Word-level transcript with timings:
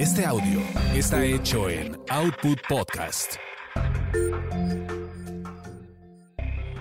Este 0.00 0.24
audio 0.24 0.62
está 0.94 1.22
hecho 1.26 1.68
en 1.68 1.94
Output 2.08 2.58
Podcast. 2.66 3.34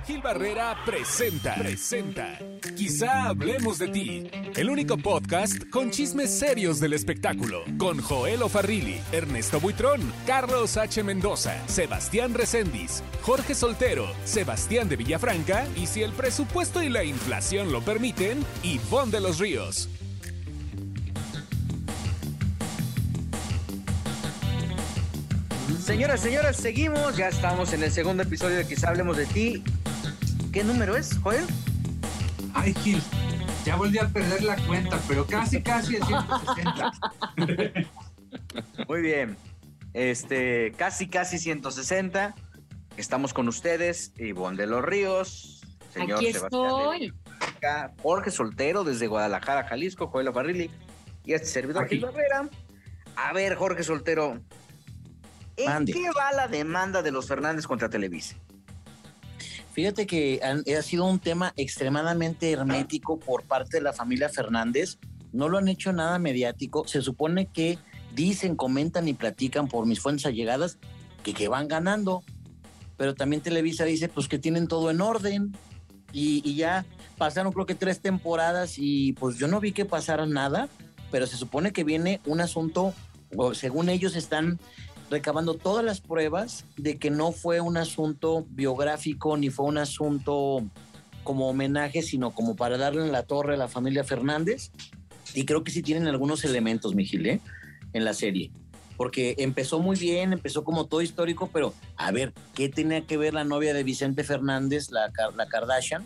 Gil 0.08 0.22
Barrera 0.22 0.78
presenta, 0.86 1.56
presenta. 1.56 2.40
Quizá 2.78 3.26
hablemos 3.26 3.78
de 3.78 3.90
ti. 3.90 4.32
El 4.56 4.70
único 4.70 4.96
podcast 4.96 5.70
con 5.70 5.92
chismes 5.92 6.40
serios 6.40 6.80
del 6.80 6.94
espectáculo. 6.94 7.66
Con 7.78 8.02
Joel 8.02 8.42
Ofarrilli, 8.42 9.02
Ernesto 9.12 9.60
Buitrón, 9.60 10.14
Carlos 10.26 10.78
H. 10.78 11.04
Mendoza, 11.04 11.62
Sebastián 11.68 12.34
Recendis, 12.34 13.04
Jorge 13.24 13.54
Soltero, 13.54 14.08
Sebastián 14.24 14.88
de 14.88 14.96
Villafranca 14.96 15.68
y 15.76 15.88
si 15.88 16.04
el 16.04 16.14
presupuesto 16.14 16.82
y 16.82 16.88
la 16.88 17.04
inflación 17.04 17.74
lo 17.74 17.82
permiten, 17.82 18.46
Ivonne 18.64 19.12
de 19.12 19.20
los 19.20 19.40
Ríos. 19.40 19.90
Señoras, 25.90 26.22
señoras, 26.22 26.56
seguimos. 26.56 27.18
Ya 27.18 27.30
estamos 27.30 27.74
en 27.74 27.82
el 27.82 27.92
segundo 27.92 28.22
episodio 28.22 28.58
de 28.58 28.68
Quizá 28.68 28.90
Hablemos 28.90 29.18
de 29.18 29.26
Ti. 29.26 29.64
¿Qué 30.54 30.64
número 30.64 30.96
es, 30.96 31.18
Joel? 31.18 31.44
Ay, 32.54 32.76
Gil, 32.76 33.02
ya 33.66 33.76
volví 33.76 33.98
a 33.98 34.08
perder 34.08 34.44
la 34.44 34.56
cuenta, 34.68 35.00
pero 35.08 35.26
casi, 35.26 35.64
casi 35.64 35.96
el 35.96 36.04
160. 36.04 36.92
Muy 38.88 39.02
bien. 39.02 39.36
Este, 39.94 40.74
casi, 40.74 41.08
casi 41.08 41.40
160. 41.40 42.36
Estamos 42.96 43.34
con 43.34 43.48
ustedes, 43.48 44.14
Ivonne 44.20 44.58
de 44.58 44.68
los 44.68 44.86
Ríos, 44.86 45.64
señor 45.92 46.20
Aquí 46.20 46.34
Sebastián 46.34 46.66
estoy. 46.66 47.14
Jorge 48.04 48.30
Soltero 48.30 48.84
desde 48.84 49.08
Guadalajara, 49.08 49.68
Jalisco, 49.68 50.06
Joel 50.06 50.30
Barrilli 50.30 50.70
y 51.26 51.34
este 51.34 51.48
servidor 51.48 51.86
Aquí. 51.86 51.96
Gil 51.96 52.06
Barrera. 52.06 52.48
A 53.16 53.34
ver, 53.34 53.56
Jorge 53.56 53.82
Soltero, 53.82 54.40
¿en 55.60 55.66
Mande. 55.66 55.94
qué 55.94 56.10
va 56.18 56.32
la 56.36 56.48
demanda 56.48 57.02
de 57.02 57.12
los 57.12 57.28
Fernández 57.28 57.66
contra 57.68 57.90
Televisa? 57.90 58.36
Fíjate 59.74 60.08
que 60.08 60.40
han- 60.44 60.64
ha 60.78 60.82
sido 60.82 61.06
un 61.06 61.20
tema 61.20 61.54
extremadamente 61.56 62.52
hermético 62.52 63.20
por 63.20 63.44
parte 63.44 63.78
de 63.78 63.84
la 63.84 63.94
familia 63.94 64.28
Fernández. 64.30 64.98
No 65.32 65.48
lo 65.48 65.58
han 65.58 65.68
hecho 65.68 65.94
nada 65.94 66.20
mediático. 66.20 66.88
Se 66.88 67.02
supone 67.02 67.48
que 67.48 67.78
dicen, 68.16 68.56
comentan 68.56 69.08
y 69.08 69.14
platican 69.14 69.68
por 69.68 69.86
mis 69.86 70.00
fuentes 70.00 70.26
allegadas 70.26 70.80
que, 71.24 71.34
que 71.34 71.48
van 71.48 71.68
ganando. 71.68 72.24
Pero 72.98 73.16
también 73.16 73.42
Televisa 73.42 73.86
dice 73.86 74.10
pues 74.10 74.28
que 74.28 74.40
tienen 74.40 74.68
todo 74.68 74.90
en 74.92 75.02
orden. 75.02 75.56
Y, 76.12 76.42
y 76.44 76.56
ya 76.56 76.86
pasaron 77.18 77.54
creo 77.54 77.68
que 77.68 77.76
tres 77.76 78.02
temporadas 78.02 78.74
y 78.78 79.14
pues 79.14 79.38
yo 79.38 79.48
no 79.48 79.60
vi 79.60 79.72
que 79.72 79.86
pasara 79.86 80.26
nada. 80.26 80.68
Pero 81.12 81.26
se 81.28 81.38
supone 81.38 81.72
que 81.72 81.84
viene 81.84 82.20
un 82.26 82.42
asunto, 82.42 82.94
o 83.36 83.54
según 83.54 83.90
ellos 83.90 84.16
están 84.16 84.60
recabando 85.10 85.54
todas 85.56 85.84
las 85.84 86.02
pruebas 86.02 86.66
de 86.78 86.98
que 86.98 87.10
no 87.10 87.32
fue 87.32 87.62
un 87.62 87.78
asunto 87.78 88.46
biográfico 88.50 89.38
ni 89.38 89.50
fue 89.50 89.66
un 89.66 89.78
asunto 89.78 90.64
como 91.24 91.50
homenaje, 91.50 92.02
sino 92.02 92.32
como 92.32 92.56
para 92.56 92.78
darle 92.78 93.02
en 93.06 93.12
la 93.12 93.24
torre 93.24 93.56
a 93.56 93.58
la 93.58 93.68
familia 93.68 94.04
Fernández. 94.04 94.72
Y 95.34 95.46
creo 95.46 95.64
que 95.64 95.72
sí 95.72 95.82
tienen 95.82 96.08
algunos 96.08 96.44
elementos, 96.44 96.96
Mijil, 96.96 97.26
¿eh? 97.28 97.40
en 97.94 98.06
la 98.06 98.14
serie. 98.14 98.52
Porque 98.98 99.36
empezó 99.38 99.80
muy 99.80 99.98
bien, 99.98 100.34
empezó 100.34 100.64
como 100.64 100.86
todo 100.86 101.02
histórico, 101.02 101.50
pero 101.54 101.74
a 101.96 102.12
ver, 102.12 102.34
¿qué 102.54 102.68
tenía 102.70 103.02
que 103.06 103.18
ver 103.18 103.34
la 103.34 103.44
novia 103.44 103.74
de 103.74 103.84
Vicente 103.84 104.24
Fernández, 104.24 104.90
la, 104.92 105.12
la 105.36 105.48
Kardashian? 105.48 106.06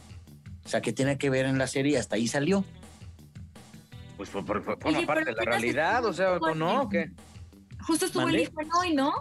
O 0.66 0.70
sea, 0.70 0.82
¿qué 0.82 0.94
tenía 0.94 1.18
que 1.18 1.30
ver 1.30 1.46
en 1.46 1.58
la 1.58 1.68
serie? 1.68 1.98
Hasta 1.98 2.16
ahí 2.16 2.28
salió. 2.28 2.64
Pues 4.18 4.30
por, 4.30 4.46
por- 4.46 4.64
por- 4.64 4.88
Oye, 4.88 5.06
parte 5.06 5.26
de 5.26 5.34
la 5.34 5.44
realidad, 5.44 6.06
o 6.06 6.14
sea, 6.14 6.36
en- 6.36 6.44
¿o 6.44 6.56
¿no? 6.56 6.84
¿O 6.84 6.90
qué? 6.90 7.12
Justo 7.88 8.06
estuvo 8.06 8.28
el 8.30 8.40
hijo 8.40 8.62
en 8.62 8.70
hoy, 8.80 8.94
¿no? 8.94 9.14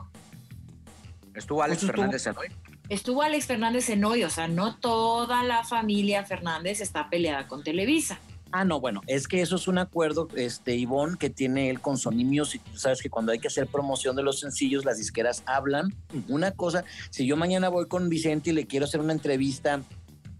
Estuvo 1.35 1.63
Alex 1.63 1.81
Justo 1.81 1.93
estuvo- 1.93 2.03
Fernández 2.03 2.27
en 2.27 2.37
hoy. 2.39 2.47
Estuvo 2.89 3.23
Alex 3.23 3.47
Fernández 3.47 3.89
en 3.91 4.05
hoy, 4.05 4.23
o 4.25 4.31
sea, 4.31 4.48
no 4.48 4.77
toda 4.77 5.42
la 5.42 5.64
familia 5.64 6.25
Fernández 6.25 6.81
está 6.81 7.09
peleada 7.09 7.47
con 7.48 7.63
Televisa. 7.63 8.19
Ah, 8.55 8.67
no, 8.67 8.81
bueno, 8.81 9.01
es 9.07 9.27
que 9.29 9.41
eso 9.41 9.57
es 9.57 9.67
un 9.67 9.79
acuerdo, 9.79 10.29
este, 10.36 10.77
Ivonne, 10.77 11.17
que 11.17 11.31
tiene 11.31 11.70
él 11.70 11.81
con 11.81 11.97
Sony 11.97 12.23
Music. 12.25 12.61
Tú 12.70 12.79
sabes 12.79 13.01
que 13.01 13.09
cuando 13.09 13.33
hay 13.33 13.39
que 13.39 13.48
hacer 13.48 13.67
promoción 13.67 14.14
de 14.14 14.23
los 14.23 14.41
sencillos, 14.41 14.85
las 14.85 14.98
disqueras 14.98 15.42
hablan. 15.47 15.95
Una 16.29 16.51
cosa, 16.51 16.85
si 17.09 17.25
yo 17.25 17.39
mañana 17.39 17.70
voy 17.70 17.89
con 17.89 18.11
Vicente 18.11 18.51
y 18.51 18.53
le 18.53 18.67
quiero 18.67 18.85
hacer 18.85 19.01
una 19.01 19.15
entrevista, 19.15 19.81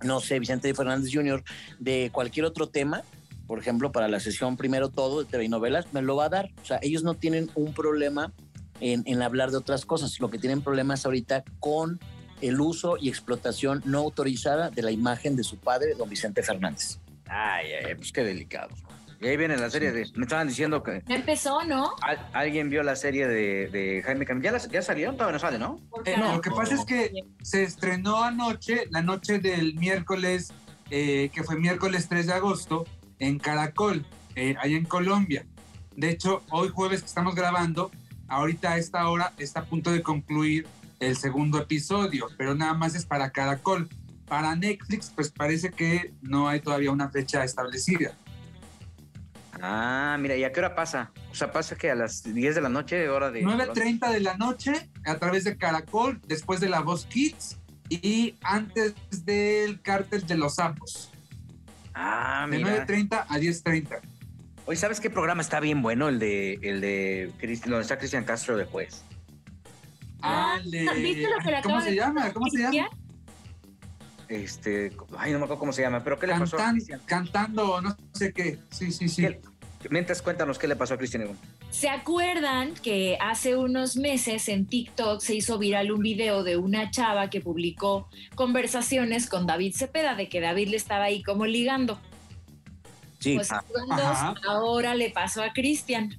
no 0.03 0.21
sé, 0.21 0.39
Vicente 0.39 0.75
Fernández 0.75 1.11
Jr., 1.11 1.43
de 1.79 2.11
cualquier 2.13 2.45
otro 2.45 2.69
tema, 2.69 3.03
por 3.47 3.59
ejemplo, 3.59 3.93
para 3.93 4.09
la 4.09 4.21
sesión 4.21 4.57
Primero 4.57 4.89
Todo 4.89 5.23
de 5.23 5.31
TV 5.31 5.45
y 5.45 5.49
Novelas, 5.49 5.87
me 5.93 6.03
lo 6.03 6.17
va 6.17 6.27
a 6.27 6.29
dar. 6.29 6.51
O 6.63 6.65
sea, 6.65 6.79
ellos 6.83 7.03
no 7.03 7.15
tienen 7.15 7.51
un 7.55 7.75
problema 7.75 8.33
en, 8.81 9.03
en 9.07 9.23
hablar 9.23 9.51
de 9.51 9.57
otras 9.59 9.85
cosas. 9.85 10.19
Lo 10.21 10.29
que 10.31 10.39
tienen 10.39 10.63
problemas 10.63 11.05
ahorita 11.07 11.45
con 11.61 12.01
el 12.41 12.61
uso 12.61 12.97
y 12.99 13.09
explotación 13.09 13.83
no 13.85 13.99
autorizada 13.99 14.71
de 14.71 14.83
la 14.83 14.91
imagen 14.91 15.37
de 15.37 15.45
su 15.45 15.59
padre, 15.59 15.95
don 15.97 16.09
Vicente 16.09 16.43
Fernández. 16.43 16.99
Ay, 17.27 17.67
ay, 17.73 17.85
ay, 17.89 17.95
pues 17.95 18.11
qué 18.13 18.25
delicado. 18.25 18.71
Y 19.21 19.29
ahí 19.29 19.37
viene 19.37 19.57
la 19.57 19.71
serie 19.71 19.93
de. 19.93 20.11
Me 20.17 20.25
estaban 20.25 20.49
diciendo 20.49 20.83
que 20.83 21.01
Ya 21.07 21.15
empezó, 21.15 21.63
¿no? 21.65 21.93
al- 22.01 22.27
alguien 22.33 22.69
vio 22.71 22.83
la 22.83 22.97
serie 22.97 23.29
de, 23.29 23.69
de 23.69 24.03
Jaime 24.05 24.27
Camil. 24.27 24.43
¿Ya, 24.43 24.51
la- 24.51 24.59
ya 24.59 24.83
salió? 24.83 25.13
Todavía 25.13 25.35
no 25.35 25.39
sale, 25.39 25.59
¿no? 25.61 25.79
Eh, 26.05 26.17
no. 26.19 26.35
lo 26.35 26.41
que 26.41 26.51
pasa 26.51 26.75
es 26.75 26.85
que 26.85 27.13
se 27.41 27.63
estrenó 27.63 28.25
anoche, 28.25 28.87
la 28.91 29.01
noche 29.01 29.39
del 29.39 29.75
miércoles, 29.77 30.53
eh, 30.91 31.31
que 31.33 31.45
fue 31.45 31.55
miércoles 31.57 32.09
3 32.09 32.27
de 32.27 32.33
agosto, 32.33 32.85
en 33.23 33.39
Caracol, 33.39 34.05
eh, 34.35 34.57
allá 34.61 34.77
en 34.77 34.85
Colombia. 34.85 35.47
De 35.97 36.11
hecho, 36.11 36.43
hoy 36.51 36.71
jueves 36.71 37.03
que 37.03 37.07
estamos 37.07 37.37
grabando, 37.37 37.93
ahorita 38.27 38.73
a 38.73 38.79
esta 38.79 39.09
hora 39.09 39.33
está 39.39 39.61
a 39.61 39.65
punto 39.65 39.93
de 39.93 40.03
concluir 40.03 40.67
el 40.99 41.17
segundo 41.17 41.59
episodio, 41.59 42.27
pero 42.37 42.57
nada 42.57 42.75
más 42.75 42.97
es 42.97 43.07
para 43.07 43.31
Caracol. 43.31 43.89
Para 44.27 44.57
Netflix, 44.57 45.13
pues 45.15 45.31
parece 45.31 45.71
que 45.71 46.15
no 46.21 46.49
hay 46.49 46.61
todavía 46.61 46.91
una 46.91 47.11
fecha 47.11 47.45
establecida. 47.45 48.13
Ah, 49.61 50.17
mira, 50.19 50.37
¿y 50.37 50.43
a 50.43 50.51
qué 50.51 50.59
hora 50.59 50.75
pasa? 50.75 51.13
O 51.31 51.35
sea, 51.35 51.53
pasa 51.53 51.77
que 51.77 51.91
a 51.91 51.95
las 51.95 52.25
10 52.25 52.57
de 52.57 52.61
la 52.61 52.71
noche, 52.71 53.09
hora 53.09 53.31
de. 53.31 53.43
9.30 53.45 54.11
de 54.11 54.21
la 54.21 54.37
noche 54.37 54.91
a 55.05 55.17
través 55.17 55.45
de 55.45 55.57
Caracol, 55.57 56.21
después 56.27 56.61
de 56.61 56.69
La 56.69 56.81
Voz 56.81 57.05
Kids 57.07 57.59
y 57.89 58.35
antes 58.43 58.95
del 59.25 59.81
Cártel 59.81 60.27
de 60.27 60.37
los 60.37 60.57
Sapos. 60.57 61.12
Ah, 61.95 62.47
De 62.51 62.59
mira. 62.59 62.87
9.30 62.87 63.27
a 63.29 63.39
10.30. 63.39 64.01
Oye, 64.67 64.77
¿sabes 64.77 65.01
qué 65.01 65.11
programa 65.11 65.43
está 65.43 65.61
bien 65.61 65.83
bueno? 65.83 66.09
El 66.09 66.19
de. 66.19 66.55
El 66.63 66.81
de. 66.81 67.33
Donde 67.67 67.81
está 67.83 67.99
Cristian 67.99 68.25
Castro 68.25 68.57
de 68.57 68.65
juez. 68.65 69.05
Ah, 70.23 70.55
Ale. 70.55 70.85
¿viste 71.03 71.29
lo 71.29 71.39
que 71.45 71.51
le 71.51 71.63
¿Cómo 71.63 71.81
se 71.81 71.91
de 71.91 71.97
llama? 71.97 72.33
¿Cómo 72.33 72.47
se 72.49 72.59
llama? 72.63 72.89
Este. 74.29 74.93
Ay, 75.19 75.33
no 75.33 75.39
me 75.39 75.45
acuerdo 75.45 75.59
cómo 75.59 75.73
se 75.73 75.83
llama, 75.83 76.03
pero 76.03 76.19
¿qué 76.19 76.27
le 76.29 76.35
pasó 76.39 76.57
a 76.57 76.61
Cantan- 76.61 76.73
Cristian? 76.75 77.01
cantando, 77.07 77.81
no 77.81 77.97
sé 78.15 78.33
qué. 78.33 78.59
Sí, 78.71 78.91
sí, 78.93 79.09
sí. 79.09 79.23
¿Qué- 79.23 79.41
Mientras 79.91 80.23
cuéntanos 80.23 80.59
qué 80.59 80.69
le 80.69 80.77
pasó 80.77 80.95
a 80.95 80.97
Cristian 80.99 81.23
Egon. 81.25 81.37
¿Se 81.71 81.89
acuerdan 81.89 82.75
que 82.75 83.17
hace 83.21 83.57
unos 83.57 83.97
meses 83.97 84.49
en 84.49 84.67
TikTok 84.67 85.21
se 85.21 85.35
hizo 85.35 85.59
viral 85.59 85.91
un 85.93 86.01
video 86.01 86.45
de 86.45 86.57
una 86.57 86.91
chava 86.91 87.31
que 87.31 87.41
publicó 87.41 88.09
conversaciones 88.35 89.29
con 89.29 89.47
David 89.47 89.75
Cepeda, 89.75 90.15
de 90.15 90.29
que 90.29 90.41
David 90.41 90.69
le 90.69 90.77
estaba 90.77 91.05
ahí 91.05 91.23
como 91.23 91.47
ligando? 91.47 91.99
Sí, 93.19 93.35
Pues 93.37 93.51
ah, 93.53 93.63
dos, 93.71 94.41
ahora 94.49 94.95
le 94.95 95.11
pasó 95.11 95.43
a 95.43 95.53
Cristian. 95.53 96.17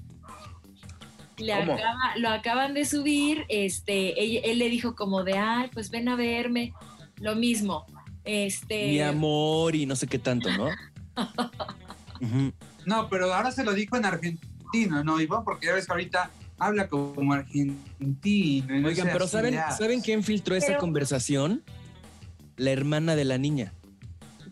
Le 1.37 1.53
¿Cómo? 1.59 1.73
acaba- 1.73 2.17
lo 2.17 2.29
acaban 2.29 2.73
de 2.73 2.85
subir, 2.85 3.45
este, 3.49 4.23
él, 4.23 4.41
él 4.43 4.59
le 4.59 4.69
dijo 4.69 4.95
como 4.95 5.23
de, 5.23 5.33
ay, 5.37 5.69
pues 5.73 5.89
ven 5.89 6.07
a 6.09 6.15
verme, 6.15 6.73
lo 7.17 7.35
mismo. 7.35 7.85
Este, 8.23 8.87
mi 8.87 8.99
amor 9.01 9.75
y 9.75 9.85
no 9.85 9.95
sé 9.95 10.07
qué 10.07 10.19
tanto, 10.19 10.49
¿no? 10.55 10.69
Ujú. 12.21 12.53
No, 12.85 13.09
pero 13.09 13.33
ahora 13.33 13.51
se 13.51 13.63
lo 13.63 13.73
dijo 13.73 13.95
en 13.97 14.05
argentino, 14.05 15.03
¿no, 15.03 15.19
Iván? 15.19 15.43
Porque 15.43 15.67
ya 15.67 15.73
ves 15.73 15.85
que 15.85 15.91
ahorita 15.91 16.31
habla 16.57 16.87
como 16.87 17.33
argentino. 17.33 17.75
y 18.23 18.63
no 18.67 18.87
Oigan, 18.87 19.09
pero 19.11 19.27
¿saben. 19.27 19.55
¿saben 19.77 20.01
quién 20.01 20.23
filtró 20.23 20.55
esa 20.55 20.77
conversación? 20.77 21.63
La 22.57 22.71
hermana 22.71 23.15
de 23.15 23.25
la 23.25 23.37
niña. 23.37 23.73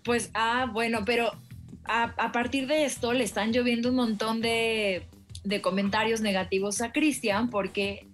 Pues, 0.04 0.32
ah, 0.34 0.68
bueno, 0.72 1.00
pero 1.06 1.32
a, 1.86 2.04
a 2.04 2.32
partir 2.32 2.68
de 2.68 2.86
esto 2.86 3.14
le 3.14 3.24
están 3.24 3.52
lloviendo 3.52 3.90
un 3.90 3.96
montón 3.96 4.42
de, 4.42 5.08
de 5.44 5.62
comentarios 5.62 6.22
negativos 6.22 6.82
a 6.82 6.92
Cristian 6.92 7.50
porque, 7.50 8.08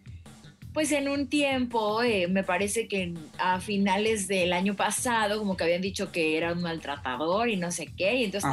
pues 0.77 0.91
en 0.91 1.09
un 1.09 1.25
tiempo, 1.25 2.03
eh, 2.03 2.27
me 2.27 2.43
parece 2.43 2.87
que 2.87 3.11
a 3.39 3.59
finales 3.59 4.27
del 4.27 4.53
año 4.53 4.75
pasado, 4.75 5.39
como 5.39 5.57
que 5.57 5.63
habían 5.63 5.81
dicho 5.81 6.11
que 6.11 6.37
era 6.37 6.53
un 6.53 6.61
maltratador 6.61 7.49
y 7.49 7.57
no 7.57 7.71
sé 7.71 7.87
qué, 7.97 8.17
y 8.17 8.25
entonces 8.25 8.51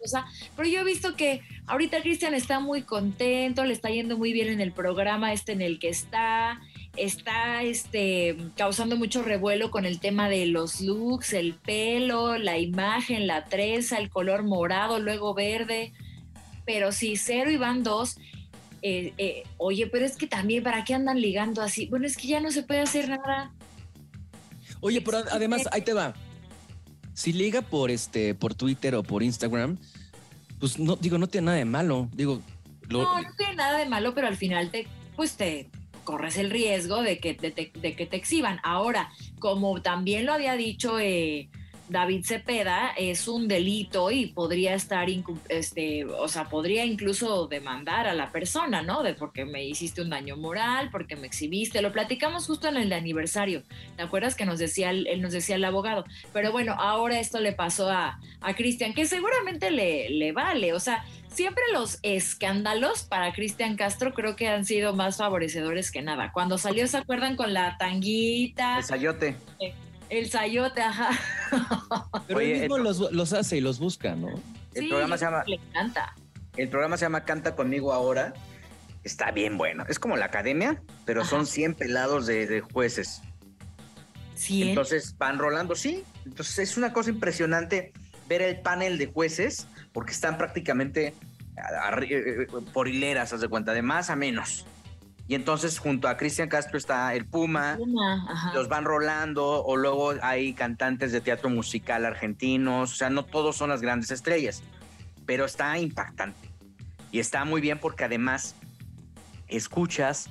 cosa. 0.00 0.26
Pero 0.54 0.68
yo 0.68 0.78
he 0.82 0.84
visto 0.84 1.16
que 1.16 1.40
ahorita 1.66 2.02
Cristian 2.02 2.34
está 2.34 2.60
muy 2.60 2.82
contento, 2.82 3.64
le 3.64 3.72
está 3.72 3.90
yendo 3.90 4.16
muy 4.16 4.32
bien 4.32 4.46
en 4.46 4.60
el 4.60 4.70
programa 4.70 5.32
este 5.32 5.50
en 5.50 5.60
el 5.60 5.80
que 5.80 5.88
está 5.88 6.60
está 6.94 7.64
este, 7.64 8.36
causando 8.56 8.94
mucho 8.94 9.24
revuelo 9.24 9.72
con 9.72 9.86
el 9.86 9.98
tema 9.98 10.28
de 10.28 10.46
los 10.46 10.80
looks, 10.80 11.32
el 11.32 11.54
pelo, 11.54 12.38
la 12.38 12.58
imagen, 12.58 13.26
la 13.26 13.46
trenza, 13.46 13.98
el 13.98 14.08
color 14.08 14.44
morado, 14.44 15.00
luego 15.00 15.34
verde. 15.34 15.94
Pero 16.64 16.92
sí, 16.92 17.16
cero 17.16 17.50
y 17.50 17.56
van 17.56 17.82
dos. 17.82 18.18
Eh, 18.82 19.12
eh, 19.18 19.42
oye, 19.56 19.86
pero 19.86 20.04
es 20.04 20.16
que 20.16 20.26
también, 20.26 20.62
¿para 20.62 20.84
qué 20.84 20.94
andan 20.94 21.20
ligando 21.20 21.62
así? 21.62 21.86
Bueno, 21.86 22.06
es 22.06 22.16
que 22.16 22.28
ya 22.28 22.40
no 22.40 22.50
se 22.50 22.62
puede 22.62 22.80
hacer 22.80 23.08
nada. 23.08 23.52
Oye, 24.80 25.00
pero 25.00 25.18
además, 25.30 25.68
ahí 25.72 25.82
te 25.82 25.92
va. 25.92 26.14
Si 27.12 27.32
liga 27.32 27.62
por 27.62 27.90
este, 27.90 28.34
por 28.34 28.54
Twitter 28.54 28.94
o 28.94 29.02
por 29.02 29.22
Instagram, 29.22 29.78
pues 30.58 30.78
no, 30.78 30.96
digo, 30.96 31.18
no 31.18 31.26
tiene 31.26 31.46
nada 31.46 31.58
de 31.58 31.64
malo. 31.64 32.08
Digo, 32.12 32.40
lo... 32.88 33.02
no, 33.02 33.20
no 33.22 33.28
tiene 33.36 33.56
nada 33.56 33.78
de 33.78 33.86
malo, 33.86 34.14
pero 34.14 34.26
al 34.26 34.36
final 34.36 34.70
te, 34.70 34.86
pues 35.16 35.36
te 35.36 35.70
corres 36.04 36.38
el 36.38 36.50
riesgo 36.50 37.02
de 37.02 37.18
que, 37.18 37.34
de, 37.34 37.50
de 37.50 37.96
que 37.96 38.06
te 38.06 38.16
exhiban. 38.16 38.58
Ahora, 38.62 39.10
como 39.38 39.82
también 39.82 40.26
lo 40.26 40.32
había 40.32 40.54
dicho 40.54 40.98
eh, 40.98 41.50
David 41.90 42.24
Cepeda 42.24 42.92
es 42.96 43.26
un 43.26 43.48
delito 43.48 44.12
y 44.12 44.26
podría 44.26 44.74
estar, 44.74 45.08
este, 45.48 46.04
o 46.04 46.28
sea, 46.28 46.48
podría 46.48 46.84
incluso 46.84 47.48
demandar 47.48 48.06
a 48.06 48.14
la 48.14 48.30
persona, 48.30 48.80
¿no? 48.80 49.02
De 49.02 49.14
porque 49.14 49.44
me 49.44 49.64
hiciste 49.64 50.00
un 50.00 50.10
daño 50.10 50.36
moral, 50.36 50.88
porque 50.92 51.16
me 51.16 51.26
exhibiste. 51.26 51.82
Lo 51.82 51.92
platicamos 51.92 52.46
justo 52.46 52.68
en 52.68 52.76
el 52.76 52.92
aniversario. 52.92 53.64
¿Te 53.96 54.02
acuerdas 54.02 54.36
que 54.36 54.46
nos 54.46 54.60
decía, 54.60 54.90
él 54.90 55.20
nos 55.20 55.32
decía 55.32 55.56
el 55.56 55.64
abogado? 55.64 56.04
Pero 56.32 56.52
bueno, 56.52 56.74
ahora 56.78 57.18
esto 57.18 57.40
le 57.40 57.52
pasó 57.52 57.90
a, 57.90 58.20
a 58.40 58.54
Cristian, 58.54 58.94
que 58.94 59.06
seguramente 59.06 59.72
le, 59.72 60.10
le 60.10 60.30
vale. 60.30 60.72
O 60.72 60.80
sea, 60.80 61.04
siempre 61.28 61.64
los 61.72 61.98
escándalos 62.02 63.02
para 63.02 63.32
Cristian 63.32 63.76
Castro 63.76 64.14
creo 64.14 64.36
que 64.36 64.48
han 64.48 64.64
sido 64.64 64.94
más 64.94 65.16
favorecedores 65.16 65.90
que 65.90 66.02
nada. 66.02 66.30
Cuando 66.32 66.56
salió, 66.56 66.86
¿se 66.86 66.98
acuerdan 66.98 67.34
con 67.34 67.52
la 67.52 67.76
tanguita? 67.78 68.78
El 68.78 68.84
sayote. 68.84 69.36
Eh, 69.58 69.74
el 70.10 70.30
sayote, 70.30 70.82
ajá. 70.82 71.10
Pero 72.26 72.40
él 72.40 72.60
mismo 72.60 72.78
los, 72.78 73.32
hace 73.32 73.56
y 73.56 73.60
los 73.60 73.78
busca, 73.78 74.14
¿no? 74.14 74.28
El 74.74 74.88
programa 74.88 75.16
se 75.16 75.24
llama. 75.24 75.44
Le 75.46 75.56
encanta. 75.56 76.14
El 76.56 76.68
programa 76.68 76.96
se 76.96 77.04
llama 77.04 77.24
Canta 77.24 77.56
conmigo 77.56 77.92
ahora. 77.92 78.34
Está 79.02 79.30
bien 79.30 79.56
bueno. 79.56 79.84
Es 79.88 79.98
como 79.98 80.16
la 80.16 80.26
academia, 80.26 80.82
pero 81.06 81.24
son 81.24 81.46
100 81.46 81.74
pelados 81.74 82.26
de, 82.26 82.62
jueces. 82.72 83.22
¿100? 84.36 84.68
Entonces 84.68 85.16
van 85.16 85.38
rolando, 85.38 85.74
sí. 85.74 86.04
Entonces 86.26 86.58
es 86.58 86.76
una 86.76 86.92
cosa 86.92 87.10
impresionante 87.10 87.92
ver 88.28 88.42
el 88.42 88.60
panel 88.60 88.98
de 88.98 89.06
jueces, 89.06 89.66
porque 89.92 90.12
están 90.12 90.36
prácticamente 90.38 91.14
eh, 91.56 92.10
eh, 92.10 92.46
por 92.72 92.88
hileras, 92.88 93.32
haz 93.32 93.40
de 93.40 93.48
cuenta, 93.48 93.72
de 93.72 93.82
más 93.82 94.10
a 94.10 94.16
menos. 94.16 94.66
Y 95.30 95.36
entonces 95.36 95.78
junto 95.78 96.08
a 96.08 96.16
Cristian 96.16 96.48
Castro 96.48 96.76
está 96.76 97.14
el 97.14 97.24
Puma, 97.24 97.78
los 98.52 98.66
van 98.66 98.84
rolando, 98.84 99.64
o 99.64 99.76
luego 99.76 100.12
hay 100.22 100.54
cantantes 100.54 101.12
de 101.12 101.20
teatro 101.20 101.48
musical 101.48 102.04
argentinos, 102.04 102.92
o 102.92 102.96
sea, 102.96 103.10
no 103.10 103.24
todos 103.24 103.56
son 103.56 103.70
las 103.70 103.80
grandes 103.80 104.10
estrellas, 104.10 104.64
pero 105.26 105.44
está 105.44 105.78
impactante. 105.78 106.50
Y 107.12 107.20
está 107.20 107.44
muy 107.44 107.60
bien 107.60 107.78
porque 107.78 108.02
además 108.02 108.56
escuchas 109.46 110.28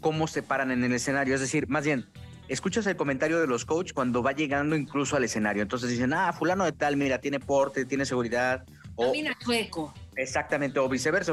cómo 0.00 0.28
se 0.28 0.44
paran 0.44 0.70
en 0.70 0.84
el 0.84 0.92
escenario, 0.92 1.34
es 1.34 1.40
decir, 1.40 1.66
más 1.66 1.84
bien, 1.84 2.06
escuchas 2.46 2.86
el 2.86 2.94
comentario 2.94 3.40
de 3.40 3.48
los 3.48 3.64
coaches 3.64 3.92
cuando 3.92 4.22
va 4.22 4.30
llegando 4.30 4.76
incluso 4.76 5.16
al 5.16 5.24
escenario. 5.24 5.60
Entonces 5.60 5.90
dicen, 5.90 6.12
ah, 6.12 6.32
fulano 6.32 6.64
de 6.64 6.70
tal, 6.70 6.96
mira, 6.96 7.18
tiene 7.20 7.40
porte, 7.40 7.84
tiene 7.84 8.06
seguridad. 8.06 8.64
O, 8.94 9.06
Camina 9.06 9.36
chueco. 9.40 9.92
Exactamente, 10.14 10.78
o 10.78 10.88
viceversa. 10.88 11.32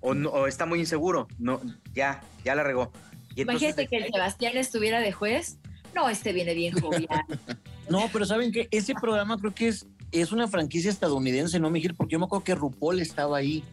O 0.00 0.14
dicen, 0.14 0.26
o, 0.32 0.46
está 0.46 0.66
muy 0.66 0.80
inseguro, 0.80 1.28
no, 1.38 1.60
ya, 1.92 2.22
ya 2.44 2.54
la 2.54 2.62
regó. 2.62 2.90
Imagínate 3.36 3.86
que 3.86 3.96
el 3.96 4.12
Sebastián 4.12 4.56
estuviera 4.56 5.00
de 5.00 5.12
juez. 5.12 5.58
No, 5.94 6.08
este 6.08 6.32
viene 6.32 6.54
bien 6.54 6.78
jovial. 6.80 7.06
no, 7.88 8.08
pero 8.12 8.24
¿saben 8.24 8.52
qué? 8.52 8.68
Ese 8.70 8.94
programa 8.94 9.38
creo 9.38 9.54
que 9.54 9.68
es, 9.68 9.86
es 10.12 10.32
una 10.32 10.48
franquicia 10.48 10.90
estadounidense, 10.90 11.58
¿no, 11.58 11.70
Miguel? 11.70 11.94
Porque 11.94 12.12
yo 12.12 12.18
me 12.18 12.26
acuerdo 12.26 12.44
que 12.44 12.54
RuPaul 12.54 13.00
estaba 13.00 13.38
ahí. 13.38 13.64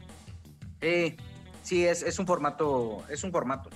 Sí, 0.81 1.15
sí, 1.63 1.85
es, 1.85 2.03
es 2.03 2.19
un 2.19 2.27
formato, 2.27 3.03
es 3.09 3.23
un 3.23 3.31
formato. 3.31 3.69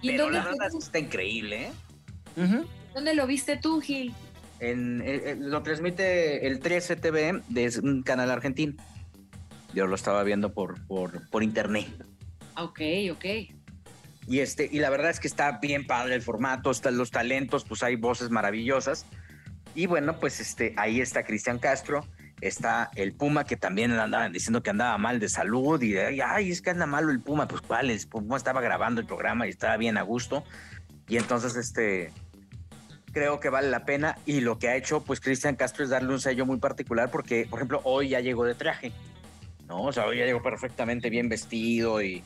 ¿Y 0.00 0.10
pero 0.10 0.30
la 0.30 0.44
verdad 0.44 0.68
está 0.76 0.98
increíble, 0.98 1.66
¿eh? 1.66 2.64
¿Dónde 2.94 3.14
lo 3.14 3.26
viste 3.26 3.56
tú, 3.56 3.80
Gil? 3.80 4.12
En, 4.58 5.00
eh, 5.02 5.22
eh, 5.24 5.36
lo 5.38 5.62
transmite 5.62 6.46
el 6.46 6.60
13 6.60 6.96
TV 6.96 7.42
de 7.48 7.80
un 7.82 8.02
canal 8.02 8.30
argentino. 8.30 8.74
Yo 9.74 9.86
lo 9.86 9.94
estaba 9.94 10.22
viendo 10.22 10.52
por, 10.52 10.86
por, 10.86 11.28
por 11.30 11.42
internet. 11.42 11.88
Ok, 12.56 12.80
ok. 13.12 13.24
Y, 14.26 14.40
este, 14.40 14.68
y 14.70 14.78
la 14.78 14.90
verdad 14.90 15.10
es 15.10 15.18
que 15.18 15.28
está 15.28 15.58
bien 15.58 15.86
padre 15.86 16.14
el 16.14 16.22
formato, 16.22 16.70
están 16.70 16.96
los 16.96 17.10
talentos, 17.10 17.64
pues 17.64 17.82
hay 17.82 17.96
voces 17.96 18.30
maravillosas. 18.30 19.06
Y 19.74 19.86
bueno, 19.86 20.18
pues 20.20 20.38
este, 20.40 20.74
ahí 20.76 21.00
está 21.00 21.24
Cristian 21.24 21.58
Castro, 21.58 22.06
está 22.40 22.90
el 22.94 23.14
Puma, 23.14 23.44
que 23.44 23.56
también 23.56 23.92
andaban 23.92 24.32
diciendo 24.32 24.62
que 24.62 24.70
andaba 24.70 24.98
mal 24.98 25.18
de 25.18 25.28
salud 25.28 25.80
y 25.82 25.96
ay, 25.96 26.50
es 26.50 26.60
que 26.60 26.70
anda 26.70 26.86
malo 26.86 27.10
el 27.10 27.20
Puma, 27.20 27.48
pues 27.48 27.62
cuál 27.62 27.90
es, 27.90 28.06
Puma 28.06 28.36
estaba 28.36 28.60
grabando 28.60 29.00
el 29.00 29.06
programa 29.06 29.46
y 29.46 29.50
estaba 29.50 29.76
bien 29.76 29.96
a 29.96 30.02
gusto. 30.02 30.44
Y 31.08 31.16
entonces, 31.16 31.56
este, 31.56 32.12
creo 33.12 33.40
que 33.40 33.48
vale 33.48 33.70
la 33.70 33.84
pena. 33.84 34.16
Y 34.26 34.40
lo 34.40 34.58
que 34.58 34.68
ha 34.68 34.76
hecho, 34.76 35.02
pues 35.04 35.20
Cristian 35.20 35.56
Castro 35.56 35.84
es 35.84 35.90
darle 35.90 36.12
un 36.12 36.20
sello 36.20 36.46
muy 36.46 36.58
particular 36.58 37.10
porque, 37.10 37.46
por 37.48 37.58
ejemplo, 37.58 37.80
hoy 37.84 38.10
ya 38.10 38.20
llegó 38.20 38.44
de 38.44 38.54
traje. 38.54 38.92
¿No? 39.68 39.82
O 39.82 39.92
sea, 39.92 40.06
hoy 40.06 40.18
ya 40.18 40.24
llegó 40.24 40.42
perfectamente 40.42 41.10
bien 41.10 41.28
vestido 41.28 42.02
y, 42.02 42.22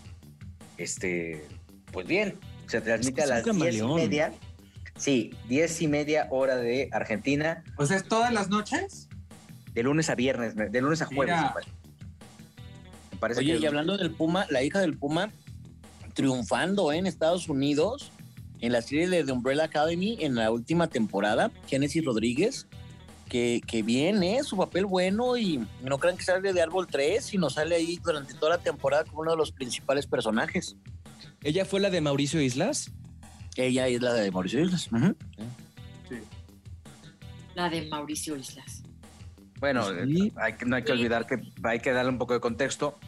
este, 0.79 1.45
pues 1.93 2.07
bien, 2.07 2.39
se 2.67 2.81
transmite 2.81 3.23
a 3.23 3.27
las 3.27 3.45
diez 3.45 3.77
y 3.77 3.83
media. 3.83 4.33
Sí, 4.97 5.35
diez 5.49 5.81
y 5.83 5.89
media 5.89 6.27
hora 6.31 6.57
de 6.57 6.89
Argentina. 6.93 7.63
O 7.77 7.87
sea, 7.87 7.99
¿es 7.99 8.05
todas 8.09 8.33
las 8.33 8.49
noches? 8.49 9.09
De 9.75 9.83
lunes 9.83 10.09
a 10.09 10.15
viernes, 10.15 10.55
de 10.57 10.81
lunes 10.81 11.03
a 11.03 11.07
jueves. 11.07 11.37
Me 13.13 13.19
parece. 13.19 13.41
Oye, 13.41 13.59
y 13.59 13.67
hablando 13.67 13.97
del 13.99 14.11
Puma, 14.11 14.47
la 14.49 14.63
hija 14.63 14.81
del 14.81 14.97
Puma 14.97 15.31
triunfando 16.15 16.93
¿eh? 16.93 16.97
en 16.97 17.07
Estados 17.07 17.49
Unidos 17.49 18.11
en 18.61 18.73
la 18.73 18.83
serie 18.83 19.09
de 19.09 19.23
The 19.23 19.33
Umbrella 19.33 19.65
Academy 19.65 20.17
en 20.21 20.35
la 20.35 20.51
última 20.51 20.89
temporada, 20.89 21.51
Genesis 21.67 22.05
Rodríguez, 22.05 22.67
que, 23.29 23.61
que 23.67 23.83
bien, 23.83 24.23
¿eh? 24.23 24.43
Su 24.43 24.57
papel 24.57 24.87
bueno 24.87 25.37
y 25.37 25.67
no 25.83 25.99
crean 25.99 26.17
que 26.17 26.25
sale 26.25 26.53
de 26.53 26.63
Árbol 26.63 26.87
3, 26.87 27.25
sino 27.25 27.51
sale 27.51 27.75
ahí 27.75 27.99
durante 28.03 28.35
toda 28.35 28.57
la 28.57 28.59
temporada 28.59 29.05
como 29.05 29.21
uno 29.21 29.33
de 29.33 29.37
los 29.37 29.53
principales 29.53 30.07
personajes. 30.07 30.77
¿Ella 31.43 31.65
fue 31.65 31.81
la 31.81 31.91
de 31.91 32.01
Mauricio 32.01 32.41
Islas? 32.41 32.93
Ella 33.57 33.89
es 33.89 34.01
la 34.01 34.13
de 34.13 34.31
Mauricio 34.31 34.61
Islas. 34.63 34.89
sí. 36.09 36.17
La 37.55 37.71
de 37.71 37.87
Mauricio 37.89 38.37
Islas. 38.37 38.83
Bueno, 39.61 39.87
hay, 40.37 40.55
no 40.67 40.77
hay 40.77 40.83
que 40.83 40.93
olvidar 40.93 41.27
que 41.27 41.41
hay 41.63 41.81
que 41.81 41.93
darle 41.93 42.11
un 42.11 42.19
poco 42.19 42.35
de 42.35 42.41
contexto. 42.41 42.99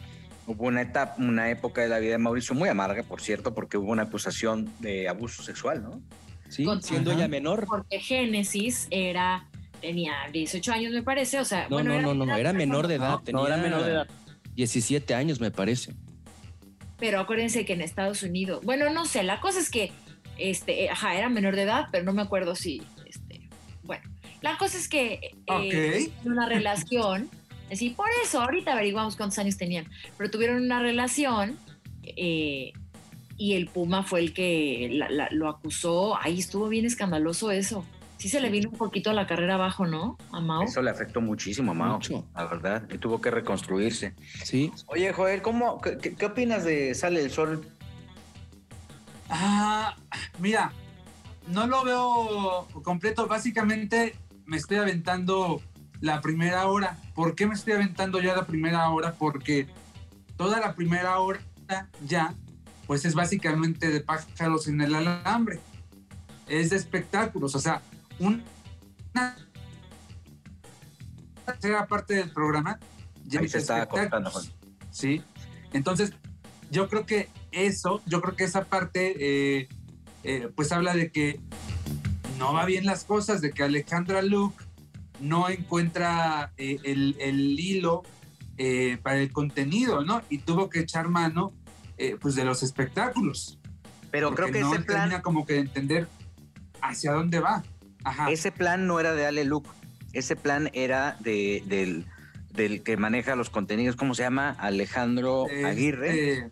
Hubo 0.47 0.65
una 0.65 0.81
etapa, 0.81 1.15
una 1.19 1.51
época 1.51 1.81
de 1.81 1.89
la 1.89 1.99
vida 1.99 2.13
de 2.13 2.17
Mauricio 2.17 2.55
muy 2.55 2.69
amarga, 2.69 3.03
por 3.03 3.21
cierto, 3.21 3.53
porque 3.53 3.77
hubo 3.77 3.91
una 3.91 4.03
acusación 4.03 4.71
de 4.79 5.07
abuso 5.07 5.43
sexual, 5.43 5.83
¿no? 5.83 6.01
Sí, 6.49 6.65
siendo 6.81 7.11
ella 7.11 7.27
menor. 7.27 7.67
Porque 7.67 7.99
Génesis 7.99 8.87
era 8.89 9.48
tenía 9.79 10.13
18 10.31 10.71
años, 10.71 10.93
me 10.93 11.03
parece. 11.03 11.39
O 11.39 11.45
sea, 11.45 11.63
no, 11.63 11.77
bueno, 11.77 12.01
no, 12.01 12.13
no, 12.13 12.25
no, 12.25 12.35
era 12.35 12.53
menor 12.53 12.87
de 12.87 12.95
edad. 12.95 13.19
No, 13.31 13.45
era 13.47 13.57
menor 13.57 13.83
de 13.83 13.91
edad. 13.91 14.07
17 14.55 15.13
años, 15.15 15.39
me 15.39 15.51
parece. 15.51 15.93
Pero 16.97 17.19
acuérdense 17.19 17.65
que 17.65 17.73
en 17.73 17.81
Estados 17.81 18.23
Unidos, 18.23 18.63
bueno, 18.63 18.89
no 18.89 19.05
sé, 19.05 19.23
la 19.23 19.39
cosa 19.39 19.59
es 19.59 19.69
que, 19.69 19.91
este, 20.37 20.89
ajá, 20.89 21.17
era 21.17 21.29
menor 21.29 21.55
de 21.55 21.63
edad, 21.63 21.87
pero 21.91 22.03
no 22.03 22.13
me 22.13 22.21
acuerdo 22.21 22.55
si, 22.55 22.81
este, 23.05 23.47
bueno, 23.83 24.03
la 24.41 24.57
cosa 24.57 24.77
es 24.77 24.89
que 24.89 25.37
eh, 25.47 26.11
una 26.25 26.45
relación, 26.45 27.29
así, 27.71 27.91
por 27.91 28.09
eso, 28.21 28.41
ahorita 28.41 28.73
averiguamos 28.73 29.15
cuántos 29.15 29.39
años 29.39 29.55
tenían, 29.55 29.89
pero 30.17 30.29
tuvieron 30.29 30.61
una 30.61 30.81
relación 30.81 31.57
eh, 32.03 32.73
y 33.37 33.53
el 33.53 33.67
Puma 33.67 34.03
fue 34.03 34.19
el 34.19 34.33
que 34.33 34.99
lo 35.31 35.47
acusó, 35.47 36.17
ahí 36.21 36.39
estuvo 36.39 36.67
bien 36.67 36.85
escandaloso 36.85 37.51
eso 37.51 37.85
sí 38.19 38.27
se 38.27 38.41
le 38.41 38.49
vino 38.49 38.69
un 38.69 38.77
poquito 38.77 39.13
la 39.13 39.25
carrera 39.25 39.55
abajo, 39.55 39.87
¿no? 39.87 40.17
A 40.31 40.41
Mao. 40.41 40.63
Eso 40.63 40.81
le 40.81 40.91
afectó 40.91 41.21
muchísimo 41.21 41.71
a 41.71 41.73
Mao, 41.73 41.93
Mucho. 41.93 42.27
la 42.35 42.45
verdad, 42.45 42.87
y 42.93 42.97
tuvo 42.97 43.21
que 43.21 43.31
reconstruirse. 43.31 44.13
Sí. 44.43 44.71
Oye, 44.87 45.11
Joel, 45.13 45.41
¿cómo, 45.41 45.79
qué, 45.79 46.25
opinas 46.25 46.65
de 46.65 46.93
Sale 46.93 47.23
el 47.23 47.31
Sol? 47.31 47.65
Ah, 49.29 49.95
mira, 50.37 50.73
no 51.47 51.65
lo 51.65 51.83
veo 51.85 52.67
completo. 52.83 53.25
Básicamente 53.27 54.15
me 54.45 54.57
estoy 54.57 54.77
aventando 54.77 55.61
la 56.01 56.19
primera 56.19 56.67
hora. 56.67 56.97
¿Por 57.15 57.35
qué 57.35 57.47
me 57.47 57.53
estoy 57.53 57.73
aventando 57.73 58.19
ya 58.19 58.35
la 58.35 58.45
primera 58.45 58.89
hora? 58.89 59.13
Porque 59.13 59.67
toda 60.35 60.59
la 60.59 60.75
primera 60.75 61.19
hora 61.19 61.39
ya, 62.05 62.33
pues 62.85 63.05
es 63.05 63.15
básicamente 63.15 63.89
de 63.89 64.01
pájaros 64.01 64.67
en 64.67 64.81
el 64.81 64.93
alambre. 64.93 65.61
Es 66.47 66.71
de 66.71 66.75
espectáculos. 66.75 67.55
O 67.55 67.59
sea, 67.59 67.81
una 68.19 69.35
tercera 71.45 71.87
parte 71.87 72.15
del 72.15 72.31
programa 72.31 72.79
ya 73.25 73.45
se 73.47 73.59
está 73.59 73.85
cortando. 73.87 74.31
Sí. 74.91 75.21
Entonces, 75.73 76.13
yo 76.71 76.89
creo 76.89 77.05
que 77.05 77.29
eso, 77.51 78.01
yo 78.05 78.21
creo 78.21 78.35
que 78.35 78.43
esa 78.43 78.65
parte, 78.65 79.15
eh, 79.19 79.69
eh, 80.23 80.51
pues 80.55 80.71
habla 80.71 80.93
de 80.93 81.11
que 81.11 81.39
no 82.37 82.53
va 82.53 82.65
bien 82.65 82.85
las 82.85 83.03
cosas, 83.03 83.41
de 83.41 83.51
que 83.51 83.63
Alejandra 83.63 84.21
Luke 84.21 84.63
no 85.19 85.49
encuentra 85.49 86.53
eh, 86.57 86.79
el, 86.83 87.59
hilo 87.59 88.03
para 89.03 89.19
el 89.19 89.31
contenido, 89.31 90.03
¿no? 90.03 90.21
Y 90.29 90.39
tuvo 90.39 90.69
que 90.69 90.81
echar 90.81 91.07
mano 91.07 91.53
eh, 91.99 92.15
pues 92.19 92.33
de 92.35 92.45
los 92.45 92.63
espectáculos. 92.63 93.59
Pero 94.09 94.33
creo 94.33 94.51
que 94.53 94.61
no 94.61 94.73
ese 94.73 94.83
plan, 94.83 95.01
termina 95.01 95.21
como 95.21 95.45
que 95.45 95.55
de 95.55 95.59
entender 95.59 96.07
hacia 96.81 97.11
dónde 97.11 97.41
va. 97.41 97.61
Ajá. 98.03 98.29
ese 98.31 98.51
plan 98.51 98.87
no 98.87 98.99
era 98.99 99.13
de 99.13 99.25
Ale 99.25 99.43
Luke. 99.45 99.69
Ese 100.13 100.35
plan 100.35 100.69
era 100.73 101.17
de, 101.19 101.61
del, 101.67 102.05
del 102.51 102.81
que 102.83 102.97
maneja 102.97 103.35
los 103.35 103.49
contenidos, 103.49 103.95
¿cómo 103.95 104.15
se 104.15 104.23
llama? 104.23 104.55
Alejandro 104.59 105.45
Este, 105.49 105.65
Aguirre. 105.65 106.49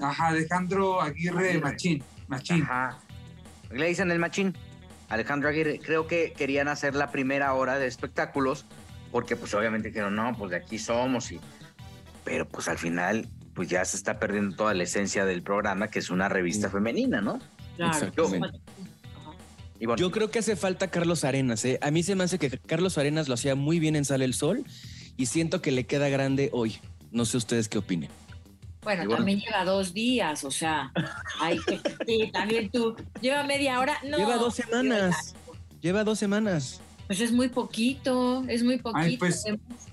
Ajá, 0.00 0.28
Alejandro 0.28 1.00
Aguirre, 1.00 1.48
Aguirre. 1.50 1.60
Machín. 1.60 2.04
Machín. 2.28 2.62
Ajá. 2.62 2.98
Le 3.70 3.86
dicen 3.88 4.10
el 4.10 4.18
machín. 4.18 4.56
Alejandro 5.08 5.48
Aguirre. 5.48 5.78
Creo 5.78 6.06
que 6.06 6.32
querían 6.36 6.68
hacer 6.68 6.94
la 6.94 7.10
primera 7.10 7.52
hora 7.54 7.78
de 7.78 7.86
espectáculos 7.86 8.66
porque 9.10 9.36
pues 9.36 9.52
obviamente 9.54 9.88
dijeron, 9.88 10.14
no, 10.14 10.34
pues 10.36 10.50
de 10.52 10.56
aquí 10.56 10.78
somos 10.78 11.32
y... 11.32 11.40
Pero 12.24 12.46
pues 12.48 12.68
al 12.68 12.78
final 12.78 13.28
pues 13.54 13.68
ya 13.68 13.84
se 13.84 13.96
está 13.96 14.18
perdiendo 14.18 14.56
toda 14.56 14.72
la 14.74 14.84
esencia 14.84 15.24
del 15.26 15.42
programa 15.42 15.88
que 15.88 15.98
es 15.98 16.08
una 16.08 16.28
revista 16.28 16.68
Sí. 16.68 16.72
femenina, 16.72 17.20
¿no? 17.20 17.38
Claro. 17.76 17.92
Exactamente. 17.92 18.58
Ajá. 19.82 19.84
Y 19.84 19.86
bueno, 19.86 20.00
Yo 20.00 20.10
creo 20.10 20.30
que 20.30 20.38
hace 20.38 20.56
falta 20.56 20.88
Carlos 20.88 21.24
Arenas. 21.24 21.64
¿eh? 21.64 21.78
A 21.82 21.90
mí 21.90 22.02
se 22.02 22.14
me 22.14 22.24
hace 22.24 22.38
que 22.38 22.50
Carlos 22.50 22.98
Arenas 22.98 23.28
lo 23.28 23.34
hacía 23.34 23.54
muy 23.54 23.78
bien 23.80 23.96
en 23.96 24.04
Sale 24.04 24.24
el 24.24 24.34
Sol 24.34 24.64
y 25.16 25.26
siento 25.26 25.60
que 25.60 25.72
le 25.72 25.84
queda 25.84 26.08
grande 26.08 26.50
hoy. 26.52 26.78
No 27.10 27.24
sé 27.24 27.36
ustedes 27.36 27.68
qué 27.68 27.78
opinen. 27.78 28.10
Bueno, 28.82 29.08
también 29.14 29.38
lleva 29.38 29.64
dos 29.64 29.92
días, 29.94 30.42
o 30.42 30.50
sea, 30.50 30.90
hay 31.40 31.56
que, 31.60 31.78
sí, 32.06 32.30
también 32.32 32.68
tú, 32.68 32.96
lleva 33.20 33.44
media 33.44 33.78
hora, 33.78 33.96
no. 34.04 34.16
Lleva 34.18 34.36
dos 34.36 34.56
semanas. 34.56 35.34
Lleva 35.80 36.02
dos 36.02 36.18
semanas. 36.18 36.80
Pues 37.06 37.20
es 37.20 37.30
muy 37.30 37.48
poquito, 37.48 38.42
es 38.48 38.64
muy 38.64 38.78
poquito. 38.78 38.98
Ay, 39.04 39.16
pues, 39.18 39.44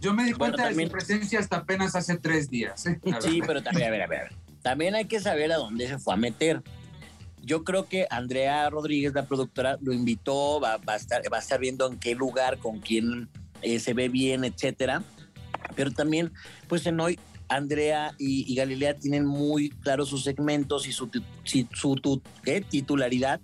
Yo 0.02 0.14
me 0.14 0.24
di 0.24 0.32
Bueno, 0.34 0.56
cuenta 0.56 0.64
también- 0.70 0.90
de 0.90 1.00
su 1.00 1.06
presencia 1.06 1.40
hasta 1.40 1.58
apenas 1.58 1.96
hace 1.96 2.18
tres 2.18 2.50
días. 2.50 2.86
¿eh? 2.88 3.00
Sí, 3.22 3.42
pero 3.46 3.62
también, 3.62 3.90
a 3.90 3.92
ver, 3.92 4.02
a 4.04 4.08
ver. 4.08 4.32
También 4.64 4.96
hay 4.96 5.06
que 5.06 5.20
saber 5.20 5.52
a 5.52 5.58
dónde 5.58 5.88
se 5.88 6.00
fue 6.00 6.14
a 6.14 6.18
meter. 6.18 6.64
Yo 7.44 7.64
creo 7.64 7.88
que 7.88 8.06
Andrea 8.10 8.70
Rodríguez, 8.70 9.14
la 9.14 9.26
productora, 9.26 9.78
lo 9.82 9.94
invitó, 9.94 10.60
va, 10.60 10.78
va 10.78 10.94
a, 10.94 10.96
estar, 10.98 11.22
va 11.32 11.38
a 11.38 11.40
estar 11.42 11.60
viendo 11.60 11.88
en 11.88 11.98
qué 12.00 12.16
lugar, 12.16 12.58
con 12.60 12.80
quién 12.80 13.30
eh, 13.62 13.80
se 13.80 13.94
ve 13.94 14.10
bien, 14.10 14.44
etcétera. 14.44 15.04
Pero 15.76 15.92
también, 15.92 16.32
pues 16.68 16.86
en 16.86 17.00
hoy, 17.00 17.20
Andrea 17.48 18.14
y, 18.20 18.52
y 18.52 18.56
Galilea 18.56 18.94
tienen 18.96 19.26
muy 19.26 19.70
claros 19.70 20.10
sus 20.10 20.24
segmentos 20.24 20.88
y 20.88 20.92
su, 20.92 21.08
ti- 21.08 21.24
si- 21.44 21.68
su 21.74 21.96
tu- 21.96 22.22
¿qué? 22.44 22.62
titularidad. 22.62 23.40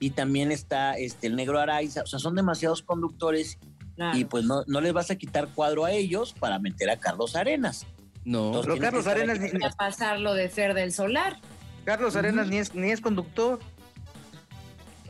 Y 0.00 0.10
también 0.10 0.50
está 0.52 0.94
este, 0.94 1.26
el 1.26 1.36
negro 1.36 1.58
Araiza. 1.58 2.02
O 2.02 2.06
sea, 2.06 2.18
son 2.18 2.34
demasiados 2.34 2.82
conductores 2.82 3.58
Claro. 3.96 4.18
y 4.18 4.24
pues 4.24 4.44
no, 4.44 4.64
no 4.66 4.80
les 4.80 4.92
vas 4.92 5.10
a 5.12 5.14
quitar 5.16 5.48
cuadro 5.54 5.84
a 5.84 5.92
ellos 5.92 6.34
para 6.38 6.58
meter 6.58 6.90
a 6.90 6.96
Carlos 6.98 7.36
Arenas. 7.36 7.86
No. 8.24 8.46
Entonces, 8.46 8.72
Pero 8.72 8.80
Carlos 8.82 9.06
Arenas, 9.06 9.38
aquí. 9.38 9.56
ni- 9.56 9.64
a 9.64 9.70
pasar 9.70 10.18
lo 10.18 10.34
de 10.34 10.48
Fer 10.48 10.74
del 10.74 10.92
Solar. 10.92 11.36
Carlos 11.84 12.16
Arenas 12.16 12.48
ni, 12.48 12.58
es, 12.58 12.74
ni 12.74 12.90
es 12.90 13.00
conductor. 13.00 13.60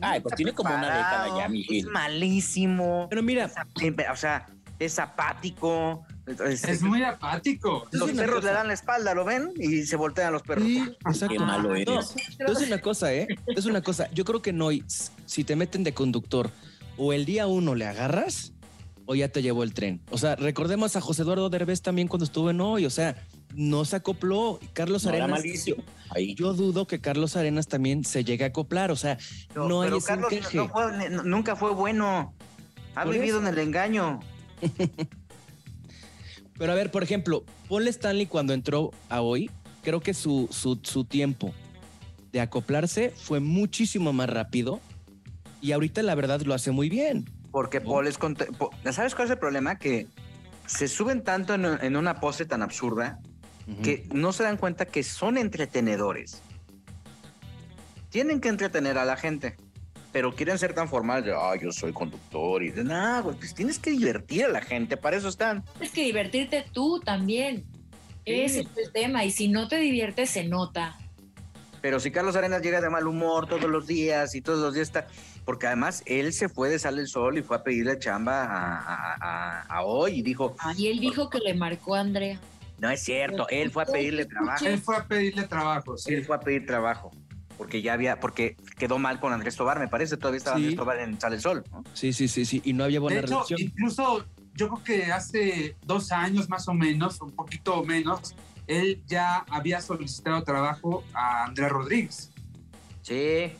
Ay, 0.00 0.20
pues 0.20 0.34
tiene 0.34 0.52
como 0.52 0.70
una 0.74 0.86
década 0.86 1.38
ya, 1.38 1.48
mi 1.48 1.64
Es 1.70 1.86
malísimo. 1.86 3.06
Pero 3.08 3.22
mira, 3.22 3.50
Siempre, 3.76 4.08
O 4.10 4.16
sea, 4.16 4.46
es 4.78 4.98
apático. 4.98 6.04
Es- 6.26 6.64
Es 6.64 6.82
muy 6.82 7.02
apático. 7.02 7.86
los 7.92 8.10
perros 8.12 8.42
le 8.44 8.50
dan 8.50 8.66
la 8.68 8.74
espalda, 8.74 9.14
¿lo 9.14 9.24
ven? 9.24 9.52
Y 9.56 9.82
se 9.84 9.96
voltean 9.96 10.32
los 10.32 10.42
perros. 10.42 10.64
sí, 10.64 10.78
exacto. 11.06 11.28
Qué 11.34 11.38
malo 11.38 11.68
No, 11.70 11.74
eres. 11.76 12.14
es 12.38 12.66
una 12.66 12.80
cosa, 12.80 13.12
¿eh? 13.14 13.28
Es 13.46 13.66
una 13.66 13.82
cosa. 13.82 14.10
Yo 14.12 14.24
creo 14.24 14.42
que 14.42 14.52
no, 14.52 14.72
y 14.72 14.84
si 15.26 15.44
te 15.44 15.54
meten 15.56 15.84
de 15.84 15.94
conductor 15.94 16.50
o 16.96 17.12
el 17.12 17.24
día 17.24 17.46
uno 17.46 17.74
le 17.74 17.86
agarras 17.86 18.52
o 19.06 19.14
ya 19.14 19.28
te 19.28 19.42
llevó 19.42 19.62
el 19.62 19.74
tren. 19.74 20.00
O 20.10 20.18
sea, 20.18 20.34
recordemos 20.36 20.96
a 20.96 21.00
José 21.00 21.22
Eduardo 21.22 21.50
Derbez 21.50 21.82
también 21.82 22.08
cuando 22.08 22.24
estuvo 22.24 22.50
en 22.50 22.60
hoy. 22.60 22.86
O 22.86 22.90
sea, 22.90 23.16
no 23.56 23.84
se 23.84 23.96
acopló. 23.96 24.58
Carlos 24.72 25.04
No, 25.04 25.10
Arenas. 25.10 25.30
malísimo. 25.30 25.82
Ahí. 26.10 26.34
Yo 26.34 26.52
dudo 26.54 26.86
que 26.86 27.00
Carlos 27.00 27.36
Arenas 27.36 27.66
también 27.68 28.04
se 28.04 28.24
llegue 28.24 28.44
a 28.44 28.48
acoplar. 28.48 28.90
O 28.90 28.96
sea, 28.96 29.18
no, 29.54 29.82
hay 29.82 29.86
pero 29.88 29.98
ese 29.98 30.06
Carlos 30.06 30.32
no 30.52 30.68
fue- 30.68 31.10
nunca 31.24 31.56
fue 31.56 31.72
bueno. 31.72 32.34
Ha 32.94 33.04
vivido 33.04 33.38
eso. 33.38 33.48
en 33.48 33.52
el 33.54 33.58
engaño. 33.58 34.20
Pero 36.56 36.70
a 36.72 36.74
ver, 36.76 36.90
por 36.90 37.02
ejemplo, 37.02 37.44
Paul 37.68 37.88
Stanley 37.88 38.26
cuando 38.26 38.52
entró 38.52 38.92
a 39.08 39.20
hoy, 39.20 39.50
creo 39.82 40.00
que 40.00 40.14
su, 40.14 40.48
su, 40.52 40.78
su 40.82 41.04
tiempo 41.04 41.52
de 42.32 42.40
acoplarse 42.40 43.10
fue 43.16 43.40
muchísimo 43.40 44.12
más 44.12 44.30
rápido 44.30 44.80
y 45.60 45.72
ahorita 45.72 46.02
la 46.02 46.14
verdad 46.14 46.40
lo 46.42 46.54
hace 46.54 46.70
muy 46.70 46.88
bien. 46.88 47.28
Porque 47.50 47.80
¿No? 47.80 47.86
Paul 47.90 48.06
es... 48.06 48.18
¿Sabes 48.92 49.14
cuál 49.14 49.26
es 49.26 49.32
el 49.32 49.38
problema? 49.38 49.78
Que 49.78 50.06
se 50.66 50.86
suben 50.88 51.24
tanto 51.24 51.54
en, 51.54 51.64
en 51.64 51.96
una 51.96 52.20
pose 52.20 52.44
tan 52.46 52.62
absurda 52.62 53.18
Que 53.82 54.06
no 54.12 54.32
se 54.32 54.42
dan 54.42 54.56
cuenta 54.58 54.84
que 54.84 55.02
son 55.02 55.38
entretenedores. 55.38 56.42
Tienen 58.10 58.40
que 58.40 58.48
entretener 58.48 58.98
a 58.98 59.04
la 59.04 59.16
gente, 59.16 59.56
pero 60.12 60.34
quieren 60.34 60.58
ser 60.58 60.74
tan 60.74 60.88
formales 60.88 61.24
de, 61.24 61.32
ah, 61.34 61.54
yo 61.60 61.72
soy 61.72 61.92
conductor 61.92 62.62
y 62.62 62.70
de 62.70 62.84
nada, 62.84 63.20
güey, 63.22 63.36
pues 63.36 63.54
tienes 63.54 63.78
que 63.78 63.90
divertir 63.90 64.44
a 64.44 64.48
la 64.48 64.60
gente, 64.60 64.96
para 64.96 65.16
eso 65.16 65.28
están. 65.28 65.64
Es 65.80 65.90
que 65.90 66.04
divertirte 66.04 66.64
tú 66.72 67.00
también. 67.00 67.64
Ese 68.26 68.60
es 68.60 68.66
el 68.86 68.92
tema. 68.92 69.24
Y 69.24 69.30
si 69.30 69.48
no 69.48 69.68
te 69.68 69.76
diviertes, 69.76 70.30
se 70.30 70.44
nota. 70.44 70.96
Pero 71.82 72.00
si 72.00 72.10
Carlos 72.10 72.36
Arenas 72.36 72.62
llega 72.62 72.80
de 72.80 72.88
mal 72.88 73.06
humor 73.06 73.46
todos 73.46 73.64
los 73.68 73.86
días 73.86 74.34
y 74.34 74.40
todos 74.40 74.60
los 74.60 74.72
días 74.72 74.88
está, 74.88 75.06
porque 75.44 75.66
además 75.66 76.02
él 76.06 76.32
se 76.32 76.48
fue 76.48 76.70
de 76.70 76.78
Sale 76.78 77.02
el 77.02 77.08
Sol 77.08 77.36
y 77.36 77.42
fue 77.42 77.56
a 77.58 77.62
pedirle 77.62 77.98
chamba 77.98 78.44
a, 78.44 78.78
a- 78.78 79.16
a- 79.20 79.60
a 79.62 79.82
hoy 79.84 80.20
y 80.20 80.22
dijo, 80.22 80.54
Ah, 80.60 80.72
y 80.78 80.86
él 80.86 81.00
dijo 81.00 81.28
que 81.28 81.38
le 81.40 81.52
marcó 81.52 81.94
a 81.96 82.00
Andrea. 82.00 82.40
No 82.78 82.90
es 82.90 83.02
cierto, 83.02 83.46
él 83.48 83.70
fue 83.70 83.84
a 83.84 83.86
pedirle 83.86 84.24
trabajo, 84.26 84.64
Él 84.66 84.78
fue 84.78 84.96
a 84.96 85.04
pedirle 85.06 85.44
trabajo, 85.44 85.96
sí. 85.96 86.12
él 86.14 86.24
fue 86.24 86.36
a 86.36 86.40
pedir 86.40 86.66
trabajo, 86.66 87.10
porque 87.56 87.82
ya 87.82 87.92
había, 87.94 88.18
porque 88.20 88.56
quedó 88.78 88.98
mal 88.98 89.20
con 89.20 89.32
Andrés 89.32 89.56
Tobar, 89.56 89.78
me 89.78 89.88
parece, 89.88 90.16
todavía 90.16 90.38
estaba 90.38 90.56
Sí. 90.56 90.62
Andrés 90.64 90.76
Tobar 90.78 90.98
en 91.00 91.20
Sale 91.20 91.36
el 91.36 91.40
Sol, 91.42 91.64
¿no? 91.70 91.84
Sí, 91.94 92.12
sí, 92.12 92.28
sí, 92.28 92.44
sí. 92.44 92.60
Y 92.64 92.72
no 92.72 92.84
había 92.84 93.00
buena 93.00 93.20
De 93.20 93.26
hecho, 93.26 93.34
relación. 93.36 93.60
incluso 93.60 94.24
yo 94.54 94.68
creo 94.68 94.84
que 94.84 95.12
hace 95.12 95.76
dos 95.84 96.12
años 96.12 96.48
más 96.48 96.68
o 96.68 96.74
menos, 96.74 97.20
un 97.20 97.30
poquito 97.32 97.82
menos, 97.84 98.34
él 98.66 99.02
ya 99.06 99.44
había 99.50 99.80
solicitado 99.80 100.42
trabajo 100.42 101.04
a 101.14 101.44
Andrea 101.44 101.68
Rodríguez. 101.68 102.30
Sí. 103.02 103.52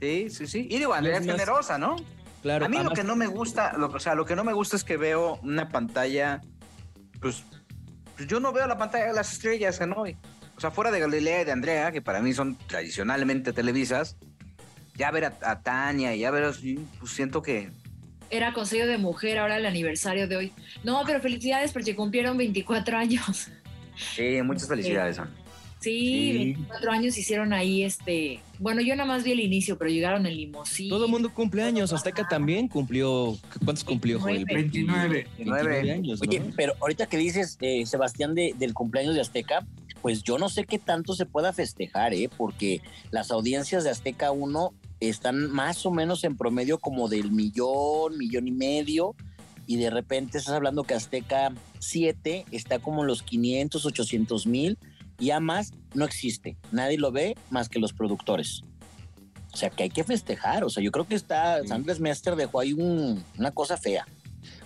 Sí, 0.00 0.30
sí, 0.30 0.46
sí. 0.46 0.66
Y 0.70 0.78
digo, 0.78 0.92
Andrea 0.94 1.18
Es 1.18 1.26
más- 1.26 1.36
generosa, 1.36 1.78
¿no? 1.78 1.96
Claro. 2.42 2.64
a 2.64 2.68
mí 2.68 2.76
lo 2.82 2.90
que 2.90 3.04
no 3.04 3.14
me 3.14 3.28
gusta, 3.28 3.72
lo, 3.78 3.86
o 3.86 4.00
sea, 4.00 4.16
lo 4.16 4.24
que 4.26 4.34
no 4.34 4.42
me 4.42 4.52
gusta 4.52 4.74
es 4.74 4.82
que 4.82 4.96
veo 4.96 5.36
una 5.44 5.68
pantalla, 5.68 6.40
pues, 7.20 7.44
pues 8.16 8.28
yo 8.28 8.40
no 8.40 8.52
veo 8.52 8.66
la 8.66 8.78
pantalla 8.78 9.06
de 9.06 9.12
las 9.12 9.32
estrellas 9.32 9.80
en 9.80 9.92
hoy. 9.92 10.16
O 10.56 10.60
sea, 10.60 10.70
fuera 10.70 10.90
de 10.90 11.00
Galilea 11.00 11.42
y 11.42 11.44
de 11.44 11.52
Andrea, 11.52 11.92
que 11.92 12.02
para 12.02 12.20
mí 12.20 12.32
son 12.32 12.56
tradicionalmente 12.66 13.52
televisas, 13.52 14.16
ya 14.94 15.10
ver 15.10 15.24
a, 15.24 15.38
a 15.42 15.62
Tania 15.62 16.14
y 16.14 16.20
ya 16.20 16.30
ver 16.30 16.52
pues 16.98 17.12
siento 17.12 17.42
que 17.42 17.70
Era 18.30 18.52
consejo 18.52 18.86
de 18.86 18.98
mujer, 18.98 19.38
ahora 19.38 19.56
el 19.56 19.66
aniversario 19.66 20.28
de 20.28 20.36
hoy. 20.36 20.52
No, 20.84 21.02
pero 21.06 21.20
felicidades 21.20 21.72
porque 21.72 21.96
cumplieron 21.96 22.36
24 22.36 22.98
años. 22.98 23.48
sí, 23.96 24.40
muchas 24.42 24.68
felicidades. 24.68 25.16
Son. 25.16 25.28
Sí, 25.82 26.32
Sí. 26.32 26.32
24 26.38 26.92
años 26.92 27.18
hicieron 27.18 27.52
ahí 27.52 27.82
este. 27.82 28.40
Bueno, 28.58 28.80
yo 28.80 28.94
nada 28.96 29.06
más 29.08 29.24
vi 29.24 29.32
el 29.32 29.40
inicio, 29.40 29.76
pero 29.78 29.90
llegaron 29.90 30.24
en 30.26 30.36
limosín. 30.36 30.88
Todo 30.88 31.06
el 31.06 31.10
mundo 31.10 31.32
cumple 31.34 31.62
años. 31.62 31.92
Azteca 31.92 32.26
también 32.28 32.68
cumplió. 32.68 33.36
¿Cuántos 33.64 33.84
cumplió, 33.84 34.20
Joel? 34.20 34.44
29. 34.44 35.26
29 35.38 35.90
años, 35.92 36.20
¿no? 36.22 36.28
Oye, 36.28 36.42
pero 36.56 36.74
ahorita 36.80 37.06
que 37.06 37.16
dices, 37.16 37.58
eh, 37.60 37.84
Sebastián, 37.86 38.34
de- 38.34 38.54
del 38.58 38.74
cumpleaños 38.74 39.14
de 39.14 39.20
Azteca, 39.20 39.66
pues 40.00 40.22
yo 40.22 40.38
no 40.38 40.48
sé 40.48 40.64
qué 40.64 40.78
tanto 40.78 41.14
se 41.14 41.26
pueda 41.26 41.52
festejar, 41.52 42.14
¿eh? 42.14 42.28
Porque 42.36 42.80
las 43.10 43.30
audiencias 43.30 43.84
de 43.84 43.90
Azteca 43.90 44.30
1 44.32 44.72
están 45.00 45.50
más 45.50 45.84
o 45.86 45.90
menos 45.90 46.22
en 46.24 46.36
promedio 46.36 46.78
como 46.78 47.08
del 47.08 47.32
millón, 47.32 48.16
millón 48.18 48.46
y 48.46 48.52
medio, 48.52 49.14
y 49.66 49.76
de 49.76 49.90
repente 49.90 50.38
estás 50.38 50.54
hablando 50.54 50.82
que 50.84 50.94
Azteca 50.94 51.52
7 51.78 52.44
está 52.52 52.78
como 52.78 53.02
en 53.02 53.08
los 53.08 53.22
500, 53.22 53.84
800 53.86 54.46
mil, 54.46 54.78
y 55.22 55.30
a 55.30 55.40
más 55.40 55.70
no 55.94 56.04
existe. 56.04 56.56
Nadie 56.72 56.98
lo 56.98 57.12
ve 57.12 57.36
más 57.50 57.68
que 57.68 57.78
los 57.78 57.92
productores. 57.92 58.62
O 59.52 59.56
sea, 59.56 59.70
que 59.70 59.84
hay 59.84 59.90
que 59.90 60.02
festejar. 60.02 60.64
O 60.64 60.70
sea, 60.70 60.82
yo 60.82 60.90
creo 60.90 61.06
que 61.06 61.14
está, 61.14 61.60
Sí. 61.62 62.00
Mester 62.00 62.34
dejó 62.36 62.58
ahí 62.60 62.72
un- 62.72 63.22
una 63.38 63.50
cosa 63.52 63.76
fea. 63.76 64.06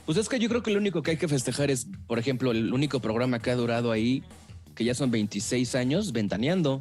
Pues 0.07 0.17
es 0.17 0.29
que 0.29 0.39
yo 0.39 0.49
creo 0.49 0.63
que 0.63 0.71
lo 0.71 0.79
único 0.79 1.03
que 1.03 1.11
hay 1.13 1.17
que 1.17 1.29
festejar 1.29 1.71
es, 1.71 1.89
por 2.07 2.19
ejemplo, 2.19 2.53
el 2.53 2.73
único 2.73 3.01
programa 3.01 3.39
que 3.41 3.51
ha 3.51 3.57
durado 3.57 3.91
ahí, 3.93 4.23
que 4.75 4.85
ya 4.85 4.95
son 4.95 5.11
26 5.11 5.75
años, 5.75 6.13
ventaneando. 6.13 6.81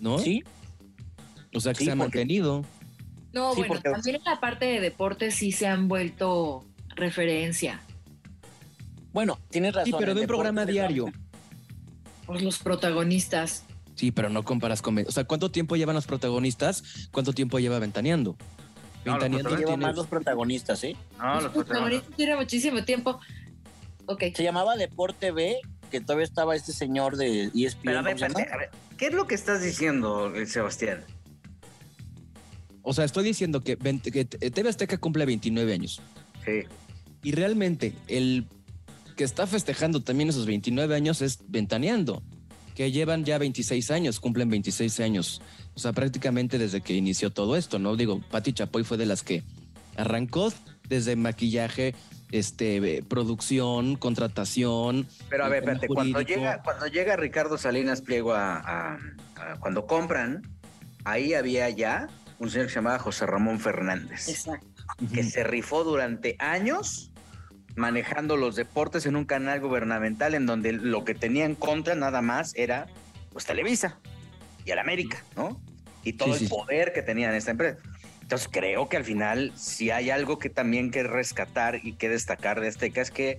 ¿No? 0.00 0.18
Sí, 0.18 0.42
O 1.54 1.60
sea, 1.60 1.72
que 1.72 1.78
Sí, 1.78 1.84
se 1.86 1.92
ha 1.92 1.96
porque- 1.96 2.18
mantenido. 2.18 2.64
No, 3.32 3.52
Sí, 3.54 3.60
bueno, 3.60 3.74
porque- 3.74 3.90
también 3.90 4.16
en 4.16 4.24
la 4.24 4.38
parte 4.40 4.66
de 4.66 4.80
deportes 4.80 5.36
sí 5.36 5.52
se 5.52 5.66
han 5.66 5.88
vuelto 5.88 6.66
referencia. 6.96 7.80
Bueno, 9.12 9.38
tienes 9.48 9.72
razón. 9.74 9.86
Sí, 9.92 9.94
pero 9.98 10.14
de 10.14 10.20
un 10.22 10.26
programa 10.26 10.66
deporte- 10.66 10.72
diario. 10.72 11.06
Pues 12.26 12.42
los 12.42 12.58
protagonistas. 12.58 13.64
Sí, 13.94 14.10
pero 14.10 14.28
no 14.28 14.44
comparas 14.44 14.82
con... 14.82 14.98
O 14.98 15.10
sea, 15.10 15.24
¿cuánto 15.24 15.50
tiempo 15.50 15.76
llevan 15.76 15.94
los 15.94 16.06
protagonistas? 16.06 17.08
¿Cuánto 17.12 17.32
tiempo 17.32 17.58
lleva 17.58 17.78
ventaneando? 17.78 18.36
No, 19.04 19.12
los 19.12 19.22
Ventaneando 19.22 19.50
Lleva 19.50 19.68
tiene... 19.68 19.86
más 19.86 19.96
los 19.96 20.06
protagonistas, 20.06 20.84
¿eh? 20.84 20.96
No, 21.18 21.34
los 21.34 21.44
los 21.44 21.52
protagonistas 21.52 22.16
tienen 22.16 22.36
muchísimo 22.36 22.84
tiempo. 22.84 23.20
Ok. 24.06 24.24
Se 24.34 24.42
llamaba 24.42 24.76
Deporte 24.76 25.30
B 25.30 25.60
que 25.90 26.00
todavía 26.00 26.24
estaba 26.24 26.56
este 26.56 26.72
señor 26.72 27.16
de 27.16 27.50
ESPN. 27.54 27.82
Pero 27.84 27.98
a 28.00 28.02
ver, 28.02 28.24
a 28.24 28.56
ver, 28.56 28.70
¿qué 28.98 29.06
es 29.06 29.14
lo 29.14 29.26
que 29.26 29.34
estás 29.34 29.62
diciendo, 29.62 30.34
eh, 30.34 30.46
Sebastián? 30.46 31.04
O 32.82 32.92
sea, 32.92 33.04
estoy 33.04 33.24
diciendo 33.24 33.62
que, 33.62 33.76
20 33.76 34.12
que 34.12 34.24
TV 34.24 34.68
Azteca 34.68 34.98
cumple 34.98 35.24
29 35.26 35.72
años. 35.72 36.00
Sí. 36.44 36.62
Y 37.22 37.32
realmente 37.32 37.94
el 38.06 38.46
que 39.16 39.24
está 39.24 39.46
festejando 39.46 40.02
también 40.02 40.28
esos 40.28 40.46
29 40.46 40.94
años 40.94 41.22
es 41.22 41.38
Ventaneando, 41.48 42.22
que 42.74 42.92
llevan 42.92 43.24
ya 43.24 43.38
26 43.38 43.90
años, 43.90 44.20
cumplen 44.20 44.50
26 44.50 45.00
años. 45.00 45.40
O 45.74 45.78
sea, 45.78 45.92
prácticamente 45.92 46.58
desde 46.58 46.80
que 46.82 46.92
inició 46.94 47.30
todo 47.32 47.56
esto, 47.56 47.78
¿no? 47.78 47.96
Digo, 47.96 48.20
Patti 48.30 48.52
Chapoy 48.52 48.84
fue 48.84 48.96
de 48.98 49.06
las 49.06 49.22
que 49.22 49.42
arrancó 49.96 50.52
desde 50.88 51.16
maquillaje, 51.16 51.94
este, 52.30 52.76
eh, 52.98 53.02
producción, 53.02 53.96
contratación. 53.96 55.06
Pero 55.30 55.44
a 55.44 55.48
ver, 55.48 55.58
el 55.58 55.64
tema 55.64 55.72
espérate, 55.74 55.94
cuando 55.94 56.20
llega, 56.22 56.62
cuando 56.62 56.86
llega 56.86 57.16
Ricardo 57.16 57.56
Salinas 57.56 58.02
Pliego 58.02 58.34
a, 58.34 58.56
a- 58.58 58.98
a- 59.36 59.56
cuando 59.60 59.86
compran, 59.86 60.42
ahí 61.04 61.34
había 61.34 61.70
ya 61.70 62.08
un 62.38 62.50
señor 62.50 62.66
que 62.66 62.72
se 62.72 62.76
llamaba 62.76 62.98
José 62.98 63.24
Ramón 63.26 63.58
Fernández, 63.60 64.28
Exacto. 64.28 64.66
que 65.14 65.22
se 65.22 65.42
rifó 65.44 65.84
durante 65.84 66.36
años 66.38 67.10
manejando 67.76 68.36
los 68.36 68.56
deportes 68.56 69.06
en 69.06 69.16
un 69.16 69.24
canal 69.24 69.60
gubernamental 69.60 70.34
en 70.34 70.46
donde 70.46 70.72
lo 70.72 71.04
que 71.04 71.14
tenía 71.14 71.44
en 71.44 71.54
contra 71.54 71.94
nada 71.94 72.22
más 72.22 72.52
era 72.56 72.86
pues 73.32 73.44
Televisa 73.44 73.98
y 74.64 74.70
el 74.70 74.78
América, 74.78 75.22
¿no? 75.36 75.60
Y 76.02 76.14
todo 76.14 76.34
Sí, 76.34 76.44
el 76.44 76.48
sí. 76.48 76.54
poder 76.54 76.92
que 76.92 77.02
tenía 77.02 77.28
en 77.28 77.34
esta 77.34 77.50
empresa. 77.50 77.78
Entonces 78.22 78.48
creo 78.50 78.88
que 78.88 78.96
al 78.96 79.04
final 79.04 79.52
si 79.56 79.90
hay 79.90 80.10
algo 80.10 80.38
que 80.38 80.50
también 80.50 80.90
que 80.90 81.02
rescatar 81.02 81.80
y 81.84 81.92
que 81.92 82.08
destacar 82.08 82.60
de 82.60 82.68
Azteca 82.68 83.00
es 83.00 83.10
que 83.10 83.38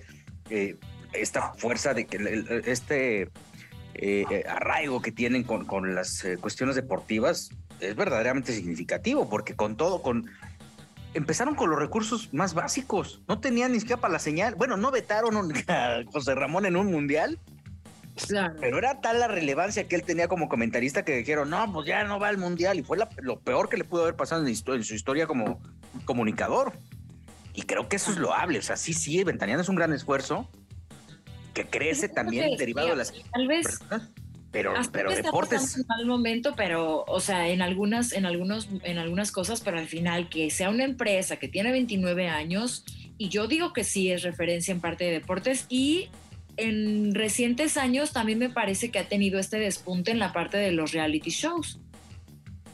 eh, 0.50 0.76
esta 1.12 1.52
fuerza 1.54 1.92
de 1.92 2.06
que 2.06 2.62
este 2.66 3.22
eh, 3.22 4.24
eh, 4.30 4.44
arraigo 4.48 5.02
que 5.02 5.10
tienen 5.12 5.42
con, 5.42 5.64
con 5.66 5.94
las 5.94 6.24
eh, 6.24 6.36
cuestiones 6.38 6.76
deportivas 6.76 7.50
es 7.80 7.96
verdaderamente 7.96 8.52
significativo 8.52 9.28
porque 9.28 9.54
con 9.56 9.76
todo, 9.76 10.00
con 10.02 10.30
empezaron 11.14 11.54
con 11.54 11.70
los 11.70 11.78
recursos 11.78 12.32
más 12.32 12.54
básicos. 12.54 13.20
No 13.28 13.40
tenían 13.40 13.72
ni 13.72 13.80
siquiera 13.80 14.00
para 14.00 14.12
la 14.12 14.18
señal. 14.18 14.54
Bueno, 14.54 14.76
no 14.76 14.90
vetaron 14.90 15.36
a 15.68 16.02
José 16.12 16.34
Ramón 16.34 16.66
en 16.66 16.76
un 16.76 16.90
mundial, 16.90 17.38
Claro. 18.26 18.56
pero 18.60 18.78
era 18.78 19.00
tal 19.00 19.20
la 19.20 19.28
relevancia 19.28 19.86
que 19.86 19.94
él 19.94 20.02
tenía 20.02 20.26
como 20.26 20.48
comentarista 20.48 21.04
que 21.04 21.16
dijeron, 21.16 21.50
no, 21.50 21.72
pues 21.72 21.86
ya 21.86 22.02
no 22.04 22.18
va 22.18 22.28
al 22.28 22.38
mundial. 22.38 22.78
Y 22.78 22.82
fue 22.82 22.96
la- 22.98 23.08
lo 23.18 23.38
peor 23.40 23.68
que 23.68 23.76
le 23.76 23.84
pudo 23.84 24.02
haber 24.02 24.16
pasado 24.16 24.44
en, 24.46 24.54
su 24.56 24.94
historia 24.94 25.26
como 25.26 25.60
comunicador. 26.04 26.72
Y 27.54 27.62
creo 27.62 27.88
que 27.88 27.96
eso 27.96 28.10
es 28.10 28.18
loable. 28.18 28.58
O 28.58 28.62
sea, 28.62 28.76
sí, 28.76 28.92
sí, 28.92 29.22
Ventaneando 29.24 29.62
es 29.62 29.68
un 29.68 29.76
gran 29.76 29.92
esfuerzo 29.92 30.48
que 31.54 31.66
crece 31.66 32.08
también 32.08 32.50
que 32.50 32.56
derivado 32.56 32.88
de 32.88 32.96
las 32.96 33.12
Tal 33.32 33.48
vez 33.48 33.66
personas. 33.66 34.08
Pero, 34.50 34.74
Azteca 34.74 35.08
pero 35.10 35.22
deportes. 35.22 35.76
un 35.76 35.86
mal 35.86 36.06
momento, 36.06 36.54
pero, 36.56 37.04
o 37.06 37.20
sea, 37.20 37.48
en 37.48 37.60
algunas, 37.60 38.12
en 38.12 38.24
algunos, 38.24 38.68
en 38.82 38.98
algunas 38.98 39.30
cosas, 39.30 39.60
pero 39.60 39.78
al 39.78 39.88
final 39.88 40.28
que 40.30 40.50
sea 40.50 40.70
una 40.70 40.84
empresa 40.84 41.36
que 41.36 41.48
tiene 41.48 41.70
29 41.70 42.28
años, 42.28 42.84
y 43.18 43.28
yo 43.28 43.46
digo 43.46 43.72
que 43.74 43.84
sí 43.84 44.10
es 44.10 44.22
referencia 44.22 44.72
en 44.72 44.80
parte 44.80 45.04
de 45.04 45.10
deportes, 45.12 45.66
y 45.68 46.08
en 46.56 47.14
recientes 47.14 47.76
años 47.76 48.12
también 48.12 48.38
me 48.38 48.48
parece 48.48 48.90
que 48.90 48.98
ha 48.98 49.08
tenido 49.08 49.38
este 49.38 49.58
despunte 49.58 50.10
en 50.10 50.18
la 50.18 50.32
parte 50.32 50.56
de 50.56 50.72
los 50.72 50.92
reality 50.92 51.30
shows. 51.30 51.78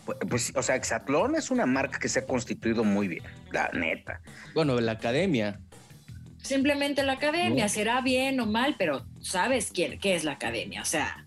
Pues, 0.07 0.19
pues, 0.28 0.52
o 0.54 0.62
sea, 0.62 0.76
Exatlón 0.76 1.35
es 1.35 1.50
una 1.50 1.66
marca 1.66 1.99
que 1.99 2.09
se 2.09 2.21
ha 2.21 2.26
constituido 2.26 2.85
muy 2.85 3.09
bien, 3.09 3.25
la 3.52 3.69
neta. 3.73 4.21
Bueno, 4.54 4.78
la 4.81 4.93
academia. 4.93 5.61
Simplemente 6.43 7.02
la 7.02 7.14
academia, 7.14 7.64
No. 7.64 7.69
será 7.71 8.00
bien 8.02 8.38
o 8.38 8.45
mal, 8.47 8.75
pero 8.78 9.07
sabes 9.21 9.71
quién, 9.73 9.99
qué 9.99 10.14
es 10.14 10.25
la 10.25 10.33
academia, 10.33 10.83
o 10.83 10.85
sea, 10.85 11.24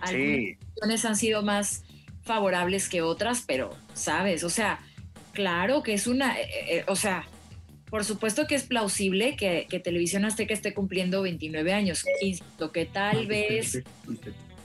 algunas 0.00 1.00
Sí, 1.00 1.06
han 1.06 1.16
sido 1.16 1.42
más 1.42 1.84
favorables 2.22 2.88
que 2.88 3.02
otras, 3.02 3.44
pero, 3.46 3.74
¿sabes? 3.94 4.44
O 4.44 4.50
sea, 4.50 4.80
claro 5.32 5.82
que 5.82 5.94
es 5.94 6.06
una, 6.06 6.38
eh, 6.38 6.48
eh, 6.68 6.84
o 6.86 6.96
sea, 6.96 7.26
por 7.90 8.04
supuesto 8.04 8.46
que 8.46 8.54
es 8.54 8.64
plausible 8.64 9.36
que, 9.36 9.66
que 9.68 9.80
Televisión 9.80 10.24
Azteca 10.24 10.52
esté 10.52 10.74
cumpliendo 10.74 11.22
29 11.22 11.72
años, 11.72 12.04
insisto, 12.20 12.70
que 12.70 12.84
tal 12.84 13.26
vez 13.26 13.82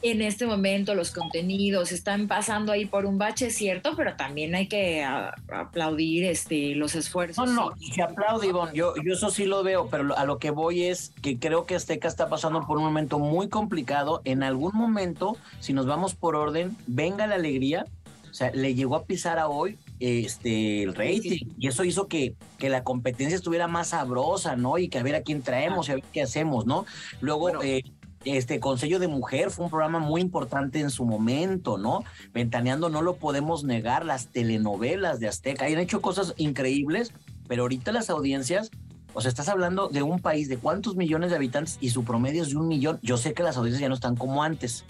en 0.04 0.22
este 0.22 0.46
momento 0.46 0.94
los 0.96 1.12
contenidos 1.12 1.92
están 1.94 2.28
pasando 2.28 2.72
ahí 2.74 2.86
por 2.86 3.06
un 3.06 3.18
bache, 3.18 3.50
cierto, 3.50 3.94
pero 3.96 4.16
también 4.16 4.54
hay 4.54 4.68
que 4.68 5.02
a- 5.02 5.34
aplaudir 5.52 6.26
este, 6.26 6.76
los 6.76 6.94
esfuerzos. 6.96 7.50
No, 7.50 7.70
no, 7.70 7.76
se 7.78 8.02
aplaude, 8.02 8.48
Ivonne. 8.48 8.74
Yo, 8.76 8.94
yo 9.04 9.14
eso 9.14 9.30
sí 9.32 9.46
lo 9.46 9.64
veo, 9.64 9.88
pero 9.90 10.16
a 10.18 10.26
lo 10.26 10.38
que 10.40 10.52
voy 10.52 10.84
es 10.84 11.14
que 11.22 11.40
creo 11.40 11.66
que 11.66 11.76
Azteca 11.76 12.08
está 12.10 12.28
pasando 12.30 12.66
por 12.68 12.78
un 12.78 12.84
momento 12.84 13.18
muy 13.18 13.48
complicado. 13.48 14.22
En 14.26 14.44
algún 14.44 14.76
momento, 14.76 15.38
si 15.62 15.72
nos 15.74 15.86
vamos 15.86 16.16
por 16.16 16.36
orden, 16.36 16.76
venga 16.86 17.26
la 17.26 17.36
alegría. 17.36 17.86
O 18.30 18.34
sea, 18.36 18.52
le 18.52 18.74
llegó 18.74 18.96
a 18.96 19.06
pisar 19.06 19.38
a 19.40 19.48
hoy 19.48 19.78
este, 20.00 20.84
el 20.84 20.96
rating. 20.96 21.48
Y 21.58 21.68
eso 21.68 21.84
hizo 21.84 22.08
que, 22.08 22.34
que 22.58 22.68
la 22.70 22.84
competencia 22.84 23.36
estuviera 23.36 23.68
más 23.68 23.90
sabrosa, 23.90 24.56
¿no? 24.56 24.78
Y 24.80 24.90
que 24.90 24.98
a 24.98 25.04
ver 25.04 25.16
a 25.16 25.22
quién 25.22 25.44
traemos 25.44 25.88
y 25.88 25.92
a 25.92 25.96
ver 25.96 26.04
qué 26.12 26.24
hacemos, 26.24 26.66
¿no? 26.66 26.86
Luego, 27.22 27.42
Bueno. 27.42 27.62
eh, 27.64 27.84
este 28.26 28.60
Consejo 28.60 29.00
de 29.00 29.08
Mujer 29.08 29.52
fue 29.52 29.66
un 29.66 29.72
programa 29.72 30.00
muy 30.00 30.22
importante 30.22 30.80
en 30.80 30.90
su 30.90 31.06
momento, 31.06 31.78
¿no? 31.78 32.04
Ventaneando 32.34 32.90
no 32.90 33.02
lo 33.02 33.16
podemos 33.16 33.64
negar, 33.64 34.06
las 34.06 34.28
telenovelas 34.28 35.20
de 35.20 35.28
Azteca 35.28 35.66
han 35.66 35.80
hecho 35.80 36.02
cosas 36.02 36.34
increíbles, 36.38 37.12
pero 37.48 37.64
ahorita 37.64 37.92
las 37.92 38.10
audiencias, 38.10 38.72
o 39.14 39.22
sea, 39.22 39.30
estás 39.30 39.50
hablando 39.50 39.90
de 39.90 40.04
un 40.04 40.20
país 40.20 40.50
de 40.50 40.58
cuántos 40.58 40.96
millones 40.96 41.30
de 41.30 41.36
habitantes 41.36 41.78
y 41.82 41.90
su 41.90 42.04
promedio 42.04 42.44
es 42.44 42.50
de 42.50 42.58
un 42.58 42.68
millón. 42.68 43.00
Yo 43.02 43.18
sé 43.18 43.34
que 43.34 43.44
las 43.44 43.58
audiencias 43.58 43.82
ya 43.82 43.90
no 43.90 43.96
están 43.96 44.16
como 44.16 44.44
antes, 44.44 44.86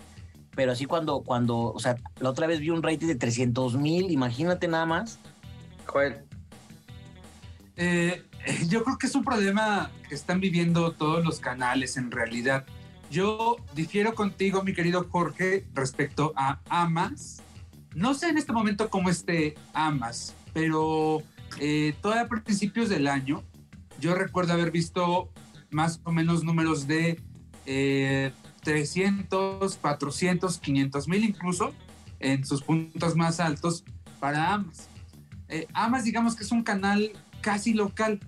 pero 0.56 0.72
así 0.72 0.86
cuando, 0.86 1.22
cuando, 1.22 1.74
o 1.74 1.80
sea, 1.80 1.98
la 2.20 2.30
otra 2.30 2.48
vez 2.48 2.60
vi 2.60 2.70
un 2.70 2.84
rating 2.84 3.08
de 3.08 3.16
300 3.16 3.76
mil, 3.76 4.12
imagínate 4.12 4.68
nada 4.68 4.86
más. 4.86 5.20
Joel. 5.86 6.24
Eh, 7.76 8.24
yo 8.68 8.84
creo 8.84 8.98
que 8.98 9.08
es 9.08 9.16
un 9.16 9.24
problema 9.24 9.92
que 10.08 10.16
están 10.16 10.40
viviendo 10.40 10.92
todos 10.92 11.24
los 11.24 11.40
canales 11.40 11.98
en 11.98 12.12
realidad. 12.12 12.66
Yo 13.14 13.58
difiero 13.76 14.16
contigo, 14.16 14.64
mi 14.64 14.74
querido 14.74 15.08
Jorge, 15.08 15.68
respecto 15.76 16.34
a 16.36 16.60
Amas. 16.68 17.44
No 17.94 18.16
sé 18.16 18.30
en 18.30 18.40
este 18.40 18.52
momento 18.54 18.90
cómo 18.90 19.08
esté 19.12 19.54
Amas, 19.76 20.34
pero 20.52 21.22
eh, 21.60 21.94
todavía 22.02 22.24
a 22.24 22.44
principios 22.44 22.90
del 22.90 23.06
año 23.06 23.44
yo 24.00 24.16
recuerdo 24.16 24.54
haber 24.54 24.72
visto 24.72 25.30
más 25.70 26.02
o 26.06 26.12
menos 26.12 26.44
números 26.44 26.88
de 26.88 27.22
eh, 27.68 28.32
300, 28.64 29.78
400, 29.78 30.58
500 30.58 31.08
mil 31.08 31.24
incluso 31.24 31.72
en 32.20 32.44
sus 32.44 32.64
puntos 32.64 33.16
más 33.16 33.40
altos 33.40 33.84
para 34.20 34.56
Amas. 34.56 34.90
Eh, 35.50 35.68
Amas, 35.76 36.04
digamos 36.04 36.36
que 36.36 36.44
es 36.44 36.52
un 36.52 36.64
canal 36.64 37.12
casi 37.42 37.76
local, 37.76 38.20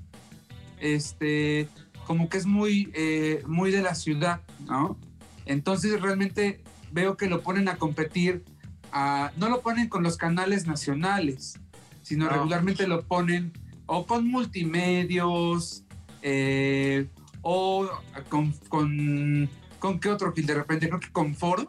este, 0.79 1.69
como 2.05 2.29
que 2.29 2.37
es 2.37 2.45
muy, 2.45 2.91
eh, 2.93 3.41
muy 3.47 3.71
de 3.71 3.81
la 3.81 3.95
ciudad, 3.95 4.41
¿no? 4.65 4.97
Entonces 5.45 5.99
realmente 6.01 6.63
veo 6.91 7.17
que 7.17 7.27
lo 7.27 7.41
ponen 7.41 7.67
a 7.69 7.77
competir, 7.77 8.43
a- 8.91 9.31
no 9.37 9.49
lo 9.49 9.61
ponen 9.61 9.89
con 9.89 10.03
los 10.03 10.17
canales 10.17 10.65
nacionales, 10.67 11.59
sino 12.01 12.25
No. 12.25 12.31
regularmente 12.31 12.87
lo 12.87 13.03
ponen 13.05 13.51
o 13.87 14.05
con 14.05 14.27
multimedios, 14.27 15.83
eh, 16.21 17.07
o 17.41 17.87
con, 18.29 18.51
con, 18.69 19.49
con 19.79 19.99
qué 19.99 20.09
otro 20.09 20.33
de 20.35 20.53
repente, 20.55 20.87
creo 20.87 20.99
que 20.99 21.11
con 21.11 21.35
Foro, 21.35 21.67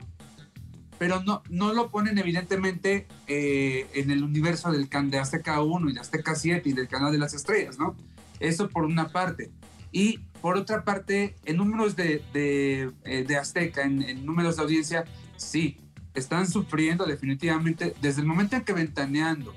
pero 0.99 1.23
no, 1.23 1.43
no 1.51 1.75
lo 1.75 1.91
ponen 1.91 2.17
evidentemente 2.17 3.07
eh, 3.27 3.87
en 3.93 4.11
el 4.11 4.23
universo 4.23 4.73
del 4.73 4.89
can 4.89 5.11
de 5.11 5.19
Azteca 5.19 5.61
1 5.63 5.91
y 5.91 5.93
de 5.93 6.01
Azteca 6.01 6.35
7 6.35 6.67
y 6.69 6.73
del 6.73 6.89
canal 6.89 7.13
de 7.13 7.19
las 7.19 7.35
estrellas, 7.35 7.79
¿no? 7.79 7.95
Eso 8.41 8.69
por 8.71 8.85
una 8.87 9.09
parte. 9.09 9.51
Y 9.93 10.21
por 10.47 10.57
otra 10.57 10.85
parte, 10.85 11.35
en 11.45 11.57
números 11.57 11.97
de, 11.97 12.23
de, 12.33 12.93
eh, 13.05 13.37
Azteca, 13.37 13.83
en, 13.83 14.25
números 14.25 14.55
de 14.55 14.63
audiencia, 14.63 15.05
sí, 15.37 15.77
están 16.15 16.49
sufriendo 16.49 17.05
definitivamente. 17.05 17.95
Desde 18.01 18.21
el 18.21 18.29
momento 18.29 18.55
en 18.55 18.63
que 18.63 18.73
Ventaneando 18.73 19.53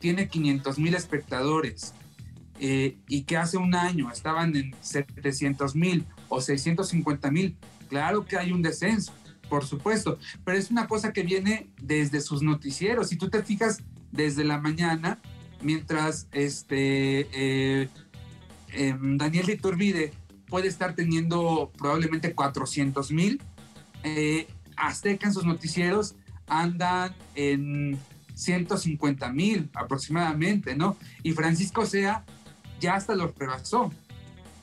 tiene 0.00 0.26
500 0.26 0.80
mil 0.80 0.96
espectadores 0.96 1.94
eh, 2.58 2.98
y 3.06 3.22
que 3.22 3.36
hace 3.36 3.58
un 3.58 3.76
año 3.76 4.10
estaban 4.10 4.56
en 4.56 4.74
700 4.80 5.76
mil 5.76 6.04
o 6.28 6.40
650 6.40 7.30
mil, 7.30 7.56
claro 7.88 8.26
que 8.26 8.36
hay 8.36 8.50
un 8.50 8.60
descenso, 8.60 9.12
por 9.48 9.64
supuesto, 9.64 10.18
pero 10.44 10.58
es 10.58 10.68
una 10.68 10.88
cosa 10.88 11.12
que 11.12 11.22
viene 11.22 11.68
desde 11.80 12.20
sus 12.20 12.42
noticieros. 12.42 13.10
Si 13.10 13.14
tú 13.16 13.30
te 13.30 13.40
fijas 13.44 13.84
desde 14.10 14.42
la 14.42 14.58
mañana, 14.58 15.20
mientras 15.62 16.26
este 16.32 17.28
eh, 17.32 17.88
em, 18.72 19.16
Daniel 19.16 19.46
de 19.46 19.52
Iturbide 19.52 20.23
puede 20.48 20.68
estar 20.68 20.94
teniendo 20.94 21.72
probablemente 21.76 22.34
400 22.34 23.10
mil, 23.12 23.40
eh, 24.02 24.46
Azteca 24.76 25.26
en 25.28 25.32
sus 25.32 25.44
noticieros 25.44 26.16
andan 26.46 27.14
en 27.34 27.98
150 28.34 29.30
mil 29.32 29.70
aproximadamente, 29.74 30.74
¿no? 30.76 30.96
Y 31.22 31.32
Francisco 31.32 31.86
Sea 31.86 32.24
ya 32.80 32.96
hasta 32.96 33.14
los 33.14 33.34
rebasó. 33.36 33.92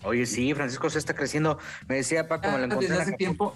Oye, 0.03 0.25
sí, 0.25 0.53
Francisco 0.53 0.89
se 0.89 0.99
está 0.99 1.13
creciendo. 1.13 1.57
Me 1.87 1.95
decía 1.95 2.27
Paco, 2.27 2.47
me 2.51 2.57
lo 2.57 2.63
Ah, 2.63 2.65
encontré 2.65 2.87
desde 2.89 2.95
en 2.95 3.01
hace 3.01 3.11
tiempo. 3.17 3.55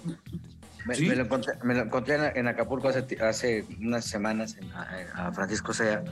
Me, 0.86 0.94
Sí. 0.94 1.06
me 1.06 1.16
lo 1.16 1.24
encontré, 1.24 1.54
me 1.64 1.74
lo 1.74 1.82
encontré 1.82 2.14
en, 2.38 2.46
Acapulco 2.48 2.88
hace, 2.88 3.64
unas 3.80 4.04
semanas 4.04 4.56
en- 4.56 4.70
a, 4.72 5.26
a 5.28 5.32
Francisco 5.32 5.72
Sea 5.74 6.04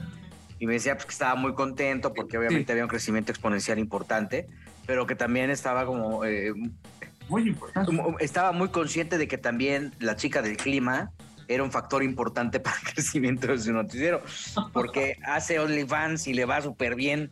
y 0.59 0.67
me 0.67 0.73
decía 0.73 0.95
pues, 0.95 1.05
que 1.05 1.11
estaba 1.13 1.35
muy 1.35 1.53
contento 1.53 2.13
porque 2.13 2.37
obviamente 2.37 2.65
Sí. 2.67 2.71
había 2.73 2.83
un 2.83 2.89
crecimiento 2.89 3.31
exponencial 3.31 3.79
importante, 3.79 4.47
pero 4.85 5.05
que 5.07 5.15
también 5.15 5.49
estaba 5.49 5.85
como, 5.85 6.25
eh, 6.25 6.53
Muy 7.29 7.47
importante. 7.49 7.85
como- 7.87 8.19
estaba 8.19 8.51
muy 8.51 8.69
consciente 8.69 9.17
de 9.17 9.27
que 9.27 9.37
también 9.37 9.93
la 9.99 10.15
chica 10.15 10.41
del 10.41 10.57
clima 10.57 11.11
era 11.47 11.63
un 11.63 11.71
factor 11.71 12.03
importante 12.03 12.59
para 12.59 12.77
el 12.77 12.93
crecimiento 12.93 13.47
de 13.47 13.59
su 13.59 13.71
noticiero, 13.73 14.21
porque 14.73 15.17
hace 15.23 15.59
OnlyFans 15.59 16.27
y 16.27 16.33
le 16.33 16.45
va 16.45 16.61
súper 16.61 16.95
bien 16.95 17.31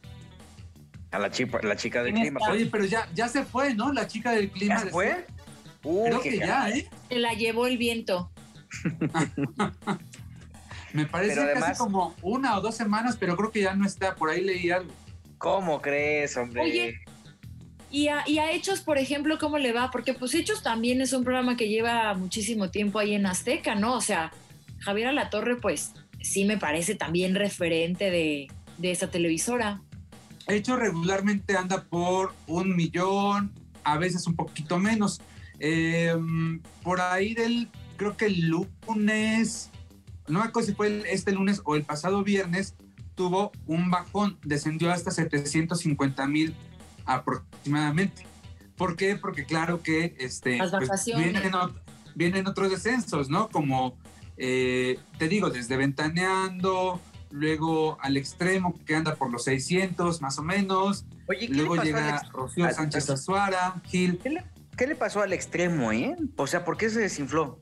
a 1.12 1.20
la 1.20 1.30
chica, 1.30 1.60
la 1.62 1.76
chica 1.76 2.02
del 2.04 2.14
¿Quién 2.14 2.24
clima. 2.26 2.40
está? 2.40 2.52
Oye, 2.54 2.68
pero 2.72 2.86
ya, 2.86 3.08
ya 3.14 3.28
se 3.28 3.44
fue, 3.46 3.76
¿no? 3.76 3.94
La 3.94 4.08
chica 4.08 4.32
del 4.32 4.50
clima. 4.50 4.76
¿Ya 4.76 4.80
se 4.82 4.90
fue? 4.90 5.28
Uy, 5.84 6.10
Creo 6.10 6.22
que 6.22 6.38
ya. 6.40 6.70
¿eh? 6.70 6.90
Se 7.10 7.20
la 7.20 7.34
llevó 7.34 7.68
el 7.68 7.78
viento. 7.78 8.32
Me 10.94 11.06
parece 11.08 11.34
Pero 11.36 11.48
además- 11.48 11.70
casi 11.70 11.80
como 11.80 12.16
una 12.22 12.58
o 12.58 12.62
dos 12.62 12.76
semanas, 12.76 13.18
pero 13.20 13.36
creo 13.36 13.52
que 13.52 13.62
ya 13.62 13.76
no 13.76 13.86
está. 13.86 14.16
Por 14.16 14.30
ahí 14.30 14.42
leí 14.44 14.70
algo. 14.72 14.92
¿Cómo 15.40 15.82
crees, 15.82 16.38
hombre? 16.38 16.62
Oye, 16.62 16.96
Y 17.94 18.08
a, 18.08 18.24
Hechos, 18.26 18.82
por 18.82 18.98
ejemplo, 18.98 19.38
¿cómo 19.38 19.60
le 19.60 19.72
va? 19.72 19.92
Porque 19.92 20.16
pues 20.16 20.34
Hechos 20.34 20.64
también 20.64 21.00
es 21.00 21.14
un 21.14 21.24
programa 21.24 21.56
que 21.56 21.70
lleva 21.70 22.16
muchísimo 22.16 22.72
tiempo 22.72 22.98
ahí 22.98 23.14
en 23.14 23.28
Azteca, 23.28 23.76
¿no? 23.76 23.94
O 23.94 24.02
sea, 24.02 24.32
Javier 24.80 25.10
Alatorre, 25.10 25.58
pues 25.58 25.92
sí 26.20 26.44
me 26.44 26.58
parece 26.58 26.96
también 26.96 27.36
referente 27.36 28.10
de, 28.10 28.48
de 28.80 28.92
esa 28.92 29.12
televisora. 29.12 29.84
Hecho 30.48 30.76
regularmente 30.76 31.56
anda 31.56 31.84
por 31.84 32.34
un 32.48 32.76
millón, 32.76 33.52
a 33.84 34.00
veces 34.00 34.26
un 34.26 34.36
poquito 34.36 34.80
menos. 34.80 35.22
Eh, 35.60 36.16
por 36.82 37.00
ahí 37.00 37.36
del, 37.36 37.70
creo 37.98 38.18
que 38.18 38.26
el 38.26 38.48
lunes, 38.48 39.70
no 40.28 40.40
me 40.40 40.46
acuerdo 40.46 40.68
si 40.68 40.74
fue 40.74 41.04
este 41.14 41.32
lunes 41.32 41.62
o 41.64 41.76
el 41.76 41.84
pasado 41.84 42.24
viernes, 42.24 42.74
tuvo 43.14 43.52
un 43.68 43.92
bajón, 43.92 44.40
descendió 44.42 44.92
hasta 44.92 45.12
750 45.12 46.26
mil 46.26 46.56
aproximadamente. 47.06 47.53
¿Por 48.78 48.96
qué? 48.96 49.16
Porque 49.16 49.46
claro 49.46 49.82
que 49.82 50.16
este, 50.20 50.58
Las 50.58 50.72
vacaciones. 50.72 51.32
vienen, 51.32 51.52
vienen 52.16 52.48
otros 52.48 52.70
descensos, 52.72 53.30
¿no? 53.30 53.50
Como, 53.50 53.98
eh, 54.38 55.00
te 55.18 55.28
digo, 55.28 55.50
desde 55.50 55.78
Ventaneando, 55.78 57.00
luego 57.32 57.98
al 58.02 58.18
extremo 58.18 58.76
que 58.86 58.96
anda 58.96 59.16
por 59.16 59.30
los 59.32 59.44
600 59.46 60.22
más 60.22 60.38
o 60.40 60.44
menos, 60.44 61.06
Oye, 61.28 61.48
¿qué 61.48 61.54
luego 61.54 61.76
le 61.76 61.82
pasó 61.82 61.86
llega 61.92 62.22
Rocío 62.32 62.66
al- 62.66 62.74
Sánchez 62.76 63.10
Azuara, 63.10 63.82
Gil. 63.86 64.20
¿Qué 64.22 64.30
le, 64.32 64.44
qué 64.78 64.88
le 64.88 64.96
pasó 64.96 65.22
al 65.22 65.34
extremo, 65.34 65.92
eh? 65.92 66.16
O 66.36 66.48
sea, 66.48 66.66
¿por 66.66 66.76
qué 66.78 66.90
se 66.90 67.00
desinfló? 67.00 67.60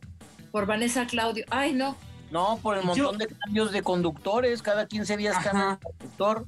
Por 0.51 0.65
Vanessa 0.65 1.05
Claudio. 1.07 1.45
Ay, 1.49 1.73
no. 1.73 1.95
No, 2.31 2.57
por 2.61 2.77
el 2.77 2.83
Yo- 2.95 3.11
montón 3.11 3.17
de 3.17 3.27
cambios 3.27 3.71
de 3.73 3.81
conductores, 3.83 4.61
cada 4.61 4.87
15 4.87 5.17
días 5.17 5.35
de 5.43 5.49
conductor. 5.49 6.47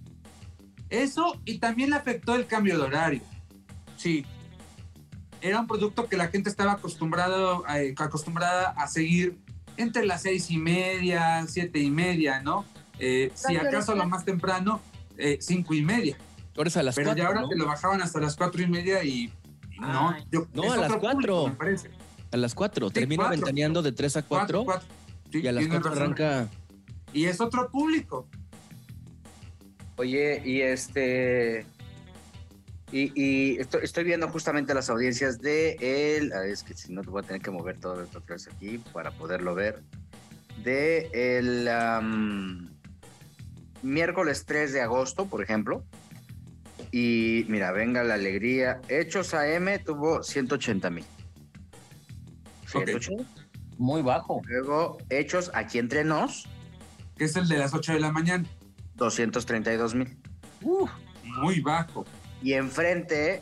Eso 0.89 1.42
y 1.46 1.60
también 1.60 1.89
le 1.89 1.98
afectó 1.98 2.36
el 2.36 2.46
cambio 2.48 2.78
de 2.78 2.84
horario. 2.86 3.22
Sí. 4.04 4.26
Era 5.42 5.60
un 5.62 5.68
producto 5.68 6.08
que 6.10 6.18
la 6.18 6.28
gente 6.28 6.50
estaba 6.50 6.74
acostumbrado 6.74 7.63
eh, 7.74 7.94
acostumbrada 7.98 8.70
a 8.72 8.88
seguir 8.88 9.38
entre 9.78 10.06
las 10.06 10.22
seis 10.22 10.52
y 10.52 10.58
media, 10.58 11.46
siete 11.48 11.80
y 11.80 11.89
media, 11.89 12.42
¿no? 12.42 12.66
Eh, 13.00 13.32
si 13.34 13.54
¿Cuánto 13.56 13.70
acaso 13.70 13.96
lo 13.96 14.06
más 14.08 14.24
temprano, 14.26 14.82
eh, 15.18 15.38
cinco 15.42 15.74
y 15.74 15.82
media. 15.82 16.18
Ahora 16.56 16.68
es 16.68 16.78
a 16.78 16.84
las 16.84 16.96
Pero 16.96 17.08
cuatro, 17.08 17.24
ya 17.24 17.28
ahora 17.30 17.42
¿no? 17.42 17.50
te 17.50 17.56
lo 17.56 17.66
bajaban 17.66 18.02
hasta 18.02 18.20
las 18.20 18.36
cuatro 18.36 18.62
y 18.62 18.68
media 18.68 19.04
y, 19.04 19.34
y 19.72 19.80
no. 19.80 20.16
Yo- 20.32 20.48
No, 20.54 20.72
a 20.72 20.78
las 20.78 20.94
cuatro. 20.98 21.10
público, 21.12 21.48
me 21.50 21.56
parece. 21.56 21.89
A 22.32 22.38
las 22.38 22.54
cuatro. 22.54 22.88
Sí, 22.89 22.94
Termina 22.94 23.24
cuatro. 23.24 23.38
ventaneando 23.38 23.82
de 23.82 23.92
3 23.94 24.18
a 24.18 24.22
4 24.24 24.63
Cuatro, 24.63 24.66
cuatro. 24.66 24.88
Sí, 25.32 25.42
y 25.42 25.48
a 25.48 25.52
las 25.52 25.62
tienes 25.63 25.82
4 25.82 25.89
razón. 25.89 26.04
arranca. 26.04 26.50
Y 27.13 27.26
es 27.26 27.42
otro 27.42 27.70
público. 27.70 28.28
Oye, 29.98 30.42
y 30.46 30.62
este. 30.62 31.66
Y, 32.93 33.12
y 33.15 33.60
estoy, 33.60 33.82
estoy 33.84 34.03
viendo 34.03 34.29
justamente 34.29 34.71
las 34.75 34.88
audiencias 34.91 35.41
de 35.41 35.77
él. 35.82 36.32
Es 36.45 36.62
que 36.62 36.75
si 36.75 36.93
no, 36.93 37.01
te 37.01 37.10
voy 37.10 37.23
a 37.23 37.25
tener 37.25 37.41
que 37.41 37.49
mover 37.49 37.79
todo 37.79 38.03
esto 38.03 38.19
otra 38.19 38.36
vez 38.36 38.47
aquí 38.47 38.77
para 38.93 39.10
poderlo 39.10 39.56
ver. 39.56 39.82
De 40.63 41.10
el 41.12 41.67
am, 41.67 42.71
miércoles 43.82 44.45
3 44.45 44.73
de 44.73 44.82
agosto, 44.82 45.25
por 45.25 45.41
ejemplo. 45.41 45.84
Y 46.91 47.47
mira, 47.49 47.71
venga 47.71 48.03
la 48.03 48.13
alegría. 48.13 48.79
Hechos 48.89 49.34
AM 49.34 49.84
tuvo 49.84 50.21
180 50.21 50.91
mil. 50.91 51.06
Ok. 52.75 52.91
Muy 53.79 54.03
bajo. 54.03 54.39
Luego, 54.45 54.99
Hechos 55.10 55.49
aquí 55.56 55.79
entre 55.79 56.03
nos, 56.03 56.47
que 57.17 57.23
es 57.25 57.36
el 57.36 57.47
de 57.47 57.58
las 57.58 57.73
8 57.73 57.93
de 57.93 57.99
la 57.99 58.12
mañana. 58.12 58.45
232 58.97 59.95
mil. 59.95 60.15
Uf, 60.62 60.91
Muy 61.23 61.60
bajo. 61.60 62.06
Y 62.43 62.53
enfrente 62.53 63.41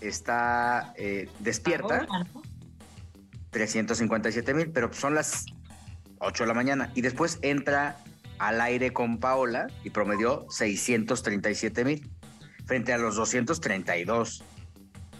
está 0.00 0.92
eh, 0.96 1.28
Despierta, 1.40 2.06
Ahora, 2.08 2.24
¿no? 2.34 2.42
357 3.50 4.54
mil, 4.54 4.70
pero 4.70 4.92
son 4.92 5.14
las 5.14 5.46
8 6.18 6.44
de 6.44 6.48
la 6.48 6.54
mañana. 6.54 6.92
Y 6.94 7.00
después 7.00 7.38
entra 7.42 7.96
al 8.38 8.60
aire 8.60 8.92
con 8.92 9.18
Paola 9.18 9.66
y 9.82 9.90
promedió 9.90 10.46
637 10.50 11.84
mil, 11.84 12.08
frente 12.66 12.92
a 12.92 12.98
los 12.98 13.16
232. 13.16 14.44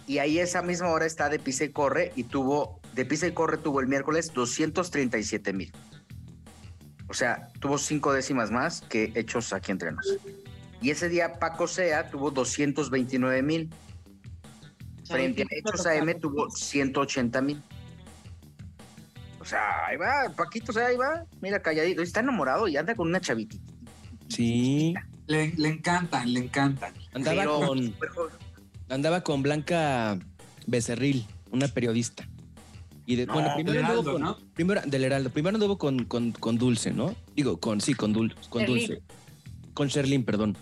Y 0.07 0.19
ahí 0.19 0.39
esa 0.39 0.61
misma 0.61 0.89
hora 0.89 1.05
está 1.05 1.29
de 1.29 1.39
Pisa 1.39 1.65
y 1.65 1.69
Corre 1.69 2.11
y 2.15 2.23
tuvo, 2.23 2.79
de 2.93 3.05
Pisa 3.05 3.27
y 3.27 3.31
Corre 3.31 3.57
tuvo 3.57 3.79
el 3.79 3.87
miércoles 3.87 4.31
237 4.33 5.53
mil. 5.53 5.71
O 7.07 7.13
sea, 7.13 7.47
tuvo 7.59 7.77
cinco 7.77 8.13
décimas 8.13 8.51
más 8.51 8.81
que 8.81 9.11
hechos 9.15 9.51
aquí 9.51 9.71
entre 9.71 9.91
nos. 9.91 10.17
Y 10.81 10.91
ese 10.91 11.09
día 11.09 11.39
Paco 11.39 11.67
Sea 11.67 12.09
tuvo 12.09 12.31
229 12.31 13.41
mil. 13.41 13.69
Frente 15.05 15.43
a 15.43 15.45
Hechos 15.49 15.85
AM 15.85 16.19
tuvo 16.19 16.49
180 16.49 17.41
mil. 17.41 17.61
O 19.39 19.45
sea, 19.45 19.87
ahí 19.87 19.97
va, 19.97 20.31
Paquito, 20.35 20.71
o 20.71 20.73
sea, 20.73 20.87
ahí 20.87 20.97
va. 20.97 21.25
Mira, 21.41 21.61
calladito. 21.61 22.01
Está 22.01 22.19
enamorado 22.19 22.67
y 22.67 22.77
anda 22.77 22.93
con 22.93 23.07
una 23.07 23.19
chavitita. 23.19 23.63
Sí. 24.27 24.93
Le, 25.27 25.53
le 25.57 25.69
encantan, 25.69 26.31
le 26.31 26.41
encantan. 26.41 26.93
Andaba 27.13 27.41
Pero 27.41 27.59
con, 27.59 27.93
andaba 28.89 29.21
con 29.21 29.41
Blanca 29.41 30.19
Becerril, 30.67 31.25
una 31.51 31.67
periodista. 31.67 32.27
Y 33.05 33.15
de, 33.15 33.25
No, 33.25 33.33
bueno, 33.33 33.49
primero 33.55 33.79
anduvo 33.79 33.93
Heraldo, 33.93 34.11
con, 34.13 34.21
¿no? 34.21 34.37
primero, 34.53 34.81
del 34.85 35.03
Heraldo. 35.03 35.29
Primero 35.31 35.55
anduvo 35.55 35.77
con, 35.79 36.05
con, 36.05 36.31
con 36.31 36.57
Dulce, 36.59 36.91
¿no? 36.91 37.15
Digo, 37.35 37.59
con, 37.59 37.81
sí, 37.81 37.95
con, 37.95 38.13
Dul, 38.13 38.35
con. 38.49 38.65
Dulce. 38.65 39.01
Con 39.73 39.87
Sherlyn, 39.87 40.23
perdón. 40.25 40.55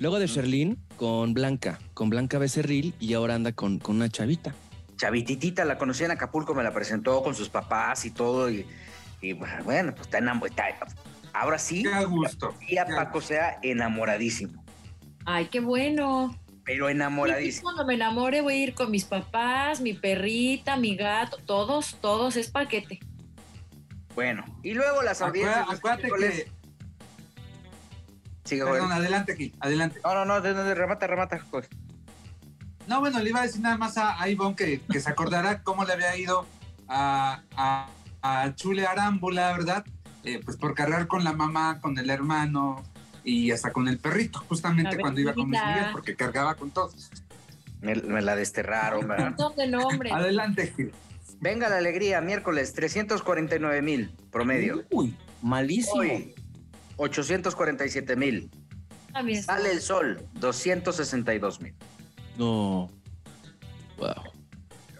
Luego 0.00 0.18
de 0.18 0.26
Sherlyn, 0.26 0.78
con 0.96 1.34
Blanca, 1.34 1.78
con 1.92 2.08
Blanca 2.08 2.38
Becerril 2.38 2.94
y 2.98 3.12
ahora 3.12 3.34
anda 3.34 3.52
con, 3.52 3.78
con 3.78 3.96
una 3.96 4.08
chavita. 4.08 4.54
Chavititita, 4.96 5.66
la 5.66 5.76
conocí 5.76 6.04
en 6.04 6.10
Acapulco, 6.10 6.54
me 6.54 6.62
la 6.62 6.72
presentó 6.72 7.22
con 7.22 7.34
sus 7.34 7.50
papás 7.50 8.06
y 8.06 8.10
todo. 8.10 8.50
Y, 8.50 8.66
y, 9.20 9.34
bueno, 9.34 9.92
pues 9.92 10.06
está 10.06 10.16
enamorado. 10.16 10.86
Ahora 11.34 11.58
sí, 11.58 11.82
Qué 11.82 12.04
gusto. 12.06 12.54
y 12.66 12.78
a 12.78 12.86
Paco 12.86 13.20
sea 13.20 13.58
enamoradísimo. 13.62 14.64
Ay, 15.26 15.46
qué 15.46 15.60
bueno. 15.60 16.34
Pero 16.64 16.88
enamoradísimo. 16.88 17.64
Cuando 17.64 17.84
me 17.84 17.94
enamore 17.94 18.40
voy 18.40 18.54
a 18.54 18.56
ir 18.56 18.74
con 18.74 18.90
mis 18.90 19.04
papás, 19.04 19.82
mi 19.82 19.92
perrita, 19.92 20.76
mi 20.76 20.96
gato, 20.96 21.36
todos, 21.44 21.96
todos, 22.00 22.36
es 22.36 22.50
paquete. 22.50 23.00
Bueno, 24.14 24.44
y 24.62 24.72
luego 24.72 25.02
las 25.02 25.20
audiencias. 25.20 25.66
Acuérdate, 25.70 26.06
acuérdate 26.06 26.44
que. 26.44 26.59
Sigue. 28.50 28.64
Perdón, 28.64 28.92
adelante 28.92 29.32
aquí, 29.32 29.54
adelante. 29.60 30.00
No, 30.04 30.14
no, 30.14 30.24
no, 30.24 30.40
de- 30.40 30.52
de- 30.54 30.74
remata, 30.74 31.06
remata. 31.06 31.38
Joel. 31.50 31.66
No, 32.86 33.00
bueno, 33.00 33.20
le 33.20 33.30
iba 33.30 33.40
a 33.40 33.42
decir 33.44 33.60
nada 33.60 33.76
más 33.78 33.96
a, 33.96 34.20
a 34.20 34.28
Ivonne 34.28 34.56
que, 34.56 34.80
que 34.90 35.00
se 35.00 35.08
acordará 35.08 35.62
cómo 35.62 35.84
le 35.84 35.92
había 35.92 36.16
ido 36.16 36.46
a, 36.88 37.42
a, 37.56 37.88
a 38.22 38.54
Chule 38.56 38.86
Arámbula, 38.86 39.52
¿verdad? 39.52 39.84
Eh, 40.24 40.40
pues 40.44 40.56
por 40.56 40.74
cargar 40.74 41.06
con 41.06 41.24
la 41.24 41.32
mamá, 41.32 41.78
con 41.80 41.96
el 41.98 42.10
hermano 42.10 42.82
y 43.24 43.52
hasta 43.52 43.72
con 43.72 43.86
el 43.88 43.98
perrito, 43.98 44.40
justamente 44.48 44.98
cuando 44.98 45.20
iba 45.20 45.32
con 45.32 45.44
Luis 45.48 45.52
vecina. 45.60 45.74
Miguel, 45.76 45.92
porque 45.92 46.16
cargaba 46.16 46.54
con 46.56 46.70
todos. 46.70 47.10
Me, 47.80 47.94
me 47.94 48.20
la 48.20 48.34
desterraron, 48.36 49.06
¿verdad? 49.06 49.34
nombres. 49.68 50.12
Adelante, 50.12 50.72
Gil. 50.76 50.92
Venga 51.40 51.68
la 51.70 51.78
alegría, 51.78 52.20
miércoles, 52.20 52.74
349 52.74 53.80
mil 53.80 54.10
promedio. 54.30 54.84
uy, 54.90 55.14
malísimo. 55.40 56.00
Hoy, 56.02 56.34
847 57.00 58.16
mil. 58.16 58.50
Está- 59.28 59.56
Sale 59.56 59.72
el 59.72 59.80
sol, 59.80 60.22
262 60.34 61.60
mil. 61.60 61.74
No. 62.36 62.90
Wow. 63.96 64.14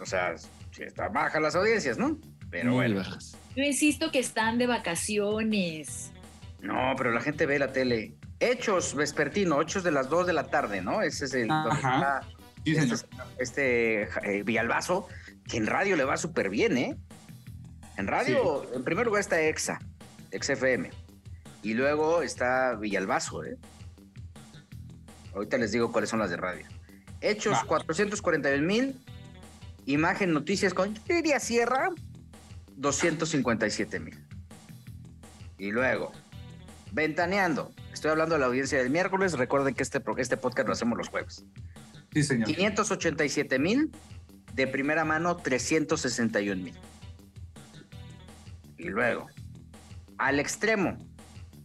O 0.01 0.07
sea, 0.07 0.37
sí 0.39 0.83
está 0.83 1.09
baja 1.09 1.39
las 1.41 1.55
audiencias, 1.55 1.99
¿no? 1.99 2.19
Pero 2.51 2.71
Muy 2.71 2.75
bueno. 2.87 2.97
bajas. 2.97 3.37
Yo 3.55 3.63
insisto 3.63 4.11
que 4.11 4.19
están 4.19 4.59
de 4.59 4.67
vacaciones. 4.67 6.11
No, 6.61 6.95
pero 6.97 7.13
la 7.13 7.21
gente 7.21 7.47
ve 7.47 7.59
la 7.59 7.73
tele. 7.73 8.15
Hechos 8.41 8.95
vespertino, 8.95 9.61
hechos 9.61 9.83
de 9.85 9.91
las 9.93 10.09
2 10.09 10.27
de 10.27 10.33
la 10.33 10.47
tarde, 10.49 10.81
¿no? 10.83 11.03
Ese 11.03 11.27
es 11.27 11.35
el 11.35 11.49
donde 11.49 11.75
está 11.77 12.23
Sí, 12.65 12.75
señor. 12.75 12.99
este, 13.39 14.03
este 14.03 14.39
eh, 14.39 14.43
Villalbazo, 14.43 15.07
que 15.49 15.59
en 15.59 15.67
radio 15.67 15.97
le 15.97 16.05
va 16.05 16.17
súper 16.17 16.49
bien, 16.51 16.77
¿eh? 16.79 16.97
En 17.97 18.07
radio, 18.07 18.67
en 18.75 18.83
primer 18.85 19.07
lugar 19.07 19.21
está 19.21 19.41
EXA, 19.41 19.79
XFM. 20.33 20.91
Y 21.63 21.75
luego 21.75 22.23
está 22.23 22.75
Villalbazo, 22.75 23.45
¿eh? 23.45 23.59
Ahorita 25.35 25.59
les 25.59 25.73
digo 25.73 25.93
cuáles 25.93 26.11
son 26.11 26.19
las 26.19 26.31
de 26.31 26.37
radio. 26.37 26.67
Hechos, 27.21 27.55
Va. 27.55 27.65
441 27.67 28.67
mil. 28.67 29.01
Imagen 29.87 30.33
Noticias 30.33 30.75
con 30.75 30.99
diría 31.07 31.41
Sierra, 31.41 31.91
257 32.77 34.01
mil. 34.01 34.19
Y 35.59 35.71
luego, 35.71 36.13
Ventaneando. 36.93 37.71
Estoy 37.93 38.11
hablando 38.11 38.35
de 38.35 38.41
la 38.41 38.47
audiencia 38.47 38.79
del 38.79 38.91
miércoles. 38.91 39.35
Recuerden 39.35 39.75
que 39.75 39.83
este, 39.83 40.03
este 40.17 40.37
podcast 40.37 40.67
lo 40.67 40.73
hacemos 40.73 40.99
los 40.99 41.09
jueves. 41.09 41.45
Sí, 42.13 42.23
señor. 42.23 42.49
587 42.49 43.59
mil. 43.59 43.91
De 44.55 44.67
primera 44.67 45.05
mano, 45.05 45.37
361 45.37 46.63
mil. 46.63 46.75
Y 48.79 48.89
luego, 48.89 49.27
al 50.19 50.41
extremo, 50.41 50.99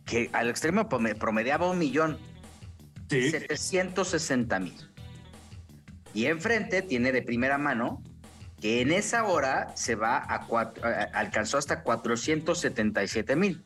que 0.05 0.29
al 0.33 0.49
extremo 0.49 0.87
prome- 0.89 1.15
promediaba 1.15 1.69
un 1.69 1.77
millón, 1.79 2.17
Sí. 3.09 3.29
760 3.29 4.59
mil. 4.59 4.75
Y 6.13 6.25
enfrente 6.25 6.81
tiene 6.81 7.11
de 7.11 7.21
primera 7.21 7.57
mano 7.57 8.01
que 8.61 8.81
en 8.81 8.91
esa 8.91 9.25
hora 9.25 9.73
se 9.75 9.95
va 9.95 10.23
a 10.27 10.45
cuatro, 10.47 10.83
alcanzó 11.13 11.57
hasta 11.57 11.83
477 11.83 13.35
mil. 13.35 13.63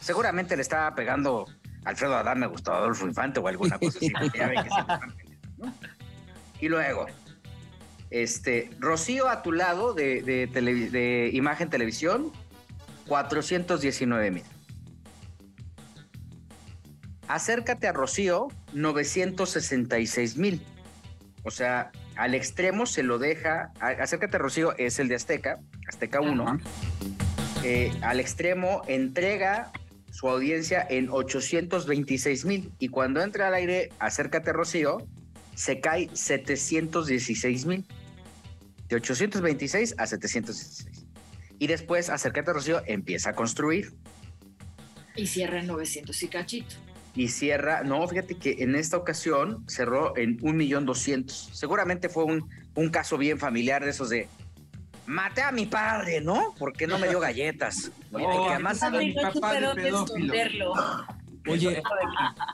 Seguramente 0.00 0.56
le 0.56 0.62
estaba 0.62 0.94
pegando 0.94 1.46
Alfredo 1.84 2.16
Adame, 2.16 2.46
Gustavo 2.48 2.78
Adolfo 2.78 3.06
Infante 3.06 3.40
o 3.40 3.48
alguna 3.48 3.78
cosa 3.78 3.98
así. 3.98 4.12
Y 6.60 6.68
luego, 6.68 7.06
este, 8.10 8.70
Rocío 8.78 9.28
a 9.28 9.42
tu 9.42 9.50
lado 9.52 9.94
de, 9.94 10.22
de 10.22 11.30
Imagen 11.32 11.70
Televisión, 11.70 12.30
419 13.08 14.30
mil. 14.30 14.44
Acércate 17.28 17.86
a 17.88 17.92
Rocío, 17.92 18.48
966 18.72 20.36
mil. 20.36 20.62
O 21.44 21.50
sea, 21.50 21.90
al 22.16 22.34
extremo 22.34 22.86
se 22.86 23.02
lo 23.02 23.18
deja. 23.18 23.72
Acércate 23.80 24.36
a 24.36 24.38
Rocío 24.38 24.76
es 24.76 24.98
el 24.98 25.08
de 25.08 25.14
Azteca, 25.14 25.58
Azteca 25.88 26.20
1. 26.20 26.42
Ajá. 26.42 26.58
Eh, 27.64 27.92
al 28.02 28.18
extremo 28.18 28.82
entrega 28.88 29.70
su 30.10 30.28
audiencia 30.28 30.84
en 30.88 31.08
826 31.10 32.44
mil. 32.44 32.72
Y 32.78 32.88
cuando 32.88 33.22
entra 33.22 33.48
al 33.48 33.54
aire, 33.54 33.90
acércate 34.00 34.50
a 34.50 34.52
Rocío, 34.52 34.98
se 35.54 35.80
cae 35.80 36.10
716 36.12 37.66
mil. 37.66 37.86
De 38.88 38.96
826 38.96 39.94
a 39.96 40.06
716. 40.06 41.06
Y 41.58 41.66
después, 41.68 42.10
acércate 42.10 42.50
a 42.50 42.54
Rocío, 42.54 42.82
empieza 42.86 43.30
a 43.30 43.34
construir. 43.34 43.92
Y 45.14 45.28
cierra 45.28 45.60
en 45.60 45.68
900 45.68 46.20
y 46.22 46.28
cachito. 46.28 46.74
Y 47.14 47.28
cierra, 47.28 47.82
no, 47.84 48.06
fíjate 48.08 48.36
que 48.36 48.56
en 48.60 48.74
esta 48.74 48.96
ocasión 48.96 49.64
cerró 49.68 50.16
en 50.16 50.38
un 50.42 50.56
millón 50.56 50.86
doscientos. 50.86 51.50
Seguramente 51.52 52.08
fue 52.08 52.24
un, 52.24 52.48
un 52.74 52.88
caso 52.90 53.18
bien 53.18 53.38
familiar 53.38 53.84
de 53.84 53.90
esos 53.90 54.08
de 54.08 54.28
maté 55.06 55.42
a 55.42 55.52
mi 55.52 55.66
padre, 55.66 56.20
¿no? 56.20 56.54
Porque 56.58 56.86
no 56.86 56.98
me 56.98 57.08
dio 57.08 57.20
galletas. 57.20 57.90
¿no? 58.10 58.18
Y 58.18 58.22
que 58.22 58.28
aquí 58.32 58.48
además 58.50 58.74
está 58.74 58.90
mi 58.90 59.12
papá 59.12 59.52
de 59.54 59.60
pedófilo. 59.74 60.04
esconderlo. 60.04 60.72
Oye, 61.48 61.82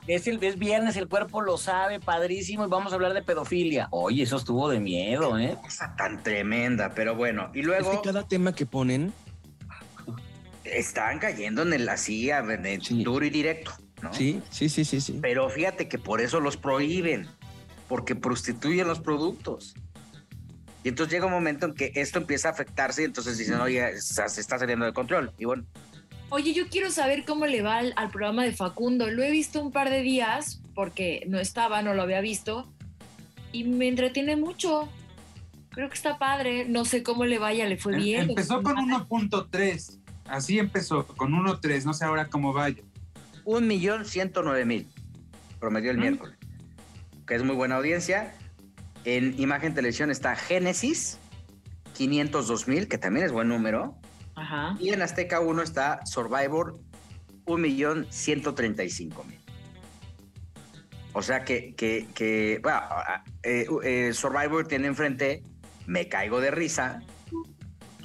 es, 0.07 0.25
el, 0.27 0.43
es 0.43 0.57
viernes, 0.57 0.97
el 0.97 1.07
cuerpo 1.07 1.41
lo 1.41 1.57
sabe, 1.57 1.99
padrísimo, 1.99 2.65
y 2.65 2.69
vamos 2.69 2.91
a 2.91 2.95
hablar 2.95 3.13
de 3.13 3.21
pedofilia. 3.21 3.87
Oye, 3.91 4.23
eso 4.23 4.37
estuvo 4.37 4.67
de 4.67 4.79
miedo, 4.79 5.37
¿eh? 5.37 5.55
cosa 5.61 5.93
tan 5.95 6.23
tremenda, 6.23 6.91
pero 6.95 7.15
bueno. 7.15 7.51
Y 7.53 7.59
Es 7.59 7.65
luego 7.67 8.01
que 8.01 8.07
cada 8.09 8.27
tema 8.27 8.55
que 8.55 8.65
ponen, 8.65 9.13
están 10.63 11.19
cayendo 11.19 11.61
en 11.61 11.73
el 11.73 11.87
así, 11.87 12.31
a- 12.31 12.39
en 12.39 12.65
el 12.65 12.81
Sí. 12.81 13.03
duro 13.03 13.25
y 13.25 13.29
directo, 13.29 13.73
¿no? 14.01 14.13
sí, 14.13 14.41
sí, 14.49 14.69
sí, 14.69 14.85
sí, 14.85 15.01
sí. 15.01 15.19
Pero 15.21 15.49
fíjate 15.49 15.87
que 15.87 15.97
por 15.97 16.21
eso 16.21 16.39
los 16.39 16.57
prohíben, 16.57 17.27
porque 17.87 18.15
prostituyen 18.15 18.87
los 18.87 18.99
productos. 18.99 19.75
Y 20.83 20.89
entonces 20.89 21.11
llega 21.13 21.25
un 21.25 21.33
momento 21.33 21.65
en 21.65 21.73
que 21.73 21.91
esto 21.95 22.19
empieza 22.19 22.47
a 22.49 22.51
afectarse 22.51 23.01
y 23.01 23.05
entonces 23.05 23.37
dicen, 23.37 23.55
oye, 23.59 23.99
se 23.99 24.27
se 24.29 24.41
está 24.41 24.57
saliendo 24.57 24.85
de 24.85 24.93
control. 24.93 25.31
Y 25.37 25.45
bueno, 25.45 25.65
Oye, 26.31 26.53
yo 26.53 26.67
quiero 26.69 26.91
saber 26.91 27.25
cómo 27.25 27.47
le 27.47 27.63
va 27.63 27.77
al, 27.77 27.91
al 27.95 28.11
programa 28.11 28.43
de 28.43 28.51
Facundo. 28.51 29.09
Lo 29.09 29.23
he 29.23 29.31
visto 29.31 29.63
un 29.63 29.71
par 29.71 29.89
de 29.89 30.03
días 30.03 30.61
porque 30.75 31.23
no 31.27 31.39
estaba, 31.39 31.81
no 31.81 31.95
lo 31.95 32.03
había 32.03 32.21
visto. 32.21 32.71
Y 33.51 33.63
me 33.63 33.87
entretiene 33.87 34.35
mucho. 34.35 34.87
Creo 35.71 35.89
que 35.89 35.95
está 35.95 36.19
padre. 36.19 36.65
No 36.65 36.85
sé 36.85 37.01
cómo 37.01 37.25
le 37.25 37.39
vaya, 37.39 37.65
le 37.65 37.77
fue 37.77 37.93
Em- 37.95 38.03
bien. 38.03 38.29
Empezó 38.29 38.61
con 38.61 38.75
1.3. 38.77 39.97
Así 40.25 40.59
empezó, 40.59 41.07
con 41.07 41.31
1.3. 41.33 41.83
No 41.85 41.95
sé 41.95 42.05
ahora 42.05 42.27
cómo 42.27 42.53
vaya. 42.53 42.83
Un 43.45 43.67
millón 43.67 44.05
ciento 44.05 44.43
nueve 44.43 44.65
mil 44.65 44.87
promedió 45.59 45.91
el 45.91 45.97
Mm. 45.97 46.01
miércoles, 46.01 46.37
que 47.27 47.35
es 47.35 47.43
muy 47.43 47.55
buena 47.55 47.75
audiencia. 47.75 48.33
En 49.05 49.39
Imagen 49.39 49.73
Televisión 49.73 50.11
está 50.11 50.35
Génesis, 50.35 51.17
502 51.93 52.67
mil, 52.67 52.87
que 52.87 52.97
también 52.97 53.25
es 53.25 53.31
buen 53.31 53.47
número. 53.47 53.97
Ajá. 54.35 54.75
Y 54.79 54.89
en 54.89 55.01
Azteca 55.01 55.39
1 55.39 55.61
está 55.61 55.99
Survivor, 56.05 56.79
un 57.45 57.61
millón 57.61 58.07
ciento 58.09 58.53
treinta 58.53 58.83
y 58.83 58.89
cinco 58.89 59.23
mil. 59.25 59.39
O 61.13 61.21
sea 61.21 61.43
que, 61.43 61.73
que, 61.75 62.07
que 62.13 62.59
bueno, 62.61 62.77
ah, 62.81 63.23
eh, 63.43 63.65
eh, 63.83 64.11
Survivor 64.13 64.67
tiene 64.67 64.87
enfrente 64.87 65.43
Me 65.87 66.07
Caigo 66.07 66.39
de 66.39 66.51
Risa. 66.51 67.01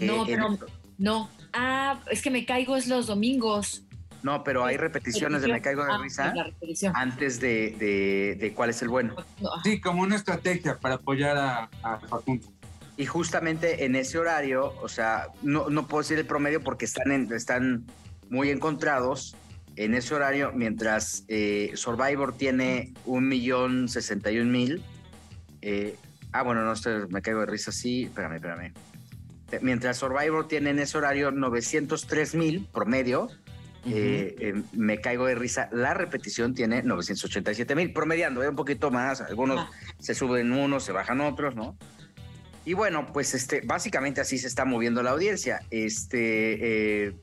No, 0.00 0.24
pero 0.26 0.58
no. 0.98 1.30
Ah, 1.52 2.00
es 2.10 2.20
que 2.22 2.30
me 2.30 2.44
caigo 2.44 2.76
es 2.76 2.88
los 2.88 3.06
domingos. 3.06 3.83
No, 4.24 4.42
pero 4.42 4.64
hay 4.64 4.76
repeticiones 4.78 5.42
de 5.42 5.48
Me 5.48 5.60
Caigo 5.60 5.84
de 5.84 5.92
Ah, 5.92 5.98
Risa 6.02 6.32
antes 6.94 7.38
de, 7.40 7.76
de- 7.78 8.36
de 8.40 8.52
cuál 8.54 8.70
es 8.70 8.80
el 8.82 8.88
bueno. 8.88 9.14
Sí, 9.62 9.80
como 9.80 10.02
una 10.02 10.16
estrategia 10.16 10.78
para 10.78 10.94
apoyar 10.96 11.36
a, 11.36 11.68
a 11.82 12.00
Facundo. 12.00 12.46
Y 12.96 13.04
justamente 13.06 13.84
en 13.84 13.96
ese 13.96 14.18
horario, 14.18 14.72
o 14.80 14.88
sea, 14.88 15.26
no, 15.42 15.68
no 15.68 15.86
puedo 15.86 16.02
decir 16.02 16.18
el 16.18 16.24
promedio 16.26 16.62
porque 16.62 16.86
están, 16.86 17.12
en- 17.12 17.30
están 17.32 17.84
muy 18.30 18.48
encontrados 18.50 19.36
en 19.76 19.94
ese 19.94 20.14
horario, 20.14 20.52
mientras 20.54 21.24
eh, 21.28 21.72
Survivor 21.74 22.34
tiene 22.36 22.94
un 23.04 23.28
millón 23.28 23.88
sesenta 23.88 24.30
y 24.30 24.38
un 24.38 24.50
mil. 24.50 24.82
eh, 25.60 25.96
ah, 26.32 26.42
bueno, 26.42 26.64
no 26.64 26.74
sé, 26.76 26.90
me 27.10 27.20
caigo 27.20 27.40
de 27.40 27.46
risa, 27.46 27.72
sí, 27.72 28.04
espérame, 28.04 28.36
espérame. 28.36 28.72
Mientras 29.60 29.98
Survivor 29.98 30.48
tiene 30.48 30.70
en 30.70 30.78
ese 30.78 30.96
horario 30.98 31.30
903 31.30 32.34
mil 32.34 32.66
promedio, 32.72 33.28
eh, 33.86 34.34
eh, 34.40 34.62
me 34.72 35.00
caigo 35.00 35.26
de 35.26 35.34
risa. 35.34 35.68
La 35.72 35.94
repetición 35.94 36.54
tiene 36.54 36.82
987 36.82 37.74
mil, 37.74 37.92
promediando, 37.92 38.42
eh, 38.42 38.48
un 38.48 38.56
poquito 38.56 38.90
más. 38.90 39.20
Algunos 39.20 39.60
Ah. 39.60 39.70
se 39.98 40.14
suben 40.14 40.52
unos, 40.52 40.84
se 40.84 40.92
bajan 40.92 41.20
otros, 41.20 41.54
¿no? 41.54 41.76
Y 42.64 42.72
bueno, 42.72 43.12
pues 43.12 43.34
este, 43.34 43.60
básicamente 43.62 44.20
así 44.22 44.38
se 44.38 44.46
está 44.46 44.64
moviendo 44.64 45.02
la 45.02 45.10
audiencia. 45.10 45.60
Este, 45.70 47.06
eh, 47.08 47.16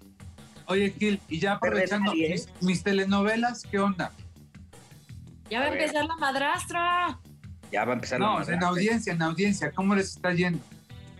Oye, 0.67 0.91
Gil, 0.97 1.19
y 1.27 1.39
ya 1.39 1.53
aprovechando 1.53 2.13
mis, 2.13 2.47
mis 2.61 2.83
telenovelas, 2.83 3.63
¿qué 3.69 3.79
onda? 3.79 4.11
Ya 5.49 5.59
va 5.59 5.65
a 5.65 5.67
A 5.67 5.71
ver. 5.71 5.81
empezar 5.81 6.05
la 6.05 6.15
madrastra. 6.15 7.19
ya 7.71 7.83
va 7.85 7.91
a 7.93 7.95
empezar 7.95 8.19
la 8.19 8.25
No, 8.27 8.33
madre. 8.39 8.53
en 8.55 8.63
audiencia, 8.63 9.11
en 9.13 9.21
audiencia, 9.21 9.71
¿cómo 9.71 9.95
les 9.95 10.15
está 10.15 10.31
yendo? 10.33 10.59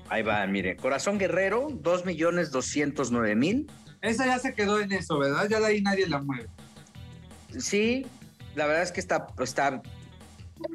Ahí 0.07 0.21
va, 0.23 0.45
mire. 0.47 0.75
Corazón 0.77 1.17
Guerrero, 1.17 1.69
2 1.71 2.05
millones 2.05 2.51
209 2.51 3.35
mil. 3.35 3.69
Esa 4.01 4.25
ya 4.25 4.39
se 4.39 4.53
quedó 4.53 4.79
en 4.79 4.91
eso, 4.91 5.19
¿verdad? 5.19 5.47
Ya 5.49 5.59
de 5.59 5.65
ahí 5.67 5.81
nadie 5.81 6.07
la 6.07 6.19
mueve. 6.21 6.47
Sí, 7.57 8.05
la 8.55 8.65
verdad 8.65 8.83
es 8.83 8.91
que 8.91 8.99
está, 8.99 9.27
está 9.39 9.81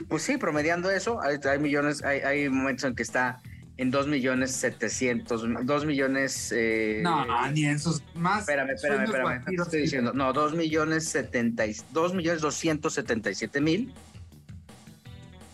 pues 0.09 0.23
sí, 0.23 0.37
promediando 0.37 0.91
eso. 0.91 1.21
Hay, 1.23 1.39
hay 1.49 1.59
millones, 1.59 2.05
hay, 2.05 2.21
hay 2.21 2.49
momentos 2.49 2.85
en 2.85 2.95
que 2.95 3.03
está 3.03 3.41
en 3.79 3.91
2 3.91 4.07
millones 4.09 4.53
700, 4.53 5.45
2 5.67 5.85
millones... 5.87 6.51
eh, 6.55 7.01
No, 7.03 7.27
ni 7.51 7.65
en 7.67 7.79
sus 7.79 8.03
más. 8.15 8.41
Espérame, 8.41 8.71
espérame, 8.71 9.05
espérame. 9.05 9.29
¿qué 9.29 9.35
te 9.35 9.41
guajiros. 9.43 9.67
estoy 9.67 9.81
diciendo? 9.83 10.13
No, 10.15 10.33
2 10.33 10.55
millones 10.55 11.09
70, 11.09 11.67
y- 11.67 11.77
2 11.93 12.15
millones 12.15 12.41
277 12.43 13.61
mil. 13.61 13.93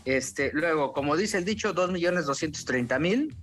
Este, 0.05 0.51
luego, 0.53 0.93
como 0.93 1.17
dice 1.17 1.39
el 1.39 1.45
dicho, 1.45 1.73
2 1.73 1.91
millones 1.93 2.27
230 2.27 2.99
mil. 2.99 3.37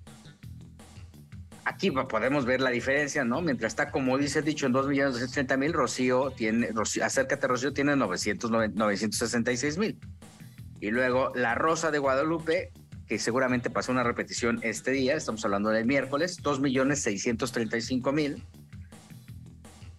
Aquí 1.65 1.91
podemos 1.91 2.45
ver 2.45 2.61
la 2.61 2.69
diferencia, 2.69 3.23
¿no? 3.23 3.41
Mientras 3.41 3.71
está, 3.71 3.91
como 3.91 4.17
dice 4.17 4.41
dicho, 4.41 4.65
en 4.65 4.71
2 4.71 4.87
millones 4.87 5.13
230 5.13 5.57
mil, 5.57 5.73
Rocío 5.73 6.31
tiene, 6.31 6.67
Rocío, 6.71 7.05
acércate 7.05 7.47
Rocío, 7.47 7.73
tiene 7.73 7.95
909 7.95 8.73
966 8.75 9.77
mil. 9.77 9.99
Y 10.81 10.91
luego 10.91 11.31
La 11.35 11.55
Rosa 11.55 11.91
de 11.91 11.99
Guadalupe, 11.99 12.71
que 13.07 13.19
seguramente 13.19 13.69
pasó 13.69 13.91
una 13.91 14.03
repetición 14.03 14.59
este 14.63 14.91
día, 14.91 15.15
estamos 15.15 15.43
hablando 15.43 15.69
del 15.69 15.85
miércoles, 15.85 16.37
2 16.41 16.59
millones 16.59 17.01
635 17.01 18.11
mil. 18.11 18.43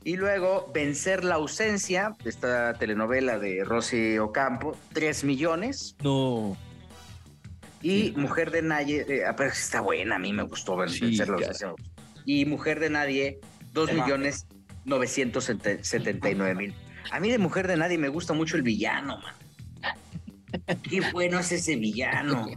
Y 0.02 0.16
luego 0.16 0.70
Vencer 0.72 1.24
la 1.24 1.34
ausencia, 1.34 2.16
esta 2.24 2.72
telenovela 2.74 3.38
de 3.38 3.64
Rosy 3.64 4.16
Ocampo, 4.18 4.76
3 4.94 5.24
millones. 5.24 5.96
No. 6.02 6.56
Y 7.82 8.12
Mujer 8.16 8.50
de 8.50 8.62
Nadie, 8.62 9.06
eh, 9.08 9.24
ah, 9.26 9.34
pero 9.36 9.50
está 9.50 9.80
buena, 9.80 10.16
a 10.16 10.18
mí 10.18 10.32
me 10.32 10.42
gustó 10.42 10.76
ver, 10.76 10.90
Sí, 10.90 11.16
gustó. 11.18 11.76
Y 12.26 12.44
Mujer 12.44 12.80
de 12.80 12.90
Nadie, 12.90 13.40
dos 13.72 13.88
Ahí 13.88 13.96
va. 13.96 14.04
millones 14.04 14.46
novecientos 14.84 15.44
setenta 15.44 16.30
y 16.30 16.34
nueve 16.34 16.54
mil. 16.54 16.74
A 17.10 17.20
mí 17.20 17.30
de 17.30 17.38
Mujer 17.38 17.66
de 17.66 17.76
Nadie 17.76 17.98
me 17.98 18.08
gusta 18.08 18.32
mucho 18.34 18.56
el 18.56 18.62
villano, 18.62 19.18
man. 19.18 19.34
Qué 20.82 21.00
bueno 21.12 21.38
es 21.38 21.52
ese 21.52 21.76
villano. 21.76 22.48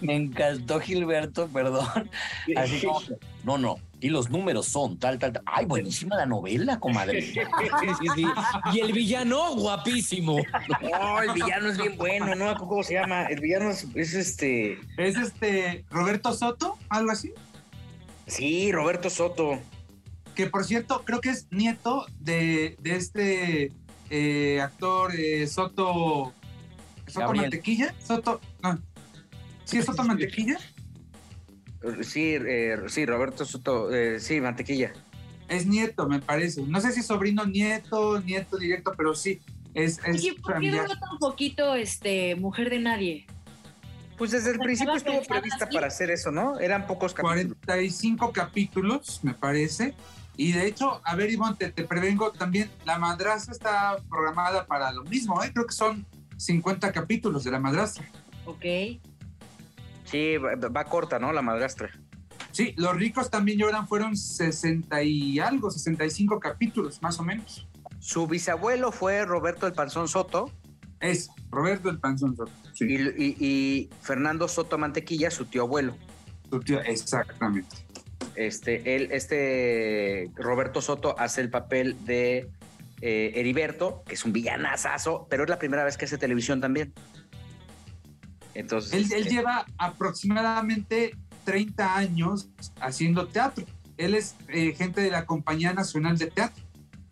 Me 0.00 0.16
encantó 0.16 0.80
Gilberto, 0.80 1.48
perdón. 1.48 2.10
Así 2.56 2.84
como, 2.84 3.00
que, 3.00 3.16
no, 3.44 3.58
no, 3.58 3.76
y 4.00 4.08
los 4.10 4.30
números 4.30 4.66
son 4.66 4.98
tal, 4.98 5.18
tal, 5.18 5.32
tal. 5.32 5.42
Ay, 5.46 5.66
buenísima 5.66 6.16
la 6.16 6.26
novela, 6.26 6.78
comadre. 6.78 7.22
Sí, 7.80 7.86
sí, 8.00 8.06
sí. 8.14 8.26
Y 8.72 8.80
el 8.80 8.92
villano, 8.92 9.54
guapísimo. 9.54 10.38
No, 10.80 11.22
el 11.22 11.32
villano 11.32 11.68
es 11.68 11.78
bien 11.78 11.96
bueno, 11.96 12.34
¿no? 12.34 12.54
¿Cómo 12.56 12.82
se 12.82 12.94
llama? 12.94 13.24
El 13.26 13.40
villano 13.40 13.70
es, 13.70 13.86
es 13.94 14.14
este. 14.14 14.78
¿Es 14.96 15.16
este 15.16 15.84
Roberto 15.90 16.32
Soto? 16.32 16.76
¿Algo 16.88 17.10
así? 17.10 17.32
Sí, 18.26 18.72
Roberto 18.72 19.10
Soto. 19.10 19.58
Que 20.34 20.46
por 20.46 20.64
cierto, 20.64 21.02
creo 21.04 21.20
que 21.20 21.30
es 21.30 21.48
nieto 21.50 22.06
de, 22.20 22.76
de 22.80 22.96
este 22.96 23.72
eh, 24.10 24.60
actor 24.60 25.12
eh, 25.16 25.46
Soto. 25.46 26.32
¿Soto 27.06 27.20
Gabriel. 27.20 27.44
Mantequilla? 27.44 27.94
Soto. 28.04 28.40
No. 28.62 28.78
¿Sí 29.64 29.78
es 29.78 29.84
Soto 29.84 30.04
Mantequilla? 30.04 30.58
Sí, 32.02 32.34
eh, 32.34 32.76
sí, 32.88 33.06
Roberto 33.06 33.44
Soto. 33.44 33.94
eh, 33.94 34.20
sí, 34.20 34.40
Mantequilla. 34.40 34.92
Es 35.48 35.66
nieto, 35.66 36.08
me 36.08 36.20
parece. 36.20 36.62
No 36.62 36.80
sé 36.80 36.92
si 36.92 37.02
sobrino 37.02 37.44
nieto, 37.46 38.20
nieto 38.20 38.58
directo, 38.58 38.92
pero 38.96 39.14
sí. 39.14 39.40
Es, 39.74 39.98
es 40.04 40.16
Oye, 40.16 40.34
¿por 40.42 40.58
qué 40.60 40.70
duró 40.70 40.88
tan 40.88 41.18
poquito 41.18 41.74
este 41.74 42.34
Mujer 42.36 42.70
de 42.70 42.80
Nadie? 42.80 43.26
Pues 44.16 44.32
desde 44.32 44.50
el 44.50 44.58
principio 44.58 44.96
estuvo 44.96 45.22
prevista 45.22 45.66
así. 45.66 45.74
para 45.74 45.86
hacer 45.86 46.10
eso, 46.10 46.32
¿no? 46.32 46.58
Eran 46.58 46.86
pocos 46.86 47.14
capítulos. 47.14 47.56
45 47.64 48.32
capítulos, 48.32 49.20
me 49.22 49.32
parece. 49.32 49.94
Y 50.36 50.52
de 50.52 50.66
hecho, 50.66 51.00
a 51.04 51.14
ver, 51.14 51.30
Ivonne, 51.30 51.56
te, 51.56 51.70
te 51.70 51.84
prevengo 51.84 52.32
también, 52.32 52.70
La 52.84 52.98
Madrastra 52.98 53.52
está 53.52 53.96
programada 54.08 54.66
para 54.66 54.92
lo 54.92 55.04
mismo, 55.04 55.42
¿eh? 55.42 55.50
Creo 55.52 55.66
que 55.66 55.74
son 55.74 56.04
50 56.36 56.92
capítulos 56.92 57.44
de 57.44 57.52
La 57.52 57.60
Madrastra. 57.60 58.04
Ok. 58.44 58.64
Sí, 60.10 60.36
va, 60.38 60.54
va 60.68 60.84
corta, 60.84 61.18
¿no? 61.18 61.32
La 61.32 61.42
madrastra. 61.42 61.90
Sí, 62.52 62.74
Los 62.76 62.96
Ricos 62.96 63.30
también 63.30 63.58
lloran, 63.58 63.86
fueron 63.86 64.16
60 64.16 65.02
y 65.02 65.38
algo, 65.38 65.70
65 65.70 66.40
capítulos, 66.40 67.00
más 67.02 67.18
o 67.20 67.22
menos. 67.22 67.68
Su 68.00 68.26
bisabuelo 68.26 68.90
fue 68.92 69.24
Roberto 69.24 69.66
el 69.66 69.72
Panzón 69.72 70.08
Soto 70.08 70.50
Es 71.00 71.30
Roberto 71.50 71.90
el 71.90 71.98
Panzón 71.98 72.36
Soto. 72.36 72.50
Sí, 72.74 72.86
y, 72.88 73.24
y- 73.24 73.36
y 73.40 73.90
Fernando 74.02 74.48
Soto 74.48 74.78
Mantequilla, 74.78 75.30
su 75.30 75.44
tío 75.46 75.62
abuelo. 75.62 75.96
su 76.50 76.60
tío, 76.60 76.80
exactamente. 76.80 77.76
Este, 78.34 78.96
él, 78.96 79.08
este 79.12 80.30
Roberto 80.36 80.80
Soto 80.80 81.18
hace 81.18 81.40
el 81.40 81.50
papel 81.50 81.96
de 82.04 82.48
eh, 83.00 83.32
Heriberto, 83.34 84.02
que 84.06 84.14
es 84.14 84.24
un 84.24 84.32
villanazazo, 84.32 85.26
pero 85.28 85.42
es 85.44 85.50
la 85.50 85.58
primera 85.58 85.84
vez 85.84 85.96
que 85.96 86.04
hace 86.06 86.18
televisión 86.18 86.60
también. 86.60 86.92
Entonces, 88.54 88.92
Él, 88.92 89.06
él 89.12 89.22
este, 89.22 89.34
lleva 89.34 89.66
aproximadamente 89.76 91.14
30 91.44 91.96
años 91.96 92.48
haciendo 92.80 93.28
teatro. 93.28 93.64
Él 93.96 94.14
es 94.14 94.34
eh, 94.48 94.74
gente 94.74 95.00
de 95.00 95.10
la 95.10 95.26
Compañía 95.26 95.72
Nacional 95.72 96.18
de 96.18 96.26
Teatro, 96.26 96.62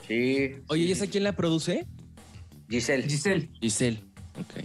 sí, 0.06 0.56
Oye, 0.68 0.84
¿y 0.84 0.92
esa 0.92 1.06
quién 1.06 1.24
la 1.24 1.32
produce? 1.32 1.86
Giselle. 2.68 3.08
Giselle. 3.08 3.48
Giselle. 3.60 4.02
Ok. 4.38 4.64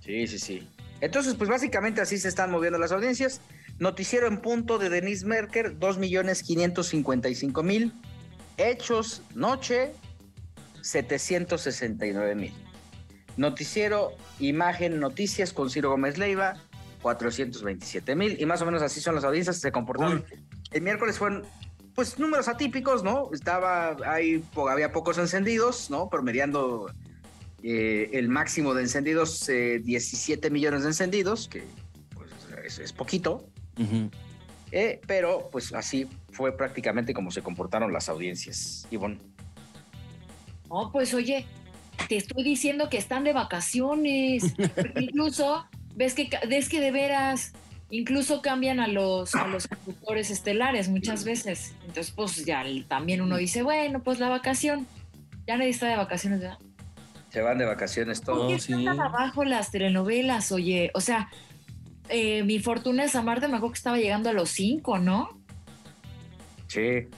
Sí, 0.00 0.26
sí, 0.26 0.38
sí. 0.38 0.68
Entonces, 1.00 1.34
pues 1.34 1.48
básicamente 1.48 2.00
así 2.00 2.18
se 2.18 2.26
están 2.28 2.50
moviendo 2.50 2.78
las 2.78 2.90
audiencias. 2.92 3.40
Noticiero 3.78 4.26
en 4.26 4.40
punto 4.40 4.78
de 4.78 4.90
Denise 4.90 5.26
Merker, 5.26 5.78
2.555.000. 5.78 7.92
Hechos, 8.56 9.22
noche, 9.34 9.92
769.000. 10.82 12.52
Noticiero, 13.38 14.12
imagen, 14.40 14.98
noticias 15.00 15.52
con 15.52 15.70
Ciro 15.70 15.90
Gómez 15.90 16.18
Leiva, 16.18 16.56
427.000. 17.02 18.36
Y 18.40 18.46
más 18.46 18.60
o 18.62 18.66
menos 18.66 18.82
así 18.82 19.00
son 19.00 19.14
las 19.14 19.22
audiencias, 19.24 19.58
se 19.58 19.70
comportaron. 19.72 20.24
El 20.72 20.82
miércoles 20.82 21.18
fueron, 21.18 21.44
pues, 21.94 22.18
números 22.18 22.48
atípicos, 22.48 23.04
¿no? 23.04 23.30
Estaba, 23.32 23.96
po- 24.52 24.68
había 24.68 24.90
pocos 24.92 25.18
encendidos, 25.18 25.88
¿no? 25.88 26.10
Promediando 26.10 26.92
eh, 27.62 28.10
el 28.12 28.28
máximo 28.28 28.74
de 28.74 28.82
encendidos, 28.82 29.48
eh, 29.48 29.80
17 29.84 30.50
millones 30.50 30.82
de 30.82 30.88
encendidos, 30.88 31.46
que 31.48 31.62
pues, 32.16 32.30
es, 32.64 32.78
es 32.80 32.92
poquito, 32.92 33.48
eh, 34.72 35.00
pero 35.06 35.48
pues 35.50 35.72
así 35.72 36.08
fue 36.32 36.56
prácticamente 36.56 37.14
como 37.14 37.30
se 37.30 37.40
comportaron 37.42 37.92
las 37.92 38.08
audiencias. 38.08 38.86
Ivonne. 38.90 39.18
Oh, 40.68 40.90
pues 40.92 41.14
oye, 41.14 41.46
te 42.06 42.16
estoy 42.16 42.44
diciendo 42.44 42.88
que 42.88 42.98
están 42.98 43.24
de 43.24 43.32
vacaciones. 43.32 44.54
Incluso, 45.00 45.66
ves 45.96 46.14
que, 46.14 46.30
ves 46.48 46.68
que 46.68 46.80
de 46.80 46.90
veras, 46.90 47.52
incluso 47.90 48.42
cambian 48.42 48.80
a 48.80 48.88
los, 48.88 49.34
a 49.34 49.46
los 49.46 49.66
conductores 49.68 50.30
estelares 50.30 50.88
muchas 50.88 51.24
veces. 51.24 51.74
Entonces, 51.86 52.12
pues 52.14 52.44
ya 52.44 52.64
también 52.86 53.20
uno 53.20 53.36
dice, 53.36 53.62
bueno, 53.62 54.02
pues 54.02 54.18
la 54.18 54.28
vacación. 54.28 54.86
Ya 55.46 55.56
nadie 55.56 55.70
está 55.70 55.88
de 55.88 55.96
vacaciones, 55.96 56.40
¿verdad? 56.40 56.58
Se 57.30 57.40
van 57.40 57.58
de 57.58 57.64
vacaciones 57.64 58.20
¿Por 58.20 58.36
todos. 58.36 58.66
qué 58.66 58.74
sí. 58.74 58.86
abajo 58.86 59.44
las 59.44 59.70
telenovelas? 59.70 60.52
Oye, 60.52 60.90
o 60.94 61.00
sea, 61.00 61.30
eh, 62.08 62.42
mi 62.42 62.58
fortuna 62.58 63.04
es 63.04 63.14
amarte, 63.14 63.48
me 63.48 63.56
acuerdo 63.56 63.72
que 63.72 63.78
estaba 63.78 63.98
llegando 63.98 64.30
a 64.30 64.32
los 64.32 64.50
cinco, 64.50 64.98
¿no? 64.98 65.38
Sí. 66.68 67.08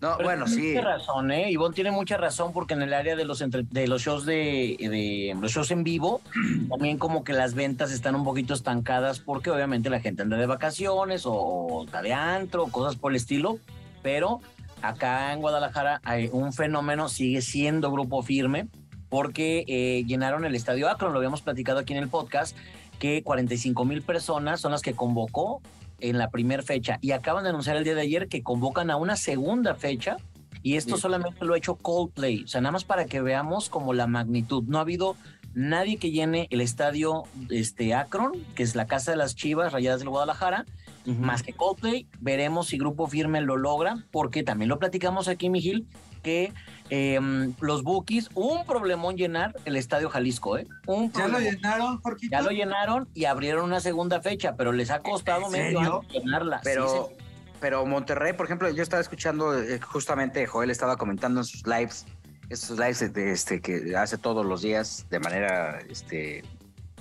No, 0.00 0.16
Pero 0.16 0.28
bueno, 0.28 0.44
tiene 0.44 0.60
sí. 0.62 0.68
Mucha 0.76 0.80
razón, 0.86 1.30
¿eh? 1.32 1.50
Ivonne 1.50 1.74
tiene 1.74 1.90
mucha 1.90 2.16
razón 2.16 2.52
porque 2.52 2.74
en 2.74 2.82
el 2.82 2.94
área 2.94 3.16
de 3.16 3.24
los, 3.24 3.40
entre- 3.40 3.64
de 3.64 3.88
los 3.88 4.02
shows 4.02 4.24
de, 4.24 4.76
de 4.78 5.36
los 5.40 5.50
shows 5.52 5.70
en 5.72 5.82
vivo, 5.82 6.20
también 6.68 6.98
como 6.98 7.24
que 7.24 7.32
las 7.32 7.54
ventas 7.54 7.90
están 7.90 8.14
un 8.14 8.22
poquito 8.24 8.54
estancadas 8.54 9.18
porque 9.18 9.50
obviamente 9.50 9.90
la 9.90 9.98
gente 10.00 10.22
anda 10.22 10.36
de 10.36 10.46
vacaciones 10.46 11.26
o, 11.26 11.32
o 11.32 11.84
está 11.84 12.00
de 12.02 12.12
antro, 12.12 12.66
cosas 12.66 12.94
por 12.94 13.10
el 13.12 13.16
estilo, 13.16 13.58
pero 14.02 14.40
acá 14.82 15.32
en 15.32 15.40
Guadalajara 15.40 16.00
hay 16.04 16.30
un 16.32 16.52
fenómeno, 16.52 17.08
sigue 17.08 17.42
siendo 17.42 17.90
grupo 17.90 18.22
firme, 18.22 18.68
porque 19.08 19.64
eh, 19.66 20.04
llenaron 20.06 20.44
el 20.44 20.54
estadio 20.54 20.88
Akron, 20.88 21.12
lo 21.12 21.18
habíamos 21.18 21.42
platicado 21.42 21.80
aquí 21.80 21.92
en 21.94 21.98
el 21.98 22.08
podcast, 22.08 22.56
que 23.00 23.22
45 23.24 23.84
mil 23.84 24.02
personas 24.02 24.60
son 24.60 24.70
las 24.72 24.82
que 24.82 24.92
convocó 24.92 25.60
en 26.00 26.18
la 26.18 26.30
primera 26.30 26.62
fecha 26.62 26.98
y 27.00 27.12
acaban 27.12 27.44
de 27.44 27.50
anunciar 27.50 27.76
el 27.76 27.84
día 27.84 27.94
de 27.94 28.02
ayer 28.02 28.28
que 28.28 28.42
convocan 28.42 28.90
a 28.90 28.96
una 28.96 29.16
segunda 29.16 29.74
fecha 29.74 30.16
y 30.62 30.76
esto 30.76 30.94
Bien. 30.94 31.00
solamente 31.00 31.44
lo 31.44 31.54
ha 31.54 31.58
hecho 31.58 31.76
Coldplay, 31.76 32.44
o 32.44 32.48
sea, 32.48 32.60
nada 32.60 32.72
más 32.72 32.84
para 32.84 33.06
que 33.06 33.20
veamos 33.20 33.68
como 33.68 33.94
la 33.94 34.06
magnitud. 34.06 34.64
No 34.66 34.78
ha 34.78 34.82
habido 34.82 35.16
nadie 35.54 35.98
que 35.98 36.10
llene 36.10 36.48
el 36.50 36.60
estadio 36.60 37.24
este 37.50 37.94
Akron, 37.94 38.32
que 38.54 38.62
es 38.62 38.74
la 38.74 38.86
casa 38.86 39.12
de 39.12 39.16
las 39.16 39.36
Chivas 39.36 39.72
Rayadas 39.72 40.00
del 40.00 40.08
Guadalajara, 40.08 40.66
Más 41.16 41.42
que 41.42 41.52
Coldplay. 41.52 42.06
Veremos 42.20 42.68
si 42.68 42.78
Grupo 42.78 43.06
Firme 43.06 43.40
lo 43.40 43.56
logra, 43.56 44.04
porque 44.10 44.42
también 44.42 44.68
lo 44.68 44.78
platicamos 44.78 45.28
aquí, 45.28 45.48
Mijil, 45.48 45.86
que 46.22 46.52
eh, 46.90 47.18
los 47.60 47.82
Bookies, 47.82 48.30
un 48.34 48.64
problemón 48.66 49.16
llenar 49.16 49.54
el 49.64 49.76
Estadio 49.76 50.10
Jalisco, 50.10 50.58
¿eh? 50.58 50.66
Un 50.86 51.12
¿Ya 51.12 51.28
lo 51.28 51.40
llenaron, 51.40 52.00
Jorgito? 52.00 52.32
Ya 52.32 52.42
lo 52.42 52.50
llenaron 52.50 53.08
y 53.14 53.24
abrieron 53.24 53.64
una 53.64 53.80
segunda 53.80 54.20
fecha, 54.20 54.54
pero 54.56 54.72
les 54.72 54.90
ha 54.90 55.00
costado 55.00 55.46
¿En 55.46 55.52
medio 55.52 55.80
año 55.80 56.02
llenarla. 56.10 56.60
Pero, 56.62 57.08
Sí, 57.08 57.14
pero 57.60 57.84
Monterrey, 57.86 58.32
por 58.32 58.46
ejemplo, 58.46 58.70
yo 58.70 58.82
estaba 58.82 59.00
escuchando 59.00 59.58
eh, 59.58 59.80
justamente, 59.80 60.46
Joel 60.46 60.70
estaba 60.70 60.96
comentando 60.96 61.40
en 61.40 61.44
sus 61.44 61.66
lives, 61.66 62.06
estos 62.48 62.78
lives 62.78 63.02
este, 63.02 63.60
que 63.60 63.96
hace 63.96 64.16
todos 64.16 64.44
los 64.44 64.62
días 64.62 65.06
de 65.10 65.20
manera 65.20 65.80
este, 65.90 66.42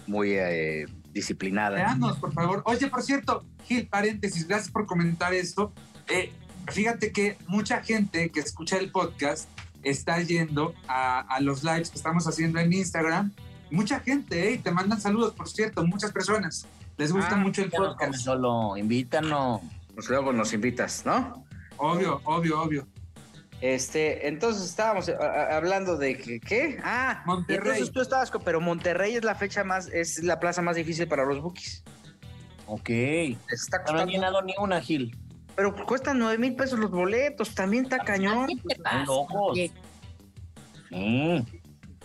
muy 0.07 0.33
eh, 0.33 0.85
disciplinada. 1.17 1.75
Veanos, 1.75 2.17
por 2.17 2.31
favor. 2.33 2.61
Oye, 2.65 2.87
por 2.87 3.01
cierto, 3.01 3.43
Gil, 3.67 3.87
paréntesis, 3.87 4.47
gracias 4.47 4.71
por 4.71 4.85
comentar 4.85 5.33
esto. 5.33 5.73
Eh, 6.07 6.31
fíjate 6.67 7.11
que 7.11 7.37
mucha 7.47 7.81
gente 7.83 8.29
que 8.29 8.39
escucha 8.39 8.77
el 8.77 8.91
podcast 8.91 9.49
está 9.83 10.21
yendo 10.21 10.73
a, 10.87 11.19
a 11.19 11.39
los 11.41 11.63
lives 11.63 11.89
que 11.89 11.97
estamos 11.97 12.27
haciendo 12.27 12.59
en 12.59 12.71
Instagram. 12.71 13.31
Mucha 13.71 13.99
gente, 13.99 14.53
¿eh? 14.53 14.57
Te 14.63 14.71
mandan 14.71 15.01
saludos, 15.01 15.33
por 15.33 15.49
cierto, 15.49 15.85
muchas 15.85 16.11
personas. 16.11 16.67
Les 16.97 17.11
gusta 17.11 17.33
Ah, 17.35 17.37
mucho 17.37 17.61
el 17.63 17.69
podcast. 17.71 18.13
solo, 18.15 18.77
invítanos. 18.77 19.61
Pues 19.93 20.07
luego 20.09 20.31
nos 20.33 20.53
invitas, 20.53 21.03
¿no? 21.05 21.43
Obvio, 21.77 22.21
obvio, 22.23 22.61
obvio. 22.61 22.87
Este, 23.61 24.27
entonces 24.27 24.63
estábamos 24.69 25.09
a- 25.09 25.57
hablando 25.57 25.97
de 25.97 26.15
que, 26.17 26.39
¿qué? 26.39 26.77
Ah, 26.83 27.23
Monterrey. 27.25 27.57
entonces 27.71 27.91
tú 27.91 28.01
estabas, 28.01 28.29
con- 28.29 28.43
pero 28.43 28.61
Monterrey 28.61 29.15
es 29.15 29.23
la 29.23 29.33
fecha 29.35 29.63
más, 29.63 29.87
es 29.87 30.23
la 30.23 30.39
plaza 30.39 30.61
más 30.61 30.75
difícil 30.75 31.07
para 31.07 31.25
los 31.25 31.41
bookies. 31.41 31.83
Ok. 32.67 32.89
Está 32.89 33.81
No 33.91 33.99
han 34.01 34.09
llenado 34.09 34.41
ni 34.43 34.53
una, 34.59 34.79
Gil. 34.81 35.17
pero 35.55 35.73
cuestan 35.87 36.19
nueve 36.19 36.37
mil 36.37 36.55
pesos 36.55 36.77
los 36.77 36.91
boletos, 36.91 37.55
tambitambién 37.55 37.83
está 37.85 37.97
cañón. 38.05 38.47
¿Qué 38.47 38.75
te 38.75 38.81
pasa? 38.81 39.05
locos. 39.05 39.57
Sí. 39.57 39.71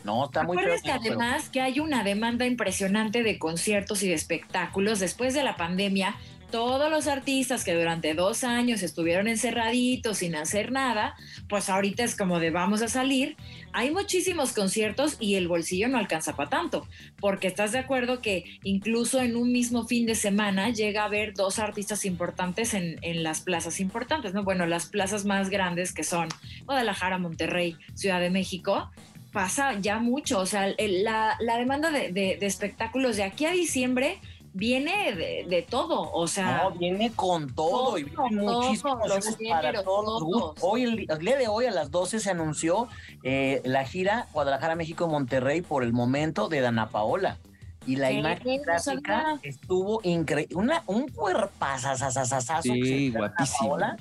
No, 0.05 0.25
está 0.25 0.43
muy 0.43 0.57
feo. 0.57 0.67
Acuérdate 0.75 0.91
además 0.91 1.49
que 1.49 1.61
hay 1.61 1.79
una 1.81 2.03
demanda 2.03 2.45
impresionante 2.47 3.23
de 3.23 3.39
conciertos 3.39 4.03
y 4.03 4.09
de 4.09 4.15
espectáculos 4.15 4.99
después 5.01 5.35
de 5.35 5.45
la 5.45 5.57
pandemia. 5.57 6.17
Todos 6.53 6.91
los 6.91 7.07
artistas 7.07 7.65
que 7.65 7.75
durante 7.75 8.13
dos 8.13 8.45
años 8.45 8.83
estuvieron 8.83 9.27
encerraditos 9.27 10.19
sin 10.19 10.37
hacer 10.37 10.71
nada, 10.71 11.17
pues 11.49 11.71
ahorita 11.71 12.05
es 12.05 12.15
como 12.15 12.39
de 12.41 12.51
vamos 12.51 12.83
a 12.83 12.89
salir. 12.89 13.37
Hay 13.73 13.91
muchísimos 13.91 14.53
conciertos 14.53 15.17
y 15.19 15.37
el 15.37 15.49
bolsillo 15.49 15.89
no 15.89 15.97
alcanza 15.97 16.37
para 16.37 16.51
tanto, 16.51 16.87
porque 17.19 17.47
estás 17.47 17.73
de 17.73 17.79
acuerdo 17.79 18.21
que 18.21 18.45
incluso 18.65 19.23
en 19.23 19.35
un 19.35 19.51
mismo 19.51 19.87
fin 19.87 20.05
de 20.05 20.15
semana 20.15 20.69
llega 20.69 21.03
a 21.03 21.07
haber 21.07 21.33
dos 21.33 21.59
artistas 21.59 22.05
importantes 22.05 22.75
en, 22.75 22.99
las 23.23 23.41
plazas 23.41 23.81
importantes, 23.81 24.35
¿no? 24.35 24.45
Bueno, 24.45 24.67
las 24.67 24.87
plazas 24.87 25.25
más 25.25 25.49
grandes 25.49 25.93
que 25.95 26.05
son 26.05 26.29
Guadalajara, 26.67 27.17
Monterrey, 27.17 27.77
Ciudad 27.95 28.21
de 28.21 28.29
México, 28.29 28.91
pasa 29.33 29.81
ya 29.81 29.99
mucho. 30.01 30.39
O 30.39 30.45
sea, 30.47 30.69
la, 30.79 31.39
demanda 31.59 31.91
de, 31.91 32.13
de- 32.13 32.37
de 32.39 32.47
espectáculos 32.47 33.17
de 33.17 33.23
aquí 33.23 33.47
a 33.47 33.53
diciembre 33.53 34.19
viene 34.55 35.15
de, 35.15 35.47
de 35.49 35.63
todo. 35.63 36.11
O 36.13 36.27
sea, 36.27 36.65
No, 36.65 36.71
viene 36.73 37.13
con 37.13 37.53
todo, 37.55 37.99
y 37.99 38.05
Todo, 38.05 38.29
vienen 38.29 38.45
muchísimos 38.47 39.09
los 39.09 39.25
para 39.49 39.61
géneros, 39.61 39.85
todos. 39.85 40.55
Hoy, 40.61 40.83
el, 40.85 41.07
el 41.11 41.19
día 41.19 41.37
de 41.37 41.49
hoy, 41.49 41.67
a 41.67 41.71
las 41.71 41.91
12 41.91 42.21
se 42.21 42.31
anunció 42.31 42.89
eh, 43.23 43.61
la 43.65 43.85
gira 43.85 44.27
Guadalajara, 44.33 44.75
México, 44.75 45.09
Monterrey 45.09 45.61
por 45.63 45.83
el 45.83 45.93
momento 45.93 46.49
de 46.49 46.61
Dana 46.61 46.89
Paola. 46.89 47.39
Y 47.85 47.97
la 47.97 48.13
imagen 48.13 48.59
No 48.59 48.63
gráfica 48.63 49.39
estuvo 49.43 50.01
increíble. 50.05 50.55
Una, 50.55 50.85
un 50.87 51.09
cuerpazazazazazazo 51.09 52.63
Sí, 52.63 53.11
guapísima. 53.11 53.59
Paola. 53.69 53.97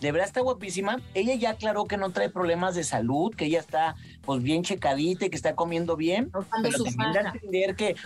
De 0.00 0.12
verdad 0.12 0.26
está 0.28 0.40
guapísima. 0.40 1.00
Ella 1.14 1.34
ya 1.34 1.50
aclaró 1.50 1.84
que 1.86 1.96
no 1.96 2.10
trae 2.10 2.28
problemas 2.30 2.74
de 2.74 2.84
salud, 2.84 3.34
que 3.34 3.46
ella 3.46 3.60
está 3.60 3.96
pues 4.24 4.42
bien 4.42 4.62
checadita 4.62 5.26
y 5.26 5.30
que 5.30 5.36
está 5.36 5.54
comiendo 5.54 5.96
bien. 5.96 6.30
rozando 6.32 6.68
Pero 6.70 6.78
su 6.78 6.84
también 6.84 7.12
da 7.12 7.20
a 7.20 7.24
faja. 7.24 7.34
entender 7.36 7.76
que 7.76 7.96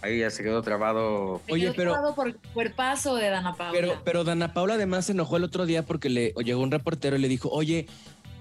Ahí 0.00 0.20
ya 0.20 0.30
se 0.30 0.42
quedó 0.44 0.62
trabado. 0.62 1.42
Oye, 1.50 1.64
Quedó 1.64 1.74
pero- 1.74 1.90
tocado 1.92 2.14
por 2.14 2.28
el 2.28 2.36
cuerpazo 2.54 3.16
de 3.16 3.28
Dana 3.30 3.54
Paula. 3.54 3.72
Pero, 3.72 4.00
pero 4.04 4.24
Dana 4.24 4.52
Paula 4.54 4.74
además 4.74 5.06
se 5.06 5.12
enojó 5.12 5.36
el 5.36 5.44
otro 5.44 5.66
día 5.66 5.84
porque 5.84 6.08
le 6.08 6.32
llegó 6.44 6.62
un 6.62 6.70
reportero 6.70 7.16
y 7.16 7.20
le 7.20 7.28
dijo, 7.28 7.48
oye, 7.50 7.86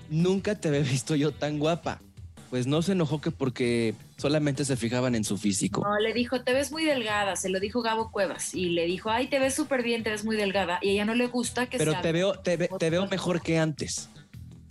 nunca 0.09 0.55
te 0.55 0.67
había 0.67 0.79
visto 0.81 1.15
yo 1.15 1.31
tan 1.31 1.59
guapa. 1.59 1.99
Pues 2.49 2.65
no 2.65 2.81
se 2.81 2.93
enojó 2.93 3.19
que 3.19 3.29
porque 3.31 3.93
solamente 4.15 4.63
se 4.63 4.77
fijaban 4.77 5.15
en 5.15 5.25
su 5.25 5.37
físico. 5.37 5.81
No, 5.83 5.97
le 5.99 6.13
dijo, 6.13 6.41
te 6.43 6.53
ves 6.53 6.71
muy 6.71 6.85
delgada, 6.85 7.35
se 7.35 7.49
lo 7.49 7.59
dijo 7.59 7.81
Gabo 7.81 8.09
Cuevas. 8.09 8.53
Y 8.55 8.69
le 8.69 8.85
dijo, 8.85 9.09
ay, 9.09 9.27
te 9.27 9.37
ves 9.39 9.53
súper 9.53 9.83
bien, 9.83 10.03
te 10.03 10.11
ves 10.11 10.23
muy 10.23 10.37
delgada. 10.37 10.79
Y 10.81 10.89
a 10.89 10.91
ella 10.93 11.05
no 11.05 11.13
le 11.13 11.27
gusta 11.27 11.65
que 11.67 11.77
Pero 11.77 11.91
sea- 11.91 12.01
te 12.01 12.11
veo, 12.13 12.39
te, 12.39 12.55
ve- 12.55 12.69
te 12.79 12.89
veo 12.89 13.05
mejor 13.07 13.41
que 13.41 13.57
antes. 13.59 14.09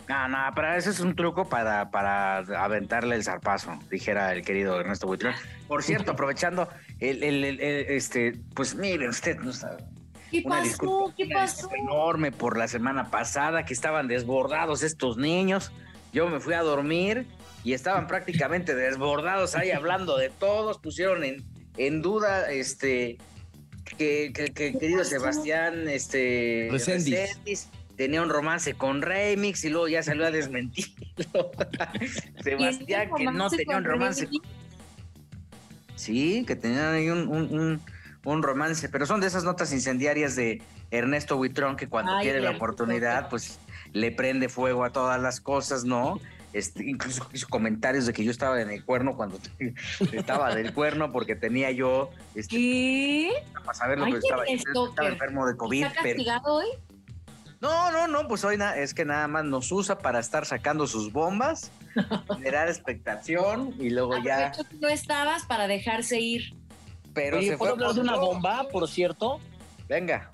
No, 0.07 0.27
no, 0.29 0.37
pero 0.55 0.73
ese 0.73 0.89
es 0.91 0.99
un 1.01 1.15
truco 1.15 1.49
para, 1.49 1.91
para 1.91 2.37
aventarle 2.37 3.15
el 3.15 3.23
zarpazo, 3.23 3.77
dijera 3.91 4.31
el 4.33 4.41
querido 4.41 4.79
Ernesto 4.79 5.05
Buitrón. 5.05 5.33
Por 5.67 5.83
cierto, 5.83 6.11
aprovechando, 6.11 6.69
el, 6.99 7.23
el- 7.23 7.43
el- 7.43 7.59
el- 7.59 7.85
este, 7.89 8.33
pues 8.55 8.73
miren, 8.75 9.09
usted 9.09 9.37
no 9.39 9.51
sabe. 9.51 9.83
¿Qué 10.31 10.43
Una 10.45 10.59
pasó? 10.59 11.13
¿Qué 11.17 11.27
pasó? 11.33 11.69
enorme 11.75 12.31
por 12.31 12.57
la 12.57 12.67
semana 12.67 13.09
pasada 13.11 13.65
que 13.65 13.73
estaban 13.73 14.07
desbordados 14.07 14.81
estos 14.83 15.17
niños. 15.17 15.71
Yo 16.13 16.29
me 16.29 16.39
fui 16.39 16.53
a 16.53 16.61
dormir 16.61 17.27
y 17.65 17.73
estaban 17.73 18.07
prácticamente 18.07 18.75
desbordados 18.75 19.55
ahí 19.55 19.71
hablando 19.71 20.17
de 20.17 20.29
todos. 20.29 20.79
Pusieron 20.79 21.23
en, 21.25 21.43
en 21.77 22.01
duda 22.01 22.49
este 22.49 23.17
que, 23.97 24.31
que- 24.33 24.53
que 24.53 24.67
el 24.69 24.79
querido 24.79 25.03
Sebastián 25.03 25.87
este 25.89 26.69
Reséndiz. 26.71 27.13
Reséndiz 27.13 27.69
tenía 27.97 28.21
un 28.21 28.29
romance 28.29 28.75
con 28.75 29.01
Remix 29.01 29.65
y 29.65 29.69
luego 29.69 29.87
ya 29.87 30.03
salió 30.03 30.25
a 30.25 30.31
desmentirlo. 30.31 31.51
Sebastián 32.43 33.09
que 33.17 33.25
no 33.25 33.49
tenía 33.49 33.77
un 33.77 33.83
romance 33.83 34.25
Remix? 34.25 34.47
Sí, 35.95 36.45
que 36.47 36.55
tenían 36.55 36.93
ahí 36.93 37.09
un, 37.09 37.27
un- 37.27 37.59
un- 37.59 37.81
un 38.23 38.43
romance, 38.43 38.87
pero 38.89 39.05
son 39.05 39.19
de 39.21 39.27
esas 39.27 39.43
notas 39.43 39.71
incendiarias 39.73 40.35
de 40.35 40.61
Ernesto 40.91 41.37
Buitrón 41.37 41.75
que 41.77 41.87
cuando 41.87 42.15
Ay, 42.17 42.23
quiere 42.23 42.41
la 42.41 42.51
oportunidad, 42.51 43.29
pues 43.29 43.57
le 43.93 44.11
prende 44.11 44.49
fuego 44.49 44.83
a 44.83 44.91
todas 44.91 45.19
las 45.21 45.39
cosas, 45.41 45.85
¿no? 45.85 46.19
Este, 46.53 46.85
incluso 46.89 47.27
hizo 47.33 47.47
comentarios 47.47 48.05
de 48.05 48.13
que 48.13 48.23
yo 48.23 48.31
estaba 48.31 48.61
en 48.61 48.69
el 48.69 48.83
cuerno 48.83 49.15
cuando 49.15 49.39
estaba 50.11 50.53
del 50.55 50.73
cuerno 50.73 51.11
porque 51.11 51.35
tenía 51.35 51.71
yo, 51.71 52.09
este, 52.35 52.55
¿Qué? 52.57 53.31
para 53.63 53.73
saberlo, 53.73 54.05
Ay, 54.05 54.13
pero 54.13 54.43
estaba, 54.43 55.09
enfermo 55.09 55.47
de 55.47 55.55
COVID. 55.55 55.85
¿Está 55.85 56.01
Pero, 56.03 56.15
castigado 56.17 56.53
hoy? 56.55 56.67
No, 57.61 57.91
no, 57.91 58.07
no, 58.07 58.27
pues 58.27 58.43
hoy 58.43 58.57
na- 58.57 58.77
es 58.77 58.93
que 58.93 59.05
nada 59.05 59.27
más 59.27 59.43
nos 59.45 59.71
usa 59.71 59.97
para 59.97 60.19
estar 60.19 60.45
sacando 60.45 60.85
sus 60.87 61.11
bombas, 61.11 61.71
generar 62.35 62.67
expectación 62.69 63.73
y 63.79 63.89
luego 63.89 64.17
ya, 64.23 64.47
Aprovecho 64.47 64.69
que 64.69 64.75
no 64.77 64.87
estabas 64.89 65.45
para 65.45 65.67
dejarse 65.67 66.19
ir. 66.19 66.53
pero 67.13 67.37
Oye, 67.37 67.49
se 67.51 67.57
¿puedo 67.57 67.75
fue 67.75 67.83
hablar 67.85 67.95
de 67.95 68.01
una 68.01 68.17
bomba, 68.17 68.67
por 68.71 68.87
cierto? 68.87 69.39
Venga. 69.87 70.29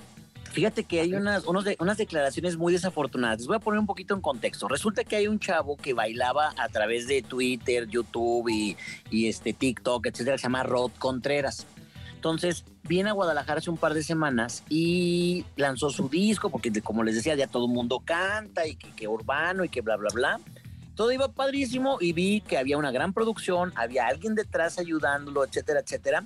Fíjate 0.51 0.83
que 0.83 0.99
hay 1.01 1.13
unas, 1.15 1.45
unos 1.45 1.63
de- 1.63 1.77
unas 1.79 1.97
declaraciones 1.97 2.57
muy 2.57 2.73
desafortunadas. 2.73 3.39
Les 3.39 3.47
voy 3.47 3.55
a 3.55 3.59
poner 3.59 3.79
un 3.79 3.87
poquito 3.87 4.13
en 4.13 4.21
contexto. 4.21 4.67
Resulta 4.67 5.03
que 5.03 5.15
hay 5.15 5.27
un 5.27 5.39
chavo 5.39 5.77
que 5.77 5.93
bailaba 5.93 6.53
a 6.57 6.69
través 6.69 7.07
de 7.07 7.23
Twitter, 7.23 7.87
YouTube 7.87 8.49
y, 8.49 8.77
y 9.09 9.29
este 9.29 9.53
TikTok, 9.53 10.05
etcétera, 10.05 10.35
que 10.35 10.39
se 10.41 10.43
llama 10.43 10.61
Rod 10.61 10.91
Contreras. 10.99 11.65
Entonces, 12.23 12.63
viene 12.83 13.09
a 13.09 13.11
Guadalajara 13.11 13.59
hace 13.59 13.69
un 13.69 13.75
par 13.75 13.93
de 13.93 14.01
semanas 14.01 14.63
y 14.69 15.43
lanzó 15.57 15.89
su 15.89 16.07
disco, 16.07 16.49
porque 16.49 16.71
como 16.81 17.03
les 17.03 17.15
decía, 17.15 17.35
ya 17.35 17.47
todo 17.47 17.65
el 17.65 17.73
mundo 17.73 17.99
canta 17.99 18.65
y 18.65 18.77
que, 18.77 19.09
urbano 19.09 19.65
y 19.65 19.69
que 19.69 19.81
bla, 19.81 19.97
bla, 19.97 20.07
bla. 20.13 20.39
Todo 20.95 21.11
iba 21.11 21.27
padrísimo 21.27 21.97
y 21.99 22.13
vi 22.13 22.39
que 22.39 22.57
había 22.57 22.77
una 22.77 22.91
gran 22.91 23.11
producción, 23.11 23.73
había 23.75 24.07
alguien 24.07 24.35
detrás 24.35 24.79
ayudándolo, 24.79 25.43
etcétera, 25.43 25.81
etcétera. 25.81 26.23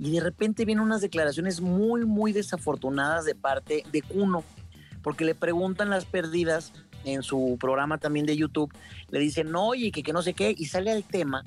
Y 0.00 0.10
de 0.10 0.20
repente 0.20 0.64
vienen 0.64 0.82
unas 0.82 1.00
declaraciones 1.00 1.60
muy, 1.60 2.04
muy 2.04 2.32
desafortunadas 2.32 3.24
de 3.24 3.36
parte 3.36 3.84
de 3.92 4.02
Cuno, 4.02 4.42
porque 5.00 5.24
le 5.24 5.36
preguntan 5.36 5.90
las 5.90 6.06
perdidas 6.06 6.72
en 7.04 7.22
su 7.22 7.56
programa 7.60 7.98
también 7.98 8.26
de 8.26 8.36
YouTube, 8.36 8.74
le 9.10 9.20
dicen, 9.20 9.52
no, 9.52 9.68
oye, 9.68 9.92
que, 9.92 10.02
que 10.02 10.12
no 10.12 10.22
sé 10.22 10.34
qué, 10.34 10.52
y 10.58 10.66
sale 10.66 10.90
al 10.90 11.04
tema, 11.04 11.44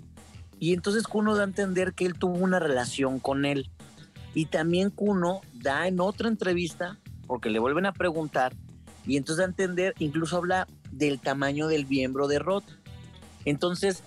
y 0.59 0.73
entonces 0.73 1.07
Cuno 1.07 1.35
da 1.35 1.41
a 1.41 1.45
entender 1.45 1.93
que 1.93 2.05
él 2.05 2.13
tuvo 2.13 2.37
una 2.37 2.59
relación 2.59 3.19
con 3.19 3.45
él. 3.45 3.69
Y 4.33 4.45
también 4.45 4.89
Cuno 4.89 5.41
da 5.53 5.87
en 5.87 5.99
otra 5.99 6.27
entrevista, 6.27 6.97
porque 7.27 7.49
le 7.49 7.59
vuelven 7.59 7.85
a 7.85 7.93
preguntar, 7.93 8.53
y 9.05 9.17
entonces 9.17 9.37
da 9.39 9.43
a 9.45 9.47
entender, 9.49 9.93
incluso 9.99 10.37
habla 10.37 10.67
del 10.91 11.19
tamaño 11.19 11.67
del 11.67 11.87
miembro 11.87 12.27
de 12.27 12.39
Rod. 12.39 12.63
Entonces, 13.45 14.03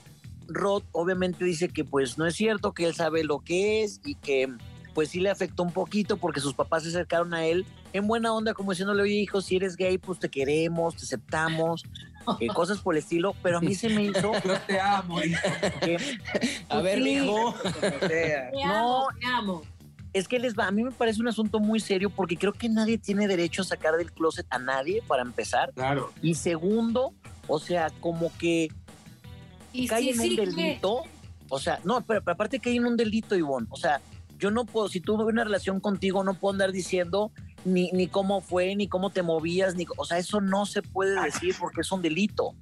Rod 0.49 0.83
obviamente 0.93 1.45
dice 1.45 1.69
que 1.69 1.85
pues 1.85 2.19
no 2.19 2.27
es 2.27 2.35
cierto, 2.35 2.73
que 2.73 2.85
él 2.87 2.95
sabe 2.95 3.25
lo 3.25 3.41
que 3.41 3.83
es 3.85 4.01
y 4.05 4.15
que 4.17 4.49
pues 4.95 5.09
sí 5.09 5.21
le 5.21 5.31
afectó 5.31 5.63
un 5.63 5.73
poquito 5.73 6.19
porque 6.19 6.41
sus 6.41 6.53
papás 6.55 6.83
se 6.83 6.91
acercaron 6.91 7.33
a 7.33 7.47
él 7.47 7.65
en 7.95 8.07
buena 8.07 8.33
onda 8.35 8.53
como 8.53 8.73
diciéndole, 8.73 9.03
oye 9.03 9.15
hijo, 9.15 9.41
si 9.41 9.57
eres 9.57 9.77
gay 9.77 9.97
pues 9.97 10.19
te 10.19 10.29
queremos, 10.29 10.97
te 10.97 11.05
aceptamos, 11.05 11.85
eh, 12.41 12.47
cosas 12.55 12.79
por 12.81 12.95
el 12.95 12.99
estilo, 12.99 13.35
pero 13.43 13.59
a 13.59 13.61
mí 13.63 13.75
se 13.75 13.89
me 13.89 14.05
hizo 14.05 14.33
Yo 14.45 14.61
te 14.67 14.79
amo, 14.81 15.23
hijo. 15.23 15.41
que 15.81 15.97
A 16.69 16.81
ver, 16.83 17.03
sí. 17.03 17.15
sea. 18.07 18.51
Te 18.51 18.51
No. 18.67 18.73
amo, 18.75 19.09
te 19.19 19.27
amo. 19.27 19.63
Es 20.13 20.29
que 20.29 20.39
les 20.39 20.55
va, 20.59 20.67
a 20.67 20.71
mí 20.71 20.83
me 20.83 20.91
parece 20.91 21.21
un 21.21 21.29
asunto 21.29 21.59
muy 21.61 21.81
serio 21.81 22.11
porque 22.11 22.37
creo 22.37 22.53
que 22.53 22.69
nadie 22.69 22.99
tiene 22.99 23.27
derecho 23.27 23.63
a 23.63 23.65
sacar 23.65 23.97
del 23.97 24.13
closet 24.13 24.47
a 24.51 24.59
nadie 24.59 25.03
para 25.07 25.23
empezar. 25.23 25.73
Claro. 25.75 26.13
Y 26.23 26.35
segundo, 26.35 27.15
o 27.49 27.59
sea, 27.59 27.91
como 28.01 28.31
que 28.39 28.69
Y 29.73 29.87
cae 29.87 30.03
sí, 30.03 30.11
en 30.11 30.21
un 30.21 30.37
delito. 30.37 31.03
O 31.49 31.59
sea, 31.59 31.81
no, 31.85 32.01
pero, 32.03 32.23
pero 32.23 32.35
aparte 32.35 32.61
cae 32.61 32.77
en 32.77 32.87
un 32.87 32.97
delito, 32.97 33.37
Ivonne. 33.37 33.67
O 33.71 33.77
sea, 33.77 34.01
yo 34.39 34.51
no 34.51 34.65
puedo, 34.65 34.89
si 34.89 35.01
tuve 35.01 35.25
una 35.25 35.45
relación 35.45 35.81
contigo, 35.81 36.25
no 36.25 36.35
puedo 36.35 36.53
andar 36.53 36.73
diciendo 36.73 37.31
ni, 37.65 37.91
ni 37.93 38.07
cómo 38.09 38.41
fue, 38.41 38.75
ni 38.75 38.89
cómo 38.89 39.11
te 39.11 39.23
movías, 39.23 39.77
ni, 39.77 39.87
o 39.97 40.05
sea, 40.05 40.19
eso 40.19 40.41
no 40.41 40.67
se 40.67 40.83
puede 40.83 41.21
decir 41.23 41.55
porque 41.59 41.83
es 41.83 41.93
un 41.93 42.03
delito. 42.03 42.55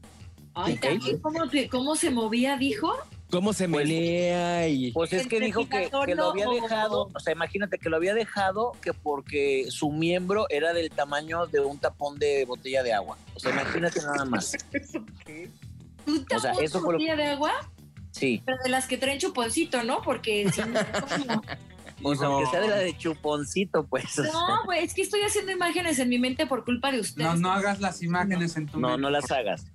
Ay, 0.54 0.76
también, 0.76 1.18
¿cómo, 1.20 1.48
se- 1.48 1.68
¿Cómo 1.68 1.96
se 1.96 2.10
movía, 2.10 2.56
dijo? 2.56 2.92
¿Cómo 3.30 3.52
se 3.52 3.68
Pues- 3.68 3.86
menea 3.88 4.68
y 4.68 4.90
Pues 4.92 5.12
es 5.12 5.26
que 5.26 5.40
dijo 5.40 5.68
que, 5.68 5.90
que 6.06 6.14
lo 6.14 6.30
había 6.30 6.46
dejado, 6.48 7.08
o 7.14 7.20
sea, 7.20 7.32
imagínate 7.32 7.78
que 7.78 7.88
lo 7.88 7.96
había 7.96 8.14
dejado 8.14 8.72
que 8.82 8.92
porque 8.92 9.66
su 9.70 9.90
miembro 9.92 10.46
era 10.50 10.72
del 10.72 10.90
tamaño 10.90 11.46
de 11.46 11.60
un 11.60 11.78
tapón 11.78 12.18
de 12.18 12.44
botella 12.44 12.82
de 12.82 12.92
agua. 12.92 13.16
O 13.34 13.40
sea, 13.40 13.52
imagínate 13.52 14.00
nada 14.02 14.24
más. 14.24 14.56
¿Tú 16.04 16.24
te 16.24 16.36
O 16.36 16.40
sea, 16.40 16.52
eso 16.60 16.80
lo- 16.80 16.86
botella 16.86 17.16
de 17.16 17.26
agua? 17.26 17.52
Sí, 18.10 18.42
Pero 18.44 18.58
de 18.64 18.70
las 18.70 18.86
que 18.86 18.98
traen 18.98 19.18
chuponcito, 19.20 19.84
¿no? 19.84 20.02
Porque 20.02 20.50
si 20.52 20.60
no, 20.62 20.80
pues 22.02 22.18
Hijo. 22.18 22.24
aunque 22.26 22.50
sea 22.50 22.60
de 22.60 22.68
la 22.68 22.76
de 22.78 22.96
chuponcito, 22.98 23.86
pues. 23.86 24.18
No, 24.18 24.64
güey, 24.64 24.84
es 24.84 24.94
que 24.94 25.02
estoy 25.02 25.20
haciendo 25.22 25.52
imágenes 25.52 25.98
en 26.00 26.08
mi 26.08 26.18
mente 26.18 26.46
por 26.46 26.64
culpa 26.64 26.90
de 26.90 26.98
ustedes. 27.00 27.24
No, 27.28 27.36
no 27.36 27.52
hagas 27.52 27.80
las 27.80 28.02
imágenes 28.02 28.56
en 28.56 28.66
tu 28.66 28.80
No, 28.80 28.88
mente. 28.88 29.02
no 29.02 29.10
las 29.10 29.30
hagas. 29.30 29.66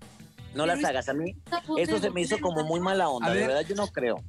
No 0.55 0.65
las 0.65 0.83
hagas. 0.83 1.09
A 1.09 1.13
mí 1.13 1.35
eso 1.77 1.95
de 1.95 1.99
se 1.99 2.09
me 2.11 2.21
hizo 2.21 2.39
como 2.39 2.63
de 2.63 2.67
muy 2.69 2.79
mala 2.79 3.09
onda. 3.09 3.27
A 3.27 3.33
De 3.33 3.39
ver. 3.39 3.47
verdad, 3.49 3.65
yo 3.67 3.75
no 3.75 3.87
creo. 3.87 4.23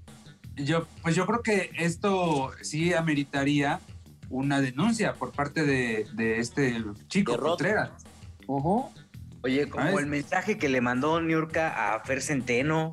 Yo, 0.56 0.86
pues 1.02 1.14
yo 1.14 1.26
creo 1.26 1.42
que 1.42 1.70
esto 1.78 2.50
sí 2.62 2.92
ameritaría 2.94 3.80
una 4.30 4.60
denuncia 4.60 5.12
por 5.14 5.32
parte 5.32 5.64
de, 5.64 6.06
de 6.14 6.38
este 6.40 6.82
chico 7.08 7.32
De 7.32 7.38
Rod. 7.38 7.48
Contreras. 7.50 7.90
Oye, 9.42 9.68
como 9.68 9.84
¿Sabes? 9.84 10.00
el 10.00 10.06
mensaje 10.06 10.58
que 10.58 10.68
le 10.68 10.80
mandó 10.80 11.20
Niurka 11.20 11.94
a 11.94 12.00
Fer 12.04 12.20
Centeno, 12.22 12.90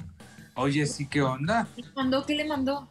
Oye, 0.56 0.86
sí, 0.86 1.08
¿qué 1.08 1.22
onda? 1.24 1.68
¿Qué 1.76 1.82
le 1.82 1.88
mandó? 1.96 2.26
¿Qué 2.28 2.36
le 2.36 2.46
mandó? 2.46 2.88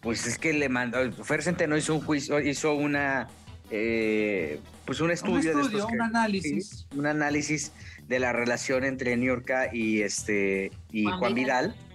Pues 0.00 0.26
es 0.28 0.38
que 0.38 0.52
le 0.52 0.68
mandó, 0.68 0.98
Fer 1.24 1.42
Centeno 1.42 1.76
hizo 1.76 1.92
un 1.94 2.00
juicio, 2.02 2.38
hizo 2.40 2.74
una, 2.74 3.26
eh, 3.70 4.60
pues 4.84 5.00
un 5.00 5.10
estudio, 5.10 5.34
un, 5.36 5.42
de 5.42 5.50
estudio, 5.62 5.86
que- 5.88 5.94
un 5.94 6.02
análisis. 6.02 6.68
sí, 6.88 6.96
un 6.96 7.06
análisis 7.06 7.72
de 8.10 8.18
la 8.18 8.32
relación 8.32 8.82
entre 8.84 9.16
Niurka 9.16 9.72
y 9.72 10.02
este 10.02 10.72
y 10.90 11.04
Juan 11.04 11.18
Juan, 11.20 11.34
Vidal. 11.34 11.66
Vidal. 11.68 11.86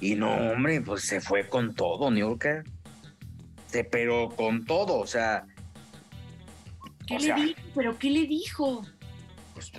Y 0.00 0.14
no, 0.14 0.32
hombre, 0.52 0.80
pues 0.80 1.02
se 1.02 1.20
fue 1.20 1.48
con 1.48 1.74
todo, 1.74 2.08
Niurka. 2.10 2.62
Se 3.66 3.82
pero 3.82 4.28
con 4.30 4.64
todo, 4.64 4.96
o 4.98 5.06
sea, 5.08 5.44
¿Qué 7.06 7.16
O 7.16 7.18
le 7.18 7.24
sea- 7.24 7.34
dijo? 7.36 7.60
¿Pero 7.74 7.98
qué 7.98 8.10
le 8.10 8.26
dijo? 8.28 8.86
pues, 9.54 9.72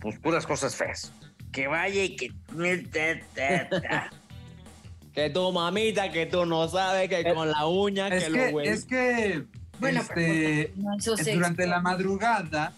pues 0.00 0.18
puras 0.18 0.46
cosas 0.46 0.74
feas. 0.74 1.12
Que 1.52 1.68
vaya 1.68 2.02
y 2.02 2.16
que 2.16 2.32
Que 5.14 5.30
tu 5.30 5.52
mamita, 5.52 6.10
que 6.10 6.26
tú 6.26 6.44
no 6.44 6.66
sabes, 6.68 7.08
que 7.08 7.22
con 7.34 7.50
la 7.50 7.66
uña, 7.66 8.08
Es 8.08 8.24
que, 8.24 8.30
lo 8.30 8.36
que, 8.36 8.48
huele. 8.52 8.70
es 8.70 8.84
que 8.84 9.44
Bueno, 9.78 10.00
este, 10.00 10.72
No 10.76 10.98
sexo. 10.98 11.32
durante 11.34 11.66
la 11.66 11.80
madrugada, 11.80 12.72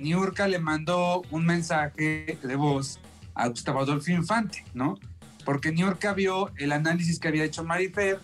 Niurka 0.00 0.48
le 0.48 0.58
mandó 0.58 1.22
un 1.30 1.46
mensaje 1.46 2.38
de 2.42 2.56
voz 2.56 2.98
a 3.34 3.48
Gustavo 3.48 3.80
Adolfo 3.80 4.10
Infante, 4.10 4.64
¿no? 4.74 4.98
Porque 5.44 5.72
Niurka 5.72 6.12
vio 6.12 6.50
el 6.56 6.72
análisis 6.72 7.18
que 7.18 7.28
había 7.28 7.44
hecho 7.44 7.64
Marifer, 7.64 8.18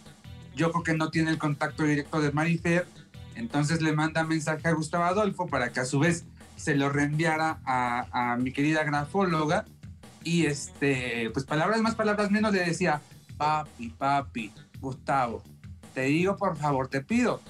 yo 0.54 0.70
creo 0.70 0.82
que 0.82 0.94
no 0.94 1.10
tiene 1.10 1.30
el 1.30 1.38
contacto 1.38 1.84
directo 1.84 2.20
de 2.20 2.32
Marifer, 2.32 2.86
entonces 3.34 3.82
le 3.82 3.92
manda 3.92 4.24
mensaje 4.24 4.66
a 4.68 4.72
Gustavo 4.72 5.04
Adolfo 5.04 5.46
para 5.46 5.72
que 5.72 5.80
a 5.80 5.84
su 5.84 5.98
vez 5.98 6.24
se 6.56 6.74
lo 6.74 6.88
reenviara 6.88 7.60
a, 7.64 8.32
a 8.32 8.36
mi 8.36 8.52
querida 8.52 8.82
grafóloga 8.84 9.66
y 10.24 10.46
este, 10.46 11.30
pues 11.30 11.44
palabras 11.44 11.80
más, 11.82 11.94
palabras 11.94 12.30
menos 12.30 12.52
le 12.52 12.60
decía, 12.64 13.00
papi, 13.36 13.90
papi, 13.90 14.52
Gustavo, 14.80 15.42
te 15.94 16.02
digo 16.02 16.36
por 16.36 16.56
favor, 16.56 16.88
te 16.88 17.02
pido 17.02 17.40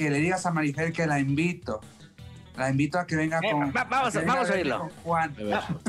que 0.00 0.08
le 0.08 0.18
digas 0.18 0.46
a 0.46 0.50
Marifer 0.50 0.94
que 0.94 1.06
la 1.06 1.20
invito. 1.20 1.82
La 2.60 2.68
invito 2.68 2.98
a 2.98 3.06
que 3.06 3.16
venga 3.16 3.38
Eh, 3.42 3.50
con. 3.52 3.72
va- 3.74 3.84
vamos 3.84 4.12
que 4.12 4.18
a- 4.18 4.20
venga 4.20 4.34
vamos 4.34 4.50
a 4.50 4.52
oírlo. 4.52 4.88
Juan. 5.02 5.34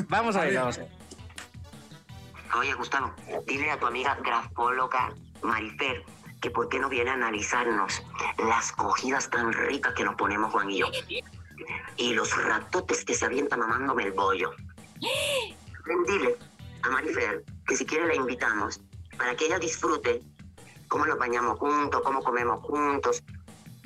Vamos 0.08 0.36
a 0.38 0.42
ver. 0.46 0.88
Oye, 2.58 2.74
Gustavo, 2.76 3.14
dile 3.46 3.72
a 3.72 3.78
tu 3.78 3.88
amiga 3.88 4.18
grafóloga 4.24 5.14
Marifer 5.42 6.04
que 6.42 6.50
por 6.50 6.70
qué 6.70 6.80
no 6.80 6.88
viene 6.88 7.10
a 7.12 7.14
analizarnos 7.16 8.02
las 8.48 8.72
cogidas 8.72 9.30
tan 9.30 9.52
ricas 9.52 9.94
que 9.96 10.06
nos 10.06 10.16
ponemos 10.16 10.50
Juan 10.52 10.72
y 10.72 10.80
yo. 10.80 10.88
Y 11.98 12.14
los 12.14 12.36
ratotes 12.46 13.04
que 13.04 13.14
se 13.16 13.26
avientan 13.26 13.60
mamándome 13.60 14.04
el 14.04 14.14
bollo. 14.14 14.52
Ven, 15.86 16.04
dile 16.08 16.36
a 16.84 16.90
Marifer 16.90 17.44
que 17.68 17.76
si 17.76 17.86
quiere 17.86 18.08
la 18.08 18.16
invitamos 18.16 18.80
para 19.18 19.36
que 19.36 19.46
ella 19.48 19.60
disfrute 19.60 20.22
cómo 20.88 21.06
nos 21.06 21.18
bañamos 21.18 21.60
juntos, 21.60 22.02
cómo 22.02 22.24
comemos 22.24 22.64
juntos. 22.64 23.22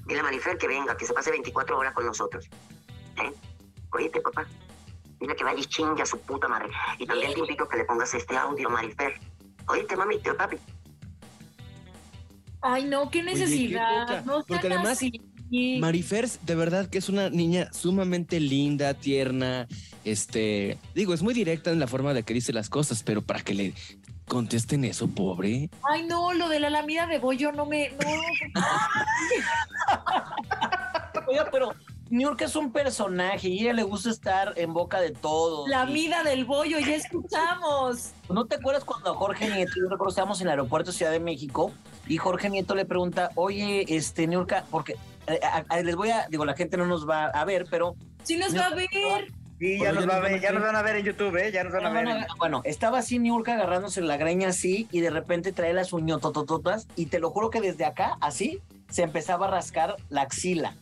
Dile 0.05 0.19
a 0.19 0.23
Marifer 0.23 0.57
que 0.59 0.67
venga, 0.67 0.95
que 0.95 1.05
se 1.05 1.13
pase 1.13 1.31
24 1.31 1.77
horas 1.79 1.93
con 1.93 2.05
nosotros. 2.05 2.47
¿Eh? 3.17 3.33
Oíste, 3.91 4.21
papá. 4.21 4.47
Dile 5.19 5.35
que 5.35 5.43
vaya 5.43 5.59
y 5.59 5.65
chingue 5.65 6.01
a 6.01 6.05
su 6.05 6.19
puta 6.19 6.47
madre. 6.47 6.69
Y 6.99 7.05
también 7.05 7.33
te 7.33 7.39
invito 7.39 7.63
a 7.63 7.69
que 7.69 7.77
le 7.77 7.85
pongas 7.85 8.13
este 8.13 8.35
audio, 8.35 8.69
Marifer. 8.69 9.19
Oíste, 9.67 9.95
mami, 9.95 10.19
tío, 10.19 10.35
papi. 10.35 10.57
Ay, 12.61 12.85
no, 12.85 13.09
qué 13.09 13.23
necesidad. 13.23 14.25
no 14.25 14.43
Porque 14.43 14.67
además, 14.67 14.93
así. 14.93 15.21
Marifer, 15.79 16.27
de 16.27 16.55
verdad 16.55 16.89
que 16.89 16.97
es 16.97 17.07
una 17.07 17.29
niña 17.29 17.71
sumamente 17.71 18.39
linda, 18.39 18.93
tierna, 18.95 19.67
este, 20.03 20.77
digo, 20.93 21.13
es 21.13 21.21
muy 21.21 21.33
directa 21.33 21.71
en 21.71 21.79
la 21.79 21.87
forma 21.87 22.13
de 22.13 22.23
que 22.23 22.33
dice 22.33 22.51
las 22.51 22.69
cosas, 22.69 23.03
pero 23.03 23.21
para 23.21 23.41
que 23.41 23.53
le 23.53 23.73
contesten 24.27 24.83
eso, 24.85 25.07
pobre. 25.07 25.69
Ay, 25.83 26.05
no, 26.07 26.33
lo 26.33 26.49
de 26.49 26.59
la 26.59 26.69
lamida 26.69 27.07
de 27.07 27.19
bollo 27.19 27.51
no 27.51 27.65
me. 27.65 27.91
No, 27.91 28.61
Oiga, 31.27 31.47
pero 31.51 31.73
New 32.15 32.33
es 32.39 32.55
un 32.55 32.71
personaje 32.71 33.49
y 33.49 33.59
a 33.59 33.61
ella 33.63 33.73
le 33.73 33.83
gusta 33.83 34.09
estar 34.09 34.53
en 34.55 34.73
boca 34.73 35.01
de 35.01 35.11
todos. 35.11 35.67
la 35.67 35.83
Y- 35.89 35.93
mida 35.93 36.23
del 36.23 36.45
bollo, 36.45 36.79
ya 36.79 36.95
escuchamos. 36.95 38.11
¿No 38.29 38.45
te 38.45 38.55
acuerdas 38.55 38.83
cuando 38.85 39.13
Jorge 39.15 39.49
Nieto, 39.49 39.73
yo 39.75 39.83
recuerdo 39.89 40.09
estábamos 40.09 40.39
en 40.41 40.47
el 40.47 40.51
aeropuerto 40.51 40.91
de 40.91 40.97
Ciudad 40.97 41.11
de 41.11 41.19
México 41.19 41.71
y 42.07 42.17
Jorge 42.17 42.49
Nieto 42.49 42.73
le 42.75 42.85
pregunta, 42.85 43.29
oye, 43.35 43.85
este, 43.95 44.27
Niurka, 44.27 44.63
porque 44.71 44.95
eh, 45.27 45.39
a- 45.43 45.65
a- 45.67 45.81
les 45.81 45.95
voy 45.95 46.09
a, 46.11 46.27
digo, 46.29 46.45
la 46.45 46.53
gente 46.55 46.77
no 46.77 46.85
nos 46.85 47.07
va 47.09 47.25
a 47.25 47.43
ver, 47.45 47.65
pero... 47.69 47.95
Sí 48.23 48.37
nos 48.37 48.55
va 48.55 48.67
a 48.67 48.75
ver. 48.75 48.87
Sí, 49.59 49.79
ya 49.79 49.91
nos, 49.93 50.07
va 50.07 50.17
a 50.17 50.19
ver, 50.19 50.33
a 50.33 50.37
ya 50.37 50.41
ver. 50.51 50.53
nos 50.53 50.63
van 50.63 50.75
a 50.75 50.81
ver 50.81 50.95
en 50.97 51.05
YouTube, 51.05 51.35
¿eh? 51.37 51.51
Ya 51.51 51.63
nos 51.63 51.73
van 51.73 51.85
a 51.85 51.89
ver. 51.91 52.07
en- 52.07 52.25
Bueno, 52.37 52.61
estaba 52.65 52.99
así 52.99 53.19
Niurka 53.19 53.53
agarrándose 53.55 54.01
la 54.01 54.17
greña 54.17 54.49
así 54.49 54.87
y 54.91 54.99
de 55.01 55.09
repente 55.09 55.51
trae 55.51 55.73
las 55.73 55.93
uñototototas 55.93 56.87
y 56.95 57.07
te 57.07 57.19
lo 57.19 57.29
juro 57.31 57.49
que 57.49 57.59
desde 57.61 57.85
acá, 57.85 58.17
así, 58.21 58.59
se 58.89 59.03
empezaba 59.03 59.47
a 59.47 59.51
rascar 59.51 59.95
la 60.09 60.21
axila. 60.21 60.75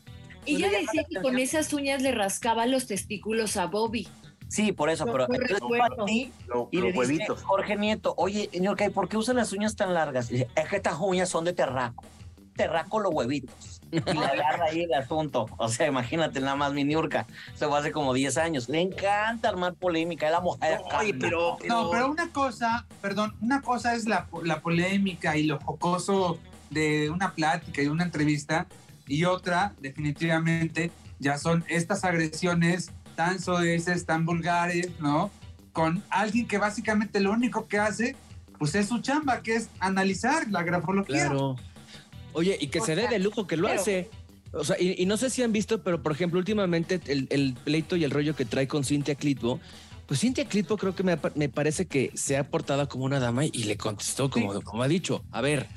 Y 0.45 0.55
ella 0.55 0.67
Entonces, 0.67 0.87
decía 0.87 1.03
que 1.09 1.21
con 1.21 1.39
esas 1.39 1.73
uñas 1.73 2.01
le 2.01 2.11
rascaba 2.11 2.65
los 2.65 2.87
testículos 2.87 3.57
a 3.57 3.67
Bobby. 3.67 4.07
Sí, 4.53 4.71
por 4.71 4.91
eso, 4.91 5.05
pero 5.05 5.27
no 5.27 5.35
y 5.35 5.39
le 5.39 5.49
los 6.49 6.69
dice 6.69 6.97
huevitos. 6.97 7.41
Jorge 7.41 7.75
Nieto, 7.75 8.13
oye, 8.17 8.51
Niurka, 8.53 8.85
¿y 8.85 8.91
por 8.91 9.09
qué 9.09 9.17
usan 9.17 9.35
las 9.37 9.51
uñas 9.51 9.75
tan 9.75 9.95
largas? 9.95 10.29
Y 10.29 10.33
dice, 10.33 10.47
es 10.55 10.69
que 10.69 10.75
estas 10.75 10.99
uñas 10.99 11.27
son 11.27 11.43
de 11.45 11.53
terraco. 11.53 12.03
Terraco 12.55 12.99
los 12.99 13.11
huevitos. 13.11 13.81
Y 13.91 13.99
le 13.99 14.25
agarra 14.25 14.65
ahí 14.65 14.81
el 14.83 14.93
asunto. 14.93 15.47
O 15.57 15.69
sea, 15.69 15.87
imagínate 15.87 16.39
nada 16.39 16.55
más 16.55 16.71
mi 16.71 16.83
Niurka. 16.83 17.25
Eso 17.55 17.67
fue 17.67 17.79
hace 17.79 17.91
como 17.91 18.13
10 18.13 18.37
años. 18.37 18.69
Le 18.69 18.81
encanta 18.81 19.49
armar 19.49 19.73
polémica. 19.73 20.27
Es 20.27 20.31
la 20.31 20.41
mujer. 20.41 20.81
Oye, 20.99 21.15
pero, 21.15 21.57
No, 21.67 21.89
pero 21.89 22.11
una 22.11 22.29
cosa, 22.31 22.85
perdón, 23.01 23.35
una 23.41 23.61
cosa 23.61 23.95
es 23.95 24.05
la, 24.05 24.27
la 24.43 24.61
polémica 24.61 25.35
y 25.35 25.43
lo 25.43 25.59
jocoso 25.59 26.37
de 26.69 27.09
una 27.09 27.33
plática 27.33 27.81
y 27.81 27.87
una 27.87 28.03
entrevista, 28.03 28.67
y 29.07 29.25
otra, 29.25 29.73
definitivamente, 29.81 30.91
ya 31.19 31.37
son 31.37 31.63
estas 31.67 32.03
agresiones 32.03 32.91
tan 33.15 33.39
soeces, 33.39 34.05
tan 34.05 34.25
vulgares, 34.25 34.89
¿no? 34.99 35.29
Con 35.71 36.03
alguien 36.09 36.47
que 36.47 36.57
básicamente 36.57 37.19
lo 37.19 37.31
único 37.31 37.67
que 37.67 37.77
hace, 37.79 38.15
pues 38.59 38.75
es 38.75 38.87
su 38.87 38.99
chamba, 38.99 39.41
que 39.41 39.55
es 39.55 39.69
analizar 39.79 40.49
la 40.49 40.63
grafología. 40.63 41.25
Claro. 41.27 41.55
Oye, 42.33 42.57
y 42.59 42.67
que 42.67 42.79
O 42.79 42.85
se 42.85 42.95
dé 42.95 43.07
de 43.07 43.19
lujo 43.19 43.45
que 43.47 43.57
lo 43.57 43.67
pero- 43.67 43.79
hace. 43.79 44.09
O 44.55 44.63
sea, 44.63 44.75
y, 44.79 45.01
y 45.01 45.07
no 45.07 45.17
sé 45.17 45.31
si 45.31 45.41
han 45.41 45.51
visto, 45.51 45.81
pero 45.81 46.03
por 46.03 46.11
ejemplo, 46.11 46.37
últimamente 46.37 47.01
el, 47.07 47.27
el 47.31 47.55
pleito 47.63 47.95
y 47.95 48.03
el 48.03 48.11
rollo 48.11 48.35
que 48.35 48.45
trae 48.45 48.67
con 48.67 48.83
Cintia 48.83 49.15
Clitbo, 49.15 49.59
pues 50.05 50.19
Cintia 50.19 50.45
Clitbo 50.45 50.77
creo 50.77 50.93
que 50.93 51.01
me, 51.01 51.17
parece 51.49 51.87
que 51.87 52.11
se 52.13 52.37
ha 52.37 52.43
portado 52.47 52.87
como 52.87 53.05
una 53.05 53.19
dama 53.19 53.45
y 53.45 53.63
le 53.63 53.77
contestó 53.77 54.29
como, 54.29 54.61
como 54.61 54.83
ha 54.83 54.87
dicho, 54.87 55.23
a 55.31 55.41
ver, 55.41 55.67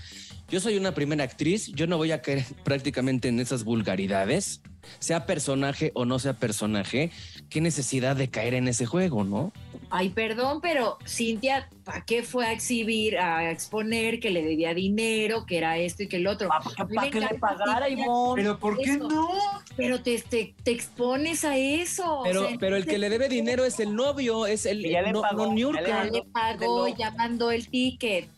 yo 0.49 0.61
soy 0.61 0.76
una 0.76 0.92
primera 0.94 1.24
actriz, 1.24 1.66
yo 1.68 1.86
no 1.86 1.97
voy 1.97 2.12
a 2.12 2.22
caer 2.22 2.44
prácticamente 2.64 3.28
en 3.28 3.40
esas 3.40 3.64
vulgaridades, 3.64 4.61
sea 5.01 5.26
personaje 5.26 5.90
o 5.94 6.05
no 6.05 6.18
sea 6.20 6.34
personaje, 6.34 7.11
qué 7.51 7.61
necesidad 7.61 8.14
de 8.14 8.28
caer 8.30 8.55
en 8.55 8.68
ese 8.68 8.86
juego, 8.86 9.24
¿no? 9.24 9.53
Ay, 9.90 10.11
perdón, 10.11 10.61
pero 10.61 10.99
Cintia, 11.07 11.68
¿para 11.84 12.05
qué 12.05 12.22
fue 12.22 12.47
a 12.47 12.53
exhibir, 12.53 13.18
a 13.18 13.51
exponer 13.51 14.18
que 14.20 14.30
le 14.30 14.44
debía 14.44 14.74
dinero, 14.74 15.44
que 15.47 15.59
era 15.59 15.78
esto 15.78 16.03
y 16.05 16.09
que 16.09 16.16
el 16.16 16.26
otro? 16.26 16.49
¿Para 16.49 16.64
A 16.76 16.84
mí 16.84 16.97
me 16.97 17.11
que 17.11 17.20
le 17.20 17.38
pagara, 17.38 17.88
Ivonne? 17.88 18.42
Pero 18.42 18.59
¿por 18.59 18.78
qué 18.78 18.92
Eso. 18.92 19.09
no? 19.09 19.28
Pero 19.76 20.03
te, 20.03 20.18
te, 20.20 20.55
te 20.62 20.70
expones 20.72 21.44
a 21.44 21.57
eso. 21.57 22.20
o 22.20 22.24
Pero, 22.24 22.49
sea, 22.49 22.57
pero 22.59 22.76
el 22.76 22.84
que 22.86 22.99
le 22.99 23.09
debe 23.11 23.28
dinero 23.28 23.64
es 23.64 23.78
el 23.80 23.94
novio, 23.94 24.47
es 24.47 24.66
el 24.66 24.82
ya 24.82 25.03
le 25.03 25.12
no, 25.12 25.22
pagó, 25.22 25.47
no 25.47 25.49
ya 25.51 25.55
Niurka. 25.55 25.80
le 25.82 25.88
Ya 25.88 25.97
mandó. 25.99 26.12
le 26.18 26.22
pagó, 26.32 26.88
ya 26.88 27.11
mandó 27.12 27.51
el 27.53 27.68
ticket. 27.68 28.28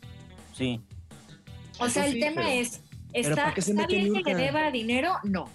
Sí. 0.52 0.80
O 1.78 1.86
Eso 1.86 1.94
sea, 1.94 2.06
el 2.06 2.14
sí, 2.14 2.20
tema 2.20 2.42
pero- 2.42 2.48
es, 2.48 2.80
¿está, 3.12 3.34
¿para 3.36 3.54
qué 3.54 3.62
se 3.62 3.70
¿está 3.72 3.86
bien 3.86 4.22
que 4.22 4.34
le 4.34 4.34
deba 4.34 4.70
dinero? 4.70 5.14
No. 5.24 5.48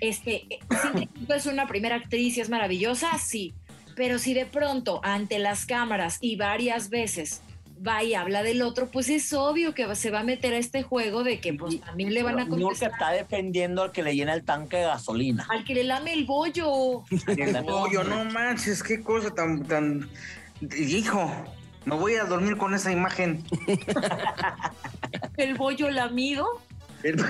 Este, 0.00 0.46
eh, 0.50 0.58
es 1.34 1.46
una 1.46 1.66
primera 1.66 1.96
actriz 1.96 2.36
y 2.36 2.40
es 2.40 2.48
maravillosa, 2.48 3.16
sí. 3.18 3.54
Pero 3.94 4.18
si 4.18 4.34
de 4.34 4.44
pronto 4.46 5.00
ante 5.02 5.38
las 5.38 5.64
cámaras 5.64 6.18
y 6.20 6.36
varias 6.36 6.90
veces 6.90 7.40
va 7.86 8.02
y 8.02 8.14
habla 8.14 8.42
del 8.42 8.62
otro, 8.62 8.88
pues 8.90 9.08
es 9.08 9.32
obvio 9.32 9.74
que 9.74 9.94
se 9.96 10.10
va 10.10 10.20
a 10.20 10.22
meter 10.22 10.54
a 10.54 10.58
este 10.58 10.82
juego 10.82 11.24
de 11.24 11.40
que 11.40 11.52
pues 11.54 11.80
también 11.80 12.12
le 12.14 12.22
van 12.22 12.38
a 12.38 12.48
contestar 12.48 12.90
está 12.92 13.10
defendiendo 13.10 13.82
al 13.82 13.92
que 13.92 14.02
le 14.02 14.14
llena 14.14 14.34
el 14.34 14.44
tanque 14.44 14.78
de 14.78 14.84
gasolina. 14.84 15.46
al 15.50 15.64
que 15.64 15.74
le 15.74 15.84
lame 15.84 16.12
el 16.12 16.24
bollo. 16.24 17.04
El 17.26 17.64
pollo, 17.64 18.04
no 18.04 18.24
manches, 18.26 18.82
qué 18.82 19.02
cosa 19.02 19.30
tan, 19.30 19.62
tan. 19.64 20.08
Hijo, 20.78 21.30
me 21.86 21.94
voy 21.94 22.16
a 22.16 22.24
dormir 22.24 22.56
con 22.58 22.74
esa 22.74 22.92
imagen. 22.92 23.42
El 25.38 25.54
bollo 25.54 25.88
lamido. 25.90 26.46
El- 27.02 27.24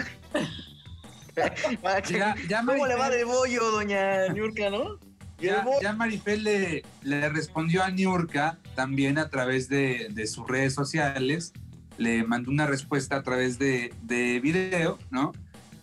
Ya, 2.10 2.34
ya 2.48 2.62
¿Cómo 2.66 2.86
le 2.86 2.96
va 2.96 3.10
del 3.10 3.26
bollo, 3.26 3.70
doña 3.70 4.28
Niurka, 4.28 4.70
no? 4.70 4.98
Ya, 5.38 5.62
bollo- 5.62 5.82
ya 5.82 5.92
Marifel 5.92 6.42
le, 6.44 6.82
le 7.02 7.28
respondió 7.28 7.84
a 7.84 7.90
Niurka 7.90 8.58
también 8.74 9.18
a 9.18 9.28
través 9.28 9.68
de, 9.68 10.08
de 10.10 10.26
sus 10.26 10.48
redes 10.48 10.72
sociales. 10.74 11.52
Le 11.98 12.24
mandó 12.24 12.50
una 12.50 12.66
respuesta 12.66 13.16
a 13.16 13.22
través 13.22 13.58
de, 13.58 13.92
de 14.02 14.40
video, 14.40 14.98
¿no? 15.10 15.32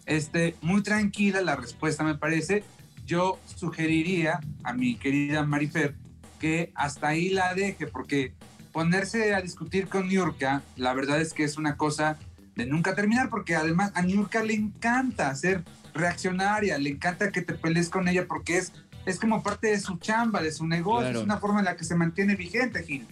Este, 0.08 0.56
muy 0.62 0.82
tranquila 0.82 1.42
la 1.42 1.56
respuesta, 1.56 2.04
me 2.04 2.16
parece. 2.16 2.64
Yo 3.06 3.40
sugeriría 3.46 4.40
a 4.64 4.74
mi 4.74 4.96
querida 4.96 5.44
Marifer 5.44 5.96
que 6.40 6.72
hasta 6.76 7.10
ahí 7.10 7.30
la 7.30 7.54
deje, 7.54 7.86
porque 7.88 8.34
ponerse 8.74 9.34
a 9.34 9.42
discutir 9.42 9.88
con 9.88 10.10
Niurka, 10.10 10.62
la 10.76 10.94
verdad 10.94 11.22
es 11.22 11.32
que 11.34 11.44
es 11.46 11.58
una 11.58 11.78
cosa 11.78 12.18
de 12.56 12.66
nunca 12.66 12.94
terminar, 12.96 13.30
porque 13.30 13.56
además 13.56 13.92
a 13.96 14.02
Niurka 14.02 14.44
le 14.44 14.54
encanta 14.56 15.34
ser 15.36 15.64
reaccionaria, 15.94 16.78
le 16.78 16.90
encanta 16.90 17.32
que 17.32 17.42
te 17.42 17.54
pelees 17.54 17.88
con 17.90 18.08
ella 18.08 18.26
porque 18.28 18.58
es, 18.58 18.74
es 19.06 19.20
como 19.20 19.42
parte 19.44 19.68
de 19.68 19.80
su 19.80 19.98
chamba, 19.98 20.42
de 20.42 20.52
su 20.52 20.68
negocio, 20.68 21.04
Claro. 21.06 21.20
es 21.20 21.26
una 21.26 21.38
forma 21.38 21.60
en 21.60 21.66
la 21.66 21.78
que 21.78 21.84
se 21.86 21.96
mantiene 21.96 22.36
vigente, 22.36 22.84
Gil. 22.84 23.08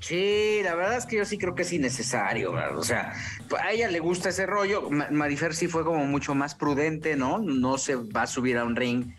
Sí, 0.00 0.60
la 0.62 0.74
verdad 0.76 0.98
es 0.98 1.06
que 1.06 1.16
yo 1.16 1.24
sí 1.24 1.36
creo 1.36 1.54
que 1.56 1.62
es 1.62 1.72
innecesario, 1.72 2.52
¿verdad? 2.52 2.78
O 2.78 2.84
sea, 2.84 3.12
a 3.60 3.72
ella 3.72 3.90
le 3.90 3.98
gusta 3.98 4.28
ese 4.28 4.46
rollo. 4.46 4.88
Ma- 4.90 5.08
Marifer 5.10 5.52
sí 5.54 5.66
fue 5.66 5.84
como 5.84 6.04
mucho 6.06 6.34
más 6.34 6.54
prudente, 6.54 7.16
¿no? 7.16 7.38
No 7.38 7.76
se 7.78 7.96
va 7.96 8.22
a 8.22 8.26
subir 8.28 8.56
a 8.58 8.64
un 8.64 8.76
ring. 8.76 9.14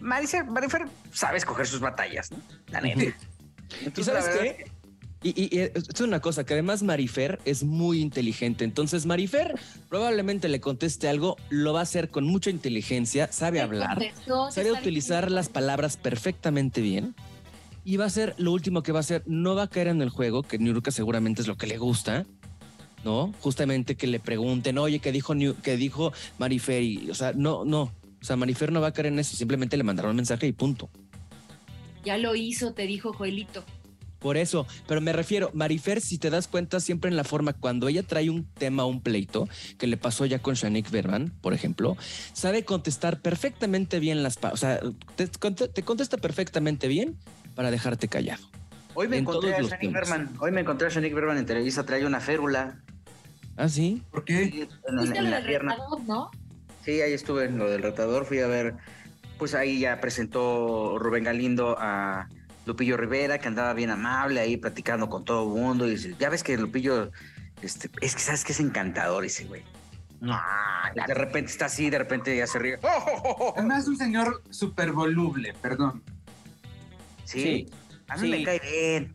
Marifer, 0.00 0.44
Marifer 0.44 0.86
sabe 1.12 1.38
escoger 1.38 1.66
sus 1.66 1.80
batallas, 1.80 2.30
¿no? 2.30 2.38
La 2.66 2.80
neta. 2.82 3.04
¿Y 3.04 3.14
Entonces, 3.86 4.06
sabes 4.12 4.26
la 4.26 4.32
verdad 4.42 4.56
qué? 4.56 4.70
Que- 5.20 5.28
Y, 5.30 5.48
es 5.58 6.00
una 6.00 6.20
cosa, 6.20 6.44
que 6.44 6.54
además 6.54 6.82
Marifer 6.82 7.38
es 7.44 7.64
muy 7.64 8.00
inteligente. 8.00 8.64
Entonces 8.64 9.04
Marifer 9.06 9.54
probablemente 9.88 10.48
le 10.48 10.60
conteste 10.60 11.08
algo, 11.08 11.36
lo 11.50 11.72
va 11.72 11.80
a 11.80 11.82
hacer 11.82 12.08
con 12.08 12.24
mucha 12.24 12.50
inteligencia, 12.50 13.30
sabe 13.32 13.60
hablar, 13.60 13.94
contestó, 13.98 14.50
sabe 14.50 14.72
utilizar 14.72 15.30
las 15.30 15.48
palabras 15.48 15.96
perfectamente 15.96 16.80
bien. 16.80 17.14
Y 17.84 17.96
va 17.96 18.04
a 18.04 18.10
ser 18.10 18.34
lo 18.38 18.52
último 18.52 18.82
que 18.82 18.92
va 18.92 18.98
a 18.98 19.00
hacer, 19.00 19.22
no 19.26 19.54
va 19.54 19.62
a 19.64 19.68
caer 19.68 19.88
en 19.88 20.02
el 20.02 20.10
juego, 20.10 20.42
que 20.42 20.58
Niurka 20.58 20.90
seguramente 20.90 21.40
es 21.42 21.48
lo 21.48 21.56
que 21.56 21.66
le 21.66 21.78
gusta, 21.78 22.26
¿no? 23.04 23.32
Justamente 23.40 23.96
que 23.96 24.06
le 24.06 24.20
pregunten, 24.20 24.76
oye, 24.78 24.98
¿qué 24.98 25.10
dijo, 25.10 25.34
Niu- 25.34 25.56
qué 25.62 25.76
dijo 25.78 26.12
Marifer? 26.38 26.82
Y, 26.82 27.10
o 27.10 27.14
sea, 27.14 27.32
no, 27.32 27.64
no. 27.64 27.82
O 28.20 28.24
sea, 28.24 28.36
Marifer 28.36 28.72
no 28.72 28.80
va 28.80 28.88
a 28.88 28.92
caer 28.92 29.06
en 29.06 29.18
eso, 29.20 29.36
simplemente 29.36 29.76
le 29.76 29.84
mandaron 29.84 30.10
un 30.10 30.16
mensaje 30.16 30.46
y 30.46 30.52
punto. 30.52 30.90
Ya 32.04 32.18
lo 32.18 32.34
hizo, 32.34 32.72
te 32.74 32.86
dijo 32.86 33.12
Joelito. 33.12 33.64
Por 34.18 34.36
eso, 34.36 34.66
pero 34.88 35.00
me 35.00 35.12
refiero, 35.12 35.50
Marifer, 35.54 36.00
si 36.00 36.18
te 36.18 36.28
das 36.30 36.48
cuenta, 36.48 36.80
siempre 36.80 37.08
en 37.08 37.16
la 37.16 37.22
forma, 37.24 37.52
cuando 37.52 37.86
ella 37.88 38.02
trae 38.02 38.30
un 38.30 38.44
tema, 38.46 38.84
un 38.84 39.00
pleito, 39.00 39.48
que 39.78 39.86
le 39.86 39.96
pasó 39.96 40.26
ya 40.26 40.40
con 40.40 40.54
Shanik 40.54 40.90
Berman, 40.90 41.32
por 41.40 41.54
ejemplo, 41.54 41.96
sabe 42.32 42.64
contestar 42.64 43.20
perfectamente 43.20 44.00
bien 44.00 44.22
las... 44.24 44.38
O 44.50 44.56
sea, 44.56 44.80
te, 45.16 45.28
conte- 45.30 45.68
te 45.68 45.82
contesta 45.82 46.16
perfectamente 46.16 46.88
bien 46.88 47.16
para 47.54 47.70
dejarte 47.70 48.08
callado. 48.08 48.42
Hoy 48.94 49.06
me 49.06 49.18
en 49.18 49.22
encontré 49.22 49.54
a 49.54 49.58
temas. 49.58 49.92
Berman. 49.92 50.34
Hoy 50.40 50.50
me 50.50 50.62
encontré 50.62 50.88
a 50.88 50.90
Shanik 50.90 51.14
Berman 51.14 51.38
en 51.38 51.46
Televisa, 51.46 51.86
trae 51.86 52.04
una 52.04 52.18
férula 52.20 52.82
¿Ah, 53.56 53.68
sí? 53.68 54.02
¿Por 54.10 54.24
qué? 54.24 54.68
en, 54.88 55.16
en- 55.16 55.30
la 55.30 55.44
pierna. 55.44 55.72
retador, 55.74 56.00
¿no? 56.06 56.30
Sí, 56.84 57.00
ahí 57.02 57.12
estuve 57.12 57.44
en 57.44 57.58
lo 57.58 57.68
del 57.70 57.82
retador, 57.82 58.24
fui 58.24 58.38
a 58.40 58.46
ver, 58.46 58.74
pues 59.38 59.54
ahí 59.54 59.80
ya 59.80 60.00
presentó 60.00 60.98
Rubén 60.98 61.24
Galindo 61.24 61.76
a 61.78 62.28
Lupillo 62.68 62.96
Rivera, 62.96 63.38
que 63.38 63.48
andaba 63.48 63.72
bien 63.72 63.90
amable 63.90 64.38
ahí 64.40 64.56
platicando 64.56 65.08
con 65.08 65.24
todo 65.24 65.42
el 65.42 65.60
mundo. 65.60 65.86
Y 65.86 65.90
dice, 65.92 66.14
ya 66.18 66.28
ves 66.28 66.42
que 66.44 66.56
Lupillo, 66.56 67.10
este, 67.62 67.90
es 68.00 68.14
que 68.14 68.20
sabes 68.20 68.44
que 68.44 68.52
es 68.52 68.60
encantador 68.60 69.24
ese 69.24 69.46
güey. 69.46 69.64
No, 70.20 70.38
de 71.06 71.14
repente 71.14 71.50
está 71.50 71.66
así, 71.66 71.90
de 71.90 71.98
repente 71.98 72.36
ya 72.36 72.46
se 72.46 72.58
ríe. 72.58 72.78
¡Oh, 72.82 73.34
oh! 73.38 73.54
Además 73.56 73.82
es 73.84 73.88
un 73.88 73.96
señor 73.96 74.42
súper 74.50 74.92
voluble, 74.92 75.54
perdón. 75.62 76.02
Sí, 77.24 77.40
Sí, 77.40 77.70
a 78.08 78.16
mí 78.16 78.20
sí. 78.22 78.30
me 78.30 78.44
cae 78.44 78.60
bien. 78.60 79.14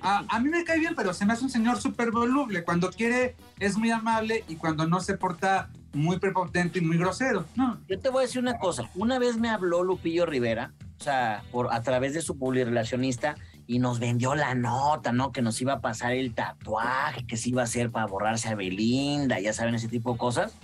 A, 0.00 0.24
a 0.28 0.40
mí 0.40 0.48
me 0.48 0.64
cae 0.64 0.78
bien, 0.80 0.94
pero 0.96 1.14
se 1.14 1.24
me 1.24 1.32
hace 1.32 1.44
un 1.44 1.50
señor 1.50 1.80
súper 1.80 2.10
voluble. 2.10 2.64
Cuando 2.64 2.90
quiere 2.90 3.36
es 3.60 3.76
muy 3.78 3.90
amable 3.90 4.44
y 4.48 4.56
cuando 4.56 4.86
no 4.86 5.00
se 5.00 5.16
porta 5.16 5.70
muy 5.92 6.18
prepotente 6.18 6.80
y 6.80 6.82
muy 6.82 6.98
grosero. 6.98 7.46
No, 7.54 7.78
Yo 7.88 7.98
te 8.00 8.08
voy 8.08 8.24
a 8.24 8.26
decir 8.26 8.40
una 8.42 8.58
cosa. 8.58 8.90
Una 8.96 9.18
vez 9.18 9.36
me 9.36 9.48
habló 9.48 9.84
Lupillo 9.84 10.26
Rivera, 10.26 10.72
sea, 11.02 11.42
por, 11.52 11.72
a 11.72 11.82
través 11.82 12.14
de 12.14 12.22
su 12.22 12.38
publirelacionista, 12.38 13.34
y 13.66 13.78
nos 13.78 14.00
vendió 14.00 14.34
la 14.34 14.54
nota, 14.54 15.12
¿no? 15.12 15.30
Que 15.32 15.40
nos 15.42 15.60
iba 15.60 15.74
a 15.74 15.80
pasar 15.80 16.12
el 16.12 16.34
tatuaje, 16.34 17.26
que 17.26 17.36
se 17.36 17.50
iba 17.50 17.62
a 17.62 17.64
hacer 17.64 17.90
para 17.90 18.06
borrarse 18.06 18.48
a 18.48 18.54
Belinda, 18.54 19.38
ya 19.40 19.52
saben, 19.52 19.74
ese 19.74 19.88
tipo 19.88 20.12
de 20.12 20.18
cosas. 20.18 20.54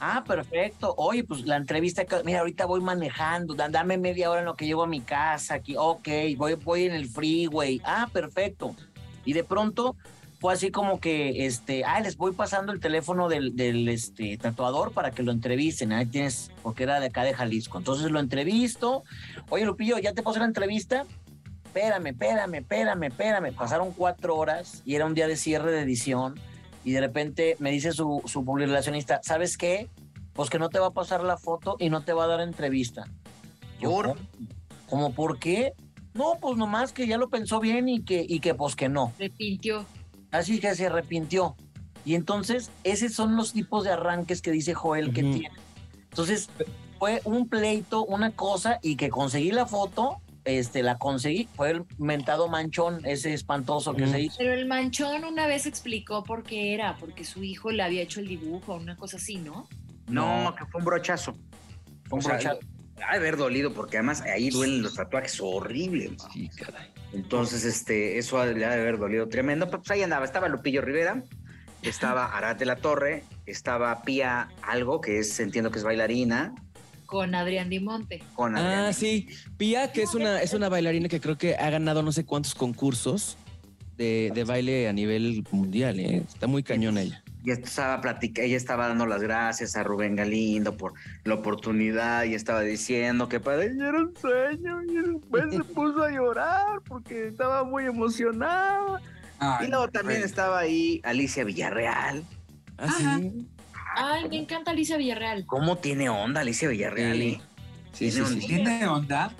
Ah, 0.00 0.22
perfecto. 0.26 0.94
Oye, 0.98 1.24
pues 1.24 1.46
la 1.46 1.56
entrevista, 1.56 2.04
mira, 2.24 2.40
ahorita 2.40 2.66
voy 2.66 2.82
manejando, 2.82 3.54
da- 3.54 3.70
dame 3.70 3.96
media 3.96 4.30
hora 4.30 4.40
en 4.40 4.46
lo 4.46 4.54
que 4.54 4.66
llego 4.66 4.82
a 4.82 4.86
mi 4.86 5.00
casa 5.00 5.54
aquí. 5.54 5.74
Ok, 5.78 6.08
voy, 6.36 6.54
voy 6.54 6.84
en 6.84 6.92
el 6.92 7.08
freeway. 7.08 7.80
Ah, 7.84 8.06
perfecto. 8.12 8.76
Y 9.24 9.32
de 9.32 9.42
pronto 9.42 9.96
fue 10.46 10.52
así 10.52 10.70
como 10.70 11.00
que, 11.00 11.44
este, 11.44 11.82
ah, 11.84 11.98
les 11.98 12.16
voy 12.16 12.30
pasando 12.30 12.70
el 12.70 12.78
teléfono 12.78 13.28
del, 13.28 13.56
del 13.56 13.88
este, 13.88 14.38
tatuador 14.38 14.92
para 14.92 15.10
que 15.10 15.24
lo 15.24 15.32
entrevisten. 15.32 15.92
Ahí 15.92 16.06
tienes, 16.06 16.52
porque 16.62 16.84
era 16.84 17.00
de 17.00 17.06
acá 17.06 17.24
de 17.24 17.34
Jalisco. 17.34 17.78
Entonces 17.78 18.12
lo 18.12 18.20
entrevisto. 18.20 19.02
Oye, 19.48 19.64
Lupillo, 19.64 19.98
¿ya 19.98 20.12
te 20.12 20.22
pasó 20.22 20.38
la 20.38 20.44
entrevista? 20.44 21.04
Espérame, 21.64 22.10
espérame, 22.10 22.54
espérame, 22.58 23.02
espérame. 23.08 23.52
Pasaron 23.54 23.90
cuatro 23.90 24.36
horas 24.36 24.82
y 24.84 24.94
era 24.94 25.06
un 25.06 25.14
día 25.14 25.26
de 25.26 25.34
cierre 25.34 25.72
de 25.72 25.80
edición. 25.80 26.38
Y 26.84 26.92
de 26.92 27.00
repente 27.00 27.56
me 27.58 27.72
dice 27.72 27.90
su, 27.90 28.22
su 28.26 28.44
relacionista, 28.56 29.18
¿sabes 29.24 29.58
qué? 29.58 29.88
Pues 30.32 30.48
que 30.48 30.60
no 30.60 30.68
te 30.68 30.78
va 30.78 30.86
a 30.86 30.92
pasar 30.92 31.24
la 31.24 31.38
foto 31.38 31.74
y 31.80 31.90
no 31.90 32.04
te 32.04 32.12
va 32.12 32.22
a 32.22 32.28
dar 32.28 32.40
entrevista. 32.40 33.08
Yo, 33.80 33.90
¿Por? 33.90 34.06
¿cómo? 34.06 34.20
¿Cómo 34.88 35.12
por 35.12 35.40
qué? 35.40 35.72
No, 36.14 36.38
pues 36.40 36.56
nomás 36.56 36.92
que 36.92 37.08
ya 37.08 37.18
lo 37.18 37.30
pensó 37.30 37.58
bien 37.58 37.88
y 37.88 38.04
que, 38.04 38.24
y 38.28 38.38
que 38.38 38.54
pues 38.54 38.76
que 38.76 38.88
no. 38.88 39.12
Repintió. 39.18 39.84
Así 40.30 40.60
que 40.60 40.74
se 40.74 40.86
arrepintió. 40.86 41.56
Y 42.04 42.14
entonces, 42.14 42.70
esos 42.84 43.12
son 43.12 43.36
los 43.36 43.52
tipos 43.52 43.84
de 43.84 43.90
arranques 43.90 44.40
que 44.40 44.50
dice 44.52 44.74
Joel 44.74 45.12
que 45.12 45.22
tiene. 45.22 45.50
Entonces, 46.10 46.48
fue 46.98 47.20
un 47.24 47.48
pleito, 47.48 48.04
una 48.04 48.30
cosa, 48.30 48.78
y 48.82 48.96
que 48.96 49.10
conseguí 49.10 49.50
la 49.50 49.66
foto, 49.66 50.20
este, 50.44 50.82
la 50.84 50.96
conseguí, 50.96 51.48
fue 51.56 51.70
el 51.70 51.84
mentado 51.98 52.48
manchón, 52.48 53.04
ese 53.04 53.34
espantoso 53.34 53.94
que 53.94 54.06
se 54.06 54.20
hizo. 54.20 54.36
Pero 54.38 54.54
el 54.54 54.66
manchón 54.66 55.24
una 55.24 55.46
vez 55.48 55.66
explicó 55.66 56.22
por 56.22 56.44
qué 56.44 56.72
era, 56.72 56.96
porque 56.96 57.24
su 57.24 57.42
hijo 57.42 57.72
le 57.72 57.82
había 57.82 58.02
hecho 58.02 58.20
el 58.20 58.28
dibujo, 58.28 58.76
una 58.76 58.96
cosa 58.96 59.16
así, 59.16 59.36
¿no? 59.38 59.68
No, 60.08 60.54
que 60.56 60.64
fue 60.66 60.78
un 60.78 60.84
brochazo. 60.84 61.32
Fue 62.04 62.18
un 62.18 62.18
O 62.18 62.22
sea, 62.22 62.34
brochazo. 62.34 62.60
Ha 63.04 63.12
de 63.12 63.16
haber 63.18 63.36
dolido, 63.36 63.74
porque 63.74 63.98
además 63.98 64.22
ahí 64.22 64.48
duelen 64.50 64.82
los 64.82 64.94
tatuajes 64.94 65.38
horrible. 65.40 66.10
man. 66.10 66.30
Sí, 66.32 66.48
caray. 66.48 66.88
Entonces, 67.16 67.64
este, 67.64 68.18
eso 68.18 68.38
ha- 68.38 68.46
le 68.46 68.64
ha 68.64 68.70
de 68.70 68.80
haber 68.80 68.98
dolido 68.98 69.28
tremendo. 69.28 69.66
Pero 69.66 69.78
pues 69.78 69.90
ahí 69.90 70.02
andaba, 70.02 70.24
estaba 70.24 70.48
Lupillo 70.48 70.82
Rivera, 70.82 71.22
estaba 71.82 72.36
Arad 72.36 72.56
de 72.56 72.66
la 72.66 72.76
Torre, 72.76 73.24
estaba 73.46 74.02
Pía 74.02 74.48
Algo, 74.62 75.00
que 75.00 75.18
es, 75.18 75.40
entiendo 75.40 75.70
que 75.70 75.78
es 75.78 75.84
bailarina, 75.84 76.54
Con 77.06 77.34
Adrián 77.34 77.70
Dimonte. 77.70 78.22
con 78.34 78.56
Ah, 78.56 78.60
Adriana. 78.60 78.92
sí. 78.92 79.28
Pia, 79.56 79.92
que 79.92 80.02
es 80.02 80.14
una, 80.14 80.42
es 80.42 80.52
una 80.54 80.68
bailarina 80.68 81.08
que 81.08 81.20
creo 81.20 81.38
que 81.38 81.54
ha 81.54 81.70
ganado 81.70 82.02
no 82.02 82.12
sé 82.12 82.24
cuántos 82.26 82.54
concursos 82.54 83.36
de, 83.96 84.30
de 84.34 84.44
baile 84.44 84.88
a 84.88 84.92
nivel 84.92 85.44
mundial, 85.52 85.98
¿eh? 86.00 86.22
Está 86.28 86.46
muy 86.48 86.62
cañón 86.62 86.98
ella. 86.98 87.22
Y 87.46 87.52
estaba 87.52 88.00
platica, 88.00 88.42
ella 88.42 88.56
estaba 88.56 88.88
dando 88.88 89.06
las 89.06 89.22
gracias 89.22 89.76
a 89.76 89.84
Rubén 89.84 90.16
Galindo 90.16 90.76
por 90.76 90.94
la 91.22 91.34
oportunidad 91.34 92.24
y 92.24 92.34
estaba 92.34 92.62
diciendo 92.62 93.28
que 93.28 93.38
para 93.38 93.62
ella 93.62 93.88
era 93.88 94.00
un 94.00 94.12
sueño 94.16 94.82
y 94.82 94.94
después 94.96 95.44
se 95.54 95.62
puso 95.62 96.02
a 96.02 96.10
llorar 96.10 96.80
porque 96.88 97.28
estaba 97.28 97.62
muy 97.62 97.84
emocionada. 97.84 99.00
Ay, 99.38 99.68
y 99.68 99.70
luego 99.70 99.86
también 99.86 100.22
Rey. 100.22 100.28
estaba 100.28 100.58
ahí 100.58 101.00
Alicia 101.04 101.44
Villarreal. 101.44 102.24
Ah, 102.78 102.86
Ajá. 102.86 103.18
sí. 103.20 103.46
Ay, 103.94 104.28
me 104.28 104.38
encanta 104.38 104.72
Alicia 104.72 104.96
Villarreal. 104.96 105.46
¿Cómo 105.46 105.78
tiene 105.78 106.08
onda 106.08 106.40
Alicia 106.40 106.68
Villarreal? 106.68 107.16
Sí. 107.16 107.28
eh? 107.28 107.40
Sí, 107.92 108.10
sí, 108.10 108.16
Tiene 108.22 108.26
sí. 108.28 108.34
un- 108.34 108.40
¿Tiene 108.40 108.86
onda? 108.88 109.30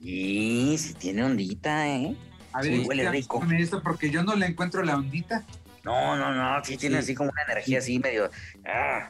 Sí, 0.00 0.76
sí 0.78 0.94
tiene 0.94 1.24
ondita, 1.24 1.88
¿eh? 1.88 2.14
A 2.52 2.62
ver, 2.62 2.72
Sí, 2.82 2.84
huele 2.86 3.10
rico. 3.10 3.42
esto 3.58 3.82
porque 3.82 4.10
yo 4.12 4.22
no 4.22 4.36
le 4.36 4.46
encuentro 4.46 4.84
la 4.84 4.94
ondita. 4.96 5.44
No, 5.88 6.16
no, 6.16 6.34
no, 6.34 6.64
sí 6.64 6.76
tiene 6.76 6.96
Sí. 6.96 7.02
así 7.02 7.14
como 7.14 7.30
una 7.30 7.42
energía 7.44 7.78
así 7.78 7.98
medio... 7.98 8.30
ah, 8.66 9.08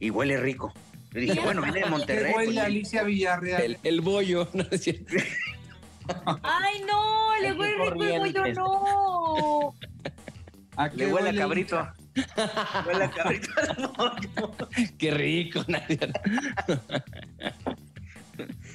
y 0.00 0.10
huele 0.10 0.38
rico. 0.38 0.72
Yo 1.12 1.20
dije, 1.20 1.40
bueno, 1.40 1.62
viene 1.62 1.78
de 1.78 1.84
¿Qué 1.84 1.90
Monterrey. 1.90 2.32
huele 2.34 2.52
pues, 2.54 2.66
Alicia 2.66 3.02
Villarreal? 3.04 3.62
El, 3.62 3.78
el 3.84 4.00
bollo, 4.00 4.48
¿no 4.54 4.64
es 4.70 4.82
cierto? 4.82 5.14
Ay, 6.42 6.82
no, 6.86 7.34
le 7.40 7.52
huele 7.52 7.90
rico 7.90 8.02
el 8.04 8.18
bollo, 8.18 8.52
no. 8.54 9.74
¿A 10.76 10.90
qué 10.90 10.96
Le 10.96 11.12
huele 11.12 11.30
a 11.30 11.34
cabrito. 11.34 11.88
huele 12.86 13.04
a 13.04 13.10
cabrito. 13.10 13.48
Qué 14.98 15.10
rico, 15.12 15.64
Nadia. 15.68 16.12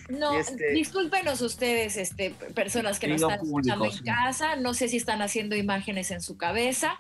No, 0.10 0.38
este- 0.39 0.72
discúlpenos 0.74 1.41
ustedes, 1.41 1.95
este, 1.97 2.32
personas 2.56 2.99
que 2.99 3.08
nos 3.08 3.22
están 3.22 3.39
escuchando 3.43 3.86
en 3.86 3.91
sí. 3.91 4.04
casa. 4.04 4.56
No 4.56 4.74
sé 4.74 4.88
si 4.89 4.97
están 4.97 5.22
haciendo 5.22 5.56
imágenes 5.56 6.12
en 6.12 6.22
su 6.22 6.38
cabeza. 6.38 6.97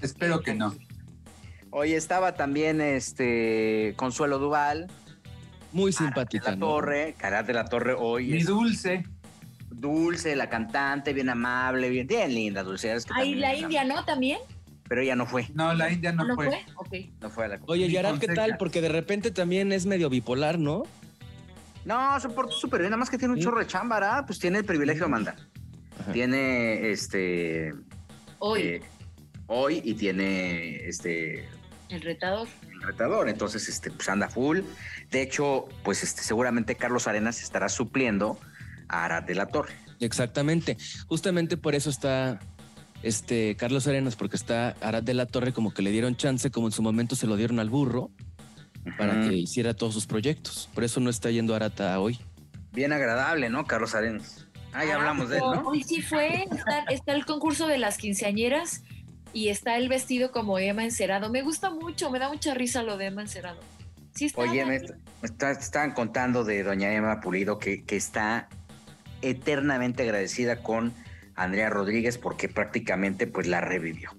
Espero 0.00 0.40
que 0.40 0.54
no. 0.54 0.74
Hoy 1.70 1.92
estaba 1.92 2.34
también 2.34 2.80
este 2.80 3.94
Consuelo 3.96 4.38
Duval, 4.38 4.88
Muy 5.72 5.86
de 5.90 5.96
simpática, 5.98 6.50
la 6.50 6.56
¿no? 6.56 6.66
Torre, 6.66 7.14
Carat 7.18 7.46
de 7.46 7.52
la 7.52 7.64
Torre 7.64 7.94
hoy 7.98 8.28
Mi 8.28 8.38
es 8.38 8.46
dulce. 8.46 9.04
dulce, 9.70 10.36
la 10.36 10.48
cantante, 10.48 11.12
bien 11.12 11.30
amable, 11.30 11.90
bien, 11.90 12.06
bien 12.06 12.32
linda, 12.34 12.62
dulce. 12.62 12.92
es 12.94 13.04
que 13.04 13.12
Ahí 13.16 13.34
la 13.34 13.54
India, 13.56 13.84
¿no? 13.84 14.04
También. 14.04 14.38
Pero 14.86 15.00
ella 15.00 15.16
no 15.16 15.26
fue, 15.26 15.48
No, 15.54 15.72
la 15.74 15.90
India 15.90 16.12
no, 16.12 16.24
¿No, 16.24 16.34
fue. 16.34 16.46
fue? 16.46 16.64
Ok. 16.76 17.10
no 17.20 17.30
fue 17.30 17.46
a 17.46 17.48
la 17.48 17.58
Oye, 17.66 17.86
Ni 17.88 17.94
Yarab, 17.94 18.18
¿qué 18.18 18.28
tal? 18.28 18.56
Porque 18.58 18.80
de 18.82 18.90
repente 18.90 19.30
también 19.30 19.72
es 19.72 19.86
medio 19.86 20.10
bipolar, 20.10 20.58
¿no? 20.58 20.82
No, 21.86 22.20
se 22.20 22.28
portó 22.28 22.52
súper 22.52 22.80
bien, 22.80 22.90
nada 22.90 22.98
más 23.00 23.10
que 23.10 23.18
tiene 23.18 23.32
un 23.34 23.38
Sí. 23.40 23.44
chorro 23.44 23.58
de 23.60 23.66
chamba, 23.66 23.98
¿verdad? 23.98 24.26
Pues 24.26 24.38
tiene 24.38 24.58
el 24.58 24.64
privilegio 24.64 25.04
de 25.04 25.10
mandar. 25.10 25.36
Ajá. 26.00 26.12
Tiene 26.12 26.90
este 26.90 27.72
Hoy. 28.38 28.60
eh, 28.62 28.82
hoy 29.54 29.80
y 29.84 29.94
tiene 29.94 30.86
este 30.88 31.48
el 31.88 32.00
retador. 32.00 32.48
el 32.72 32.82
retador, 32.82 33.28
entonces 33.28 33.68
este 33.68 33.90
pues 33.90 34.08
anda 34.08 34.28
full. 34.28 34.60
De 35.10 35.22
hecho, 35.22 35.68
pues 35.84 36.02
este 36.02 36.22
seguramente 36.22 36.74
Carlos 36.74 37.06
Arenas 37.06 37.42
estará 37.42 37.68
supliendo 37.68 38.38
a 38.88 39.04
Arad 39.04 39.22
de 39.22 39.34
la 39.34 39.46
Torre. 39.46 39.74
Exactamente. 40.00 40.76
Justamente 41.06 41.56
por 41.56 41.74
eso 41.74 41.90
está 41.90 42.40
este 43.02 43.54
Carlos 43.56 43.86
Arenas, 43.86 44.16
porque 44.16 44.36
está 44.36 44.70
Arad 44.80 45.02
de 45.02 45.14
la 45.14 45.26
Torre, 45.26 45.52
como 45.52 45.72
que 45.72 45.82
le 45.82 45.90
dieron 45.90 46.16
chance, 46.16 46.50
como 46.50 46.68
en 46.68 46.72
su 46.72 46.82
momento 46.82 47.14
se 47.16 47.26
lo 47.26 47.36
dieron 47.36 47.60
al 47.60 47.70
burro, 47.70 48.10
para 48.98 49.20
que 49.20 49.34
hiciera 49.34 49.74
todos 49.74 49.94
sus 49.94 50.06
proyectos. 50.06 50.68
Por 50.74 50.84
eso 50.84 51.00
no 51.00 51.10
está 51.10 51.30
yendo 51.30 51.54
Arata 51.54 51.98
hoy. 52.00 52.18
Bien 52.72 52.92
agradable, 52.92 53.50
¿no? 53.50 53.66
Carlos 53.66 53.94
Arenas. 53.94 54.46
Ah, 54.72 54.84
ya 54.84 54.96
hablamos 54.96 55.28
de 55.28 55.36
él, 55.36 55.42
¿no? 55.42 55.68
Hoy 55.68 55.84
sí 55.84 56.02
fue, 56.02 56.46
está, 56.50 56.80
está 56.90 57.12
el 57.12 57.24
concurso 57.24 57.68
de 57.68 57.78
las 57.78 57.96
quinceañeras 57.96 58.82
y 59.34 59.48
está 59.50 59.76
el 59.76 59.88
vestido 59.90 60.30
como 60.32 60.58
Emma 60.58 60.84
Encerado. 60.84 61.28
Me 61.28 61.42
gusta 61.42 61.68
mucho, 61.70 62.10
me 62.10 62.18
da 62.18 62.28
mucha 62.30 62.54
risa 62.54 62.82
lo 62.82 62.96
de 62.96 63.06
Emma 63.06 63.20
Encerado. 63.22 63.60
Sí 64.14 64.26
está. 64.26 64.40
Oye, 64.42 64.64
me, 64.64 64.80
está- 65.22 65.50
estaban 65.50 65.92
contando 65.92 66.44
de 66.44 66.62
doña 66.62 66.92
Emma 66.94 67.20
Pulido 67.20 67.58
que, 67.58 67.84
que 67.84 67.96
está 67.96 68.48
eternamente 69.22 70.02
agradecida 70.04 70.62
con 70.62 70.92
Andrea 71.34 71.68
Rodríguez 71.70 72.16
porque 72.18 72.48
prácticamente 72.48 73.26
pues 73.26 73.46
la 73.46 73.60
revivió. 73.60 74.10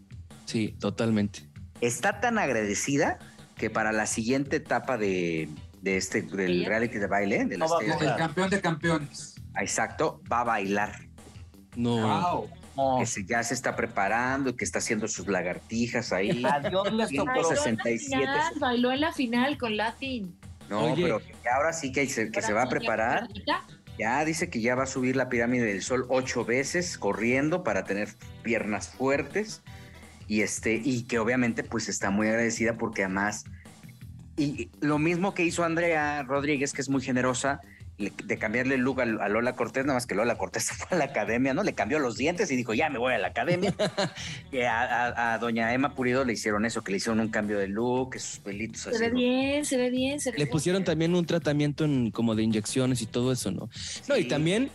Sí, 0.45 0.75
totalmente. 0.79 1.47
Está 1.81 2.19
tan 2.19 2.37
agradecida 2.37 3.17
que 3.55 3.69
para 3.69 3.91
la 3.91 4.05
siguiente 4.05 4.57
etapa 4.57 4.97
de, 4.97 5.49
de 5.81 5.97
este 5.97 6.21
del 6.23 6.65
reality 6.65 6.97
de 6.97 7.07
baile, 7.07 7.45
de 7.45 7.57
No 7.57 7.67
va. 7.69 7.79
El 7.83 8.15
campeón 8.17 8.49
de 8.49 8.59
campeones. 8.61 9.35
exacto, 9.59 10.21
va 10.31 10.41
a 10.41 10.43
bailar. 10.43 11.07
No. 11.75 12.41
Wow. 12.41 12.49
No. 12.75 12.97
Que 12.99 13.05
se- 13.05 13.25
ya 13.25 13.41
se 13.43 13.53
está 13.53 13.75
preparando 13.75 14.49
y 14.49 14.53
que 14.55 14.65
está 14.65 14.79
haciendo 14.79 15.07
sus 15.07 15.27
lagartijas 15.27 16.11
ahí. 16.11 16.43
Adiós 16.51 16.91
les 16.93 17.11
tocó. 17.11 17.25
Bailó 17.25 17.41
en 17.41 17.49
la 17.49 17.55
67. 17.55 18.17
final, 18.17 18.53
bailó 18.59 18.91
en 18.91 19.01
la 19.01 19.13
final 19.13 19.57
con 19.57 19.77
Latin. 19.77 20.35
No, 20.69 20.91
Oye. 20.91 21.03
pero 21.03 21.19
que 21.19 21.33
ya 21.43 21.55
ahora 21.57 21.73
sí 21.73 21.91
que 21.91 22.07
se, 22.07 22.31
que 22.31 22.41
se 22.41 22.53
va 22.53 22.63
a 22.63 22.69
preparar. 22.69 23.27
Ya 23.97 24.25
dice 24.25 24.49
que 24.49 24.59
ya 24.59 24.75
va 24.75 24.83
a 24.83 24.87
subir 24.87 25.15
la 25.15 25.29
pirámide 25.29 25.63
del 25.65 25.81
sol 25.81 26.05
ocho 26.09 26.43
veces 26.43 26.97
corriendo 26.97 27.63
para 27.63 27.85
tener 27.85 28.09
piernas 28.43 28.89
fuertes 28.89 29.61
y 30.27 30.41
este 30.41 30.81
y 30.83 31.03
que 31.03 31.17
obviamente 31.19 31.63
pues 31.63 31.87
está 31.87 32.09
muy 32.09 32.27
agradecida 32.27 32.73
porque 32.73 33.03
además 33.05 33.45
y 34.35 34.69
lo 34.81 34.97
mismo 34.99 35.33
que 35.33 35.43
hizo 35.43 35.63
Andrea 35.63 36.23
Rodríguez 36.23 36.73
que 36.73 36.81
es 36.81 36.89
muy 36.89 37.01
generosa 37.01 37.61
de 37.97 38.37
cambiarle 38.37 38.75
el 38.75 38.81
look 38.81 38.99
a, 38.99 39.03
a 39.03 39.29
Lola 39.29 39.53
Cortés, 39.55 39.85
nada 39.85 39.95
más 39.95 40.05
que 40.05 40.15
Lola 40.15 40.37
Cortés 40.37 40.69
fue 40.71 40.87
a 40.91 40.95
la 40.99 41.05
academia, 41.05 41.53
¿no? 41.53 41.63
Le 41.63 41.73
cambió 41.73 41.97
los 41.99 42.17
dientes 42.17 42.51
y 42.51 42.55
dijo, 42.57 42.73
ya 42.73 42.89
me 42.89 42.99
voy 42.99 43.13
a 43.13 43.17
la 43.17 43.27
academia. 43.27 43.73
que 44.51 44.67
a, 44.67 44.81
a- 45.07 45.33
a 45.33 45.37
doña 45.39 45.73
Emma 45.73 45.95
Purido 45.95 46.25
le 46.25 46.33
hicieron 46.33 46.65
eso, 46.65 46.83
que 46.83 46.91
le 46.91 46.97
hicieron 46.97 47.19
un 47.21 47.29
cambio 47.29 47.57
de 47.57 47.67
look, 47.69 48.11
que 48.13 48.19
sus 48.19 48.39
pelitos 48.39 48.81
Se 48.81 48.89
así. 48.89 48.99
ve 48.99 49.09
¿no? 49.11 49.15
bien, 49.15 49.65
se 49.65 49.77
ve 49.77 49.89
bien. 49.89 50.19
Se 50.19 50.31
ve 50.31 50.37
Le 50.37 50.43
bien. 50.45 50.51
pusieron 50.51 50.83
también 50.83 51.15
un 51.15 51.25
tratamiento 51.25 51.85
en, 51.85 52.11
como 52.11 52.35
de 52.35 52.43
inyecciones 52.43 53.01
y 53.01 53.05
todo 53.05 53.31
eso, 53.31 53.51
¿no? 53.51 53.69
No, 54.09 54.17
y 54.17 54.25
también, 54.27 54.69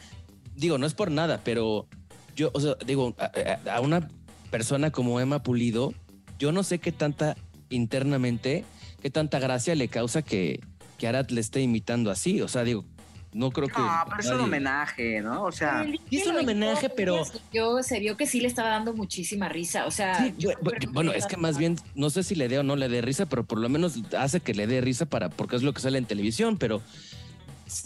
digo, 0.57 0.79
no 0.79 0.87
es 0.87 0.95
por 0.95 1.11
nada, 1.11 1.41
pero 1.45 1.87
yo, 2.35 2.51
o 2.55 2.61
sea, 2.61 2.75
digo, 2.87 3.15
a, 3.19 3.31
a- 3.67 3.75
a 3.77 3.81
una 3.81 4.09
persona 4.51 4.91
como 4.91 5.21
Emma 5.21 5.43
Pulido, 5.43 5.93
yo 6.39 6.53
no 6.53 6.63
sé 6.63 6.79
qué 6.79 6.91
tanta 6.91 7.37
internamente, 7.69 8.65
qué 9.03 9.11
tanta 9.11 9.39
gracia 9.39 9.75
le 9.75 9.89
causa 9.89 10.23
que, 10.23 10.61
que 10.99 11.07
Arad 11.07 11.29
le 11.31 11.41
esté 11.41 11.61
imitando 11.61 12.11
así. 12.11 12.41
O 12.41 12.49
sea, 12.49 12.65
digo, 12.65 12.85
no 13.33 13.51
creo 13.51 13.69
que. 13.69 13.81
No, 13.81 13.89
pero 14.09 14.21
es 14.21 14.27
un 14.31 14.41
homenaje, 14.41 15.21
¿no? 15.21 15.45
O 15.45 15.53
sea, 15.53 15.87
es 16.11 16.27
un 16.27 16.37
homenaje, 16.37 16.87
hizo, 16.87 16.95
pero- 16.97 17.23
Yo, 17.53 17.83
se 17.83 18.01
vio 18.01 18.17
que 18.17 18.27
sí 18.27 18.41
le 18.41 18.49
estaba 18.49 18.71
dando 18.71 18.93
muchísima 18.93 19.49
risa. 19.49 19.87
O 19.87 19.91
sea, 19.91 20.19
Sí, 20.25 20.35
yo 20.39 20.51
bueno, 20.93 21.13
es 21.13 21.27
que 21.27 21.37
más 21.37 21.57
bien, 21.59 21.77
no 21.95 22.11
sé 22.11 22.23
si 22.25 22.35
le 22.35 22.49
dé 22.49 22.59
o 22.59 22.63
no 22.63 22.77
le 22.77 22.89
dé 22.89 23.03
risa, 23.03 23.27
pero 23.27 23.45
por 23.45 23.59
lo 23.59 23.69
menos 23.69 23.95
hace 24.19 24.41
que 24.41 24.55
le 24.55 24.67
dé 24.67 24.81
risa 24.81 25.07
para, 25.07 25.29
porque 25.29 25.57
es 25.57 25.63
lo 25.63 25.73
que 25.73 25.81
sale 25.81 25.99
en 25.99 26.07
televisión, 26.07 26.57
pero, 26.59 26.83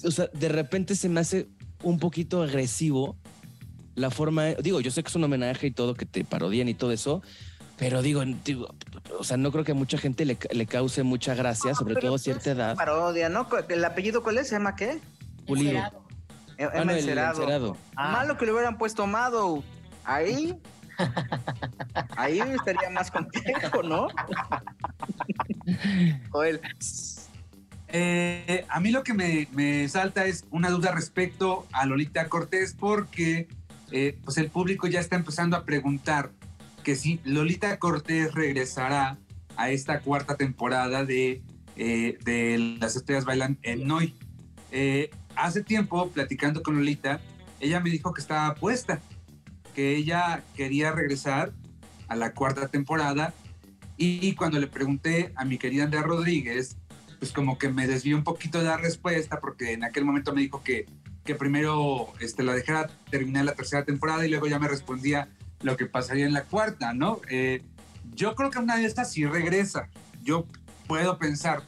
o 0.04 0.10
sea, 0.10 0.28
de 0.32 0.48
repente 0.48 0.94
se 0.96 1.08
me 1.08 1.20
hace 1.20 1.48
un 1.82 1.98
poquito 1.98 2.42
agresivo 2.42 3.16
la 3.94 4.10
forma, 4.10 4.46
digo, 4.54 4.80
yo 4.80 4.90
sé 4.90 5.02
que 5.02 5.08
es 5.08 5.14
un 5.14 5.24
homenaje 5.24 5.66
y 5.68 5.70
todo, 5.70 5.94
que 5.94 6.06
te 6.06 6.24
parodian 6.24 6.68
y 6.68 6.74
todo 6.74 6.90
eso, 6.90 7.22
pero 7.76 8.02
digo, 8.02 8.22
digo, 8.44 8.74
o 9.18 9.24
sea, 9.24 9.36
no 9.36 9.52
creo 9.52 9.64
que 9.64 9.72
a 9.72 9.74
mucha 9.74 9.98
gente 9.98 10.24
le, 10.24 10.38
le 10.52 10.66
cause 10.66 11.02
mucha 11.02 11.34
gracia, 11.34 11.74
sobre 11.74 11.94
pero 11.94 12.06
todo 12.08 12.14
a 12.16 12.18
cierta 12.18 12.50
edad. 12.52 12.76
parodia, 12.76 13.28
¿no? 13.28 13.46
¿El 13.68 13.84
apellido 13.84 14.22
cuál 14.22 14.38
es? 14.38 14.50
¿Emma 14.52 14.74
qué? 14.74 14.98
Pulido. 15.46 15.70
Encerado. 15.70 16.04
Emma 16.56 16.70
Ah, 16.74 16.84
no, 16.84 16.92
el 16.92 16.98
Encerado. 16.98 17.42
encerado. 17.42 17.76
Ah. 17.96 18.12
Malo 18.12 18.36
que 18.36 18.46
le 18.46 18.52
hubieran 18.52 18.78
puesto 18.78 19.06
Mado. 19.06 19.62
Ahí. 20.04 20.58
Ahí 22.16 22.38
estaría 22.40 22.90
más 22.90 23.10
complejo, 23.10 23.82
¿no? 23.82 24.08
Joel. 26.30 26.60
Eh, 27.88 28.64
a 28.68 28.80
mí 28.80 28.90
lo 28.90 29.02
que 29.02 29.14
me, 29.14 29.48
me 29.52 29.88
salta 29.88 30.26
es 30.26 30.44
una 30.50 30.70
duda 30.70 30.92
respecto 30.92 31.66
a 31.72 31.86
Lolita 31.86 32.28
Cortés 32.28 32.74
porque 32.78 33.48
eh, 33.92 34.18
pues 34.24 34.38
el 34.38 34.50
público 34.50 34.86
ya 34.88 35.00
está 35.00 35.16
empezando 35.16 35.56
a 35.56 35.64
preguntar 35.64 36.30
que 36.82 36.96
si 36.96 37.20
Lolita 37.24 37.78
Cortés 37.78 38.34
regresará 38.34 39.16
a 39.56 39.70
esta 39.70 40.00
cuarta 40.00 40.36
temporada 40.36 41.04
de, 41.04 41.42
eh, 41.76 42.18
de 42.24 42.76
Las 42.80 42.96
Estrellas 42.96 43.24
Bailan 43.24 43.58
en 43.62 43.86
Noy. 43.86 44.14
Hace 45.36 45.62
tiempo, 45.62 46.10
platicando 46.10 46.62
con 46.62 46.76
Lolita, 46.76 47.20
ella 47.60 47.80
me 47.80 47.90
dijo 47.90 48.12
que 48.12 48.20
estaba 48.20 48.54
puesta, 48.54 49.00
que 49.74 49.96
ella 49.96 50.42
quería 50.54 50.92
regresar 50.92 51.52
a 52.08 52.16
la 52.16 52.32
cuarta 52.32 52.68
temporada 52.68 53.34
y 53.96 54.34
cuando 54.34 54.58
le 54.58 54.66
pregunté 54.66 55.32
a 55.36 55.44
mi 55.44 55.58
querida 55.58 55.84
Andrea 55.84 56.02
Rodríguez, 56.02 56.76
pues 57.18 57.32
como 57.32 57.58
que 57.58 57.68
me 57.68 57.86
desvió 57.86 58.16
un 58.16 58.24
poquito 58.24 58.58
de 58.58 58.64
la 58.64 58.76
respuesta 58.76 59.40
porque 59.40 59.72
en 59.72 59.84
aquel 59.84 60.04
momento 60.04 60.34
me 60.34 60.42
dijo 60.42 60.62
que, 60.62 60.86
que 61.24 61.34
primero 61.34 62.12
este, 62.20 62.42
la 62.42 62.54
dejara 62.54 62.88
terminar 63.10 63.44
la 63.44 63.54
tercera 63.54 63.84
temporada 63.84 64.26
y 64.26 64.30
luego 64.30 64.46
ya 64.46 64.58
me 64.58 64.68
respondía 64.68 65.28
lo 65.62 65.76
que 65.76 65.86
pasaría 65.86 66.26
en 66.26 66.32
la 66.32 66.44
cuarta, 66.44 66.92
¿no? 66.92 67.20
Eh, 67.30 67.62
yo 68.14 68.34
creo 68.34 68.50
que 68.50 68.58
una 68.58 68.76
de 68.76 68.84
estas 68.84 69.12
sí 69.12 69.24
regresa. 69.24 69.88
Yo 70.22 70.46
puedo 70.86 71.18
pensar, 71.18 71.62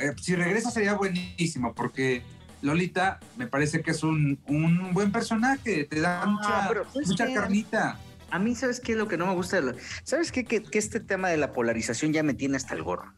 eh, 0.00 0.12
si 0.20 0.36
regresa 0.36 0.70
sería 0.70 0.94
buenísimo 0.94 1.74
porque 1.74 2.22
Lolita 2.62 3.18
me 3.36 3.46
parece 3.46 3.82
que 3.82 3.90
es 3.92 4.02
un, 4.02 4.38
un 4.46 4.92
buen 4.92 5.10
personaje, 5.12 5.84
te 5.84 6.00
da 6.00 6.22
Ah, 6.22 6.70
mucha, 6.94 7.26
que- 7.26 7.34
carnita. 7.34 7.98
A 8.30 8.38
mí, 8.38 8.54
¿sabes 8.54 8.78
qué 8.80 8.92
es 8.92 8.98
lo 8.98 9.08
que 9.08 9.16
no 9.16 9.26
me 9.26 9.34
gusta? 9.34 9.56
de 9.56 9.62
lo- 9.62 9.78
¿Sabes 10.04 10.30
qué? 10.30 10.44
Que, 10.44 10.62
que 10.62 10.78
este 10.78 11.00
tema 11.00 11.28
de 11.28 11.36
la 11.36 11.52
polarización 11.52 12.12
ya 12.12 12.22
me 12.22 12.32
tiene 12.34 12.56
hasta 12.56 12.74
el 12.74 12.82
gorro. 12.82 13.12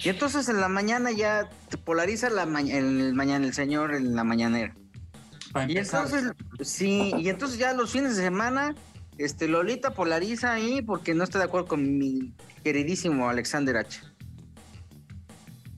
Y 0.00 0.08
entonces 0.08 0.48
en 0.48 0.60
la 0.60 0.68
mañana 0.68 1.12
ya 1.12 1.48
te 1.70 1.78
polariza 1.78 2.28
la 2.28 2.44
ma- 2.44 2.60
el 2.60 3.14
mañana 3.14 3.46
el 3.46 3.54
señor 3.54 3.94
en 3.94 4.14
la 4.16 4.24
mañanera. 4.24 4.74
Y 5.66 5.78
entonces, 5.78 6.32
sí, 6.60 7.12
y 7.16 7.28
entonces 7.30 7.58
ya 7.58 7.72
los 7.72 7.90
fines 7.92 8.16
de 8.16 8.22
semana, 8.22 8.74
este 9.16 9.48
Lolita 9.48 9.92
polariza 9.94 10.52
ahí 10.52 10.82
porque 10.82 11.14
no 11.14 11.24
está 11.24 11.38
de 11.38 11.44
acuerdo 11.44 11.68
con 11.68 11.96
mi 11.96 12.34
queridísimo 12.62 13.30
Alexander 13.30 13.78
H. 13.78 14.00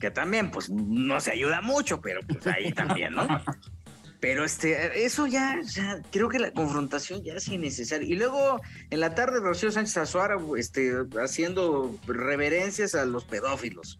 Que 0.00 0.10
también, 0.10 0.50
pues, 0.50 0.70
no 0.70 1.20
se 1.20 1.30
ayuda 1.30 1.60
mucho, 1.60 2.00
pero 2.00 2.20
pues 2.26 2.46
ahí 2.46 2.72
también, 2.72 3.14
¿no? 3.14 3.28
Pero 4.18 4.44
este, 4.44 5.04
eso 5.04 5.26
ya, 5.26 5.58
creo 6.10 6.28
que 6.28 6.38
la 6.38 6.50
confrontación 6.52 7.22
ya 7.22 7.34
es 7.34 7.48
innecesaria. 7.48 8.06
Y 8.08 8.16
luego, 8.16 8.60
en 8.90 9.00
la 9.00 9.14
tarde, 9.14 9.40
Rocío 9.40 9.70
Sánchez 9.70 9.96
Azuara, 9.98 10.36
este, 10.58 10.92
haciendo 11.22 11.94
reverencias 12.06 12.94
a 12.94 13.04
los 13.04 13.24
pedófilos. 13.24 13.98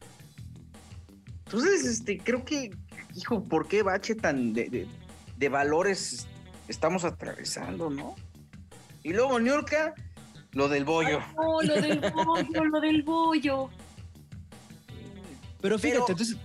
Entonces, 1.46 1.84
este, 1.84 2.18
creo 2.18 2.44
que, 2.44 2.70
hijo, 3.14 3.44
¿por 3.44 3.66
qué 3.66 3.82
bache 3.82 4.14
tan 4.14 4.52
de, 4.52 4.86
de- 5.38 5.48
valores 5.48 6.26
estamos 6.68 7.04
atravesando, 7.04 7.88
no? 7.88 8.14
Y 9.02 9.14
luego, 9.14 9.40
Niurka, 9.40 9.94
lo 10.52 10.68
del 10.68 10.84
bollo. 10.84 11.20
No, 11.34 11.62
lo 11.62 11.80
del 11.80 11.98
bollo, 11.98 12.64
lo 12.64 12.80
del 12.80 13.02
bollo. 13.02 13.70
Pero 15.60 15.78
fíjate, 15.78 16.00
Pero- 16.06 16.12
entonces, 16.12 16.36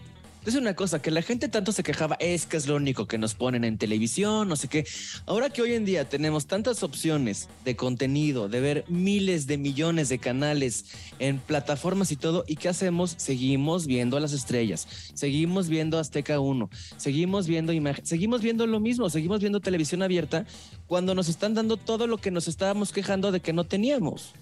entonces 0.46 0.62
una 0.62 0.76
cosa, 0.76 1.02
que 1.02 1.10
la 1.10 1.24
gente 1.24 1.50
tanto 1.50 1.72
se 1.72 1.82
quejaba, 1.82 2.18
es 2.20 2.46
que 2.46 2.56
es 2.56 2.68
lo 2.68 2.76
único 2.76 3.08
que 3.08 3.18
nos 3.18 3.34
ponen 3.34 3.64
en 3.64 3.80
televisión, 3.80 4.48
no 4.48 4.56
sé 4.56 4.68
qué. 4.68 4.86
Ahora 5.26 5.50
que 5.50 5.64
hoy 5.64 5.74
en 5.74 5.86
día 5.86 6.08
tenemos 6.08 6.46
tantas 6.46 6.84
opciones 6.84 7.50
de 7.64 7.76
contenido, 7.76 8.48
de 8.48 8.60
ver 8.60 8.86
miles 8.88 9.48
de 9.48 9.58
millones 9.58 10.08
de 10.08 10.20
canales 10.20 10.86
en 11.18 11.40
plataformas 11.40 12.12
y 12.12 12.16
todo, 12.16 12.44
¿y 12.48 12.58
qué 12.58 12.70
hacemos? 12.70 13.16
Seguimos 13.18 13.88
viendo 13.88 14.18
a 14.18 14.20
las 14.20 14.34
estrellas, 14.34 14.88
seguimos 15.16 15.68
viendo 15.68 15.98
Azteca 15.98 16.40
1, 16.40 16.70
seguimos 16.98 17.48
viendo 17.48 17.74
imagen, 17.74 18.06
seguimos 18.06 18.42
viendo 18.44 18.68
lo 18.68 18.80
mismo, 18.80 19.10
seguimos 19.10 19.40
viendo 19.40 19.62
televisión 19.62 20.04
abierta 20.04 20.46
cuando 20.86 21.16
nos 21.16 21.28
están 21.28 21.56
dando 21.56 21.76
todo 21.76 22.06
lo 22.06 22.20
que 22.20 22.30
nos 22.30 22.48
estábamos 22.48 22.92
quejando 22.92 23.32
de 23.32 23.40
que 23.40 23.52
no 23.52 23.64
teníamos. 23.64 24.34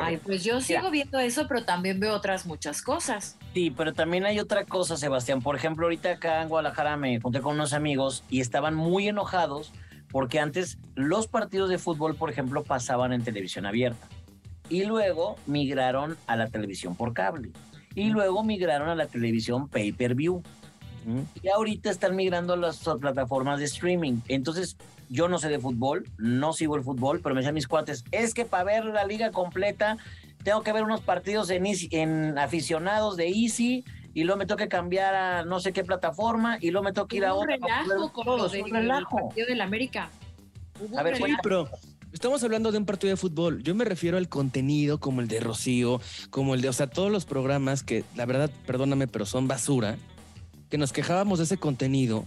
Ay, 0.00 0.16
pues 0.18 0.42
yo 0.42 0.60
sigo 0.60 0.90
viendo 0.90 1.18
eso, 1.20 1.46
pero 1.48 1.64
también 1.64 2.00
veo 2.00 2.14
otras 2.14 2.46
muchas 2.46 2.82
cosas. 2.82 3.36
Sí, 3.54 3.72
pero 3.76 3.92
también 3.92 4.24
hay 4.24 4.38
otra 4.38 4.64
cosa, 4.64 4.96
Sebastián. 4.96 5.42
Por 5.42 5.56
ejemplo, 5.56 5.86
ahorita 5.86 6.12
acá 6.12 6.42
en 6.42 6.48
Guadalajara 6.48 6.96
me 6.96 7.18
junté 7.20 7.40
con 7.40 7.54
unos 7.54 7.72
amigos 7.72 8.22
y 8.28 8.40
estaban 8.40 8.74
muy 8.74 9.08
enojados 9.08 9.72
porque 10.10 10.38
antes 10.38 10.78
los 10.94 11.26
partidos 11.26 11.68
de 11.68 11.78
fútbol, 11.78 12.14
por 12.14 12.30
ejemplo, 12.30 12.62
pasaban 12.62 13.12
en 13.12 13.24
televisión 13.24 13.66
abierta 13.66 14.06
y 14.68 14.84
luego 14.84 15.36
migraron 15.46 16.16
a 16.26 16.36
la 16.36 16.48
televisión 16.48 16.94
por 16.94 17.14
cable 17.14 17.50
y 17.94 18.10
luego 18.10 18.44
migraron 18.44 18.88
a 18.88 18.94
la 18.94 19.06
televisión 19.06 19.68
pay-per-view. 19.68 20.42
Y 21.42 21.48
ahorita 21.48 21.90
están 21.90 22.16
migrando 22.16 22.52
a 22.52 22.56
las 22.58 22.80
plataformas 23.00 23.60
de 23.60 23.64
streaming. 23.64 24.18
Entonces, 24.28 24.76
yo 25.08 25.26
no 25.26 25.38
sé 25.38 25.48
de 25.48 25.58
fútbol, 25.58 26.04
no 26.18 26.52
sigo 26.52 26.76
el 26.76 26.82
fútbol, 26.82 27.20
pero 27.22 27.34
me 27.34 27.40
decían 27.40 27.54
mis 27.54 27.66
cuates, 27.66 28.04
es 28.10 28.34
que 28.34 28.44
para 28.44 28.64
ver 28.64 28.84
la 28.84 29.06
liga 29.06 29.30
completa 29.30 29.96
tengo 30.48 30.62
que 30.62 30.72
ver 30.72 30.82
unos 30.82 31.02
partidos 31.02 31.50
en, 31.50 31.64
Easy- 31.66 31.88
en 31.92 32.38
aficionados 32.38 33.18
de 33.18 33.28
Easy 33.28 33.84
y 34.14 34.24
luego 34.24 34.38
me 34.38 34.46
tengo 34.46 34.56
que 34.56 34.68
cambiar 34.68 35.14
a 35.14 35.44
no 35.44 35.60
sé 35.60 35.74
qué 35.74 35.84
plataforma 35.84 36.56
y 36.58 36.70
luego 36.70 36.84
me 36.86 36.92
tengo 36.94 37.06
que 37.06 37.18
ir 37.18 37.26
a 37.26 37.34
otra. 37.34 37.56
relajo 37.56 38.12
con 38.14 38.24
todo, 38.24 38.38
lo 38.38 38.46
es 38.46 38.62
un 38.62 38.70
relajo. 38.70 39.16
partido 39.28 39.46
del 39.46 39.60
América. 39.60 40.10
Hubo 40.80 40.98
A 40.98 41.02
ver, 41.02 41.18
relajo. 41.18 41.40
pero 41.42 41.68
estamos 42.14 42.42
hablando 42.44 42.72
de 42.72 42.78
un 42.78 42.86
partido 42.86 43.10
de 43.10 43.16
fútbol. 43.18 43.62
Yo 43.62 43.74
me 43.74 43.84
refiero 43.84 44.16
al 44.16 44.30
contenido 44.30 44.98
como 44.98 45.20
el 45.20 45.28
de 45.28 45.38
Rocío, 45.40 46.00
como 46.30 46.54
el 46.54 46.62
de, 46.62 46.70
o 46.70 46.72
sea, 46.72 46.86
todos 46.86 47.12
los 47.12 47.26
programas 47.26 47.82
que, 47.82 48.04
la 48.16 48.24
verdad, 48.24 48.50
perdóname, 48.66 49.06
pero 49.06 49.26
son 49.26 49.48
basura, 49.48 49.98
que 50.70 50.78
nos 50.78 50.94
quejábamos 50.94 51.40
de 51.40 51.44
ese 51.44 51.58
contenido 51.58 52.24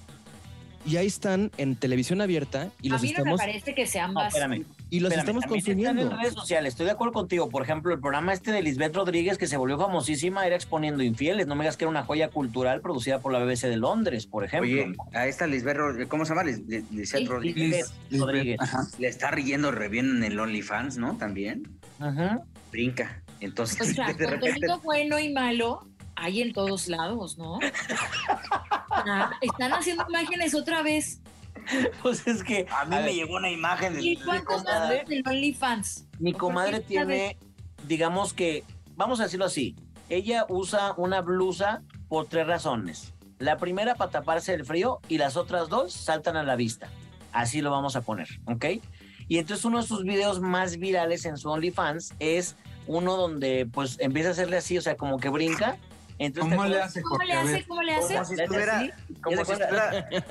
y 0.86 0.98
ahí 0.98 1.08
están 1.08 1.52
en 1.58 1.76
televisión 1.76 2.22
abierta 2.22 2.70
y 2.82 2.90
A 2.90 2.94
los 2.94 3.02
mí 3.02 3.10
no 3.10 3.14
me 3.14 3.20
estamos 3.20 3.40
parece 3.40 3.76
que 3.76 3.86
sean 3.88 4.14
No, 4.14 4.26
espérame. 4.26 4.66
y 4.90 5.00
los 5.00 5.12
Espérame, 5.12 5.20
estamos 5.20 5.44
están 5.44 5.50
consumiendo. 5.76 6.02
en 6.02 6.12
redes 6.20 6.34
sociales, 6.34 6.74
estoy 6.74 6.86
de 6.88 6.92
acuerdo 6.94 7.14
contigo. 7.14 7.50
Por 7.50 7.64
ejemplo, 7.64 7.94
el 7.94 8.00
programa 8.00 8.34
este 8.34 8.52
de 8.52 8.62
Lisbeth 8.62 8.96
Rodríguez 8.96 9.38
que 9.38 9.48
se 9.48 9.58
volvió 9.58 9.78
famosísima 9.78 10.46
era 10.48 10.56
exponiendo 10.56 11.04
infieles. 11.04 11.48
No 11.48 11.56
me 11.56 11.64
digas 11.64 11.78
que 11.78 11.84
era 11.86 11.90
una 11.90 12.04
joya 12.04 12.30
cultural 12.30 12.82
producida 12.82 13.20
por 13.20 13.32
la 13.32 13.40
BBC 13.40 13.68
de 13.68 13.78
Londres, 13.78 14.26
por 14.28 14.44
ejemplo. 14.44 14.70
Oye, 14.72 14.94
a 15.14 15.28
esta 15.28 15.48
Lisbeth, 15.48 16.08
¿cómo 16.08 16.26
se 16.26 16.30
llama? 16.34 16.44
Lis- 16.44 16.66
Lis- 16.68 16.90
Lisbeth 16.92 17.22
Liz- 17.22 17.28
Rodríguez. 17.30 17.58
Lisbeth 17.70 17.92
Liz- 18.12 18.20
Rodríguez. 18.22 18.58
Ajá. 18.60 18.84
Le 18.98 19.08
está 19.08 19.32
riendo 19.32 19.72
re 19.72 19.88
bien 19.90 20.18
en 20.18 20.24
el 20.24 20.40
OnlyFans, 20.40 20.98
¿no? 20.98 21.16
También. 21.18 21.68
Ajá. 22.00 22.42
Brinca. 22.72 23.22
Entonces, 23.40 23.82
O 23.82 23.86
sea, 23.94 24.08
de 24.14 24.14
repente. 24.28 24.40
contenido 24.52 24.80
bueno 24.82 25.20
y 25.20 25.32
malo 25.32 25.88
hay 26.16 26.42
en 26.42 26.54
todos 26.54 26.88
lados, 26.88 27.38
¿no? 27.38 27.60
Ah, 29.08 29.32
están 29.42 29.74
haciendo 29.74 30.06
imágenes 30.10 30.54
otra 30.56 30.82
vez. 30.84 31.22
Pues 32.02 32.26
es 32.28 32.44
que 32.44 32.66
A 32.72 32.86
mí 32.86 32.96
a 32.96 33.00
me 33.00 33.06
ver, 33.08 33.14
llegó 33.16 33.36
una 33.36 33.50
imagen 33.50 33.94
de. 33.94 34.02
¿Y 34.02 34.16
cuántos 34.18 34.64
comadre. 34.64 35.00
más 35.00 35.08
del 35.10 35.24
OnlyFans? 35.28 36.08
mi 36.20 36.32
¿Por 36.32 36.40
qué 36.40 36.40
comadre 36.40 36.80
tiene, 36.80 37.38
digamos 37.88 38.34
que, 38.34 38.64
vamos 38.96 39.20
a 39.20 39.24
decirlo 39.24 39.46
así, 39.46 39.76
ella 40.10 40.46
usa 40.50 40.94
una 40.98 41.22
blusa 41.22 41.84
por 42.08 42.26
tres 42.28 42.48
razones. 42.48 43.14
La 43.38 43.58
primera 43.58 43.96
para 43.96 44.12
taparse 44.12 44.54
el 44.54 44.66
frío 44.66 45.00
y 45.08 45.18
las 45.18 45.36
otras 45.38 45.70
dos 45.70 45.94
saltan 45.94 46.36
a 46.38 46.44
la 46.44 46.56
vista. 46.56 46.90
Así 47.32 47.62
lo 47.62 47.72
vamos 47.72 47.96
a 47.96 48.02
poner, 48.02 48.28
¿ok? 48.46 48.66
Y 49.28 49.38
entonces 49.38 49.64
uno 49.66 49.82
de 49.82 49.88
sus 49.88 50.04
videos 50.04 50.42
más 50.42 50.78
virales 50.78 51.26
en 51.26 51.38
su 51.38 51.50
OnlyFans 51.50 52.14
es 52.20 52.56
uno 52.88 53.16
donde 53.16 53.68
pues 53.72 53.98
empieza 54.00 54.30
a 54.30 54.32
hacerle 54.34 54.58
así, 54.58 54.78
o 54.78 54.82
sea, 54.82 54.96
como 54.96 55.18
que 55.18 55.30
brinca. 55.30 55.78
Entonces, 56.22 56.56
¿Cómo 56.56 56.70
le 56.70 56.80
hace, 56.80 57.02
¿Cómo 57.02 57.24
le 57.24 57.34
hace? 57.34 57.66
¿Cómo 57.66 57.82
le 57.82 57.96
hace? 57.96 58.14
Como 58.14 58.26
si 58.26 58.36
¿Le 58.36 58.44
hace 58.44 58.54
estuviera, 58.54 58.94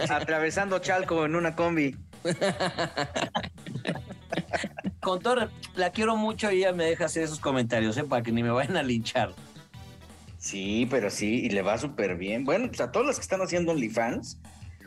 atravesando 0.09 0.79
Chalco 0.79 1.27
en 1.27 1.35
una 1.35 1.57
combi. 1.57 1.97
Con 5.01 5.21
todo, 5.21 5.51
la 5.75 5.91
quiero 5.91 6.15
mucho 6.15 6.53
y 6.53 6.59
ella 6.59 6.73
me 6.73 6.85
deja 6.85 7.07
hacer 7.07 7.25
esos 7.25 7.41
comentarios, 7.41 7.97
¿eh? 7.97 8.05
Para 8.05 8.23
que 8.23 8.31
ni 8.31 8.45
me 8.45 8.51
vayan 8.51 8.77
a 8.77 8.85
linchar. 8.85 9.33
Sí, 10.39 10.87
pero 10.89 11.11
sí, 11.11 11.47
y 11.47 11.51
le 11.51 11.63
va 11.63 11.77
súper 11.77 12.17
bien. 12.17 12.45
Bueno, 12.45 12.69
pues 12.69 12.81
a 12.81 12.93
todos 12.93 13.05
los 13.05 13.17
que 13.17 13.23
están 13.23 13.43
haciendo 13.43 13.73
OnlyFans. 13.73 14.39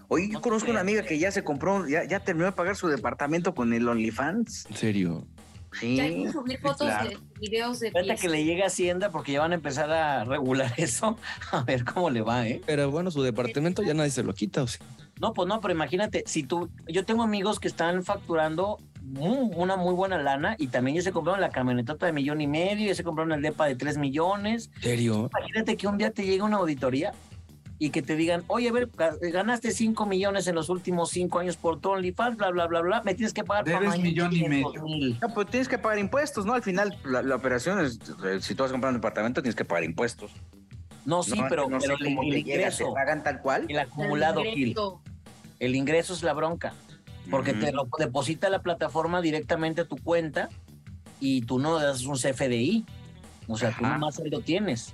Oye, 0.07 0.27
yo 0.27 0.35
No 0.35 0.41
conozco 0.41 0.71
una 0.71 0.79
amiga 0.79 1.03
que 1.03 1.19
ya 1.19 1.33
se 1.33 1.43
compró, 1.43 1.85
ya, 1.85 2.05
ya 2.05 2.21
terminó 2.21 2.45
de 2.45 2.53
pagar 2.53 2.77
su 2.77 2.87
departamento 2.87 3.53
con 3.53 3.73
el 3.73 3.89
OnlyFans. 3.89 4.67
En 4.69 4.77
serio. 4.77 5.27
Sí. 5.73 5.97
Ya 5.97 6.03
hay 6.03 6.23
que 6.23 6.31
subir 6.31 6.61
fotos 6.61 6.87
claro. 6.87 7.09
de 7.09 7.17
videos 7.43 7.79
de 7.79 7.87
Espérate 7.87 8.09
pies. 8.11 8.21
que 8.21 8.29
le 8.29 8.43
llegue 8.45 8.63
a 8.63 8.67
Hacienda 8.67 9.09
porque 9.09 9.33
ya 9.33 9.41
van 9.41 9.51
a 9.51 9.55
empezar 9.55 9.91
a 9.91 10.23
regular 10.23 10.73
eso. 10.77 11.17
A 11.51 11.63
ver 11.63 11.83
cómo 11.83 12.09
le 12.09 12.21
va, 12.21 12.47
¿eh? 12.47 12.61
Pero 12.65 12.89
bueno, 12.89 13.11
su 13.11 13.21
departamento 13.21 13.83
ya 13.83 13.93
nadie 13.93 14.11
se 14.11 14.23
lo 14.23 14.33
quita, 14.33 14.63
o 14.63 14.67
sea. 14.67 14.85
No, 15.21 15.33
pues 15.33 15.47
no, 15.47 15.61
pero 15.61 15.73
imagínate, 15.73 16.23
si 16.25 16.43
tú, 16.43 16.69
yo 16.87 17.05
tengo 17.05 17.23
amigos 17.23 17.59
que 17.59 17.67
están 17.67 18.03
facturando 18.03 18.79
una 19.15 19.75
muy 19.75 19.93
buena 19.93 20.17
lana 20.17 20.55
y 20.57 20.67
también 20.67 20.95
ya 20.97 21.03
se 21.03 21.11
compraron 21.11 21.39
la 21.41 21.49
camionetota 21.49 22.05
de 22.07 22.13
millón 22.13 22.41
y 22.41 22.47
medio, 22.47 22.87
ya 22.87 22.95
se 22.95 23.03
compraron 23.03 23.31
el 23.33 23.41
DEPA 23.41 23.65
de 23.67 23.75
tres 23.75 23.97
millones. 23.97 24.71
¿En 24.77 24.81
serio? 24.81 25.29
Imagínate 25.37 25.77
que 25.77 25.87
un 25.87 25.97
día 25.97 26.11
te 26.11 26.25
llega 26.25 26.43
una 26.43 26.57
auditoría 26.57 27.13
y 27.79 27.89
que 27.89 28.01
te 28.01 28.15
digan, 28.15 28.43
oye, 28.47 28.69
a 28.69 28.71
ver, 28.71 28.89
ga- 28.91 29.17
ganaste 29.31 29.71
5 29.71 30.05
millones 30.05 30.47
en 30.47 30.55
los 30.55 30.69
últimos 30.69 31.09
5 31.09 31.39
años 31.39 31.57
por 31.57 31.79
tu 31.81 31.89
OnlyFans, 31.89 32.37
bla, 32.37 32.49
bla, 32.51 32.67
bla, 32.67 32.81
bla, 32.81 33.01
me 33.03 33.13
tienes 33.15 33.33
que 33.33 33.43
pagar 33.43 33.65
Debes 33.65 33.89
mañana 33.89 34.03
millón 34.09 34.33
y 34.33 34.39
500 34.43 34.73
medio. 34.73 34.83
mil". 34.83 35.17
No, 35.21 35.33
pues 35.33 35.47
tienes 35.49 35.67
que 35.67 35.77
pagar 35.77 35.99
impuestos, 35.99 36.45
¿no? 36.45 36.53
Al 36.53 36.61
final, 36.63 36.97
la, 37.03 37.21
la 37.21 37.35
operación 37.35 37.79
es, 37.83 37.99
eh, 38.25 38.39
si 38.41 38.55
tú 38.55 38.63
vas 38.63 38.71
a 38.71 38.73
comprar 38.73 38.91
un 38.93 38.99
departamento, 38.99 39.41
tienes 39.41 39.55
que 39.55 39.65
pagar 39.65 39.83
impuestos. 39.83 40.31
No, 41.05 41.23
sí, 41.23 41.37
No, 41.37 41.47
pero, 41.49 41.67
no 41.69 41.79
pero 41.79 41.95
el, 41.99 42.05
el 42.07 42.37
ingreso, 42.37 42.85
¿Te 42.87 42.93
pagan 42.93 43.23
tal 43.23 43.41
cual? 43.41 43.65
el 43.67 43.77
acumulado, 43.79 44.39
El 44.41 44.51
Gil, 44.53 44.67
ingreso. 44.69 45.01
el 45.59 45.75
ingreso 45.75 46.13
es 46.13 46.23
la 46.23 46.33
bronca. 46.33 46.73
porque 47.29 47.53
te 47.53 47.71
lo 47.73 47.87
deposita 47.99 48.49
la 48.49 48.61
plataforma 48.61 49.21
directamente 49.21 49.81
a 49.81 49.85
tu 49.85 49.95
cuenta 49.97 50.47
y 51.19 51.41
tú 51.41 51.57
no 51.59 51.77
das 51.79 52.05
un 52.05 52.15
CFDI. 52.17 52.85
O 53.47 53.57
sea, 53.57 53.71
tú 53.71 53.83
Ajá. 53.85 53.93
nomás 53.97 54.19
ahí 54.19 54.29
lo 54.29 54.39
tienes. 54.41 54.93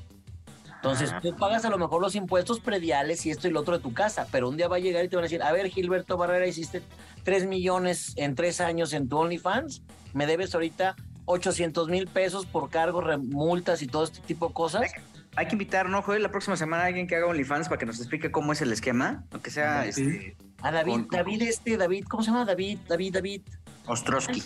Entonces, 0.81 1.13
tú 1.21 1.35
pagas 1.35 1.65
a 1.65 1.69
lo 1.69 1.77
mejor 1.77 2.01
los 2.01 2.15
impuestos 2.15 2.59
prediales 2.61 3.25
y 3.25 3.31
esto 3.31 3.47
y 3.47 3.51
lo 3.51 3.59
otro 3.59 3.75
de 3.77 3.83
tu 3.83 3.93
casa, 3.93 4.27
pero 4.31 4.47
un 4.47 4.55
día 4.55 4.67
va 4.69 4.77
a 4.77 4.79
llegar 4.79 5.03
y 5.03 5.09
te 5.09 5.15
van 5.17 5.23
a 5.23 5.27
decir, 5.27 5.43
a 5.43 5.51
ver, 5.51 5.67
Gilberto 5.67 6.15
Barrera, 6.15 6.47
hiciste 6.47 6.81
3 7.23 7.47
millones 7.47 8.13
en 8.15 8.33
3 8.35 8.61
años 8.61 8.93
en 8.93 9.09
tu 9.09 9.17
OnlyFans, 9.17 9.81
me 10.13 10.25
debes 10.25 10.53
ahorita 10.55 10.95
800 11.25 11.89
mil 11.89 12.07
pesos 12.07 12.45
por 12.45 12.69
cargos, 12.69 13.03
multas 13.21 13.81
y 13.81 13.87
todo 13.87 14.05
este 14.05 14.21
tipo 14.21 14.47
de 14.47 14.53
cosas. 14.53 14.91
Hay 15.35 15.47
que 15.47 15.53
invitar, 15.53 15.89
¿no, 15.89 16.01
Joel? 16.01 16.23
La 16.23 16.31
próxima 16.31 16.55
semana 16.55 16.83
a 16.83 16.85
alguien 16.87 17.07
que 17.07 17.15
haga 17.15 17.27
OnlyFans 17.27 17.67
para 17.67 17.77
que 17.77 17.85
nos 17.85 17.99
explique 17.99 18.31
cómo 18.31 18.51
es 18.53 18.61
el 18.61 18.71
esquema, 18.71 19.25
aunque 19.31 19.51
sea 19.51 19.83
Sí. 19.91 20.01
este, 20.01 20.37
A 20.61 20.71
David, 20.71 20.91
Con- 20.93 21.07
David 21.09 21.41
este, 21.43 21.77
David, 21.77 22.05
¿cómo 22.09 22.23
se 22.23 22.31
llama? 22.31 22.45
David, 22.45 22.79
David, 22.87 23.13
David. 23.13 23.41
Ostrowski. 23.85 24.43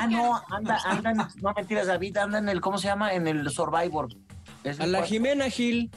Ah, 0.00 0.06
no, 0.08 0.40
anda, 0.50 0.78
anda, 0.84 1.28
no 1.40 1.52
mentiras, 1.54 1.86
David 1.86 2.16
anda 2.16 2.38
en 2.38 2.48
el, 2.48 2.60
¿cómo 2.60 2.76
se 2.78 2.86
llama? 2.88 3.12
En 3.14 3.26
el 3.28 3.48
Survivor. 3.50 4.08
Es 4.64 4.78
A 4.80 4.86
la 4.86 5.02
Jimena 5.04 5.48
Gil. 5.50 5.90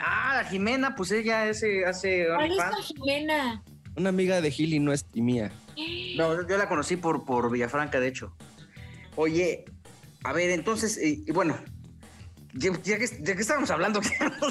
Ah, 0.00 0.40
la 0.42 0.48
Jimena, 0.48 0.94
pues 0.96 1.10
ella 1.12 1.46
ese, 1.48 1.84
hace 1.84 2.26
¿Cuál 2.34 2.50
es 2.50 2.56
la. 2.56 2.72
Jimena? 2.82 3.62
Una 3.96 4.08
amiga 4.08 4.40
de 4.40 4.50
Gil 4.50 4.74
y 4.74 4.78
no 4.80 4.92
es 4.92 5.06
y 5.14 5.22
mía. 5.22 5.52
No, 6.16 6.46
yo 6.48 6.56
la 6.58 6.68
conocí 6.68 6.96
por, 6.96 7.24
por 7.24 7.50
Villafranca, 7.50 8.00
de 8.00 8.08
hecho. 8.08 8.34
Oye, 9.16 9.64
a 10.24 10.32
ver, 10.32 10.50
entonces, 10.50 10.98
eh, 10.98 11.20
y 11.26 11.30
bueno, 11.32 11.56
ya, 12.54 12.70
ya 12.82 12.98
que, 12.98 13.06
ya 13.20 13.34
que 13.36 13.40
estábamos 13.42 13.70
hablando, 13.70 14.00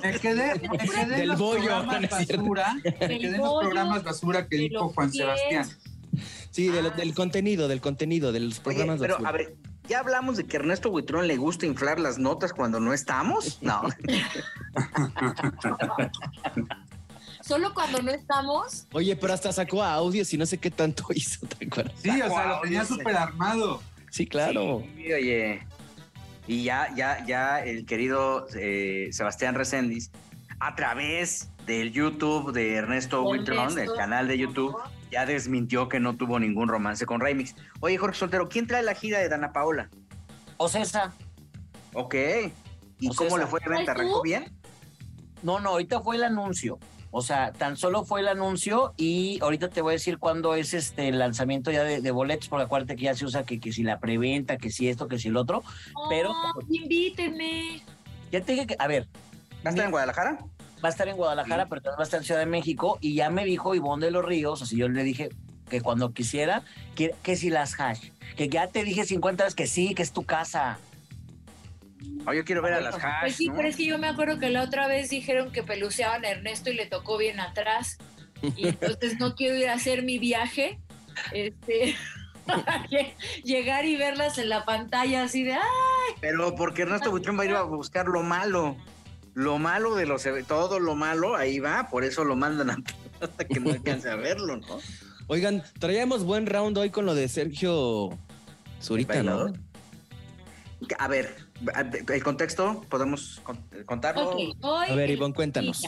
Me 0.04 0.20
quedé, 0.20 0.54
me 0.60 0.78
quedé 0.78 1.02
en 1.02 1.10
Del 1.10 1.28
los 1.30 1.40
bollo, 1.40 1.66
programas 1.66 2.10
basura. 2.10 2.74
Me 2.74 2.82
quedé 3.20 3.26
en 3.36 3.38
los 3.38 3.60
programas 3.62 4.04
basura 4.04 4.48
que 4.48 4.58
dijo 4.58 4.90
Juan 4.90 5.12
pies. 5.12 5.24
Sebastián. 5.24 5.70
Sí, 6.52 6.68
del, 6.68 6.88
Ah. 6.88 6.90
del 6.92 7.14
contenido, 7.14 7.68
del 7.68 7.82
contenido, 7.82 8.32
de 8.32 8.40
los 8.42 8.56
Oye, 8.56 8.64
programas 8.64 9.00
de 9.00 9.04
pero 9.06 9.16
azul. 9.16 9.26
a 9.28 9.32
ver, 9.32 9.56
¿ya 9.88 10.00
hablamos 10.00 10.38
de 10.38 10.46
que 10.46 10.58
Ernesto 10.58 10.90
Buitrón 10.90 11.28
le 11.28 11.38
gusta 11.38 11.66
inflar 11.66 12.00
las 12.00 12.18
notas 12.18 12.54
cuando 12.54 12.80
no 12.80 12.94
estamos? 12.94 13.60
No. 13.62 13.84
Solo 17.42 17.74
cuando 17.74 18.02
no 18.02 18.12
estamos. 18.12 18.88
Oye, 18.94 19.16
pero 19.16 19.34
hasta 19.34 19.52
sacó 19.52 19.84
audios 19.84 20.34
y 20.34 20.38
no 20.38 20.46
sé 20.46 20.58
qué 20.58 20.72
tanto 20.72 21.06
hizo, 21.14 21.46
¿te 21.48 21.66
acuerdas? 21.66 21.94
Sí, 22.02 22.22
o 22.22 22.30
sea, 22.30 22.48
lo 22.48 22.62
tenía 22.62 22.86
súper 22.86 23.16
armado. 23.16 23.82
Sí, 24.10 24.28
claro. 24.28 24.84
Sí, 24.96 25.12
oye. 25.12 25.66
Y 26.48 26.64
ya, 26.64 26.94
ya, 26.96 27.26
ya 27.26 27.64
el 27.64 27.86
querido 27.86 28.48
eh, 28.56 29.10
Sebastián 29.12 29.56
Reséndiz, 29.56 30.12
a 30.60 30.76
través 30.76 31.50
del 31.66 31.92
YouTube 31.92 32.52
de 32.52 32.76
Ernesto 32.76 33.24
Buitrón, 33.24 33.76
del 33.76 33.94
canal 33.94 34.28
de 34.28 34.38
YouTube, 34.38 34.76
ya 35.12 35.26
desmintió 35.26 35.90
que 35.90 36.00
no 36.00 36.16
tuvo 36.16 36.40
ningún 36.40 36.68
romance 36.70 37.06
con 37.06 37.20
Remix. 37.20 37.56
Oye, 37.82 37.98
Jorge 37.98 38.18
Soltero, 38.18 38.48
¿quién 38.50 38.66
trae 38.66 38.82
la 38.82 38.96
gira 38.96 39.20
de 39.20 39.30
Dana 39.30 39.52
Paola? 39.52 39.90
O 40.58 40.70
César. 40.70 41.12
Ok. 41.94 42.16
¿Y 43.00 43.10
cómo 43.16 43.38
le 43.38 43.46
fue 43.46 43.60
de 43.60 43.70
venta? 43.70 43.92
¿Ay, 43.92 43.96
tú? 43.98 44.02
¿Arrancó 44.02 44.22
bien? 44.22 44.46
No, 45.44 45.60
no, 45.60 45.70
ahorita 45.72 46.02
fue 46.02 46.16
el 46.16 46.24
anuncio. 46.24 46.80
O 47.14 47.22
sea, 47.22 47.52
tan 47.52 47.76
solo 47.76 48.06
fue 48.06 48.22
el 48.22 48.30
anuncio 48.30 48.94
y 48.96 49.38
ahorita 49.42 49.68
te 49.70 49.82
voy 49.82 49.92
a 49.92 49.94
decir 49.94 50.18
cuándo 50.18 50.56
es 50.56 50.74
este 50.74 51.10
el 51.10 51.20
lanzamiento 51.20 51.70
ya 51.70 51.84
de, 51.84 52.00
de 52.00 52.12
boletos, 52.12 52.48
porque 52.48 52.64
acuérdate 52.64 52.96
que 52.96 53.04
ya 53.04 53.16
se 53.16 53.26
usa 53.26 53.44
que, 53.44 53.60
que 53.60 53.74
si 53.74 53.84
la 53.84 54.00
preventa, 54.00 54.56
que 54.58 54.70
si 54.70 54.88
esto, 54.88 55.10
que 55.10 55.20
si 55.20 55.28
el 55.28 55.36
otro. 55.36 55.62
Pero- 56.10 56.32
Oh, 56.32 56.62
invíteme. 56.70 57.82
Ya 58.32 58.40
te 58.42 58.54
dije 58.54 58.66
que, 58.68 58.76
a 58.80 58.88
ver, 58.88 59.08
¿Va 59.66 59.70
a 59.70 59.70
estar 59.72 59.86
en 59.86 59.92
Guadalajara? 59.92 60.38
Va 60.84 60.90
a 60.90 60.92
estar 60.92 61.08
en 61.08 61.16
Guadalajara, 61.16 61.68
pero 61.68 61.82
también 61.82 62.00
va 62.00 62.04
a 62.04 62.06
estar 62.06 62.20
en 62.20 62.26
Ciudad 62.26 62.40
de 62.40 62.46
México 62.46 62.98
y 63.02 63.16
ya 63.16 63.30
me 63.30 63.46
dijo 63.46 63.76
Ivonne 63.76 64.06
de 64.06 64.12
los 64.12 64.26
Ríos, 64.26 64.62
así 64.62 64.78
yo 64.78 64.90
le 64.90 65.04
dije 65.04 65.30
que 65.70 65.82
cuando 65.82 66.14
quisiera, 66.14 66.64
que, 66.96 67.16
que 67.24 67.36
si 67.36 67.50
las 67.50 67.80
hash, 67.80 68.10
que 68.36 68.50
ya 68.50 68.68
te 68.68 68.84
dije 68.84 69.06
50 69.06 69.44
veces 69.44 69.56
que 69.56 69.68
sí, 69.68 69.96
que 69.96 70.04
es 70.04 70.12
tu 70.12 70.24
casa. 70.24 70.80
Oh, 72.26 72.34
yo 72.34 72.44
quiero 72.44 72.62
ver 72.62 72.74
a 72.74 72.82
las 72.82 72.96
Pues 72.96 73.04
hash, 73.06 73.34
sí, 73.34 73.48
¿no? 73.48 73.56
pero 73.56 73.68
es 73.68 73.76
que 73.76 73.86
yo 73.86 73.98
me 73.98 74.08
acuerdo 74.08 74.38
que 74.38 74.50
la 74.50 74.64
otra 74.64 74.88
vez 74.88 75.10
dijeron 75.10 75.52
que 75.52 75.64
peluceaban 75.64 76.26
a 76.26 76.30
Ernesto 76.30 76.70
y 76.70 76.74
le 76.74 76.86
tocó 76.88 77.18
bien 77.18 77.40
atrás. 77.40 77.98
y 78.42 78.68
entonces 78.68 79.20
no 79.20 79.36
quiero 79.36 79.56
ir 79.56 79.70
a 79.70 79.74
hacer 79.74 80.04
mi 80.04 80.18
viaje, 80.20 80.80
este, 81.32 81.96
llegar 83.44 83.86
y 83.86 83.96
verlas 83.96 84.38
en 84.38 84.50
la 84.50 84.66
pantalla 84.66 85.24
así 85.24 85.44
de, 85.44 85.54
¡ay! 85.54 85.62
Pero 86.20 86.56
porque 86.56 86.84
Ernesto 86.84 87.12
Buitrón 87.12 87.38
va 87.38 87.44
a 87.44 87.46
ir 87.46 87.56
a 87.56 87.62
buscar 87.64 88.08
lo 88.08 88.24
malo, 88.24 88.76
lo 89.34 89.58
malo 89.60 89.96
de 89.96 90.06
los 90.06 90.28
todo 90.48 90.80
lo 90.80 90.96
malo, 90.96 91.36
ahí 91.36 91.60
va, 91.60 91.90
por 91.90 92.04
eso 92.04 92.24
lo 92.24 92.36
mandan 92.36 92.84
hasta 93.22 93.46
que 93.46 93.60
no 93.60 93.72
alcance 93.72 94.10
a 94.10 94.16
verlo, 94.16 94.58
¿no? 94.58 94.80
Oigan, 95.28 95.64
traíamos 95.80 96.24
buen 96.24 96.46
round 96.46 96.78
hoy 96.78 96.90
con 96.90 97.06
lo 97.06 97.16
de 97.16 97.28
Sergio 97.30 98.10
Zurita, 98.82 99.24
¿no? 99.24 99.54
A 100.98 101.08
ver, 101.08 101.36
el 102.14 102.24
contexto, 102.24 102.84
¿podemos 102.90 103.42
contarlo? 103.86 104.36
a 104.64 104.96
ver, 104.96 105.10
Ivonne, 105.12 105.34
cuéntanos. 105.34 105.84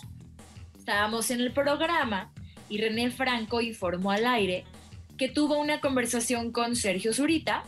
Estábamos 0.78 1.32
en 1.32 1.41
el 1.41 1.52
programa 1.52 2.32
y 2.70 2.78
René 2.78 3.12
Franco 3.12 3.62
informó 3.62 4.12
al 4.12 4.26
aire 4.26 4.66
que 5.18 5.30
tuvo 5.30 5.60
una 5.60 5.80
conversación 5.80 6.52
con 6.52 6.76
Sergio 6.76 7.14
Zurita 7.14 7.64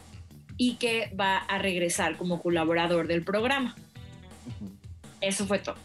y 0.57 0.75
que 0.75 1.13
va 1.19 1.37
a 1.37 1.57
regresar 1.57 2.17
como 2.17 2.41
colaborador 2.41 3.07
del 3.07 3.23
programa. 3.23 3.75
Eso 5.25 5.47
fue 5.47 5.59
todo. 5.59 5.75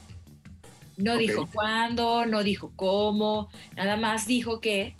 No 0.98 1.16
dijo 1.16 1.48
cuándo, 1.50 2.26
no 2.26 2.42
dijo 2.42 2.72
cómo, 2.76 3.48
nada 3.74 3.96
más 3.96 4.26
dijo 4.26 4.60
que 4.60 4.94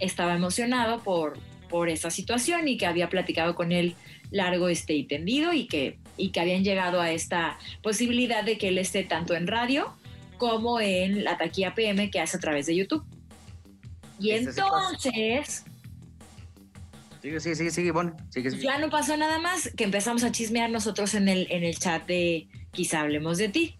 estaba 0.00 0.34
emocionado 0.34 1.04
por, 1.04 1.38
por 1.68 1.88
esa 1.88 2.10
situación 2.10 2.66
y 2.66 2.76
que 2.76 2.86
había 2.86 3.08
platicado 3.08 3.54
con 3.54 3.70
él 3.70 3.94
largo 4.32 4.68
este 4.68 4.94
y 4.94 5.04
tendido 5.04 5.52
y 5.52 5.68
que, 5.68 6.00
y 6.16 6.30
que 6.32 6.40
habían 6.40 6.64
llegado 6.64 7.00
a 7.00 7.12
esta 7.12 7.56
posibilidad 7.84 8.42
de 8.42 8.58
que 8.58 8.68
él 8.68 8.78
esté 8.78 9.04
tanto 9.04 9.36
en 9.36 9.46
radio 9.46 9.94
como 10.38 10.80
en 10.80 11.22
la 11.22 11.38
taquilla 11.38 11.76
PM 11.76 12.10
que 12.10 12.18
hace 12.18 12.36
a 12.36 12.40
través 12.40 12.66
de 12.66 12.74
YouTube. 12.74 13.04
Y 14.18 14.32
entonces... 14.32 15.64
Sigue, 17.22 17.40
sigue, 17.40 17.54
sigue, 17.54 17.70
sigue, 17.70 17.90
bueno, 17.92 18.16
Ya 18.60 18.78
no 18.78 18.90
pasó 18.90 19.16
nada 19.16 19.38
más 19.38 19.70
que 19.76 19.84
empezamos 19.84 20.24
a 20.24 20.32
chismear 20.32 20.68
nosotros 20.68 21.14
en 21.14 21.28
el, 21.28 21.46
en 21.50 21.62
el 21.62 21.78
chat 21.78 22.04
de 22.06 22.48
Quizá 22.74 23.02
hablemos 23.02 23.38
de 23.38 23.48
ti. 23.48 23.76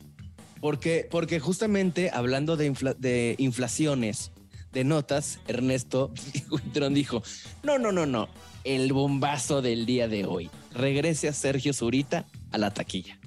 Porque, 0.64 1.06
porque 1.10 1.40
justamente 1.40 2.10
hablando 2.10 2.56
de, 2.56 2.70
de 2.98 3.34
inflaciones, 3.36 4.32
de 4.72 4.82
notas, 4.82 5.38
Ernesto 5.46 6.10
dijo, 6.90 7.22
no, 7.62 7.78
no, 7.78 7.92
no, 7.92 8.06
no, 8.06 8.30
el 8.64 8.90
bombazo 8.94 9.60
del 9.60 9.84
día 9.84 10.08
de 10.08 10.24
hoy. 10.24 10.50
Regrese 10.72 11.28
a 11.28 11.34
Sergio 11.34 11.74
Zurita 11.74 12.24
a 12.50 12.56
la 12.56 12.72
taquilla. 12.72 13.18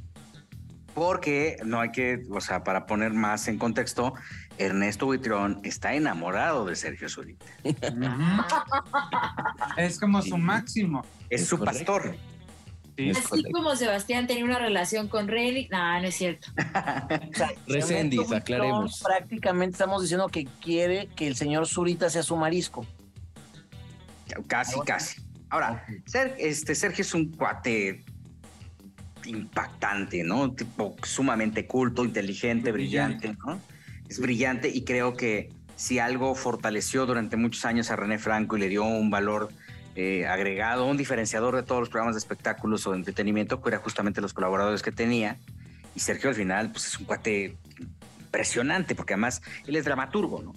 Porque 0.96 1.58
no 1.64 1.80
hay 1.80 1.92
que, 1.92 2.24
o 2.32 2.42
sea, 2.42 2.64
para 2.64 2.88
poner 2.88 3.14
más 3.14 3.48
en 3.48 3.60
contexto, 3.60 4.16
Ernesto 4.58 5.06
Buitrón 5.06 5.62
está 5.64 5.94
enamorado 5.94 6.66
de 6.66 6.76
Sergio 6.76 7.08
Zurita. 7.08 7.46
es 9.78 10.00
como 10.00 10.24
su 10.24 10.40
máximo. 10.40 11.06
Es, 11.30 11.46
su 11.46 11.60
pastor. 11.60 12.16
Así 12.98 13.44
como 13.52 13.76
Sebastián 13.76 14.26
tenía 14.28 14.46
una 14.46 14.60
relación 14.60 15.08
con 15.08 15.28
Reddick, 15.28 15.72
no, 15.72 16.02
no 16.02 16.08
es 16.08 16.16
cierto. 16.16 16.48
Resendis, 17.68 18.32
aclaremos. 18.32 19.02
Prácticamente 19.04 19.76
estamos 19.76 20.02
diciendo 20.02 20.28
que 20.30 20.46
quiere 20.62 21.08
que 21.16 21.28
el 21.28 21.36
señor 21.36 21.68
Zurita 21.68 22.10
sea 22.10 22.24
su 22.24 22.36
marisco. 22.36 22.86
Casi, 24.48 24.80
casi. 24.82 25.22
Ahora, 25.50 25.86
este, 26.38 26.76
Sergio 26.76 27.04
es 27.04 27.14
un 27.14 27.32
cuate 27.32 28.04
impactante, 29.26 30.24
¿no? 30.24 30.54
Tipo 30.54 30.96
sumamente 31.04 31.68
culto, 31.68 32.04
inteligente, 32.04 32.72
brillante, 32.72 33.36
¿no? 33.46 33.60
Es 34.10 34.20
brillante 34.20 34.70
y 34.70 34.84
creo 34.84 35.16
que 35.16 35.50
si 35.76 36.00
algo 36.00 36.34
fortaleció 36.34 37.06
durante 37.06 37.38
muchos 37.38 37.64
años 37.66 37.92
a 37.92 37.96
René 37.96 38.18
Franco 38.18 38.58
y 38.58 38.62
le 38.62 38.70
dio 38.70 38.84
un 38.84 39.10
valor 39.10 39.50
eh, 40.00 40.28
agregado, 40.28 40.86
un 40.86 40.96
diferenciador 40.96 41.56
de 41.56 41.64
todos 41.64 41.80
los 41.80 41.90
programas 41.90 42.14
de 42.14 42.20
espectáculos 42.20 42.86
o 42.86 42.94
entretenimiento, 42.94 43.60
que 43.60 43.70
era 43.70 43.80
justamente 43.80 44.22
los 44.22 44.32
colaboradores 44.32 44.84
que 44.84 44.92
tenía. 44.92 45.40
Y 45.96 46.02
Sergio 46.02 46.30
al 46.30 46.36
final, 46.36 46.72
pues 46.72 46.86
es 46.86 47.00
un 47.00 47.06
cuate 47.06 47.58
impresionante, 48.20 48.94
porque 48.94 49.16
además 49.16 49.42
él 49.66 49.76
es 49.76 49.86
dramaturgo, 49.86 50.44
¿no? 50.44 50.54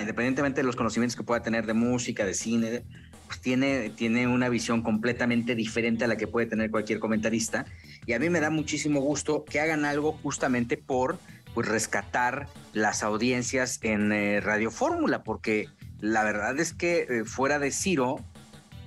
Independientemente 0.00 0.62
de 0.62 0.64
los 0.64 0.74
conocimientos 0.74 1.16
que 1.16 1.22
pueda 1.22 1.42
tener 1.42 1.66
de 1.66 1.74
música, 1.74 2.24
de 2.24 2.32
cine, 2.32 2.82
pues 3.26 3.42
tiene, 3.42 3.90
tiene 3.90 4.26
una 4.26 4.48
visión 4.48 4.80
completamente 4.80 5.54
diferente 5.54 6.04
a 6.04 6.08
la 6.08 6.16
que 6.16 6.26
puede 6.26 6.46
tener 6.46 6.70
cualquier 6.70 6.98
comentarista. 6.98 7.66
Y 8.06 8.14
a 8.14 8.18
mí 8.18 8.30
me 8.30 8.40
da 8.40 8.48
muchísimo 8.48 9.02
gusto 9.02 9.44
que 9.44 9.60
hagan 9.60 9.84
algo 9.84 10.12
justamente 10.22 10.78
por 10.78 11.18
pues, 11.52 11.68
rescatar 11.68 12.48
las 12.72 13.02
audiencias 13.02 13.80
en 13.82 14.12
eh, 14.12 14.40
Radio 14.40 14.70
Fórmula, 14.70 15.24
porque 15.24 15.68
la 16.00 16.24
verdad 16.24 16.58
es 16.58 16.72
que 16.72 17.00
eh, 17.00 17.24
fuera 17.26 17.58
de 17.58 17.70
Ciro, 17.70 18.24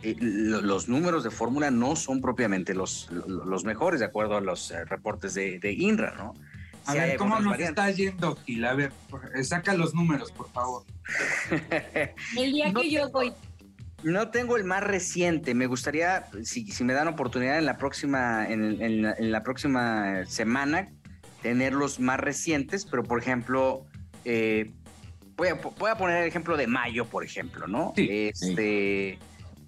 eh, 0.01 0.15
los 0.19 0.87
números 0.87 1.23
de 1.25 1.31
fórmula 1.31 1.71
no 1.71 1.95
son 1.95 2.21
propiamente 2.21 2.73
los, 2.73 3.09
los 3.11 3.65
mejores, 3.65 3.99
de 3.99 4.05
acuerdo 4.05 4.37
a 4.37 4.41
los 4.41 4.71
eh, 4.71 4.85
reportes 4.85 5.33
de, 5.33 5.59
INRA, 5.77 6.15
¿no? 6.15 6.33
A 6.85 6.93
ver, 6.93 7.17
¿cómo 7.17 7.39
nos 7.39 7.59
está 7.59 7.91
yendo, 7.91 8.35
Gil? 8.37 8.65
A 8.65 8.73
ver, 8.73 8.93
eh, 9.35 9.43
saca 9.43 9.73
los 9.73 9.93
números, 9.93 10.31
por 10.31 10.49
favor. 10.51 10.83
el 12.37 12.51
día 12.51 12.73
que 12.73 12.89
yo 12.89 13.09
voy. 13.11 13.33
No 14.01 14.29
tengo 14.29 14.55
el 14.55 14.63
más 14.63 14.81
reciente. 14.81 15.53
Me 15.53 15.67
gustaría, 15.67 16.27
si, 16.43 16.65
si 16.71 16.83
me 16.85 16.93
dan 16.93 17.09
oportunidad 17.09 17.57
en 17.57 17.65
la 17.65 17.77
próxima, 17.77 18.47
en, 18.49 19.31
la 19.31 19.43
próxima 19.43 20.25
semana, 20.25 20.87
tener 21.41 21.73
los 21.73 21.99
más 21.99 22.19
recientes, 22.19 22.85
pero 22.85 23.03
por 23.03 23.19
ejemplo, 23.19 23.85
voy, 25.35 25.47
a, 25.49 25.97
poner 25.97 26.21
el 26.23 26.27
ejemplo 26.29 26.55
de 26.55 26.67
mayo, 26.67 27.05
por 27.05 27.25
ejemplo, 27.25 27.67
¿no? 27.67 27.93
este. 27.97 29.19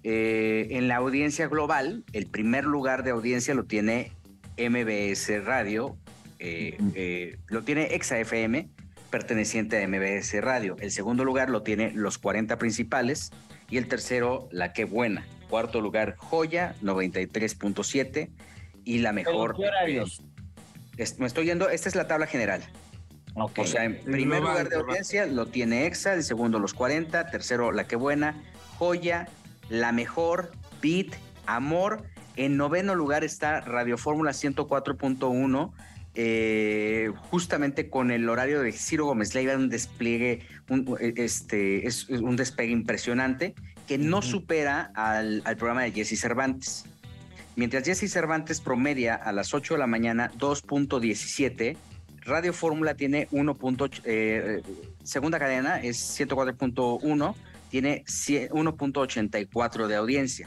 Eh, 0.04 0.68
en 0.70 0.88
la 0.88 0.96
audiencia 0.96 1.46
global, 1.46 2.04
el 2.12 2.26
primer 2.26 2.64
lugar 2.64 3.04
de 3.04 3.10
audiencia 3.10 3.54
lo 3.54 3.64
tiene 3.64 4.12
MBS 4.58 5.44
Radio, 5.44 5.96
eh, 6.38 6.76
eh, 6.94 7.38
lo 7.46 7.62
tiene 7.62 7.94
ExaFM, 7.94 8.68
perteneciente 9.10 9.82
a 9.82 9.86
MBS 9.86 10.40
Radio. 10.40 10.76
El 10.80 10.90
segundo 10.90 11.24
lugar 11.24 11.50
lo 11.50 11.62
tiene 11.62 11.92
Los 11.92 12.18
40 12.18 12.58
Principales 12.58 13.30
y 13.70 13.76
el 13.76 13.86
tercero, 13.86 14.48
La 14.50 14.72
Que 14.72 14.84
Buena. 14.84 15.24
Cuarto 15.48 15.80
lugar, 15.80 16.16
Joya, 16.16 16.74
93.7 16.82 18.30
y 18.84 18.98
la 18.98 19.12
mejor... 19.12 19.54
¿Qué 19.56 19.66
horarios? 19.66 20.22
me 21.18 21.26
estoy 21.26 21.46
yendo, 21.46 21.68
esta 21.68 21.88
es 21.88 21.94
la 21.94 22.06
tabla 22.06 22.26
general. 22.26 22.62
O 23.34 23.66
sea, 23.66 23.84
en 23.84 23.96
primer 23.98 24.40
lugar 24.40 24.68
de 24.68 24.76
audiencia 24.76 25.26
lo 25.26 25.46
tiene 25.46 25.86
EXA, 25.86 26.14
el 26.14 26.22
segundo 26.22 26.58
Los 26.58 26.74
40, 26.74 27.30
tercero 27.30 27.72
La 27.72 27.86
Que 27.86 27.96
Buena, 27.96 28.42
Joya, 28.78 29.28
la 29.72 29.90
Mejor, 29.90 30.52
Beat, 30.82 31.14
Amor. 31.46 32.04
En 32.36 32.56
noveno 32.56 32.94
lugar 32.94 33.24
está 33.24 33.62
Radio 33.62 33.96
Fórmula 33.96 34.32
104.1. 34.32 35.72
Eh, 36.14 37.10
justamente 37.30 37.88
con 37.88 38.10
el 38.10 38.28
horario 38.28 38.60
de 38.60 38.72
Ciro 38.72 39.06
Gómez 39.06 39.34
Leiva, 39.34 39.56
un 39.56 39.70
despliegue, 39.70 40.46
un, 40.68 40.94
este, 41.00 41.86
es 41.86 42.06
un 42.10 42.36
despegue 42.36 42.70
impresionante 42.70 43.54
que 43.88 43.96
no 43.96 44.20
supera 44.20 44.92
al, 44.94 45.42
programa 45.56 45.84
de 45.84 45.92
Jesse 45.92 46.20
Cervantes. 46.20 46.84
Mientras 47.56 47.84
Jesse 47.84 48.12
Cervantes 48.12 48.60
promedia 48.60 49.14
a 49.14 49.32
las 49.32 49.54
8 49.54 49.74
de 49.74 49.80
la 49.80 49.86
mañana 49.86 50.30
2.17, 50.38 51.76
Radio 52.20 52.52
Fórmula 52.52 52.94
tiene 52.94 53.26
1. 53.30 53.58
Eh, 54.04 54.62
segunda 55.02 55.38
cadena 55.38 55.80
es 55.80 56.20
104.1 56.20 57.34
tiene 57.72 58.04
1.84 58.04 59.86
de 59.86 59.94
audiencia. 59.96 60.46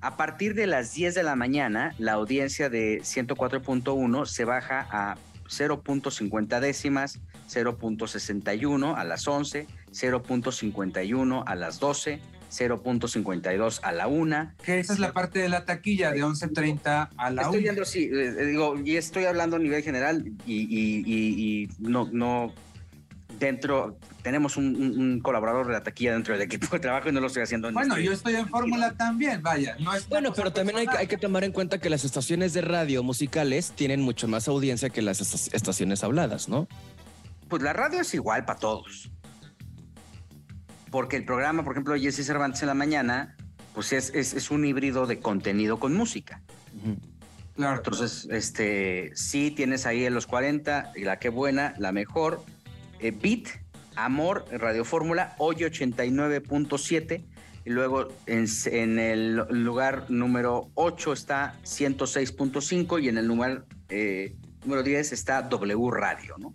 A 0.00 0.16
partir 0.16 0.54
de 0.54 0.66
las 0.66 0.94
10 0.94 1.14
de 1.14 1.22
la 1.22 1.36
mañana, 1.36 1.94
la 1.98 2.12
audiencia 2.12 2.70
de 2.70 3.02
104.1 3.02 4.24
se 4.24 4.46
baja 4.46 4.88
a 4.90 5.18
0.50 5.46 6.60
décimas, 6.60 7.20
0.61 7.50 8.94
a 8.96 9.04
las 9.04 9.28
11, 9.28 9.66
0.51 9.92 11.44
a 11.46 11.54
las 11.54 11.80
12, 11.80 12.20
0.52 12.50 13.80
a 13.82 13.92
la 13.92 14.06
1. 14.06 14.52
Que 14.64 14.78
esa 14.78 14.94
es 14.94 14.98
la 14.98 15.12
parte 15.12 15.40
de 15.40 15.50
la 15.50 15.66
taquilla 15.66 16.12
de 16.12 16.24
11.30 16.24 17.10
a 17.14 17.30
la 17.30 17.42
1. 17.42 17.50
Estoy 17.50 17.62
viendo, 17.62 17.84
sí, 17.84 18.08
eh, 18.10 18.46
digo, 18.46 18.80
y 18.82 18.96
estoy 18.96 19.26
hablando 19.26 19.56
a 19.56 19.58
nivel 19.58 19.82
general 19.82 20.24
y, 20.46 20.66
y 20.66 21.68
no, 21.78 22.08
no, 22.10 22.54
dentro, 23.44 23.98
tenemos 24.22 24.56
un, 24.56 25.20
colaborador 25.22 25.66
de 25.66 25.72
la 25.74 25.82
taquilla 25.82 26.12
dentro 26.12 26.34
del 26.34 26.42
equipo 26.42 26.66
de 26.72 26.80
trabajo 26.80 27.08
y 27.08 27.12
no 27.12 27.20
lo 27.20 27.26
estoy 27.26 27.42
haciendo. 27.42 27.68
En 27.68 27.74
bueno, 27.74 27.94
este 27.94 28.06
yo 28.06 28.12
estoy 28.12 28.34
en 28.36 28.48
fórmula 28.48 28.92
también, 28.96 29.42
vaya. 29.42 29.76
No 29.78 29.94
es 29.94 30.08
bueno, 30.08 30.32
pero 30.34 30.52
también 30.52 30.78
hay, 30.78 30.86
hay, 30.96 31.06
que 31.06 31.16
tomar 31.16 31.44
en 31.44 31.52
cuenta 31.52 31.78
que 31.78 31.90
las 31.90 32.04
estaciones 32.04 32.52
de 32.52 32.62
radio 32.62 33.02
musicales 33.02 33.72
tienen 33.72 34.00
mucho 34.00 34.28
más 34.28 34.48
audiencia 34.48 34.90
que 34.90 35.02
las 35.02 35.20
estaciones 35.52 36.02
habladas, 36.02 36.48
¿no? 36.48 36.66
Pues 37.48 37.62
la 37.62 37.72
radio 37.72 38.00
es 38.00 38.14
igual 38.14 38.44
para 38.44 38.58
todos. 38.58 39.10
Porque 40.90 41.16
el 41.16 41.24
programa, 41.24 41.64
por 41.64 41.72
ejemplo, 41.72 41.94
Jesse 41.96 42.24
Cervantes 42.24 42.62
en 42.62 42.68
la 42.68 42.74
mañana, 42.74 43.36
pues 43.74 43.92
es, 43.92 44.14
es, 44.14 44.50
un 44.50 44.64
híbrido 44.64 45.06
de 45.06 45.18
contenido 45.18 45.78
con 45.78 45.94
música. 45.94 46.40
Claro. 47.56 47.76
Entonces, 47.76 48.28
este, 48.30 49.10
sí 49.14 49.50
tienes 49.50 49.86
ahí 49.86 50.04
en 50.04 50.14
los 50.14 50.26
40, 50.26 50.92
la 50.96 51.18
que 51.18 51.28
buena, 51.28 51.74
la 51.78 51.92
mejor, 51.92 52.44
eh, 53.04 53.10
Beat 53.10 53.48
Amor, 53.96 54.46
Radio 54.50 54.84
Fórmula, 54.84 55.34
hoy 55.38 55.56
89.7. 55.56 57.24
Y 57.66 57.70
luego 57.70 58.08
en, 58.26 58.46
en, 58.66 58.98
el 58.98 59.36
lugar 59.48 60.06
número 60.10 60.70
8 60.74 61.12
está 61.12 61.54
106.5 61.64 63.02
y 63.02 63.08
en 63.08 63.16
el 63.16 63.26
lugar 63.26 63.64
eh, 63.88 64.34
número 64.64 64.82
10 64.82 65.12
está 65.12 65.42
W 65.42 65.90
Radio, 65.90 66.36
¿no? 66.38 66.54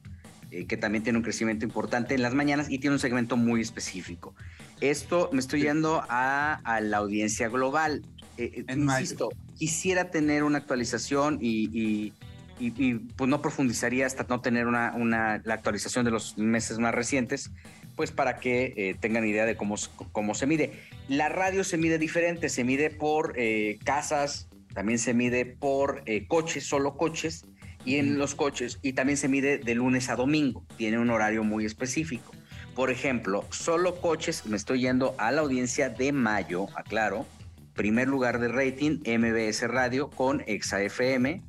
Eh, 0.52 0.66
que 0.66 0.78
también 0.78 1.04
tiene 1.04 1.18
un 1.18 1.24
crecimiento 1.24 1.66
importante 1.66 2.16
en 2.16 2.22
las 2.22 2.34
mañanas 2.34 2.70
y 2.70 2.80
tiene 2.80 2.96
un 2.96 3.00
segmento 3.00 3.38
muy 3.38 3.62
específico. 3.62 4.36
Esto 4.82 5.30
me 5.32 5.40
estoy 5.40 5.62
yendo 5.62 6.04
a, 6.10 6.56
a 6.64 6.82
la 6.82 6.98
audiencia 6.98 7.50
global. 7.50 8.04
Eh, 8.38 8.66
insisto, 8.76 9.30
quisiera 9.58 10.12
tener 10.12 10.44
una 10.44 10.60
actualización 10.60 11.38
y, 11.42 11.70
y, 11.72 12.14
y, 12.60 12.94
pues 12.94 13.30
no 13.30 13.42
profundizaría 13.42 14.06
hasta 14.06 14.26
no 14.30 14.42
tener 14.42 14.68
una, 14.68 14.94
una, 14.96 15.42
la 15.44 15.54
actualización 15.54 16.06
de 16.06 16.12
los 16.12 16.38
meses 16.38 16.80
más 16.80 16.94
recientes, 16.94 17.52
pues 17.96 18.12
para 18.12 18.40
que 18.40 18.74
eh, 18.78 18.96
tengan 19.00 19.26
idea 19.26 19.46
de 19.46 19.56
cómo, 19.56 19.76
cómo 20.12 20.36
se 20.36 20.46
mide. 20.46 20.74
La 21.08 21.30
radio 21.30 21.64
se 21.64 21.78
mide 21.78 21.98
diferente, 21.98 22.50
se 22.50 22.64
mide 22.64 22.90
por 22.90 23.34
eh, 23.36 23.78
casas, 23.84 24.48
también 24.74 25.00
se 25.00 25.14
mide 25.14 25.46
por 25.46 26.04
eh, 26.06 26.26
coches, 26.28 26.66
solo 26.66 26.96
coches, 26.96 27.46
y 27.86 27.96
en 27.96 28.18
los 28.18 28.36
coches, 28.36 28.80
y 28.82 28.94
también 28.94 29.18
se 29.18 29.28
mide 29.28 29.58
de 29.58 29.76
lunes 29.76 30.10
a 30.10 30.16
domingo, 30.16 30.66
tiene 30.78 31.00
un 31.00 31.10
horario 31.10 31.44
muy 31.44 31.66
específico. 31.66 32.32
Por 32.76 32.92
ejemplo, 32.92 33.46
solo 33.50 34.00
coches, 34.00 34.46
me 34.46 34.58
estoy 34.58 34.82
yendo 34.82 35.16
a 35.18 35.32
la 35.32 35.42
audiencia 35.42 35.90
de 35.90 36.12
mayo, 36.12 36.68
aclaro, 36.78 37.26
primer 37.74 38.08
lugar 38.08 38.40
de 38.40 38.50
rating, 38.50 39.00
MBS 39.06 39.68
Radio 39.68 40.10
con 40.10 40.44
ExaFM, 40.48 41.42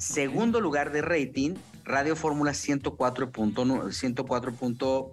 segundo 0.00 0.60
lugar 0.60 0.92
de 0.92 1.02
rating, 1.02 1.54
Radio 1.84 2.16
Fórmula 2.16 2.52
104.1 2.52 5.12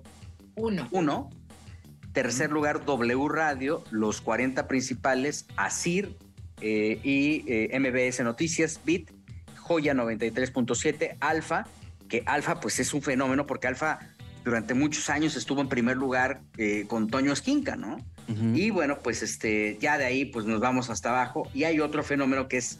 uno. 0.57 0.87
Uno. 0.91 1.29
Tercer 2.13 2.51
lugar, 2.51 2.83
W 2.83 3.29
Radio, 3.29 3.83
los 3.91 4.21
40 4.21 4.67
principales, 4.67 5.45
ASIR 5.55 6.15
eh, 6.61 6.99
y 7.03 7.43
eh, 7.47 7.79
MBS 7.79 8.23
Noticias, 8.23 8.81
BIT, 8.83 9.11
Joya 9.55 9.93
93.7, 9.93 11.17
Alfa, 11.19 11.67
que 12.09 12.23
Alfa 12.25 12.59
pues 12.59 12.79
es 12.79 12.95
un 12.95 13.03
fenómeno 13.03 13.45
porque 13.45 13.67
Alfa 13.67 13.99
durante 14.43 14.73
muchos 14.73 15.11
años 15.11 15.35
estuvo 15.35 15.61
en 15.61 15.69
primer 15.69 15.97
lugar 15.97 16.41
eh, 16.57 16.85
con 16.87 17.07
Toño 17.07 17.33
Esquinca, 17.33 17.75
¿no? 17.75 17.97
Uh 18.29 18.33
-huh. 18.33 18.57
Y 18.57 18.71
bueno, 18.71 18.97
pues 19.03 19.21
este, 19.21 19.77
ya 19.79 19.99
de 19.99 20.05
ahí 20.05 20.25
pues 20.25 20.45
nos 20.45 20.59
vamos 20.59 20.89
hasta 20.89 21.09
abajo. 21.09 21.47
Y 21.53 21.65
hay 21.65 21.81
otro 21.81 22.01
fenómeno 22.01 22.47
que 22.47 22.57
es 22.57 22.79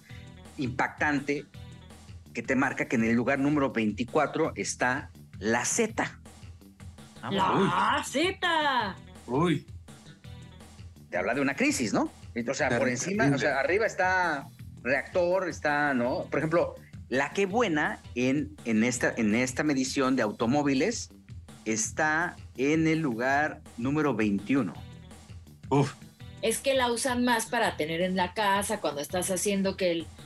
impactante, 0.58 1.45
que 2.38 2.43
te 2.43 2.55
marca 2.55 2.88
que 2.88 2.97
en 2.97 3.03
el 3.03 3.15
lugar 3.15 3.39
número 3.39 3.71
24 3.71 4.51
está 4.55 5.09
la 5.39 5.65
Z. 5.65 6.19
La 7.31 8.03
Z. 8.05 8.95
Uy. 9.25 9.65
Te 11.09 11.17
habla 11.17 11.33
de 11.33 11.41
una 11.41 11.55
crisis, 11.55 11.93
¿no? 11.93 12.11
O 12.47 12.53
sea, 12.53 12.77
por 12.77 12.89
encima, 12.89 13.31
o 13.33 13.39
sea, 13.39 13.59
arriba 13.59 13.88
está 13.88 14.49
reactor, 14.83 15.49
está, 15.49 15.95
¿no? 15.95 16.25
Por 16.25 16.38
ejemplo, 16.38 16.75
la 17.09 17.31
que 17.31 17.47
buena 17.47 18.03
en, 18.13 18.55
en, 18.65 18.83
esta, 18.83 19.11
en 19.17 19.33
esta 19.33 19.63
medición 19.63 20.15
de 20.15 20.21
automóviles 20.21 21.09
está 21.65 22.35
en 22.55 22.85
el 22.85 22.99
lugar 22.99 23.61
número 23.77 24.13
21. 24.13 24.73
Uf. 25.69 25.95
Es 26.43 26.59
que 26.59 26.75
la 26.75 26.91
usan 26.91 27.25
más 27.25 27.47
para 27.47 27.77
tener 27.77 28.01
en 28.01 28.15
la 28.15 28.35
casa 28.35 28.79
cuando 28.79 29.01
estás 29.01 29.31
haciendo 29.31 29.75
que 29.75 29.89
el, 29.89 30.05
que 30.05 30.16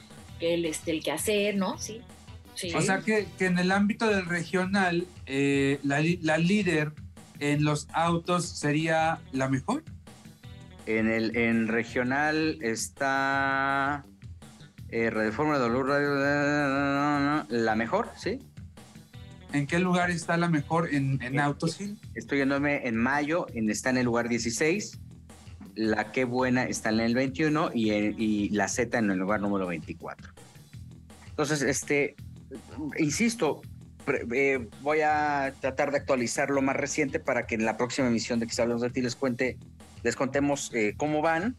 el, 0.41 0.65
este, 0.65 0.91
el 0.91 1.03
quehacer, 1.03 1.55
¿no? 1.55 1.77
Sí. 1.77 2.01
Sí. 2.55 2.73
O 2.75 2.81
sea 2.81 2.99
que, 2.99 3.27
que, 3.37 3.45
en 3.45 3.57
el 3.57 3.71
ámbito 3.71 4.07
del 4.07 4.25
regional, 4.25 5.07
eh, 5.25 5.79
la, 5.83 6.03
la, 6.21 6.37
líder 6.37 6.91
en 7.39 7.63
los 7.63 7.87
autos 7.93 8.45
sería 8.45 9.19
la 9.31 9.47
mejor. 9.49 9.83
En 10.85 11.09
el 11.09 11.35
en 11.37 11.67
regional 11.67 12.57
está 12.61 14.03
eh, 14.89 15.09
Radio 15.09 15.31
Fórmula 15.31 15.59
W 15.59 15.83
Radio, 15.83 17.45
la 17.49 17.75
mejor, 17.75 18.09
¿sí? 18.17 18.39
¿En 19.53 19.67
qué 19.67 19.79
lugar 19.79 20.11
está 20.11 20.37
la 20.37 20.49
mejor 20.49 20.93
en, 20.93 21.21
en 21.21 21.39
autos? 21.39 21.79
Estoy 22.13 22.39
yéndome 22.39 22.87
en 22.87 22.95
mayo, 22.95 23.47
en, 23.53 23.69
está 23.69 23.89
en 23.89 23.97
el 23.97 24.05
lugar 24.05 24.29
16. 24.29 24.99
La 25.75 26.11
que 26.11 26.25
buena 26.25 26.63
está 26.63 26.89
en 26.89 26.99
el 26.99 27.15
21 27.15 27.71
y, 27.73 28.49
la 28.49 28.67
Z 28.67 28.97
en 28.97 29.11
el 29.11 29.17
lugar 29.17 29.41
número 29.41 29.67
24. 29.67 30.31
Entonces, 31.29 31.61
este, 31.61 32.15
insisto, 32.97 33.61
eh, 34.07 34.67
voy 34.81 35.01
a 35.01 35.53
tratar 35.59 35.91
de 35.91 35.97
actualizar 35.97 36.49
lo 36.49 36.61
más 36.61 36.75
reciente 36.75 37.19
para 37.19 37.47
que 37.47 37.55
en 37.55 37.65
la 37.65 37.77
próxima 37.77 38.07
emisión 38.07 38.39
de 38.39 38.47
que 38.47 38.61
hablamos 38.61 38.81
de 38.81 38.89
ti 38.89 39.01
les 39.01 39.15
cuente, 39.15 39.57
les 40.03 40.15
contemos 40.15 40.71
eh, 40.73 40.93
cómo 40.97 41.21
van. 41.21 41.55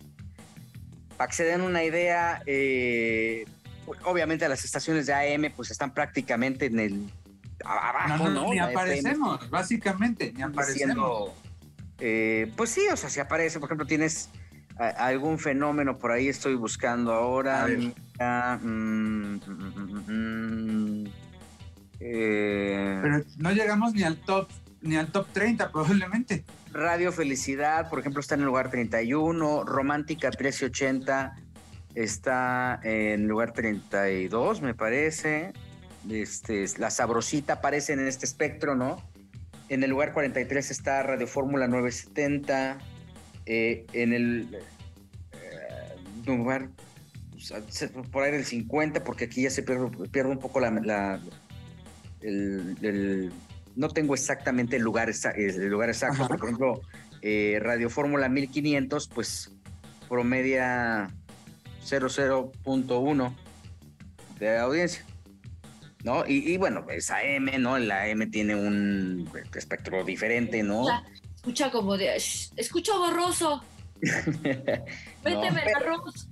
Para 1.16 1.28
que 1.28 1.36
se 1.36 1.44
den 1.44 1.60
una 1.60 1.84
idea, 1.84 2.42
eh, 2.46 3.44
obviamente 4.04 4.48
las 4.48 4.64
estaciones 4.64 5.06
de 5.06 5.14
AM 5.14 5.52
pues 5.54 5.70
están 5.70 5.94
prácticamente 5.94 6.66
en 6.66 6.80
el 6.80 7.10
abajo, 7.64 8.28
no, 8.28 8.30
¿no? 8.30 8.50
Ni 8.50 8.56
La 8.56 8.66
aparecemos, 8.66 9.36
FM, 9.36 9.50
básicamente, 9.50 10.32
ni 10.32 10.42
aparecemos. 10.42 11.30
Siendo, 12.02 12.52
pues 12.56 12.70
sí, 12.70 12.82
o 12.92 12.96
sea, 12.96 13.08
si 13.10 13.20
aparece, 13.20 13.60
por 13.60 13.68
ejemplo, 13.68 13.86
tienes 13.86 14.30
a, 14.76 14.88
algún 15.06 15.38
fenómeno 15.38 15.98
por 15.98 16.10
ahí, 16.10 16.28
estoy 16.28 16.54
buscando 16.54 17.12
ahora. 17.12 17.66
Mira, 17.66 18.58
mm, 18.60 19.40
mm, 19.46 20.04
mm, 20.08 21.06
eh, 22.00 22.98
Pero 23.02 23.24
no 23.38 23.52
llegamos 23.52 23.94
ni 23.94 24.02
al 24.02 24.16
top, 24.16 24.48
ni 24.80 24.96
al 24.96 25.12
top 25.12 25.28
30 25.32 25.70
probablemente. 25.70 26.44
Radio 26.72 27.12
Felicidad, 27.12 27.88
por 27.88 28.00
ejemplo, 28.00 28.20
está 28.20 28.34
en 28.34 28.40
el 28.40 28.46
lugar 28.46 28.70
31, 28.70 29.64
Romántica 29.64 30.28
1380 30.28 31.36
está 31.94 32.80
en 32.82 33.22
el 33.22 33.26
lugar 33.26 33.52
32, 33.52 34.62
me 34.62 34.74
parece. 34.74 35.52
Este, 36.10 36.64
la 36.78 36.90
Sabrosita 36.90 37.54
aparece 37.54 37.92
en 37.92 38.06
este 38.06 38.26
espectro, 38.26 38.74
¿no? 38.74 38.96
En 39.72 39.82
el 39.82 39.88
lugar 39.88 40.12
43 40.12 40.70
está 40.70 41.02
Radio 41.02 41.26
Fórmula 41.26 41.66
970. 41.66 42.76
Eh, 43.46 43.86
en 43.94 44.12
el 44.12 44.58
eh, 45.32 46.26
lugar 46.26 46.68
por 48.10 48.22
ahí 48.22 48.32
del 48.32 48.44
50, 48.44 49.02
porque 49.02 49.24
aquí 49.24 49.40
ya 49.44 49.48
se 49.48 49.62
pierde, 49.62 49.88
pierde 50.10 50.30
un 50.30 50.38
poco 50.40 50.60
la, 50.60 50.70
la 50.72 51.22
el, 52.20 52.76
el, 52.82 53.32
no 53.74 53.88
tengo 53.88 54.12
exactamente 54.12 54.76
el 54.76 54.82
lugar, 54.82 55.10
el 55.36 55.68
lugar 55.70 55.88
exacto, 55.88 56.26
pero 56.28 56.38
por 56.38 56.48
ejemplo, 56.48 56.80
eh, 57.22 57.58
Radio 57.62 57.88
Fórmula 57.88 58.28
1500, 58.28 59.08
pues 59.08 59.52
promedia 60.06 61.08
00.1 61.82 63.34
de 64.38 64.58
audiencia. 64.58 65.02
¿No? 66.02 66.24
Y, 66.26 66.52
y, 66.52 66.56
bueno, 66.56 66.84
es 66.90 67.10
AM, 67.10 67.48
¿no? 67.60 67.78
La 67.78 68.04
AM 68.04 68.30
tiene 68.30 68.56
un 68.56 69.30
espectro 69.54 70.02
diferente, 70.04 70.62
¿no? 70.62 70.86
Escucha 71.36 71.70
como 71.70 71.96
de, 71.96 72.14
escucha 72.16 72.96
borroso. 72.96 73.62
Méteme 74.00 75.50
no, 75.50 75.60
el 75.60 75.74
arroz. 75.76 76.28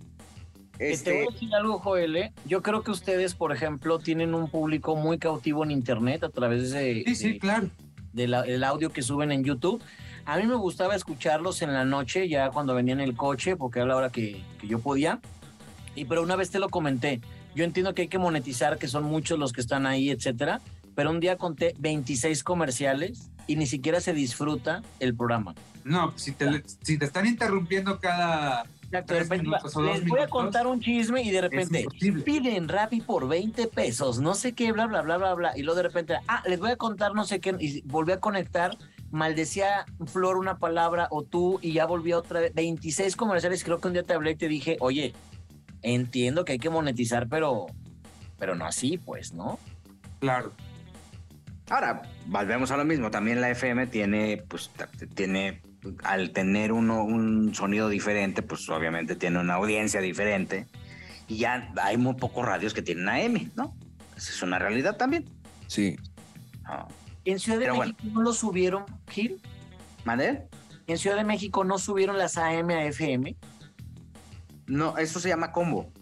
Este... 0.79 1.11
Te 1.11 1.17
voy 1.19 1.27
a 1.29 1.33
decir 1.33 1.55
algo, 1.55 1.79
Joel. 1.79 2.17
¿eh? 2.17 2.33
Yo 2.47 2.63
creo 2.63 2.83
que 2.83 2.91
ustedes, 2.91 3.35
por 3.35 3.53
ejemplo, 3.53 3.99
tienen 3.99 4.35
un 4.35 4.49
público 4.49 4.97
muy 4.97 5.19
cautivo 5.19 5.63
en 5.63 5.71
Internet 5.71 6.25
a 6.25 6.31
través 6.31 6.71
de, 6.71 7.05
sí, 7.07 7.15
sí, 7.15 7.33
de, 7.33 7.39
claro. 7.39 7.69
de 8.13 8.29
la, 8.29 8.43
del 8.43 8.65
audio 8.65 8.91
que 8.91 9.03
suben 9.03 9.31
en 9.31 9.45
YouTube. 9.45 9.83
A 10.25 10.37
mí 10.39 10.47
me 10.47 10.55
gustaba 10.55 10.95
escucharlos 10.95 11.61
en 11.63 11.73
la 11.73 11.85
noche, 11.85 12.29
ya 12.29 12.51
cuando 12.51 12.75
venía 12.75 12.95
en 12.95 13.01
el 13.01 13.15
coche, 13.15 13.57
porque 13.57 13.81
era 13.81 13.89
la 13.89 13.97
hora 13.97 14.11
que, 14.11 14.43
que 14.61 14.67
yo 14.67 14.79
podía. 14.79 15.21
Y 15.95 16.05
pero 16.05 16.23
una 16.23 16.37
vez 16.37 16.51
te 16.51 16.59
lo 16.59 16.69
comenté. 16.69 17.21
Yo 17.55 17.65
entiendo 17.65 17.95
que 17.95 18.03
hay 18.03 18.09
que 18.09 18.19
monetizar, 18.19 18.79
que 18.79 18.89
son 18.89 19.05
muchos 19.05 19.39
los 19.39 19.53
que 19.53 19.61
están 19.61 19.87
ahí, 19.87 20.11
etcétera. 20.11 20.61
Pero 20.95 21.11
un 21.11 21.21
día 21.21 21.37
conté 21.37 21.75
26 21.79 22.43
comerciales 22.43 23.31
y 23.47 23.57
ni 23.57 23.67
siquiera 23.67 24.01
se 24.01 24.13
disfruta 24.13 24.83
el 24.99 25.15
programa. 25.15 25.55
No, 25.85 26.13
si 26.17 26.33
te, 26.33 26.63
si 26.83 26.99
te 26.99 27.07
están 27.07 27.27
interrumpiendo 27.27 27.99
cada 27.99 28.65
Exacto, 28.91 29.15
de 29.15 29.21
repente, 29.21 29.49
les 29.49 29.75
voy 29.75 30.01
minutos, 30.01 30.25
a 30.25 30.27
contar 30.27 30.67
un 30.67 30.81
chisme 30.81 31.23
y 31.23 31.31
de 31.31 31.43
repente 31.43 31.87
piden 32.25 32.69
Rappi 32.69 33.01
por 33.01 33.29
20 33.29 33.69
pesos, 33.69 34.19
no 34.19 34.35
sé 34.35 34.53
qué, 34.53 34.73
bla, 34.73 34.89
bla, 34.89 35.03
bla, 35.03 35.17
bla, 35.17 35.35
bla. 35.35 35.53
Y 35.57 35.63
luego 35.63 35.77
de 35.77 35.85
repente, 35.85 36.17
ah, 36.27 36.43
les 36.49 36.59
voy 36.59 36.73
a 36.73 36.77
contar 36.77 37.15
no 37.15 37.25
sé 37.25 37.41
qué, 37.41 37.55
y 37.61 37.83
volví 37.83 38.11
a 38.11 38.19
conectar, 38.19 38.77
maldecía 39.13 39.87
Flor 40.07 40.37
una 40.37 40.59
palabra 40.59 41.07
o 41.13 41.23
tú, 41.23 41.61
y 41.63 41.73
ya 41.73 41.87
volví 41.87 42.13
otra 42.13 42.41
vez. 42.41 42.53
26 42.53 43.15
comerciales, 43.15 43.63
creo 43.63 43.79
que 43.79 43.87
un 43.87 43.95
día 43.95 44.03
te 44.03 44.13
hablé 44.13 44.33
y 44.33 44.37
te 44.37 44.49
dije, 44.49 44.77
oye, 44.81 45.15
entiendo 45.83 46.45
que 46.45 46.53
hay 46.53 46.59
que 46.59 46.71
monetizar, 46.71 47.29
pero, 47.29 47.67
pero 48.39 48.55
no 48.55 48.67
así, 48.67 48.99
pues, 48.99 49.33
¿no? 49.33 49.59
Claro. 50.21 50.53
Ahora, 51.69 52.03
volvemos 52.27 52.71
a 52.71 52.77
lo 52.77 52.85
mismo, 52.85 53.11
también 53.11 53.41
la 53.41 53.51
FM 53.51 53.87
tiene, 53.87 54.43
pues, 54.49 54.71
tiene 55.15 55.63
al 56.03 56.31
tener 56.33 56.73
uno 56.73 57.05
un 57.05 57.55
sonido 57.55 57.89
diferente, 57.89 58.43
pues 58.43 58.69
obviamente 58.69 59.17
tiene 59.17 59.39
una 59.39 59.55
audiencia 59.55 60.01
diferente. 60.01 60.67
Y 61.29 61.39
ya 61.39 61.73
hay 61.81 61.97
muy 61.97 62.15
pocos 62.15 62.45
radios 62.45 62.75
que 62.75 62.83
tienen 62.83 63.09
AM, 63.09 63.51
¿no? 63.57 63.75
Esa 64.17 64.33
es 64.33 64.43
una 64.43 64.59
realidad 64.59 64.97
también. 64.97 65.25
Sí. 65.69 65.97
Ah. 66.65 66.87
En 67.25 67.39
Ciudad 67.39 67.59
de 67.59 67.67
Pero 67.67 67.77
México 67.77 67.99
no 68.13 68.23
lo 68.23 68.33
subieron, 68.33 68.85
Gil. 69.09 69.41
¿Mande? 70.05 70.49
En 70.87 70.99
Ciudad 70.99 71.17
de 71.17 71.25
México 71.25 71.65
no 71.65 71.79
subieron 71.79 72.19
las 72.19 72.37
AM 72.37 72.71
a 72.71 72.85
FM. 72.87 73.37
No, 74.71 74.97
eso 74.99 75.19
se 75.19 75.29
llama 75.29 75.51
combo. 75.51 75.93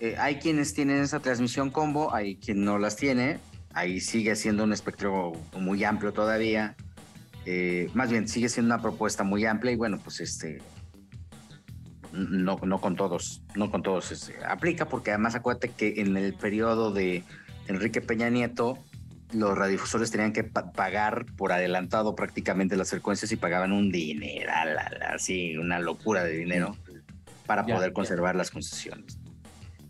Eh, 0.00 0.16
hay 0.18 0.36
quienes 0.36 0.74
tienen 0.74 1.00
esa 1.00 1.20
transmisión 1.20 1.70
combo, 1.70 2.12
hay 2.12 2.36
quien 2.36 2.64
no 2.64 2.76
las 2.78 2.96
tiene. 2.96 3.38
Ahí 3.72 4.00
sigue 4.00 4.34
siendo 4.34 4.64
un 4.64 4.72
espectro 4.72 5.32
muy 5.56 5.84
amplio 5.84 6.12
todavía. 6.12 6.74
Eh, 7.46 7.88
más 7.94 8.10
bien, 8.10 8.26
sigue 8.26 8.48
siendo 8.48 8.74
una 8.74 8.82
propuesta 8.82 9.22
muy 9.22 9.46
amplia 9.46 9.72
y 9.72 9.76
bueno, 9.76 9.98
pues 10.02 10.20
este. 10.20 10.58
No, 12.12 12.58
no 12.64 12.80
con 12.80 12.96
todos, 12.96 13.42
no 13.54 13.70
con 13.70 13.82
todos 13.84 14.10
este, 14.10 14.44
aplica, 14.44 14.86
porque 14.88 15.10
además 15.10 15.36
acuérdate 15.36 15.68
que 15.68 16.00
en 16.00 16.16
el 16.16 16.34
periodo 16.34 16.92
de 16.92 17.22
Enrique 17.68 18.00
Peña 18.00 18.28
Nieto, 18.28 18.76
los 19.32 19.56
radiodifusores 19.56 20.10
tenían 20.10 20.32
que 20.32 20.42
pa- 20.42 20.72
pagar 20.72 21.24
por 21.36 21.52
adelantado 21.52 22.16
prácticamente 22.16 22.76
las 22.76 22.90
frecuencias 22.90 23.30
y 23.30 23.36
pagaban 23.36 23.70
un 23.70 23.92
dineral, 23.92 24.76
así, 25.14 25.56
una 25.56 25.78
locura 25.78 26.24
de 26.24 26.32
dinero 26.32 26.76
para 27.50 27.66
Ya, 27.66 27.74
poder 27.74 27.90
ya. 27.90 27.94
conservar 27.94 28.36
las 28.36 28.48
concesiones. 28.52 29.18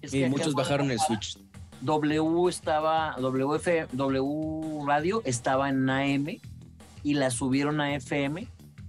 Es 0.01 0.15
Y 0.15 0.21
que 0.21 0.25
acá 0.25 0.31
muchos 0.35 0.55
bajaron 0.55 0.91
el 0.91 0.99
switch. 0.99 1.37
W 1.83 2.49
estaba, 2.49 3.15
WF, 3.19 3.93
W 3.93 4.87
Radio 4.87 5.21
estaba 5.27 5.69
en 5.69 5.91
AM 5.91 6.41
y 7.03 7.15
la 7.15 7.31
subieron 7.31 7.83
a 7.83 7.95
FM 7.95 8.49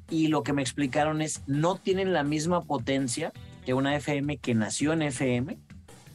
y 0.10 0.28
lo 0.30 0.44
que 0.44 0.54
me 0.54 0.62
explicaron 0.62 1.22
es 1.22 1.42
no 1.48 1.76
tienen 1.76 2.14
la 2.14 2.24
misma 2.24 2.62
potencia 2.62 3.34
que 3.66 3.74
una 3.74 3.94
FM 3.94 4.38
que 4.38 4.56
nació 4.56 4.94
en 4.94 5.02
FM 5.02 5.58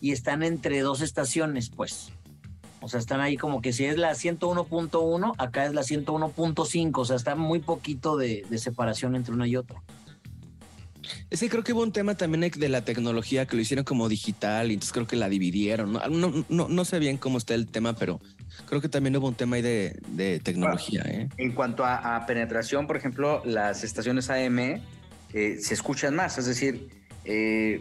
y 0.01 0.13
están 0.13 0.43
entre 0.43 0.81
dos 0.81 1.03
estaciones, 1.03 1.69
pues. 1.69 2.11
O 2.81 2.89
sea, 2.89 3.01
están 3.01 3.21
ahí 3.21 3.37
como 3.37 3.61
que 3.61 3.75
si 3.75 3.85
es 3.85 3.99
la 3.99 4.13
101.1, 4.13 5.35
acá 5.37 5.67
es 5.67 5.75
la 5.75 5.83
101.5, 5.83 6.99
o 6.99 7.05
sea, 7.05 7.17
está 7.17 7.35
muy 7.35 7.59
poquito 7.59 8.17
de, 8.17 8.47
de 8.49 8.57
separación 8.57 9.15
entre 9.15 9.35
una 9.35 9.47
y 9.47 9.57
otra. 9.57 9.83
Es 11.31 11.41
que 11.41 11.49
creo 11.49 11.65
que 11.65 11.73
hubo 11.73 11.83
un 11.83 11.93
tema 11.93 12.15
también 12.17 12.51
de 12.57 12.69
la 12.69 12.83
tecnología 12.83 13.47
que 13.47 13.57
lo 13.57 13.63
hicieron 13.63 13.85
como 13.85 14.09
digital 14.09 14.71
y 14.71 14.75
entonces 14.75 14.93
creo 14.93 15.07
que 15.07 15.17
la 15.17 15.29
dividieron. 15.29 15.93
No, 15.93 16.09
no, 16.09 16.45
no, 16.49 16.69
no 16.69 16.85
sé 16.85 16.99
bien 16.99 17.17
cómo 17.19 17.39
está 17.39 17.55
el 17.55 17.67
tema, 17.67 17.95
pero 17.95 18.21
creo 18.67 18.81
que 18.81 18.89
también 18.89 19.17
hubo 19.17 19.29
un 19.29 19.35
tema 19.35 19.57
ahí 19.57 19.63
de, 19.63 19.99
de 20.09 20.41
tecnología. 20.41 21.03
¿eh? 21.07 21.29
En 21.37 21.53
cuanto 21.53 21.85
a, 21.85 22.17
a 22.17 22.27
penetración, 22.27 22.87
por 22.87 22.97
ejemplo, 22.97 23.43
las 23.45 23.85
estaciones 23.85 24.31
AM 24.31 24.59
eh, 25.33 25.59
se 25.61 25.75
escuchan 25.75 26.15
más, 26.15 26.39
es 26.39 26.47
decir, 26.47 26.89
eh, 27.25 27.81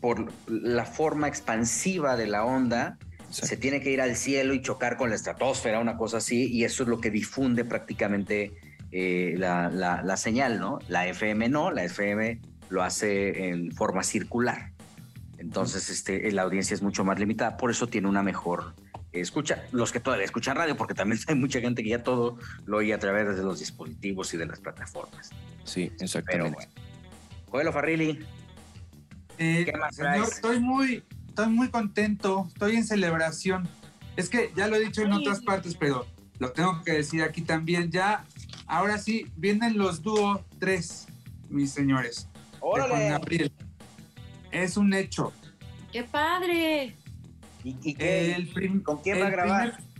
por 0.00 0.32
la 0.48 0.84
forma 0.84 1.28
expansiva 1.28 2.16
de 2.16 2.26
la 2.26 2.44
onda, 2.44 2.98
se 3.30 3.56
tiene 3.56 3.80
que 3.80 3.90
ir 3.90 4.00
al 4.00 4.16
cielo 4.16 4.52
y 4.52 4.60
chocar 4.60 4.96
con 4.96 5.08
la 5.08 5.16
estratosfera, 5.16 5.80
una 5.80 5.96
cosa 5.96 6.18
así, 6.18 6.52
y 6.52 6.64
eso 6.64 6.82
es 6.82 6.88
lo 6.88 7.00
que 7.00 7.10
difunde 7.10 7.64
prácticamente 7.64 8.52
eh, 8.92 9.34
la, 9.38 9.68
la- 9.70 10.02
la 10.02 10.16
señal, 10.16 10.60
¿no? 10.60 10.78
La 10.88 11.06
FM 11.08 11.48
no, 11.48 11.70
la 11.70 11.84
FM 11.84 12.40
lo 12.68 12.82
hace 12.82 13.48
en 13.48 13.72
forma 13.72 14.02
circular. 14.02 14.70
Entonces, 15.38 15.88
este, 15.90 16.30
la 16.32 16.42
audiencia 16.42 16.74
es 16.74 16.82
mucho 16.82 17.04
más 17.04 17.18
limitada, 17.18 17.56
por 17.56 17.70
eso 17.70 17.86
tiene 17.88 18.08
una 18.08 18.22
mejor 18.22 18.74
escucha. 19.12 19.64
Los 19.72 19.92
que 19.92 20.00
todavía 20.00 20.24
escuchan 20.24 20.56
radio, 20.56 20.76
porque 20.76 20.94
también 20.94 21.20
hay 21.28 21.34
mucha 21.34 21.60
gente 21.60 21.82
que 21.82 21.90
ya 21.90 22.02
todo 22.02 22.38
lo 22.64 22.76
oye 22.78 22.94
a 22.94 22.98
través 22.98 23.36
de 23.36 23.42
los 23.42 23.58
dispositivos 23.58 24.32
y 24.34 24.36
de 24.38 24.46
las 24.46 24.60
plataformas. 24.60 25.30
Sí, 25.64 25.90
Pero 25.90 26.04
exactamente. 26.04 26.54
bueno. 26.54 26.72
Joelo 27.50 27.72
Farrilli, 27.72 28.24
Eh, 29.38 29.64
¿Qué 29.66 29.72
más 29.76 29.94
señor, 29.96 30.16
estoy 30.28 30.60
muy, 30.60 31.02
estoy 31.28 31.48
muy 31.48 31.68
contento, 31.68 32.46
estoy 32.48 32.76
en 32.76 32.84
celebración. 32.86 33.68
Es 34.16 34.28
que 34.28 34.50
ya 34.56 34.66
lo 34.68 34.76
he 34.76 34.80
dicho 34.80 35.02
en 35.02 35.12
otras 35.12 35.40
partes, 35.40 35.74
pero 35.74 36.06
lo 36.38 36.52
tengo 36.52 36.82
que 36.84 36.92
decir 36.92 37.22
aquí 37.22 37.42
también. 37.42 37.90
Ya, 37.90 38.24
ahora 38.72 38.98
sí, 38.98 39.26
vienen 39.36 39.76
los 39.78 40.02
dúo 40.02 40.44
3, 40.58 41.06
mis 41.50 41.70
señores. 41.70 42.28
de 42.54 42.58
Juan 42.60 43.08
Gabriel. 43.10 43.52
Es 44.50 44.76
un 44.76 44.92
hecho. 44.94 45.32
¡Qué 45.92 46.02
padre! 46.04 46.96
¿Y, 47.64 47.76
y 47.82 47.94
qué? 47.94 48.34
El 48.34 48.82
¿Con 48.82 48.98
quién 49.02 49.20
va 49.20 49.26
a 49.26 49.30
grabar? 49.30 49.76
primer- 49.76 49.92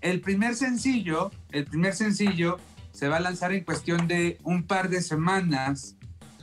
el 0.00 0.20
primer 0.20 0.54
sencillo, 0.54 1.30
el 1.50 1.64
primer 1.64 1.94
sencillo 1.94 2.58
se 2.92 3.08
va 3.08 3.16
a 3.16 3.20
lanzar 3.20 3.52
en 3.52 3.64
cuestión 3.64 4.06
de 4.08 4.38
un 4.44 4.62
par 4.62 4.88
de 4.88 5.02
semanas 5.02 5.96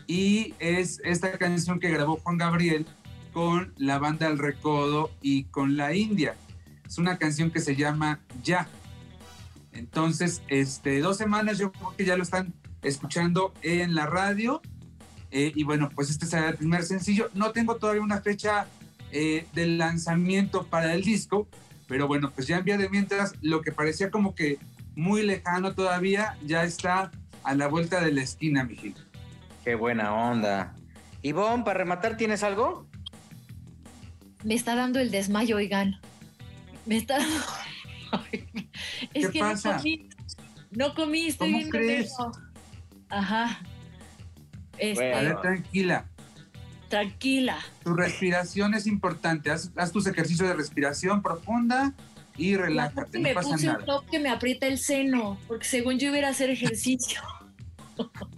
y 0.07 0.53
es 0.59 0.99
esta 1.03 1.37
canción 1.37 1.79
que 1.79 1.89
grabó 1.89 2.17
Juan 2.17 2.37
Gabriel 2.37 2.85
con 3.33 3.73
la 3.77 3.97
banda 3.97 4.27
El 4.27 4.37
Recodo 4.39 5.09
y 5.21 5.45
con 5.45 5.77
la 5.77 5.95
India. 5.95 6.35
Es 6.85 6.97
una 6.97 7.17
canción 7.17 7.49
que 7.49 7.59
se 7.59 7.75
llama 7.75 8.19
Ya. 8.43 8.67
Entonces, 9.75 10.41
este, 10.47 10.99
dos 10.99 11.17
semanas 11.17 11.57
yo 11.57 11.71
creo 11.71 11.95
que 11.95 12.05
ya 12.05 12.17
lo 12.17 12.23
están 12.23 12.53
escuchando 12.81 13.53
en 13.61 13.93
la 13.93 14.05
radio. 14.05 14.61
Eh, 15.31 15.51
y 15.53 15.63
bueno, 15.63 15.89
pues 15.93 16.09
este 16.09 16.25
será 16.25 16.49
el 16.49 16.55
primer 16.55 16.83
sencillo. 16.83 17.29
No 17.33 17.51
tengo 17.51 17.75
todavía 17.75 18.01
una 18.01 18.21
fecha 18.21 18.67
eh, 19.11 19.45
del 19.53 19.77
lanzamiento 19.77 20.65
para 20.65 20.93
el 20.93 21.03
disco, 21.03 21.47
pero 21.87 22.07
bueno, 22.07 22.31
pues 22.33 22.47
ya 22.47 22.57
en 22.57 22.63
vía 22.63 22.77
de 22.77 22.89
mientras 22.89 23.33
lo 23.41 23.61
que 23.61 23.71
parecía 23.71 24.09
como 24.09 24.33
que 24.33 24.59
muy 24.95 25.23
lejano 25.23 25.75
todavía 25.75 26.37
ya 26.45 26.63
está 26.63 27.11
a 27.43 27.53
la 27.53 27.67
vuelta 27.67 28.01
de 28.01 28.11
la 28.11 28.21
esquina, 28.21 28.63
mi 28.63 28.75
Gil. 28.75 28.95
Qué 29.63 29.75
buena 29.75 30.13
onda. 30.13 30.73
Ivonne, 31.21 31.63
para 31.63 31.79
rematar, 31.79 32.17
¿tienes 32.17 32.43
algo? 32.43 32.87
Me 34.43 34.53
está 34.53 34.75
dando 34.75 34.99
el 34.99 35.11
desmayo, 35.11 35.57
oigan. 35.57 35.99
Me 36.85 36.97
está 36.97 37.17
Es 39.13 39.27
¿Qué 39.27 39.31
que 39.33 39.39
pasa? 39.39 39.71
no 39.73 39.77
comí. 39.77 40.09
No 40.71 40.93
comí, 40.93 41.27
estoy 41.27 41.47
¿Cómo 41.47 41.57
bien 41.59 41.69
crees? 41.69 42.13
Ajá. 43.09 43.59
Este, 44.77 44.95
Bueno. 45.11 45.17
A 45.17 45.21
ver, 45.21 45.41
tranquila. 45.41 46.05
tranquila. 46.89 47.57
Tu 47.83 47.93
respiración 47.93 48.73
es 48.73 48.87
importante. 48.87 49.51
Haz, 49.51 49.71
haz 49.75 49.91
tus 49.91 50.05
ejercicios 50.07 50.47
de 50.47 50.55
respiración 50.55 51.21
profunda 51.21 51.93
y 52.37 52.55
relájate. 52.57 53.17
No 53.19 53.23
me 53.23 53.33
pasa 53.33 53.51
puse 53.51 53.69
un 53.69 53.85
top 53.85 54.05
que 54.09 54.19
me 54.19 54.29
aprieta 54.29 54.67
el 54.67 54.77
seno, 54.77 55.37
porque 55.47 55.65
según 55.65 55.97
yo 55.97 56.13
iba 56.15 56.27
a 56.27 56.31
hacer 56.31 56.49
ejercicio. 56.49 57.21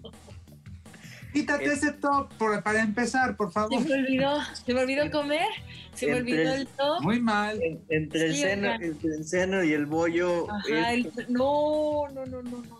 Quítate 1.33 1.65
Es- 1.65 1.83
ese 1.83 1.91
top 1.93 2.31
por- 2.37 2.63
para 2.63 2.81
empezar, 2.81 3.35
por 3.35 3.49
Se 3.49 3.53
favor. 3.53 3.85
me 3.85 3.93
olvidó, 3.93 4.39
se 4.65 4.73
me 4.73 4.81
olvidó 4.81 5.11
comer, 5.11 5.47
se 5.93 6.07
me 6.07 6.15
olvidó 6.15 6.41
el- 6.41 6.47
el 6.61 6.67
top. 6.67 7.01
Muy 7.01 7.19
mal. 7.19 7.59
Entre 7.89 8.25
el 8.25 8.33
Sí, 8.33 8.41
seno- 8.41 8.73
entre 8.73 9.15
el 9.15 9.23
seno 9.25 9.63
y 9.63 9.73
el 9.73 9.85
bollo. 9.85 10.47
Ajá, 10.51 10.93
el- 10.93 11.11
no, 11.29 12.07
no, 12.13 12.25
no, 12.25 12.41
no, 12.41 12.61
no, 12.61 12.61
no. 12.61 12.79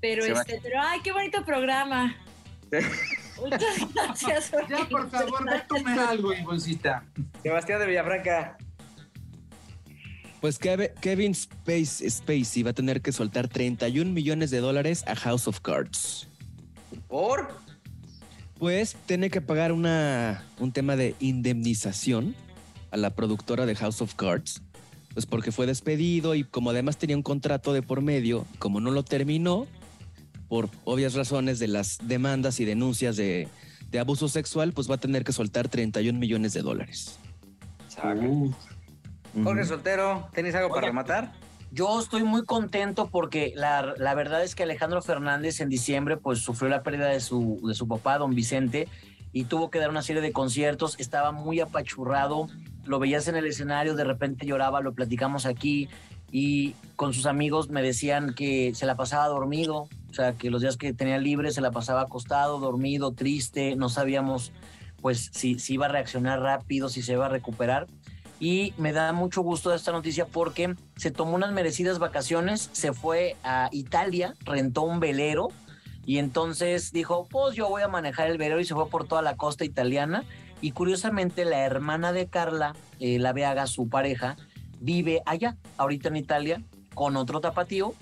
Pero 0.00 0.22
Se 0.24 0.32
va- 0.32 0.40
este, 0.42 0.60
pero 0.62 0.76
ay, 0.82 1.00
qué 1.02 1.12
bonito 1.12 1.44
programa. 1.44 2.14
Muchas 3.40 3.94
gracias. 3.94 4.52
Ya, 4.68 4.84
por 4.90 5.08
favor, 5.10 5.44
ve 5.44 5.54
a 5.56 5.66
comer 5.66 5.98
algo, 5.98 6.32
Ivoncita. 6.34 7.04
Sebastián 7.42 7.80
de 7.80 7.86
Villafranca. 7.86 8.58
Pues 10.40 10.60
Kev- 10.60 10.92
Kevin 11.00 11.32
Space, 11.32 12.08
Spacey 12.08 12.62
va 12.62 12.70
a 12.70 12.74
tener 12.74 13.00
que 13.00 13.12
soltar 13.12 13.48
31 13.48 14.12
millones 14.12 14.50
de 14.50 14.60
dólares 14.60 15.02
a 15.06 15.16
House 15.16 15.48
of 15.48 15.60
Cards. 15.60 16.28
¿Por? 17.08 17.48
Pues 18.58 18.96
tiene 19.06 19.30
que 19.30 19.40
pagar 19.40 19.72
una, 19.72 20.44
un 20.58 20.72
tema 20.72 20.96
de 20.96 21.14
indemnización 21.20 22.34
a 22.90 22.96
la 22.96 23.10
productora 23.10 23.66
de 23.66 23.74
House 23.74 24.00
of 24.00 24.14
Cards, 24.14 24.62
pues 25.12 25.26
porque 25.26 25.52
fue 25.52 25.66
despedido 25.66 26.34
y 26.34 26.44
como 26.44 26.70
además 26.70 26.96
tenía 26.96 27.16
un 27.16 27.22
contrato 27.22 27.72
de 27.72 27.82
por 27.82 28.00
medio, 28.00 28.46
como 28.58 28.80
no 28.80 28.90
lo 28.90 29.02
terminó, 29.04 29.66
por 30.48 30.70
obvias 30.84 31.14
razones 31.14 31.58
de 31.58 31.68
las 31.68 31.98
demandas 32.02 32.60
y 32.60 32.64
denuncias 32.64 33.16
de, 33.16 33.48
de 33.90 33.98
abuso 33.98 34.28
sexual, 34.28 34.72
pues 34.72 34.90
va 34.90 34.94
a 34.94 34.98
tener 34.98 35.24
que 35.24 35.32
soltar 35.32 35.68
31 35.68 36.18
millones 36.18 36.52
de 36.52 36.62
dólares. 36.62 37.18
Uh, 38.02 38.52
Jorge. 39.42 39.64
Soltero, 39.64 40.28
¿tienes 40.34 40.54
algo 40.54 40.70
para 40.70 40.88
rematar? 40.88 41.32
Yo 41.76 42.00
estoy 42.00 42.22
muy 42.22 42.42
contento 42.46 43.10
porque 43.12 43.52
la, 43.54 44.14
verdad 44.14 44.42
es 44.42 44.54
que 44.54 44.62
Alejandro 44.62 45.02
Fernández 45.02 45.60
en 45.60 45.68
diciembre 45.68 46.16
pues 46.16 46.38
sufrió 46.38 46.70
la 46.70 46.82
pérdida 46.82 47.08
de 47.08 47.20
su, 47.20 47.60
de 47.68 47.74
su 47.74 47.86
papá, 47.86 48.16
don 48.16 48.34
Vicente, 48.34 48.88
y 49.34 49.44
tuvo 49.44 49.70
que 49.70 49.78
dar 49.78 49.90
una 49.90 50.00
serie 50.00 50.22
de 50.22 50.32
conciertos, 50.32 50.98
estaba 50.98 51.32
muy 51.32 51.60
apachurrado, 51.60 52.48
lo 52.86 52.98
veías 52.98 53.28
en 53.28 53.36
el 53.36 53.44
escenario, 53.44 53.94
de 53.94 54.04
repente 54.04 54.46
lloraba, 54.46 54.80
lo 54.80 54.94
platicamos 54.94 55.44
aquí, 55.44 55.90
y 56.32 56.72
con 56.96 57.12
sus 57.12 57.26
amigos 57.26 57.68
me 57.68 57.82
decían 57.82 58.32
que 58.32 58.74
se 58.74 58.86
la 58.86 58.94
pasaba 58.94 59.28
dormido, 59.28 59.86
o 60.08 60.14
sea, 60.14 60.32
que 60.32 60.48
los 60.48 60.62
días 60.62 60.78
que 60.78 60.94
tenía 60.94 61.18
libre 61.18 61.50
se 61.52 61.60
la 61.60 61.72
pasaba 61.72 62.00
acostado, 62.00 62.58
dormido, 62.58 63.12
triste, 63.12 63.76
no 63.76 63.90
sabíamos 63.90 64.50
pues 65.02 65.28
si, 65.34 65.58
si 65.58 65.74
iba 65.74 65.84
a 65.84 65.90
reaccionar 65.90 66.40
rápido, 66.40 66.88
si 66.88 67.02
se 67.02 67.12
iba 67.12 67.26
a 67.26 67.28
recuperar. 67.28 67.86
Y 68.38 68.74
me 68.76 68.92
da 68.92 69.12
mucho 69.12 69.40
gusto 69.42 69.72
esta 69.74 69.92
noticia 69.92 70.26
porque 70.26 70.74
se 70.96 71.10
tomó 71.10 71.34
unas 71.34 71.52
merecidas 71.52 71.98
vacaciones, 71.98 72.68
se 72.72 72.92
fue 72.92 73.36
a 73.42 73.68
Italia, 73.72 74.34
rentó 74.44 74.82
un 74.82 75.00
velero 75.00 75.48
y 76.04 76.18
entonces 76.18 76.92
dijo, 76.92 77.26
pues 77.28 77.56
yo 77.56 77.68
voy 77.68 77.82
a 77.82 77.88
manejar 77.88 78.30
el 78.30 78.38
velero 78.38 78.60
y 78.60 78.64
se 78.64 78.74
fue 78.74 78.88
por 78.88 79.08
toda 79.08 79.22
la 79.22 79.36
costa 79.36 79.64
italiana. 79.64 80.24
Y 80.60 80.70
curiosamente 80.70 81.44
la 81.44 81.64
hermana 81.64 82.12
de 82.12 82.28
Carla, 82.28 82.74
eh, 83.00 83.18
la 83.18 83.32
Beaga, 83.32 83.66
su 83.66 83.88
pareja, 83.88 84.36
vive 84.80 85.22
allá, 85.26 85.56
ahorita 85.76 86.08
en 86.08 86.16
Italia. 86.16 86.62
con 86.94 87.16
otro 87.18 87.42
tapatío, 87.42 87.92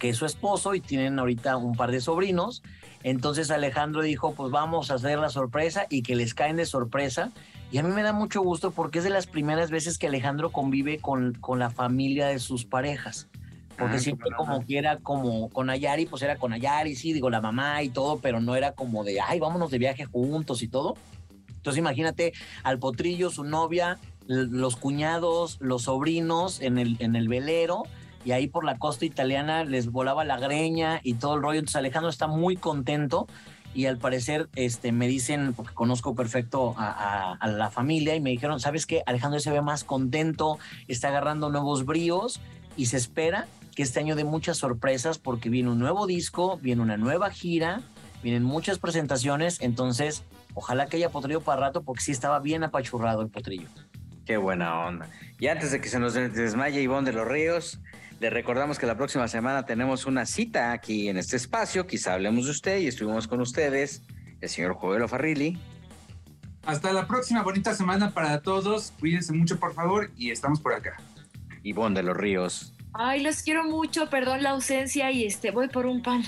que 0.00 0.08
es 0.08 0.16
su 0.16 0.26
esposo, 0.26 0.74
y 0.74 0.80
tienen 0.80 1.20
ahorita 1.20 1.56
un 1.56 1.76
par 1.76 1.92
de 1.92 2.00
sobrinos. 2.00 2.64
Entonces 3.04 3.52
Alejandro 3.52 4.02
dijo, 4.02 4.34
pues 4.34 4.50
vamos 4.50 4.90
a 4.90 4.94
hacer 4.94 5.20
la 5.20 5.28
sorpresa 5.28 5.86
y 5.88 6.02
que 6.02 6.16
les 6.16 6.34
caen 6.34 6.56
de 6.56 6.66
sorpresa. 6.66 7.30
Y 7.70 7.78
a 7.78 7.82
mí 7.82 7.90
me 7.90 8.02
da 8.02 8.12
mucho 8.12 8.42
gusto 8.42 8.70
porque 8.70 8.98
es 8.98 9.04
de 9.04 9.10
las 9.10 9.26
primeras 9.26 9.70
veces 9.70 9.98
que 9.98 10.06
Alejandro 10.06 10.52
convive 10.52 10.98
con, 10.98 11.34
con 11.34 11.58
la 11.58 11.70
familia 11.70 12.28
de 12.28 12.38
sus 12.38 12.64
parejas. 12.64 13.28
Porque 13.76 13.96
Ah, 13.96 14.00
siempre 14.00 14.30
como 14.36 14.64
que 14.64 14.78
era 14.78 14.98
como 14.98 15.50
con 15.50 15.68
Ayari, 15.68 16.06
pues 16.06 16.22
era 16.22 16.36
con 16.36 16.52
Ayari, 16.52 16.94
sí, 16.94 17.12
digo, 17.12 17.30
la 17.30 17.40
mamá 17.40 17.82
y 17.82 17.88
todo, 17.88 18.20
pero 18.20 18.40
no 18.40 18.54
era 18.54 18.72
como 18.72 19.02
de, 19.02 19.20
ay, 19.20 19.40
vámonos 19.40 19.70
de 19.70 19.78
viaje 19.78 20.04
juntos 20.04 20.62
y 20.62 20.68
todo. 20.68 20.94
Entonces 21.56 21.78
imagínate 21.78 22.32
al 22.62 22.78
potrillo, 22.78 23.30
su 23.30 23.42
novia, 23.42 23.98
los 24.26 24.76
cuñados, 24.76 25.58
los 25.60 25.82
sobrinos 25.84 26.60
en 26.60 26.78
el, 26.78 26.96
en 27.00 27.16
el 27.16 27.28
velero, 27.28 27.84
y 28.24 28.32
ahí 28.32 28.46
por 28.46 28.64
la 28.64 28.78
costa 28.78 29.04
italiana 29.04 29.64
les 29.64 29.90
volaba 29.90 30.24
la 30.24 30.38
greña 30.38 31.00
y 31.02 31.14
todo 31.14 31.34
el 31.34 31.42
rollo. 31.42 31.58
Entonces 31.58 31.76
Alejandro 31.76 32.10
está 32.10 32.26
muy 32.26 32.56
contento 32.56 33.26
y 33.74 33.86
al 33.86 33.98
parecer 33.98 34.48
este, 34.54 34.92
me 34.92 35.08
dicen, 35.08 35.52
porque 35.54 35.74
conozco 35.74 36.14
perfecto 36.14 36.74
a, 36.78 37.36
a- 37.40 37.48
la 37.48 37.70
familia, 37.70 38.14
y 38.14 38.20
me 38.20 38.30
dijeron, 38.30 38.60
¿sabes 38.60 38.86
qué? 38.86 39.02
Alejandro 39.06 39.40
se 39.40 39.50
ve 39.50 39.60
más 39.62 39.84
contento, 39.84 40.58
está 40.88 41.08
agarrando 41.08 41.50
nuevos 41.50 41.84
bríos 41.84 42.40
y 42.76 42.86
se 42.86 42.96
espera 42.96 43.46
que 43.74 43.82
este 43.82 43.98
año 44.00 44.14
de 44.16 44.24
muchas 44.24 44.56
sorpresas 44.58 45.18
porque 45.18 45.50
viene 45.50 45.70
un 45.70 45.78
nuevo 45.80 46.06
disco, 46.06 46.58
viene 46.62 46.80
una 46.82 46.96
nueva 46.96 47.30
gira, 47.30 47.80
vienen 48.22 48.44
muchas 48.44 48.78
presentaciones, 48.78 49.60
entonces 49.60 50.22
ojalá 50.54 50.86
que 50.86 50.96
haya 50.96 51.10
potrillo 51.10 51.40
para 51.40 51.60
rato 51.60 51.82
porque 51.82 52.02
sí 52.02 52.12
estaba 52.12 52.38
bien 52.38 52.62
apachurrado 52.62 53.20
el 53.22 53.28
potrillo. 53.28 53.68
Qué 54.24 54.36
buena 54.36 54.86
onda. 54.86 55.08
Y 55.38 55.48
antes 55.48 55.70
de 55.72 55.80
que 55.80 55.88
se 55.88 55.98
nos 55.98 56.14
desmaye 56.14 56.80
Ivonne 56.80 57.10
de 57.10 57.16
los 57.16 57.26
Ríos, 57.28 57.80
le 58.20 58.30
recordamos 58.30 58.78
que 58.78 58.86
la 58.86 58.96
próxima 58.96 59.28
semana 59.28 59.66
tenemos 59.66 60.06
una 60.06 60.26
cita 60.26 60.72
aquí 60.72 61.08
en 61.08 61.16
este 61.16 61.36
espacio. 61.36 61.86
Quizá 61.86 62.14
hablemos 62.14 62.46
de 62.46 62.52
usted 62.52 62.80
y 62.80 62.86
estuvimos 62.86 63.26
con 63.28 63.40
ustedes, 63.40 64.02
el 64.40 64.48
señor 64.48 64.74
Joel 64.74 65.08
Farrilli. 65.08 65.58
Hasta 66.64 66.92
la 66.92 67.06
próxima 67.06 67.42
bonita 67.42 67.74
semana 67.74 68.10
para 68.12 68.40
todos. 68.40 68.92
Cuídense 68.98 69.32
mucho, 69.32 69.58
por 69.58 69.74
favor, 69.74 70.10
y 70.16 70.30
estamos 70.30 70.60
por 70.60 70.72
acá. 70.72 70.96
Ivonne 71.62 71.96
de 71.96 72.02
los 72.02 72.16
Ríos. 72.16 72.72
Ay, 72.92 73.22
los 73.22 73.42
quiero 73.42 73.64
mucho, 73.64 74.08
perdón 74.08 74.42
la 74.42 74.50
ausencia 74.50 75.10
y 75.10 75.24
este, 75.24 75.50
voy 75.50 75.68
por 75.68 75.86
un 75.86 76.00
pan. 76.02 76.22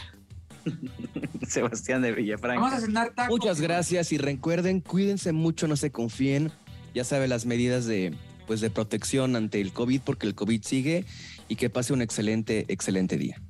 Sebastián 1.47 2.03
de 2.03 2.11
Vamos 2.11 2.19
a 2.19 2.23
Villafranca. 2.23 2.81
cenar 2.81 3.11
tacos. 3.11 3.29
Muchas 3.39 3.61
gracias 3.61 4.13
y 4.13 4.19
recuerden, 4.19 4.81
cuídense 4.81 5.33
mucho, 5.33 5.69
no 5.69 5.77
se 5.77 5.93
confíen. 5.93 6.51
Ya 6.93 7.05
saben 7.05 7.31
las 7.31 7.47
medidas 7.47 7.87
de, 7.87 8.15
pues, 8.47 8.61
de 8.61 8.71
protección 8.71 9.37
ante 9.37 9.61
el 9.61 9.73
COVID 9.73 10.01
porque 10.05 10.27
el 10.27 10.35
COVID 10.35 10.63
sigue 10.63 11.05
y 11.49 11.57
que 11.57 11.71
pase 11.71 11.93
un 11.93 12.03
excelente, 12.03 12.65
excelente 12.69 13.17
día. 13.17 13.41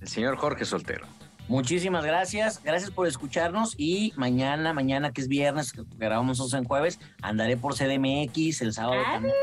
El 0.00 0.08
señor 0.08 0.36
Jorge 0.36 0.64
Soltero. 0.64 1.06
Muchísimas 1.48 2.04
gracias, 2.04 2.62
gracias 2.62 2.90
por 2.90 3.06
escucharnos 3.06 3.74
y 3.78 4.12
mañana, 4.16 4.74
mañana 4.74 5.12
que 5.12 5.22
es 5.22 5.28
viernes, 5.28 5.72
que 5.72 5.82
grabamos 5.96 6.52
en 6.52 6.64
jueves, 6.64 7.00
andaré 7.22 7.56
por 7.56 7.74
CDMX 7.74 8.60
el 8.60 8.74
sábado 8.74 9.00
también. 9.10 9.34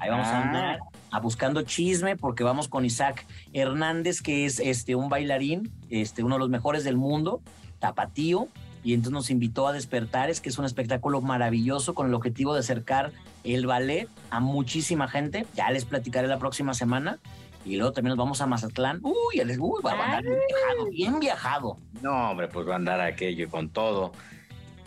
Ahí 0.00 0.10
vamos 0.10 0.26
a 0.26 0.38
Ah. 0.38 0.42
andar 0.42 0.78
a 1.10 1.20
buscando 1.20 1.62
chisme 1.62 2.16
porque 2.16 2.44
vamos 2.44 2.68
con 2.68 2.84
Isaac 2.84 3.24
Hernández, 3.54 4.20
que 4.20 4.44
es 4.44 4.60
este 4.60 4.96
un 4.96 5.08
bailarín, 5.08 5.72
este 5.88 6.22
uno 6.22 6.34
de 6.34 6.40
los 6.40 6.50
mejores 6.50 6.84
del 6.84 6.98
mundo, 6.98 7.40
tapatío, 7.78 8.48
y 8.82 8.92
entonces 8.92 9.12
nos 9.14 9.30
invitó 9.30 9.66
a 9.66 9.72
Despertares, 9.72 10.42
que 10.42 10.50
es 10.50 10.58
un 10.58 10.66
espectáculo 10.66 11.22
maravilloso 11.22 11.94
con 11.94 12.06
el 12.06 12.12
objetivo 12.12 12.52
de 12.52 12.60
acercar 12.60 13.12
el 13.44 13.66
ballet 13.66 14.08
a 14.30 14.40
muchísima 14.40 15.06
gente. 15.08 15.46
Ya 15.54 15.70
les 15.70 15.84
platicaré 15.84 16.26
la 16.28 16.38
próxima 16.38 16.74
semana. 16.74 17.18
Y 17.64 17.76
luego 17.76 17.92
también 17.92 18.10
nos 18.10 18.18
vamos 18.18 18.40
a 18.42 18.46
Mazatlán. 18.46 19.00
Uy, 19.02 19.36
ya 19.36 19.44
les- 19.44 19.58
uy, 19.58 19.80
va 19.84 19.92
a 19.92 20.04
andar 20.16 20.22
bien 20.22 20.38
viajado, 20.48 20.90
bien 20.90 21.20
viajado. 21.20 21.78
No, 22.02 22.30
hombre, 22.30 22.48
pues 22.48 22.68
va 22.68 22.74
a 22.74 22.76
andar 22.76 23.00
aquello 23.00 23.48
con 23.48 23.70
todo. 23.70 24.12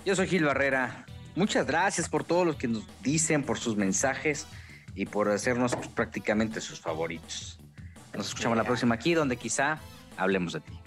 Yo 0.06 0.16
soy 0.16 0.28
Gil 0.28 0.46
Barrera. 0.46 1.06
Muchas 1.36 1.66
gracias 1.66 2.08
por 2.10 2.24
todo 2.24 2.46
lo 2.46 2.58
que 2.58 2.68
nos 2.68 2.84
dicen, 3.02 3.44
por 3.44 3.58
sus 3.60 3.76
mensajes 3.78 4.48
y 4.96 5.06
por 5.06 5.30
hacernos 5.30 5.76
pues, 5.76 5.88
prácticamente 5.88 6.62
sus 6.62 6.80
favoritos. 6.80 7.60
Nos 8.16 8.28
escuchamos 8.28 8.58
la 8.58 8.64
próxima 8.64 8.96
aquí, 8.96 9.14
donde 9.14 9.38
quizá 9.38 9.80
hablemos 10.16 10.54
de 10.54 10.62
ti. 10.62 10.80